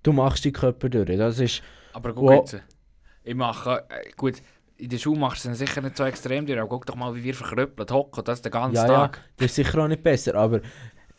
Du 0.03 0.13
machst 0.13 0.45
die 0.45 0.51
Körper 0.51 0.89
durch, 0.89 1.17
das 1.17 1.39
ist... 1.39 1.61
Aber 1.93 2.13
guck 2.13 2.23
Wow. 2.29 2.51
jetzt. 2.51 2.63
Ich 3.23 3.35
mache, 3.35 3.85
äh, 3.89 4.11
gut, 4.15 4.35
in 4.77 4.89
der 4.89 4.99
Schule 4.99 5.19
machst 5.19 5.43
du 5.43 5.49
es 5.49 5.57
sicher 5.57 5.81
nicht 5.81 5.97
so 5.97 6.05
extrem 6.05 6.45
durch, 6.45 6.57
aber 6.59 6.69
guck 6.69 6.85
doch 6.85 6.95
mal, 6.95 7.13
wie 7.15 7.23
wir 7.23 7.33
verkrüppelt 7.33 7.91
hocken, 7.91 8.23
das 8.23 8.41
den 8.41 8.51
ganzen 8.51 8.75
Ja, 8.75 8.83
ja, 8.87 8.87
Tag. 9.07 9.21
das 9.37 9.47
ist 9.47 9.55
sicher 9.55 9.79
auch 9.83 9.87
nicht 9.87 10.03
besser, 10.03 10.35
aber 10.35 10.61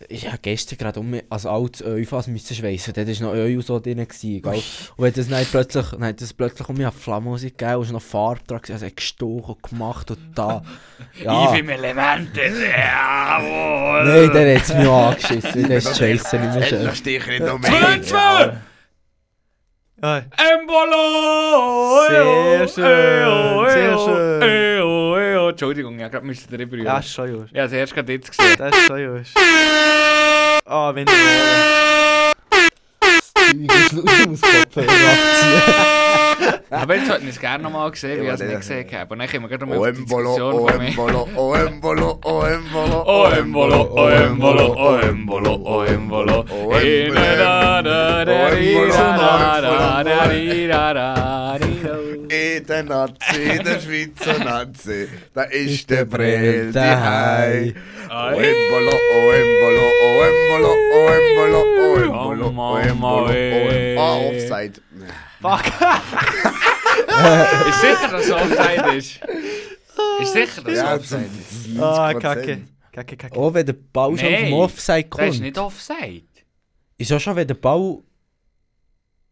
ich 0.09 0.29
habe 0.29 0.39
gestern 0.41 0.79
gerade 0.79 1.01
um 1.01 1.13
als 1.29 1.45
altes 1.45 1.81
Öl 1.81 2.07
fast 2.07 2.29
müssen 2.29 2.55
schweissen. 2.55 2.95
Dort 2.95 3.09
war 3.09 3.27
noch 3.29 3.35
Öl 3.35 3.61
so 3.63 3.81
drin. 3.81 3.99
Gewesen, 3.99 4.43
gell? 4.43 4.55
Und 4.55 4.63
wenn 5.05 5.13
das 5.13 5.29
dann 5.29 5.45
plötzlich, 5.45 5.87
hat 5.93 6.21
das 6.21 6.33
plötzlich 6.33 6.69
um 6.69 6.77
mich 6.77 6.87
eine 6.87 6.93
Flammmusik 6.93 7.59
gegeben 7.59 7.77
und 7.79 7.83
es 7.83 7.89
war 7.89 7.95
noch 7.95 8.03
Farbe 8.03 8.41
dran, 8.47 8.61
also 8.71 8.87
gestochen 8.95 9.55
und 9.55 9.63
gemacht 9.63 10.11
und 10.13 10.19
da. 10.37 10.63
Ja. 11.23 11.49
Eve 11.51 11.59
im 11.59 11.69
Elemente, 11.69 12.41
jawohl! 12.41 14.05
Nein, 14.05 14.33
der 14.33 14.55
hat 14.57 14.63
es 14.63 14.75
mich 14.75 14.89
angeschissen. 14.89 15.69
Das 15.69 15.85
ist 15.85 15.99
scheiße 15.99 16.39
nicht 16.39 16.55
mehr 16.55 16.63
schön. 16.63 16.83
Lass 16.85 17.03
dich 17.03 17.27
nicht 17.27 17.41
noch 17.41 17.61
Zwei, 17.61 17.81
mehr. 17.81 18.03
zwei! 18.03 18.57
Embolo! 20.01 22.07
Sehr 22.09 22.69
schön, 22.69 23.69
sehr 23.69 23.99
schön. 23.99 24.41
Entschuldigung, 25.51 25.99
ich 25.99 26.11
gerade 26.11 26.27
müssen 26.27 26.49
drüber 26.51 26.77
ja, 26.77 26.99
ist 26.99 27.13
schon 27.13 27.29
just. 27.31 27.53
Ja, 27.55 27.65
das 27.65 27.73
erst 27.73 27.95
gerade 27.95 28.13
jetzt 28.13 28.31
gesehen. 28.31 28.57
Das 28.59 28.77
ist 28.77 28.87
schon 28.87 28.99
just. 29.01 29.37
Ah, 30.65 30.95
wenn 30.95 31.07
du 31.07 31.13
Aber 36.71 36.97
jetzt 36.97 37.11
hätten 37.11 37.25
wir 37.25 37.31
es 37.31 37.41
gerne 37.41 37.63
nochmal 37.65 37.91
gesehen, 37.91 38.21
wie 38.21 38.27
Ja, 38.27 38.35
ich 38.35 38.41
es 38.41 38.47
nicht 38.47 38.61
gesehen 38.61 38.87
habe. 38.93 39.13
Und 39.13 39.19
dann 39.21 39.29
kommen 39.29 39.45
wir 39.45 39.49
gerade 39.49 39.67
mal 39.67 39.79
Oh, 39.79 39.87
auf 39.87 39.93
die 39.93 40.05
Diskussion 40.05 40.55
oh, 40.55 40.69
von 40.69 40.79
mir. 40.79 40.89
Embolo, 40.89 41.29
oh, 41.35 41.55
Embolo, 41.55 42.21
oh, 42.25 42.43
Embolo, 42.43 43.05
Oh, 43.07 43.27
Embolo, 43.27 43.91
oh, 43.95 44.09
Embolo, 44.09 44.75
oh, 44.77 45.83
Embolo, 45.85 46.45
oh, 52.29 52.29
Embolo. 52.29 52.29
Oh, 52.29 52.31
Eh, 52.31 52.59
Embolo, 52.59 52.61
da, 52.61 52.83
da, 52.83 52.83
da, 52.83 52.95
oh, 52.95 53.07
di, 53.07 53.07
Embolo, 53.07 53.59
da, 53.59 53.59
da, 53.59 53.59
oh, 53.59 53.59
da, 53.59 53.59
da, 53.59 53.59
Embolo. 53.59 53.59
di, 53.59 53.59
da, 53.59 53.59
da, 53.59 53.59
di, 53.59 53.59
da. 53.59 53.59
Eh, 53.59 53.59
der 53.59 53.59
Nazi, 53.59 53.59
der 53.65 53.81
Schweizer 53.81 54.39
Nazi, 54.45 55.09
da 55.35 55.43
ist 55.43 55.91
der 55.91 56.05
Brill 56.05 56.39
Brill 56.39 56.73
daheim. 56.73 57.53
Ei. 57.53 57.75
Oh, 58.11 58.41
Embolo, 58.41 58.93
oh, 59.15 59.33
Embolo, 59.33 59.87
oh, 60.03 60.25
Embolo, 60.25 60.73
oh, 60.93 61.09
Embolo, 61.09 61.61
oh, 61.63 61.97
Embolo, 61.99 62.53
Mama, 62.53 62.73
oh, 62.73 62.79
Embolo, 62.79 63.25
oh, 63.25 63.29
ey. 63.31 63.93
Embolo. 63.93 64.01
Ah, 64.01 64.17
Offside. 64.29 64.81
Fuck! 65.41 65.67
Ist 67.69 67.81
sicher, 67.81 68.09
dass 68.11 68.25
es 68.25 68.31
Offside 68.33 68.97
ist? 68.97 69.21
Ist 70.21 70.33
sicher, 70.33 70.63
dass 70.63 70.75
es 70.75 70.83
Offside 70.85 71.25
ist? 71.25 71.79
Ah, 71.81 72.09
90%. 72.11 72.21
kacke. 72.21 72.59
Kacke, 72.93 73.17
kacke. 73.17 73.37
Auch 73.39 73.55
wenn 73.55 73.67
der 73.67 73.75
Ball 73.93 74.19
schon 74.19 74.31
Nein, 74.33 74.51
vom 74.51 74.61
Offside 74.61 75.09
Das 75.11 75.21
ist 75.21 75.27
kommt. 75.31 75.41
nicht 75.41 75.59
Offside. 75.59 76.25
Ist 76.97 77.13
auch 77.13 77.21
schon, 77.21 77.37
wenn 77.37 77.47
der 77.47 77.55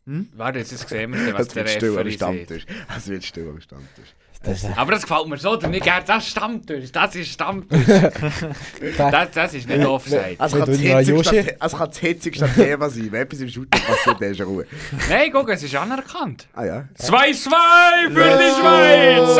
Ball... 0.06 0.24
Warte, 0.36 0.60
jetzt 0.60 0.88
sehen 0.88 1.12
wir, 1.12 1.34
was 1.34 1.48
Es 1.48 1.54
der 1.54 1.64
Referee. 1.64 2.12
Stammtisch. 2.12 2.64
Es 2.96 3.08
wird 3.08 3.24
still 3.24 3.48
am 3.48 3.60
Stammtisch. 3.60 4.14
Das, 4.44 4.64
Aber 4.76 4.92
das 4.92 5.02
gefällt 5.02 5.26
mir 5.26 5.38
so, 5.38 5.56
denn 5.56 5.74
ich 5.74 5.82
gerne 5.82 6.04
das 6.06 6.28
Stammtisch. 6.28 6.92
Das 6.92 7.16
ist 7.16 7.32
Stammtisch. 7.32 7.84
das, 8.98 9.30
das 9.32 9.54
ist 9.54 9.68
nicht 9.68 9.84
Offside. 9.84 10.36
Also 10.38 10.58
kann 10.58 10.72
hitzigste, 10.72 11.56
also 11.58 11.76
kann 11.76 11.88
das 11.88 11.98
hitzigste 11.98 12.48
Thema 12.54 12.88
sein. 12.88 13.08
Wenn 13.10 13.22
etwas 13.22 13.40
im 13.40 13.48
Shooter 13.48 13.78
passiert, 13.78 14.20
dann 14.20 14.30
ist 14.30 14.40
Ruhe. 14.42 14.66
Nein, 15.08 15.30
guck, 15.32 15.48
es 15.48 15.64
ist 15.64 15.74
anerkannt. 15.74 16.46
Ah 16.54 16.64
ja. 16.64 16.84
2-2 16.98 18.12
für 18.12 18.38
die 18.38 18.52
Schweiz! 18.60 19.36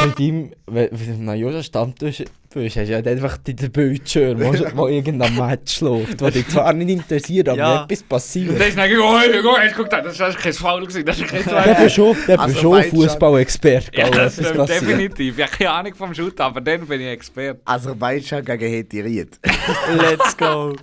Aber 0.00 0.14
in 0.18 0.50
deinem, 0.66 0.88
wenn 0.90 1.26
du 1.26 1.32
Joja 1.34 1.62
Stammtisch 1.62 2.24
bist, 2.52 2.76
hast 2.76 2.86
du 2.88 2.92
ja 2.92 3.02
dann 3.02 3.14
einfach 3.14 3.36
den 3.38 3.56
Bildschirm, 3.70 4.40
wo, 4.40 4.52
wo 4.76 4.88
irgendein 4.88 5.34
Match 5.36 5.80
läuft, 5.80 6.20
der 6.20 6.30
dich 6.30 6.48
zwar 6.48 6.72
nicht 6.72 6.88
interessiert, 6.90 7.48
aber 7.48 7.58
Ja. 7.58 7.84
etwas 7.84 8.02
passiert. 8.02 8.58
Das 8.58 8.68
ist 8.68 8.78
dann, 8.78 8.90
oh, 8.98 9.18
guck, 9.42 9.58
hast 9.58 9.72
du 9.78 9.82
geguckt, 9.84 9.92
das 9.92 10.18
war 10.20 10.32
kein 10.32 10.52
Foul, 10.52 10.80
gewesen, 10.82 11.04
das 11.04 11.18
ist 11.18 11.26
kein 11.28 11.44
Der 11.44 11.62
Foul. 11.64 11.74
bist 11.84 11.94
schon, 11.96 12.16
der 12.28 12.40
Also 12.40 12.52
bist 12.72 12.90
schon. 12.90 13.00
Fußball-Experte. 13.02 13.90
Ja, 13.94 14.10
das 14.10 14.36
passiert. 14.36 14.68
definitiv. 14.68 15.38
Ich 15.38 15.44
habe 15.44 15.52
keine 15.56 15.70
Ahnung 15.70 15.94
vom 15.94 16.14
Shoot, 16.14 16.40
aber 16.40 16.60
dann 16.60 16.86
bin 16.86 17.00
ich 17.00 17.06
Experte. 17.08 17.60
Aserbaidschan 17.64 18.44
gegen 18.44 18.68
Hetiriet. 18.68 19.38
Let's 20.00 20.36
go. 20.36 20.74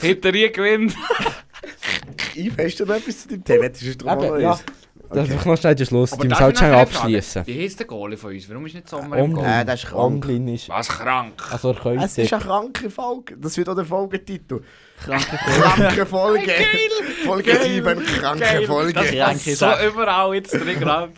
Hinterie 0.00 0.50
gewinnt. 0.50 0.94
Yves, 2.34 2.56
hast 2.58 2.80
du 2.80 2.86
noch 2.86 2.96
etwas 2.96 3.22
zu 3.22 3.28
dem 3.28 3.44
Thema? 3.44 3.64
Jetzt 3.64 3.82
ist 3.82 4.02
es 4.02 4.06
drum 5.08 5.24
Eben, 5.24 5.48
noch 5.48 5.56
schnell 5.56 5.74
den 5.74 5.86
Schluss, 5.86 6.12
Aber 6.12 6.22
die 6.22 6.28
darf 6.28 6.40
halt 6.40 6.58
schnell 6.58 6.74
abschließen. 6.74 7.46
Wie 7.46 7.62
heisst 7.62 7.78
der 7.78 7.86
Goalie 7.86 8.16
von 8.16 8.32
uns? 8.32 8.48
Warum 8.48 8.66
ist 8.66 8.74
nicht 8.74 8.88
Sommer 8.88 9.16
im. 9.18 9.32
Goal? 9.32 9.46
Äh, 9.46 9.64
das 9.64 9.82
ist 9.82 9.90
krank. 9.90 10.24
Omlin 10.24 10.48
ist... 10.48 10.68
Was 10.68 10.88
krank? 10.88 11.32
Also 11.50 11.70
er 11.70 11.74
könnte... 11.74 12.04
Es 12.04 12.18
ist 12.18 12.32
eine 12.32 12.42
kranke 12.42 12.90
Folge. 12.90 13.36
Das 13.36 13.56
wird 13.56 13.68
auch 13.68 13.74
der 13.74 13.84
Folgetitel. 13.84 14.62
Kranke 15.02 15.36
Folge. 15.36 15.62
Kranke 15.62 16.06
Folge. 16.06 16.52
Folge 17.24 17.56
7, 17.56 18.04
kranke 18.04 18.66
Folge. 18.66 18.92
Das 18.92 19.10
Kranke 19.10 19.50
so 19.50 19.54
Sache. 19.54 19.86
überall 19.88 20.34
jetzt 20.34 20.52
drin 20.52 20.80
gerade. 20.80 21.12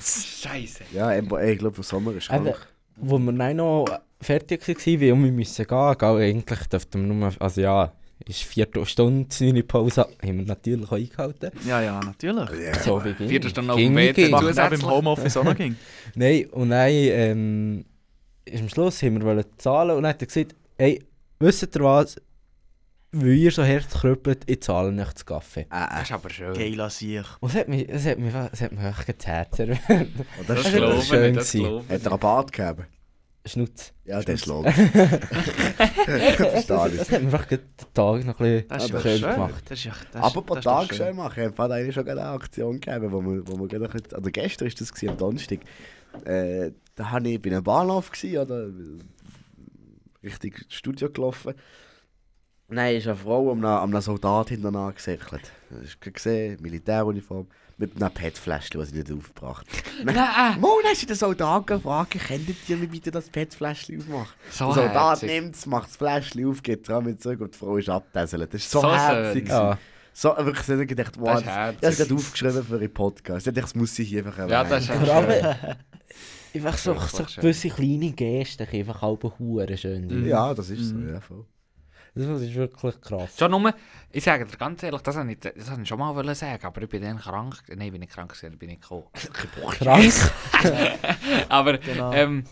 Scheiße. 0.00 0.84
Ja, 0.92 1.12
ey, 1.12 1.52
ich 1.52 1.58
glaube, 1.58 1.76
der 1.76 1.84
Sommer 1.84 2.12
ist 2.12 2.28
krank. 2.28 2.54
wo 2.96 3.18
wir 3.18 3.54
noch 3.54 3.86
fertig 4.20 4.66
waren, 4.66 5.00
weil 5.00 5.00
wir 5.00 5.16
müssen 5.16 5.66
gehen, 5.66 5.98
gell, 5.98 6.16
eigentlich 6.16 6.68
dürften 6.68 7.08
wir 7.08 7.14
nur... 7.14 7.32
Also 7.38 7.60
ja, 7.60 7.92
ist 8.28 8.42
vierte 8.42 8.84
Stunde, 8.86 9.26
seine 9.30 9.62
Pause, 9.62 10.06
haben 10.22 10.38
wir 10.38 10.44
natürlich 10.46 10.86
auch 10.90 10.96
eingehalten. 10.96 11.50
Ja, 11.66 11.80
ja, 11.80 12.00
natürlich. 12.00 12.48
So 12.84 13.02
wie 13.04 13.14
ging. 13.14 13.28
Vierte 13.28 13.48
Stunde 13.48 13.72
auf 13.72 13.78
dem 13.78 13.92
wie 13.96 14.08
WC 14.08 14.28
wir 14.28 14.36
auch 14.36 14.70
beim 14.70 14.82
Homeoffice 14.90 15.36
auch 15.36 15.44
noch 15.44 15.56
ging. 15.56 15.76
Nein, 16.14 16.46
und 16.52 16.70
dann 16.70 16.90
ähm, 16.90 17.84
ist 18.44 18.60
am 18.60 18.68
Schluss 18.68 19.02
haben 19.02 19.18
wir 19.20 19.24
wollen 19.26 19.44
zahlen 19.58 19.96
und 19.96 20.02
dann 20.02 20.10
hat 20.10 20.22
er 20.22 20.26
gesagt, 20.26 20.54
hey, 20.78 21.02
wisst 21.38 21.62
ihr 21.62 21.82
was, 21.82 22.16
weil 23.12 23.34
ihr 23.34 23.50
so 23.50 23.64
hart 23.64 23.90
krüppelt, 23.90 24.42
ich 24.46 24.62
zahle 24.62 24.92
nicht 24.92 25.14
das 25.14 25.26
Kaffee. 25.26 25.62
Äh, 25.62 25.66
Das 25.70 25.98
äh. 25.98 26.02
ist 26.02 26.12
aber 26.12 26.30
schön. 26.30 26.54
Geil 26.54 26.80
an 26.80 26.90
sich. 26.90 27.26
Und 27.40 27.48
es 27.50 27.56
hat 27.56 27.68
mich, 27.68 27.88
es 27.88 28.06
hat 28.06 28.18
mich, 28.18 28.32
es 28.52 28.60
hat 28.60 28.72
mich 28.72 28.84
echt 28.84 29.18
das 29.18 29.26
Herz 29.26 29.58
erwärmt. 29.58 29.80
Und 29.88 30.48
Das 30.48 30.62
das 30.62 30.72
das 30.72 31.02
ich, 31.02 31.08
schön 31.08 31.34
das 31.34 31.52
gewesen. 31.52 31.68
glaube 31.68 31.94
Hat 31.94 32.02
er 32.04 32.10
einen 32.12 32.20
Bart 32.20 32.52
gegeben? 32.52 32.86
Schnutz. 33.50 33.92
Ja, 34.04 34.20
das 34.22 34.34
ist 34.36 34.46
logisch. 34.46 34.74
Verstehe 34.74 36.88
ich. 36.88 36.98
Das 36.98 37.10
hat 37.10 37.20
mir 37.22 37.26
einfach 37.26 37.46
den 37.46 37.60
Tag 37.94 38.24
noch 38.24 38.40
ein 38.40 38.64
Ah, 38.68 38.78
ja 38.78 39.00
schön 39.00 39.18
schön. 39.18 39.30
gemacht. 39.30 39.64
Das 39.68 39.78
ist 39.78 39.84
ja, 39.84 39.92
das, 40.12 40.22
Aber 40.22 40.42
paar 40.42 40.58
ist 40.58 40.66
doch 40.66 40.82
Tage 40.86 40.94
schön 40.94 41.16
machen. 41.16 41.50
Ich 41.52 41.58
habe 41.58 41.74
eigentlich 41.74 41.94
schon 41.94 42.08
eine 42.08 42.24
Aktion 42.24 42.80
gegeben, 42.80 43.12
wo 43.12 43.20
wir, 43.22 43.46
wo 43.46 43.58
wir 43.58 43.68
gerade, 43.68 43.86
ein 43.86 43.90
bisschen- 43.92 44.18
oder 44.18 44.30
gestern 44.30 44.68
war 44.68 44.74
das, 44.78 44.92
gewesen, 44.92 45.08
am 45.10 45.16
Donnerstag. 45.16 45.60
Äh, 46.24 46.72
da 46.96 47.10
habe 47.10 47.28
ich 47.28 47.40
bei 47.40 47.50
einem 47.50 47.62
Bahnhof, 47.64 48.10
gewesen, 48.10 48.38
oder, 48.38 48.68
Richtung 50.22 50.52
Studio 50.68 51.10
gelaufen. 51.10 51.54
Nein, 52.68 52.96
ist 52.96 53.06
eine 53.06 53.16
Frau 53.16 53.50
am 53.50 53.64
einem 53.64 54.00
Soldat 54.00 54.50
hinterher 54.50 54.92
gesäckelt. 54.92 55.50
Hast 55.82 55.98
du 56.00 56.12
gesehen, 56.12 56.58
Militäruniform, 56.60 57.48
mit 57.80 58.00
einem 58.00 58.12
PET-Fläschchen, 58.12 58.78
das 58.80 58.90
sie 58.90 58.98
nicht 58.98 59.10
aufgebracht 59.10 59.66
Nein, 60.04 60.60
Mo, 60.60 60.78
dann 60.82 60.92
hast 60.92 61.02
du 61.02 61.06
den 61.06 61.16
Soldat 61.16 61.66
gefragt, 61.66 62.12
kennt 62.26 62.48
ihr 62.68 62.76
mir 62.76 62.86
bitte 62.86 63.10
das 63.10 63.28
PET-Fläschchen 63.30 63.98
aufmachen? 64.00 64.34
so 64.50 64.66
der 64.66 64.74
Soldat 64.74 65.22
nimmt 65.22 65.56
es, 65.56 65.66
macht 65.66 65.88
das 65.88 65.96
Fläschchen 65.96 66.46
auf, 66.48 66.62
geht 66.62 66.86
dran 66.88 67.04
mit 67.04 67.22
zurück 67.22 67.40
und 67.40 67.54
die 67.54 67.58
Frau 67.58 67.76
ist 67.76 67.88
abtesselt. 67.88 68.52
Das 68.54 68.60
ist 68.60 68.70
so, 68.70 68.80
So 68.80 68.92
herzig. 68.94 69.48
Ja. 69.48 69.78
So, 70.12 70.28
wirklich, 70.36 70.68
ich 70.68 70.68
habe 70.74 70.86
gedacht, 70.86 71.12
wow, 71.18 71.42
Das 71.80 71.98
ist 71.98 72.12
aufgeschrieben 72.12 72.64
für 72.64 72.76
einen 72.76 72.92
Podcast. 72.92 73.46
Ich 73.46 73.54
dachte, 73.54 73.62
das 73.62 73.74
muss 73.74 73.98
ich 73.98 74.08
hier 74.08 74.26
einfach 74.26 74.48
Ja, 74.48 74.64
das 74.64 74.82
ist 74.82 74.88
schön. 74.88 75.06
einfach 76.54 76.78
so, 76.78 76.94
so 76.98 77.24
gewisse 77.40 77.68
kleine 77.68 78.10
Gesten, 78.12 78.66
einfach 78.70 79.02
halb 79.02 79.22
hure 79.38 79.76
schön. 79.76 80.26
Ja, 80.26 80.52
das 80.52 80.68
ist 80.70 80.88
so, 80.88 80.94
Mhm. 80.96 81.12
ja, 81.14 81.20
voll. 81.20 81.44
Das 82.14 82.40
ist 82.40 82.54
wirklich 82.54 83.00
krass. 83.00 83.38
Schon 83.38 83.50
nur, 83.52 83.72
ich 84.10 84.24
sage 84.24 84.44
dir 84.44 84.56
ganz 84.56 84.82
ehrlich, 84.82 85.00
das 85.02 85.16
wollte 85.16 85.30
ich, 85.32 85.38
das 85.38 85.78
ich 85.78 85.88
schon 85.88 85.98
mal 85.98 86.14
wollen 86.14 86.34
sagen, 86.34 86.64
aber 86.66 86.82
ich 86.82 86.88
bin 86.88 87.02
dann 87.02 87.18
krank. 87.18 87.62
Nein, 87.68 87.80
ich 87.82 87.90
bin 87.92 88.00
nicht 88.00 88.12
krank, 88.12 88.32
gewesen, 88.32 88.52
ich 88.52 88.58
bin 88.58 88.68
nicht 88.70 88.82
gekommen. 88.82 89.04
Krank. 89.78 90.12
aber 91.48 91.78
Genau. 91.78 92.12
ähm, 92.12 92.44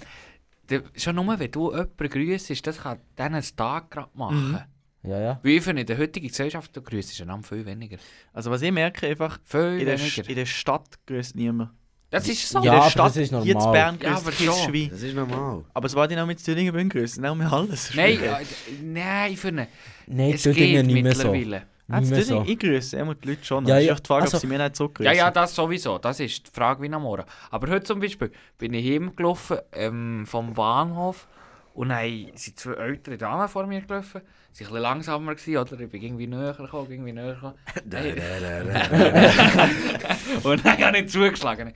de, 0.71 0.83
schon 0.97 1.17
nur, 1.17 1.39
wenn 1.39 1.51
du 1.51 1.71
jemanden 1.73 2.09
grüßt, 2.09 2.67
das 2.67 2.79
kann 2.83 3.01
dann 3.17 3.35
einen 3.35 3.57
Tag 3.57 3.91
gerade 3.91 4.11
machen. 4.15 4.59
Ja, 5.03 5.19
ja. 5.21 5.41
Wie 5.43 5.57
ich 5.57 5.63
finde, 5.63 5.83
in 5.83 5.87
der 5.87 5.97
heutigen 5.99 6.27
Gesellschaft, 6.29 6.77
du 6.77 6.83
grüßt 6.83 7.21
einander 7.23 7.47
viel 7.47 7.65
weniger. 7.65 7.99
Also 8.33 8.51
was 8.51 8.63
ich 8.63 8.73
merke, 8.73 9.07
einfach, 9.07 9.39
Viel 9.45 9.79
in 9.81 9.87
der, 9.87 9.99
weniger. 9.99 10.29
in 10.29 10.35
der 10.35 10.47
Stadt 10.47 10.99
grüßt 11.07 11.37
niemand. 11.37 11.71
Das 12.11 12.29
ist 12.29 12.49
so. 12.49 12.63
Ja, 12.63 12.73
aber 12.73 12.91
Stadt, 12.91 13.07
das 13.07 13.17
ist 13.19 13.31
hier 13.31 13.43
in 13.53 13.59
normal. 13.59 13.73
Bern 13.73 13.99
Ja, 14.03 14.11
grüßt 14.11 14.23
aber 14.27 14.37
kein 14.37 14.47
schon. 14.47 14.55
Schwein. 14.75 14.89
Das 14.91 15.03
ist 15.03 15.15
normal. 15.15 15.65
Aber 15.75 15.89
sobald 15.89 16.11
ich 16.11 16.17
noch 16.17 16.27
mit 16.27 16.41
Züringen 16.41 16.73
bin, 16.75 16.89
grüßen 16.89 17.25
auch 17.27 17.35
mehr 17.35 17.53
alles. 17.53 17.93
Nein, 17.95 18.19
äh, 18.23 18.35
nein, 18.83 19.33
ich 19.33 19.39
finde, 19.41 19.69
Nein, 20.07 20.33
es 20.35 20.43
das 20.43 20.55
geht 20.57 20.87
nicht 20.87 21.03
mehr 21.03 21.15
so. 21.15 21.31
mittlerweile. 21.33 21.63
Ah, 21.91 22.01
das 22.03 22.27
so. 22.27 22.45
Ich 22.47 22.59
grüße 22.59 22.99
immer 22.99 23.15
die 23.15 23.29
Leute 23.29 23.45
schon. 23.45 23.65
Ja, 23.67 23.77
Ja, 23.77 23.81
ist 23.81 23.87
ja, 23.87 23.93
ja, 23.95 24.01
die 24.01 24.07
Frage, 24.07 24.23
also- 24.25 24.37
ob 24.37 24.41
sie 24.43 24.47
mir 24.47 24.59
nicht 24.59 24.77
so 24.77 24.89
grüßen. 24.91 25.07
Ja, 25.07 25.13
ja, 25.13 25.31
das 25.31 25.55
sowieso. 25.55 25.97
Das 25.99 26.21
ist 26.21 26.47
die 26.47 26.51
Frage 26.53 26.83
wie 26.83 26.93
am 26.93 27.03
Morgen. 27.03 27.25
Aber 27.51 27.69
heute 27.71 27.85
zum 27.85 27.99
Beispiel 28.01 28.31
bin 28.59 28.75
ich 28.75 28.87
heimgelaufen 28.87 29.59
ähm, 29.73 30.25
vom 30.27 30.53
Bahnhof 30.53 31.27
und 31.79 31.89
dann 31.91 32.27
sind 32.35 32.59
zwei 32.59 32.73
ältere 32.73 33.17
Damen 33.17 33.49
vor 33.49 33.65
mir 33.65 33.81
gelaufen. 33.81 34.23
Sie 34.51 34.65
waren 34.65 34.71
ein 34.71 34.73
bisschen 34.73 34.83
langsamer, 34.83 35.37
gewesen, 35.37 35.59
oder? 35.59 35.79
Ich 35.79 35.89
bin 35.89 36.03
irgendwie 36.03 36.27
näher 36.27 36.53
gekommen, 36.53 36.91
irgendwie 36.91 37.13
näher 37.13 37.35
gekommen. 37.35 37.55
und 40.43 40.67
dann 40.67 40.85
habe 40.85 40.99
ich 40.99 41.09
zugeschlagen. 41.09 41.73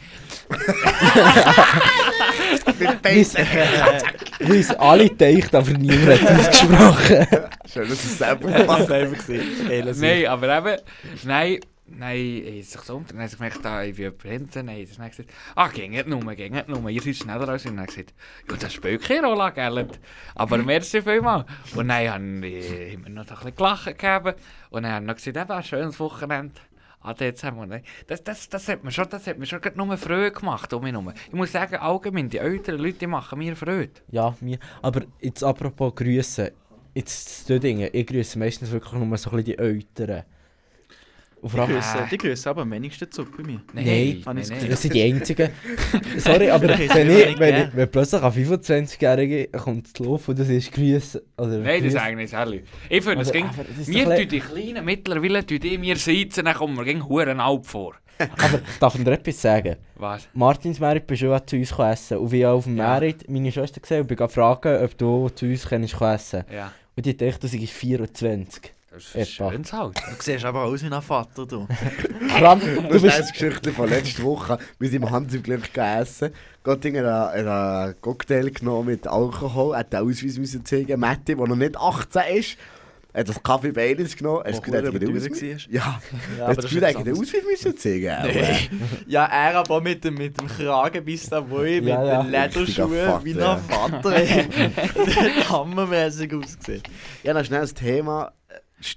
Wie 4.40 4.58
es 4.58 4.74
alle 4.74 5.08
gedacht, 5.08 5.54
aber 5.54 5.70
niemand 5.70 6.20
hat 6.20 6.20
es 6.20 6.48
ausgesprochen. 6.48 7.26
Schön, 7.72 7.88
dass 7.88 8.04
es 8.04 8.18
selber 8.18 8.50
Das 8.50 8.88
gemacht. 8.88 8.90
Ehrlich 9.70 9.98
Nein, 9.98 10.26
aber 10.26 10.58
eben, 10.58 10.78
nein, 11.22 11.60
nein, 11.96 12.42
habe 12.46 12.62
sich 12.62 12.90
unter, 12.90 13.14
dann 13.14 13.26
ich 13.26 13.32
gemerkt, 13.32 13.66
ah, 13.66 13.82
ich 13.82 13.96
bin 13.96 14.06
überrennt, 14.06 14.54
nein, 14.56 14.86
das 14.86 15.16
gesagt, 15.16 15.32
ah, 15.54 15.68
ging 15.68 15.92
nicht 15.92 16.06
nur, 16.06 16.20
ging 16.34 16.52
nicht 16.52 16.68
nur, 16.68 16.88
ihr 16.90 17.02
seid 17.02 17.16
schneller 17.16 17.48
als 17.48 17.64
ich, 17.64 17.70
und 17.70 17.76
dann 17.76 17.86
gesagt, 17.86 18.14
ja, 18.50 18.56
das 18.56 18.72
spielt 18.72 19.02
keine 19.02 19.26
Rolle, 19.26 19.52
gell, 19.52 19.88
aber 20.34 20.58
merci 20.58 21.02
vielmal. 21.02 21.46
Und 21.74 21.88
dann 21.88 22.08
haben 22.08 22.42
wir 22.42 22.98
noch 23.08 23.22
ein 23.22 23.26
bisschen 23.26 23.54
gelacht 23.56 23.84
gegeben, 23.86 24.34
und 24.70 24.82
dann 24.82 24.92
haben 24.92 25.06
wir 25.06 25.14
gesagt, 25.14 25.36
eben, 25.36 25.50
ein 25.50 25.62
schönes 25.62 26.00
Wochenende. 26.00 26.60
ADZ 27.04 27.44
haben 27.44 27.70
wir. 27.70 27.82
Das, 28.06 28.22
das, 28.22 28.48
das 28.48 28.68
hat 28.68 28.84
mir 28.84 28.92
schon, 28.92 29.08
das 29.08 29.26
hat 29.26 29.38
mir 29.38 29.46
schon 29.46 29.60
nur 29.74 29.96
Freude 29.96 30.30
gemacht 30.30 30.72
um 30.72 30.84
mich 30.84 30.92
herum. 30.92 31.12
Ich 31.26 31.32
muss 31.32 31.52
sagen, 31.52 31.76
allgemein, 31.76 32.28
die 32.28 32.38
älteren 32.38 32.80
Leute 32.80 32.98
die 32.98 33.06
machen 33.06 33.38
mir 33.38 33.56
Freude. 33.56 33.90
Ja, 34.10 34.36
mir. 34.40 34.58
Aber 34.82 35.02
jetzt 35.20 35.42
apropos 35.42 35.94
Grüßen. 35.94 36.50
Jetzt 36.94 37.48
das 37.48 37.60
Dinge. 37.60 37.88
Ich 37.88 38.06
grüße 38.06 38.38
meistens 38.38 38.70
wirklich 38.70 38.92
nur 38.92 39.16
so 39.18 39.36
die 39.38 39.56
Älteren. 39.56 40.24
Die 41.42 41.58
allem, 41.58 41.72
grüßen, 41.74 42.00
die 42.10 42.18
grüßen 42.18 42.50
aber 42.50 42.62
am 42.62 42.70
wenigsten 42.70 43.10
zurück 43.10 43.36
bei 43.36 43.42
mir. 43.42 43.60
Nein, 43.72 43.86
ich 43.86 44.24
nein, 44.24 44.36
Gefühl. 44.36 44.68
das 44.68 44.82
sind 44.82 44.94
die 44.94 45.02
einzigen. 45.02 45.48
Sorry, 46.18 46.50
aber 46.50 46.68
ist 46.78 46.94
wenn 46.94 47.10
ich, 47.10 47.38
wenn, 47.38 47.62
ich, 47.68 47.76
wenn 47.76 47.90
plötzlich 47.90 48.22
ein 48.22 48.32
25-Jähriger 48.32 49.56
kommt 49.58 49.96
zu 49.96 50.04
laufen 50.04 50.30
und 50.30 50.38
das 50.38 50.48
ist 50.48 50.72
Grüßen. 50.72 51.20
Oder 51.36 51.58
Nein, 51.58 51.82
das 51.82 51.92
Grüß- 51.92 51.96
sagen 51.96 52.16
nicht 52.16 52.34
alle. 52.34 52.62
Ich 52.88 53.02
finde, 53.02 53.22
es 53.22 53.28
Aber- 53.30 53.38
ging. 53.38 53.46
ist 53.80 53.88
Wir 53.88 54.04
tun 54.04 54.28
die 54.28 54.40
Kleinen 54.40 54.84
mittlerweile 54.84 55.44
tun 55.44 55.58
die 55.58 55.78
mir 55.78 55.96
sitzen, 55.96 56.44
dann 56.44 56.54
kommen 56.54 56.76
wir 56.76 56.84
gegen 56.84 57.08
Huren 57.08 57.40
Alp 57.40 57.66
vor. 57.66 57.94
Aber 58.18 58.60
darf 58.78 58.94
ich 58.94 59.02
dir 59.04 59.12
etwas 59.12 59.42
sagen? 59.42 59.76
Was? 59.96 60.28
Martins 60.34 60.78
Merit 60.78 61.06
bist 61.06 61.24
auch 61.24 61.40
zu 61.44 61.56
uns 61.56 61.70
gekommen 61.70 61.92
essen. 61.92 62.18
Und 62.18 62.30
wie 62.30 62.46
auf 62.46 62.64
dem 62.64 62.76
Ja. 62.76 62.84
Merit 62.90 63.28
meine 63.28 63.50
Schwester 63.50 63.80
gesehen 63.80 64.02
und 64.02 64.06
bin 64.06 64.28
fragen, 64.28 64.84
ob 64.84 64.96
du 64.96 65.28
zu 65.30 65.46
uns 65.46 65.66
kannst 65.68 65.94
kommen 65.96 66.14
essen 66.14 66.44
Ja. 66.52 66.70
Und 66.94 67.06
die 67.06 67.16
dachte, 67.16 67.40
du 67.40 67.48
seist 67.48 67.72
24. 67.72 68.74
Das 68.94 69.14
ist 69.14 69.30
schönes 69.30 69.72
Haus. 69.72 69.94
Du 69.94 70.02
siehst 70.22 70.44
aber 70.44 70.64
aus 70.64 70.82
wie 70.82 70.92
ein 70.92 71.02
Vater, 71.02 71.46
du. 71.46 71.66
Allem, 72.34 72.60
Du 72.60 72.82
du 72.82 73.00
bist... 73.00 73.18
hast 73.18 73.32
Geschichte 73.32 73.72
von 73.72 73.88
letzter 73.88 74.22
Woche. 74.22 74.58
Wir 74.78 74.88
sind 74.90 75.02
im 75.02 75.10
Hans 75.10 75.32
im 75.32 75.42
Glück 75.42 75.72
gegessen. 75.72 76.30
Gott 76.62 76.84
hat 76.84 76.94
einen 77.34 77.94
Cocktail 78.02 78.50
genommen 78.50 78.88
mit 78.88 79.06
Alkohol. 79.06 79.76
Hat 79.76 79.92
den 79.94 80.00
Ausweis 80.00 80.36
müssen 80.36 80.64
zeigen. 80.66 81.00
Matti, 81.00 81.34
der 81.34 81.46
noch 81.46 81.56
nicht 81.56 81.76
18 81.76 82.22
ist, 82.36 82.58
hat 83.14 83.28
das 83.28 83.42
Kaffee 83.42 83.72
Baileys 83.72 84.14
genommen. 84.16 84.42
Hast 84.46 84.58
du 84.66 84.70
gedacht, 84.70 84.84
teuer 84.92 85.16
Ausweis? 85.16 85.42
war. 85.42 85.72
Ja, 85.72 86.00
Ja, 86.38 86.46
hast 86.48 86.56
du 86.62 86.66
ist 86.66 86.74
gedacht, 86.74 86.90
den 86.92 86.96
anderes. 86.98 87.18
Ausweis 87.20 87.42
müssen 87.50 87.76
zeigen? 87.78 88.16
Nee. 88.24 88.70
Ja, 89.06 89.24
er 89.24 89.56
aber 89.58 89.80
mit 89.80 90.04
dem, 90.04 90.14
mit 90.14 90.38
dem 90.38 90.48
Kragen 90.48 91.02
bis 91.04 91.28
da 91.30 91.48
wo 91.48 91.62
ich, 91.62 91.80
mit 91.80 91.88
Ja, 91.90 92.04
ja. 92.04 92.22
den 92.22 92.30
Lederschuhen 92.30 93.24
wie 93.24 93.34
Vater, 93.34 93.56
ein 93.56 94.02
Vater. 94.02 95.48
hammermäßig 95.50 96.34
ausgesehen. 96.34 96.82
Ja, 97.22 97.32
dann 97.32 97.44
schnell 97.44 97.62
das 97.62 97.72
Thema. 97.74 98.32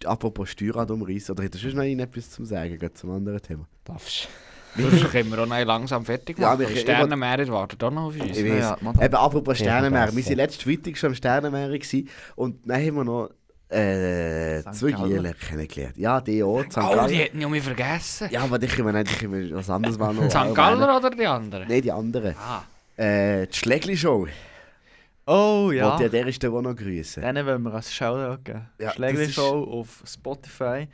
Apropos 0.05 0.49
Steuerrad 0.49 0.89
umreißen. 0.91 1.33
Oder 1.33 1.43
hättest 1.43 1.63
du 1.63 1.69
noch 1.75 1.83
etwas 1.83 2.29
zu 2.29 2.45
sagen? 2.45 2.77
Geht 2.79 2.97
zum 2.97 3.11
anderen 3.11 3.41
Thema. 3.41 3.67
Darfst. 3.83 4.27
Sonst 4.77 5.09
können 5.11 5.31
wir 5.31 5.39
auch 5.39 5.45
noch 5.45 5.63
langsam 5.65 6.03
fertig 6.03 6.37
Ja, 6.37 6.53
machen. 6.55 6.65
die 6.69 6.77
Sternenmeere 6.77 7.47
warten 7.47 7.81
auch 7.81 7.91
noch 7.91 8.03
auf 8.07 8.19
uns. 8.19 8.37
Ich 8.37 8.45
Ja, 8.45 8.71
weiss. 8.71 8.81
ja. 8.97 9.05
Eben, 9.05 9.15
apropos 9.15 9.59
Ja, 9.59 9.65
Sternenmeer. 9.65 10.13
Wir 10.13 10.25
waren 10.25 10.35
letzten 10.35 10.63
Freitag 10.69 10.97
schon 10.97 11.09
am 11.09 11.15
Sternenmeer. 11.15 11.79
Und 12.35 12.67
dann 12.69 12.81
haben 12.85 12.95
wir 12.95 13.03
noch 13.05 13.29
äh, 13.69 14.63
zwei. 14.71 14.91
Gielen 14.91 15.33
kennengelernt. 15.39 15.97
Ja, 15.97 16.19
die 16.21 16.43
auch. 16.43 16.61
St. 16.69 16.77
Oh, 16.77 17.07
die 17.07 17.15
hätten 17.15 17.39
ja 17.41 17.47
mich 17.49 17.63
vergessen. 17.63 18.27
Ja, 18.31 18.41
aber 18.41 18.59
die 18.59 18.67
können 18.67 18.87
wir 18.87 18.93
nicht, 18.93 19.11
die 19.11 19.15
können 19.25 19.49
wir 19.49 19.55
was 19.55 19.69
anderes 19.69 19.97
machen. 19.97 20.17
noch 20.17 20.29
St. 20.29 20.53
Galler 20.53 20.97
oder 20.97 21.09
die 21.09 21.25
anderen? 21.25 21.67
Nein, 21.67 21.81
die 21.81 21.91
anderen. 21.91 22.35
Ah, 22.37 22.63
Äh, 22.97 23.47
die 23.47 23.57
Schlägli-Show. 23.57 24.27
Oh 25.27 25.72
Ja. 25.72 25.77
ja. 25.77 25.89
Wollte 25.91 26.03
ich 26.06 26.22
an 26.22 26.27
dieser 26.27 26.34
Stelle 26.34 26.53
auch 26.53 26.61
noch 26.61 26.76
grüßen. 26.76 27.23
Denen 27.23 27.45
wollen 27.45 27.64
wir 27.64 27.73
als 27.73 27.93
Shoutout 27.93 28.43
geben. 28.43 28.69
Ja, 28.80 28.91
Schlägli 28.91 29.26
das 29.26 29.34
Show 29.34 29.64
auf 29.64 30.03
Spotify. 30.06 30.88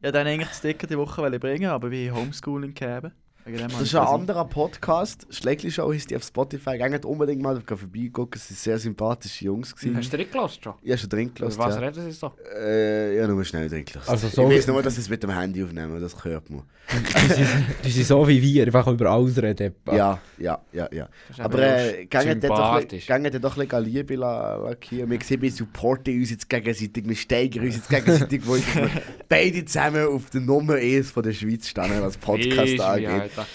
Ja, 0.00 0.12
dann 0.12 0.26
eigentlich 0.26 0.48
das 0.48 0.58
Sticker 0.58 0.86
die 0.86 0.98
Woche 0.98 1.38
bringen, 1.38 1.70
aber 1.70 1.90
wie 1.90 2.10
Homeschooling 2.10 2.74
gegeben. 2.74 3.12
Das 3.44 3.82
ist 3.82 3.94
ein 3.96 4.06
anderer 4.06 4.44
Podcast. 4.44 5.26
Schlägli-Show 5.30 5.90
ist 5.90 6.10
die 6.10 6.16
auf 6.16 6.22
Spotify. 6.22 6.78
Geht 6.78 7.04
unbedingt 7.04 7.42
mal 7.42 7.60
vorbeigucken. 7.66 8.40
Es 8.40 8.48
waren 8.50 8.56
sehr 8.56 8.78
sympathische 8.78 9.46
Jungs. 9.46 9.74
gewesen. 9.74 9.96
hast 9.96 10.12
du 10.12 10.16
drin 10.16 10.26
gelassen 10.30 10.60
schon? 10.62 10.74
Ich 10.82 10.90
habe 10.90 10.98
schon 10.98 11.08
drin 11.10 11.26
Über 11.28 11.34
gelassen. 11.34 11.58
was 11.58 11.74
ja. 11.74 11.80
reden 11.80 12.04
sie 12.04 12.12
so? 12.12 12.32
Äh, 12.56 13.16
ja, 13.16 13.26
nur 13.26 13.44
schnell 13.44 13.68
drin 13.68 13.84
gelassen. 13.84 14.08
Also 14.10 14.28
so 14.28 14.48
ich 14.48 14.58
weiß 14.58 14.68
nur, 14.68 14.80
dass 14.82 14.94
sie 14.94 15.00
es 15.00 15.08
mit 15.08 15.22
dem 15.24 15.30
Handy 15.30 15.64
aufnehmen. 15.64 16.00
Das 16.00 16.24
hört 16.24 16.50
man. 16.50 16.62
Die 16.92 17.32
sind, 17.32 17.92
sind 17.92 18.06
so 18.06 18.28
wie 18.28 18.40
wir, 18.40 18.66
einfach 18.66 18.86
über 18.86 19.10
alles 19.10 19.40
reden. 19.42 19.74
Ja, 19.90 20.20
ja, 20.38 20.60
ja, 20.72 20.88
ja. 20.92 21.08
Aber 21.38 21.58
äh, 21.58 22.06
gehen 22.06 22.40
doch 22.40 22.74
ein 22.76 22.86
bisschen- 22.88 23.84
Liebe 23.84 24.14
la- 24.16 24.56
lackieren. 24.56 25.10
Wir 25.10 25.18
sehen, 25.20 25.42
wir 25.42 25.50
supporten 25.50 26.16
uns 26.16 26.30
jetzt 26.30 26.48
gegenseitig, 26.48 27.08
wir 27.08 27.16
steigern 27.16 27.64
uns 27.64 27.76
jetzt 27.76 27.88
gegenseitig, 27.88 28.42
wo 28.46 28.54
wir 28.54 28.62
beide 29.28 29.64
zusammen 29.64 30.06
auf 30.06 30.30
der 30.30 30.42
Nummer 30.42 30.74
1 30.74 31.10
von 31.10 31.22
der 31.24 31.32
Schweiz 31.32 31.66
stehen, 31.66 31.90
was 32.00 32.16
Podcast 32.16 32.80
angeht. 32.80 33.31
Alter. 33.36 33.46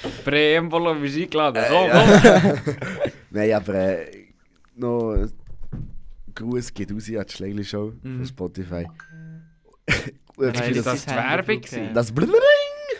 Wir 1.01 1.09
sie 1.09 1.23
eingeladen. 1.23 1.63
Äh, 1.63 1.67
Komm, 1.69 1.87
ja. 1.87 2.39
komm. 2.65 2.73
Nein, 3.31 3.53
aber 3.53 3.73
äh, 3.75 4.05
noch 4.75 5.11
ein 5.13 5.31
Gruß 6.35 6.73
geht 6.73 6.91
raus 6.91 7.07
an 7.09 7.25
die 7.27 7.33
Schlägli-Show 7.33 7.93
Mhm. 8.03 8.17
von 8.17 8.25
Spotify. 8.25 8.87
Nein, 10.37 10.53
Ist 10.71 10.85
das, 10.85 11.05
die 11.05 11.11
Werbung 11.15 11.61
das 11.93 12.13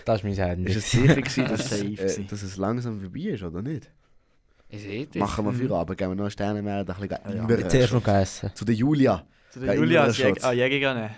Das 0.05 0.15
ist 0.17 0.23
mein 0.23 0.33
Handy. 0.33 0.71
ist 0.71 0.77
es 0.77 0.91
sicher 0.91 1.15
gewesen, 1.21 1.45
dass, 1.47 1.69
Safe 1.69 1.83
äh, 1.83 2.23
dass 2.25 2.41
es 2.41 2.57
langsam 2.57 2.99
vorbei 3.01 3.19
ist, 3.19 3.43
oder 3.43 3.61
nicht? 3.61 3.91
Ich 4.69 4.81
sehe 4.81 5.05
das. 5.05 5.15
Machen 5.17 5.45
wir 5.45 5.51
Mhm. 5.51 5.67
für 5.67 5.75
Abend, 5.75 5.97
gehen 5.97 6.09
wir 6.09 6.15
noch 6.15 6.23
einen 6.23 6.31
Sternenmeer, 6.31 6.77
ein 6.79 6.85
bisschen 6.85 7.59
Jetzt 7.59 7.73
erst 7.73 7.93
noch 7.93 8.03
gegessen. 8.03 8.51
Zu 8.53 8.65
der 8.65 8.75
Julia. 8.75 9.25
Zu 9.51 9.59
der 9.59 9.73
Ja, 9.73 9.79
Julia 9.79 10.03
als 10.03 10.17
Schatz. 10.17 10.43
ah, 10.43 10.51
Jäger. 10.51 11.11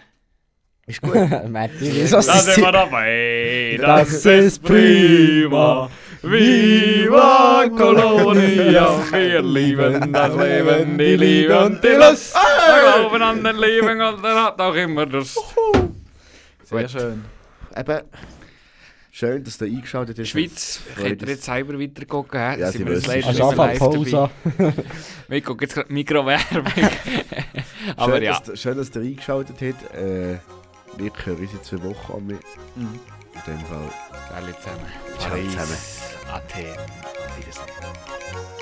Ist 0.90 1.02
gut. 1.02 1.14
Matti, 1.50 1.92
wieso 1.94 2.16
Da 2.18 2.22
sind 2.40 2.58
wir 2.66 2.72
dabei, 2.72 3.78
Das 3.80 4.10
das 4.10 4.26
ist 4.26 4.64
prima. 4.64 5.88
Viva 6.24 7.66
Colonia, 7.78 8.90
wir 9.12 9.42
lieben 9.42 10.12
das 10.12 10.36
Leben, 10.36 10.98
die 10.98 11.16
Liebe 11.16 11.60
und 11.60 11.82
die 11.84 11.88
Lust. 11.90 12.34
Wir 12.34 12.82
glauben 13.04 13.22
an 13.22 13.44
den 13.44 13.56
Leben 13.58 14.02
und 14.02 14.24
er 14.26 14.44
hat 14.46 14.60
auch 14.60 14.74
immer 14.74 15.06
Lust. 15.06 15.38
Sehr 16.64 16.82
Gut. 16.82 16.92
schön. 16.92 17.24
Eben, 17.78 18.00
schön, 19.12 19.44
dass 19.44 19.58
du 19.60 19.66
eingeschaltet 19.66 20.18
hast. 20.20 20.28
Schweiz, 20.28 20.82
könnt 20.98 21.22
ihr 21.22 21.28
jetzt 21.30 21.44
selber 21.44 21.80
weitergucken? 21.80 22.40
hä? 22.40 22.60
Ja, 22.60 22.72
Sind 22.72 22.88
sie 22.88 22.94
das 23.08 23.26
Hast 23.28 23.40
du 23.40 23.44
Mal 23.56 23.70
angefangen 23.70 23.70
live 23.70 23.80
Pause? 23.80 24.30
dabei? 24.58 24.74
Wir 25.30 25.42
gucken 25.44 25.62
jetzt 25.68 25.76
gerade 25.76 25.94
Mikrowerbung. 25.94 26.66
Aber 27.96 28.14
schön, 28.16 28.24
ja, 28.24 28.40
dass, 28.40 28.60
schön, 28.60 28.76
dass 28.78 28.90
ihr 28.96 29.02
eingeschaltet 29.04 29.56
habt. 29.62 29.96
Äh, 29.96 30.38
wir 31.00 31.12
hören 31.26 31.42
in 31.44 31.64
zwei 31.64 31.84
Wochen 31.84 32.14
an. 32.14 32.30
In 32.30 32.40
Mhm. 32.84 33.00
dem 33.48 33.60
Fall. 33.66 33.90
alle 34.36 34.56
zusammen. 34.60 34.86
Ciao 35.18 35.36
zusammen. 35.38 35.78
Athen. 36.32 36.78
Auf 36.78 37.38
Wiedersehen. 37.38 38.59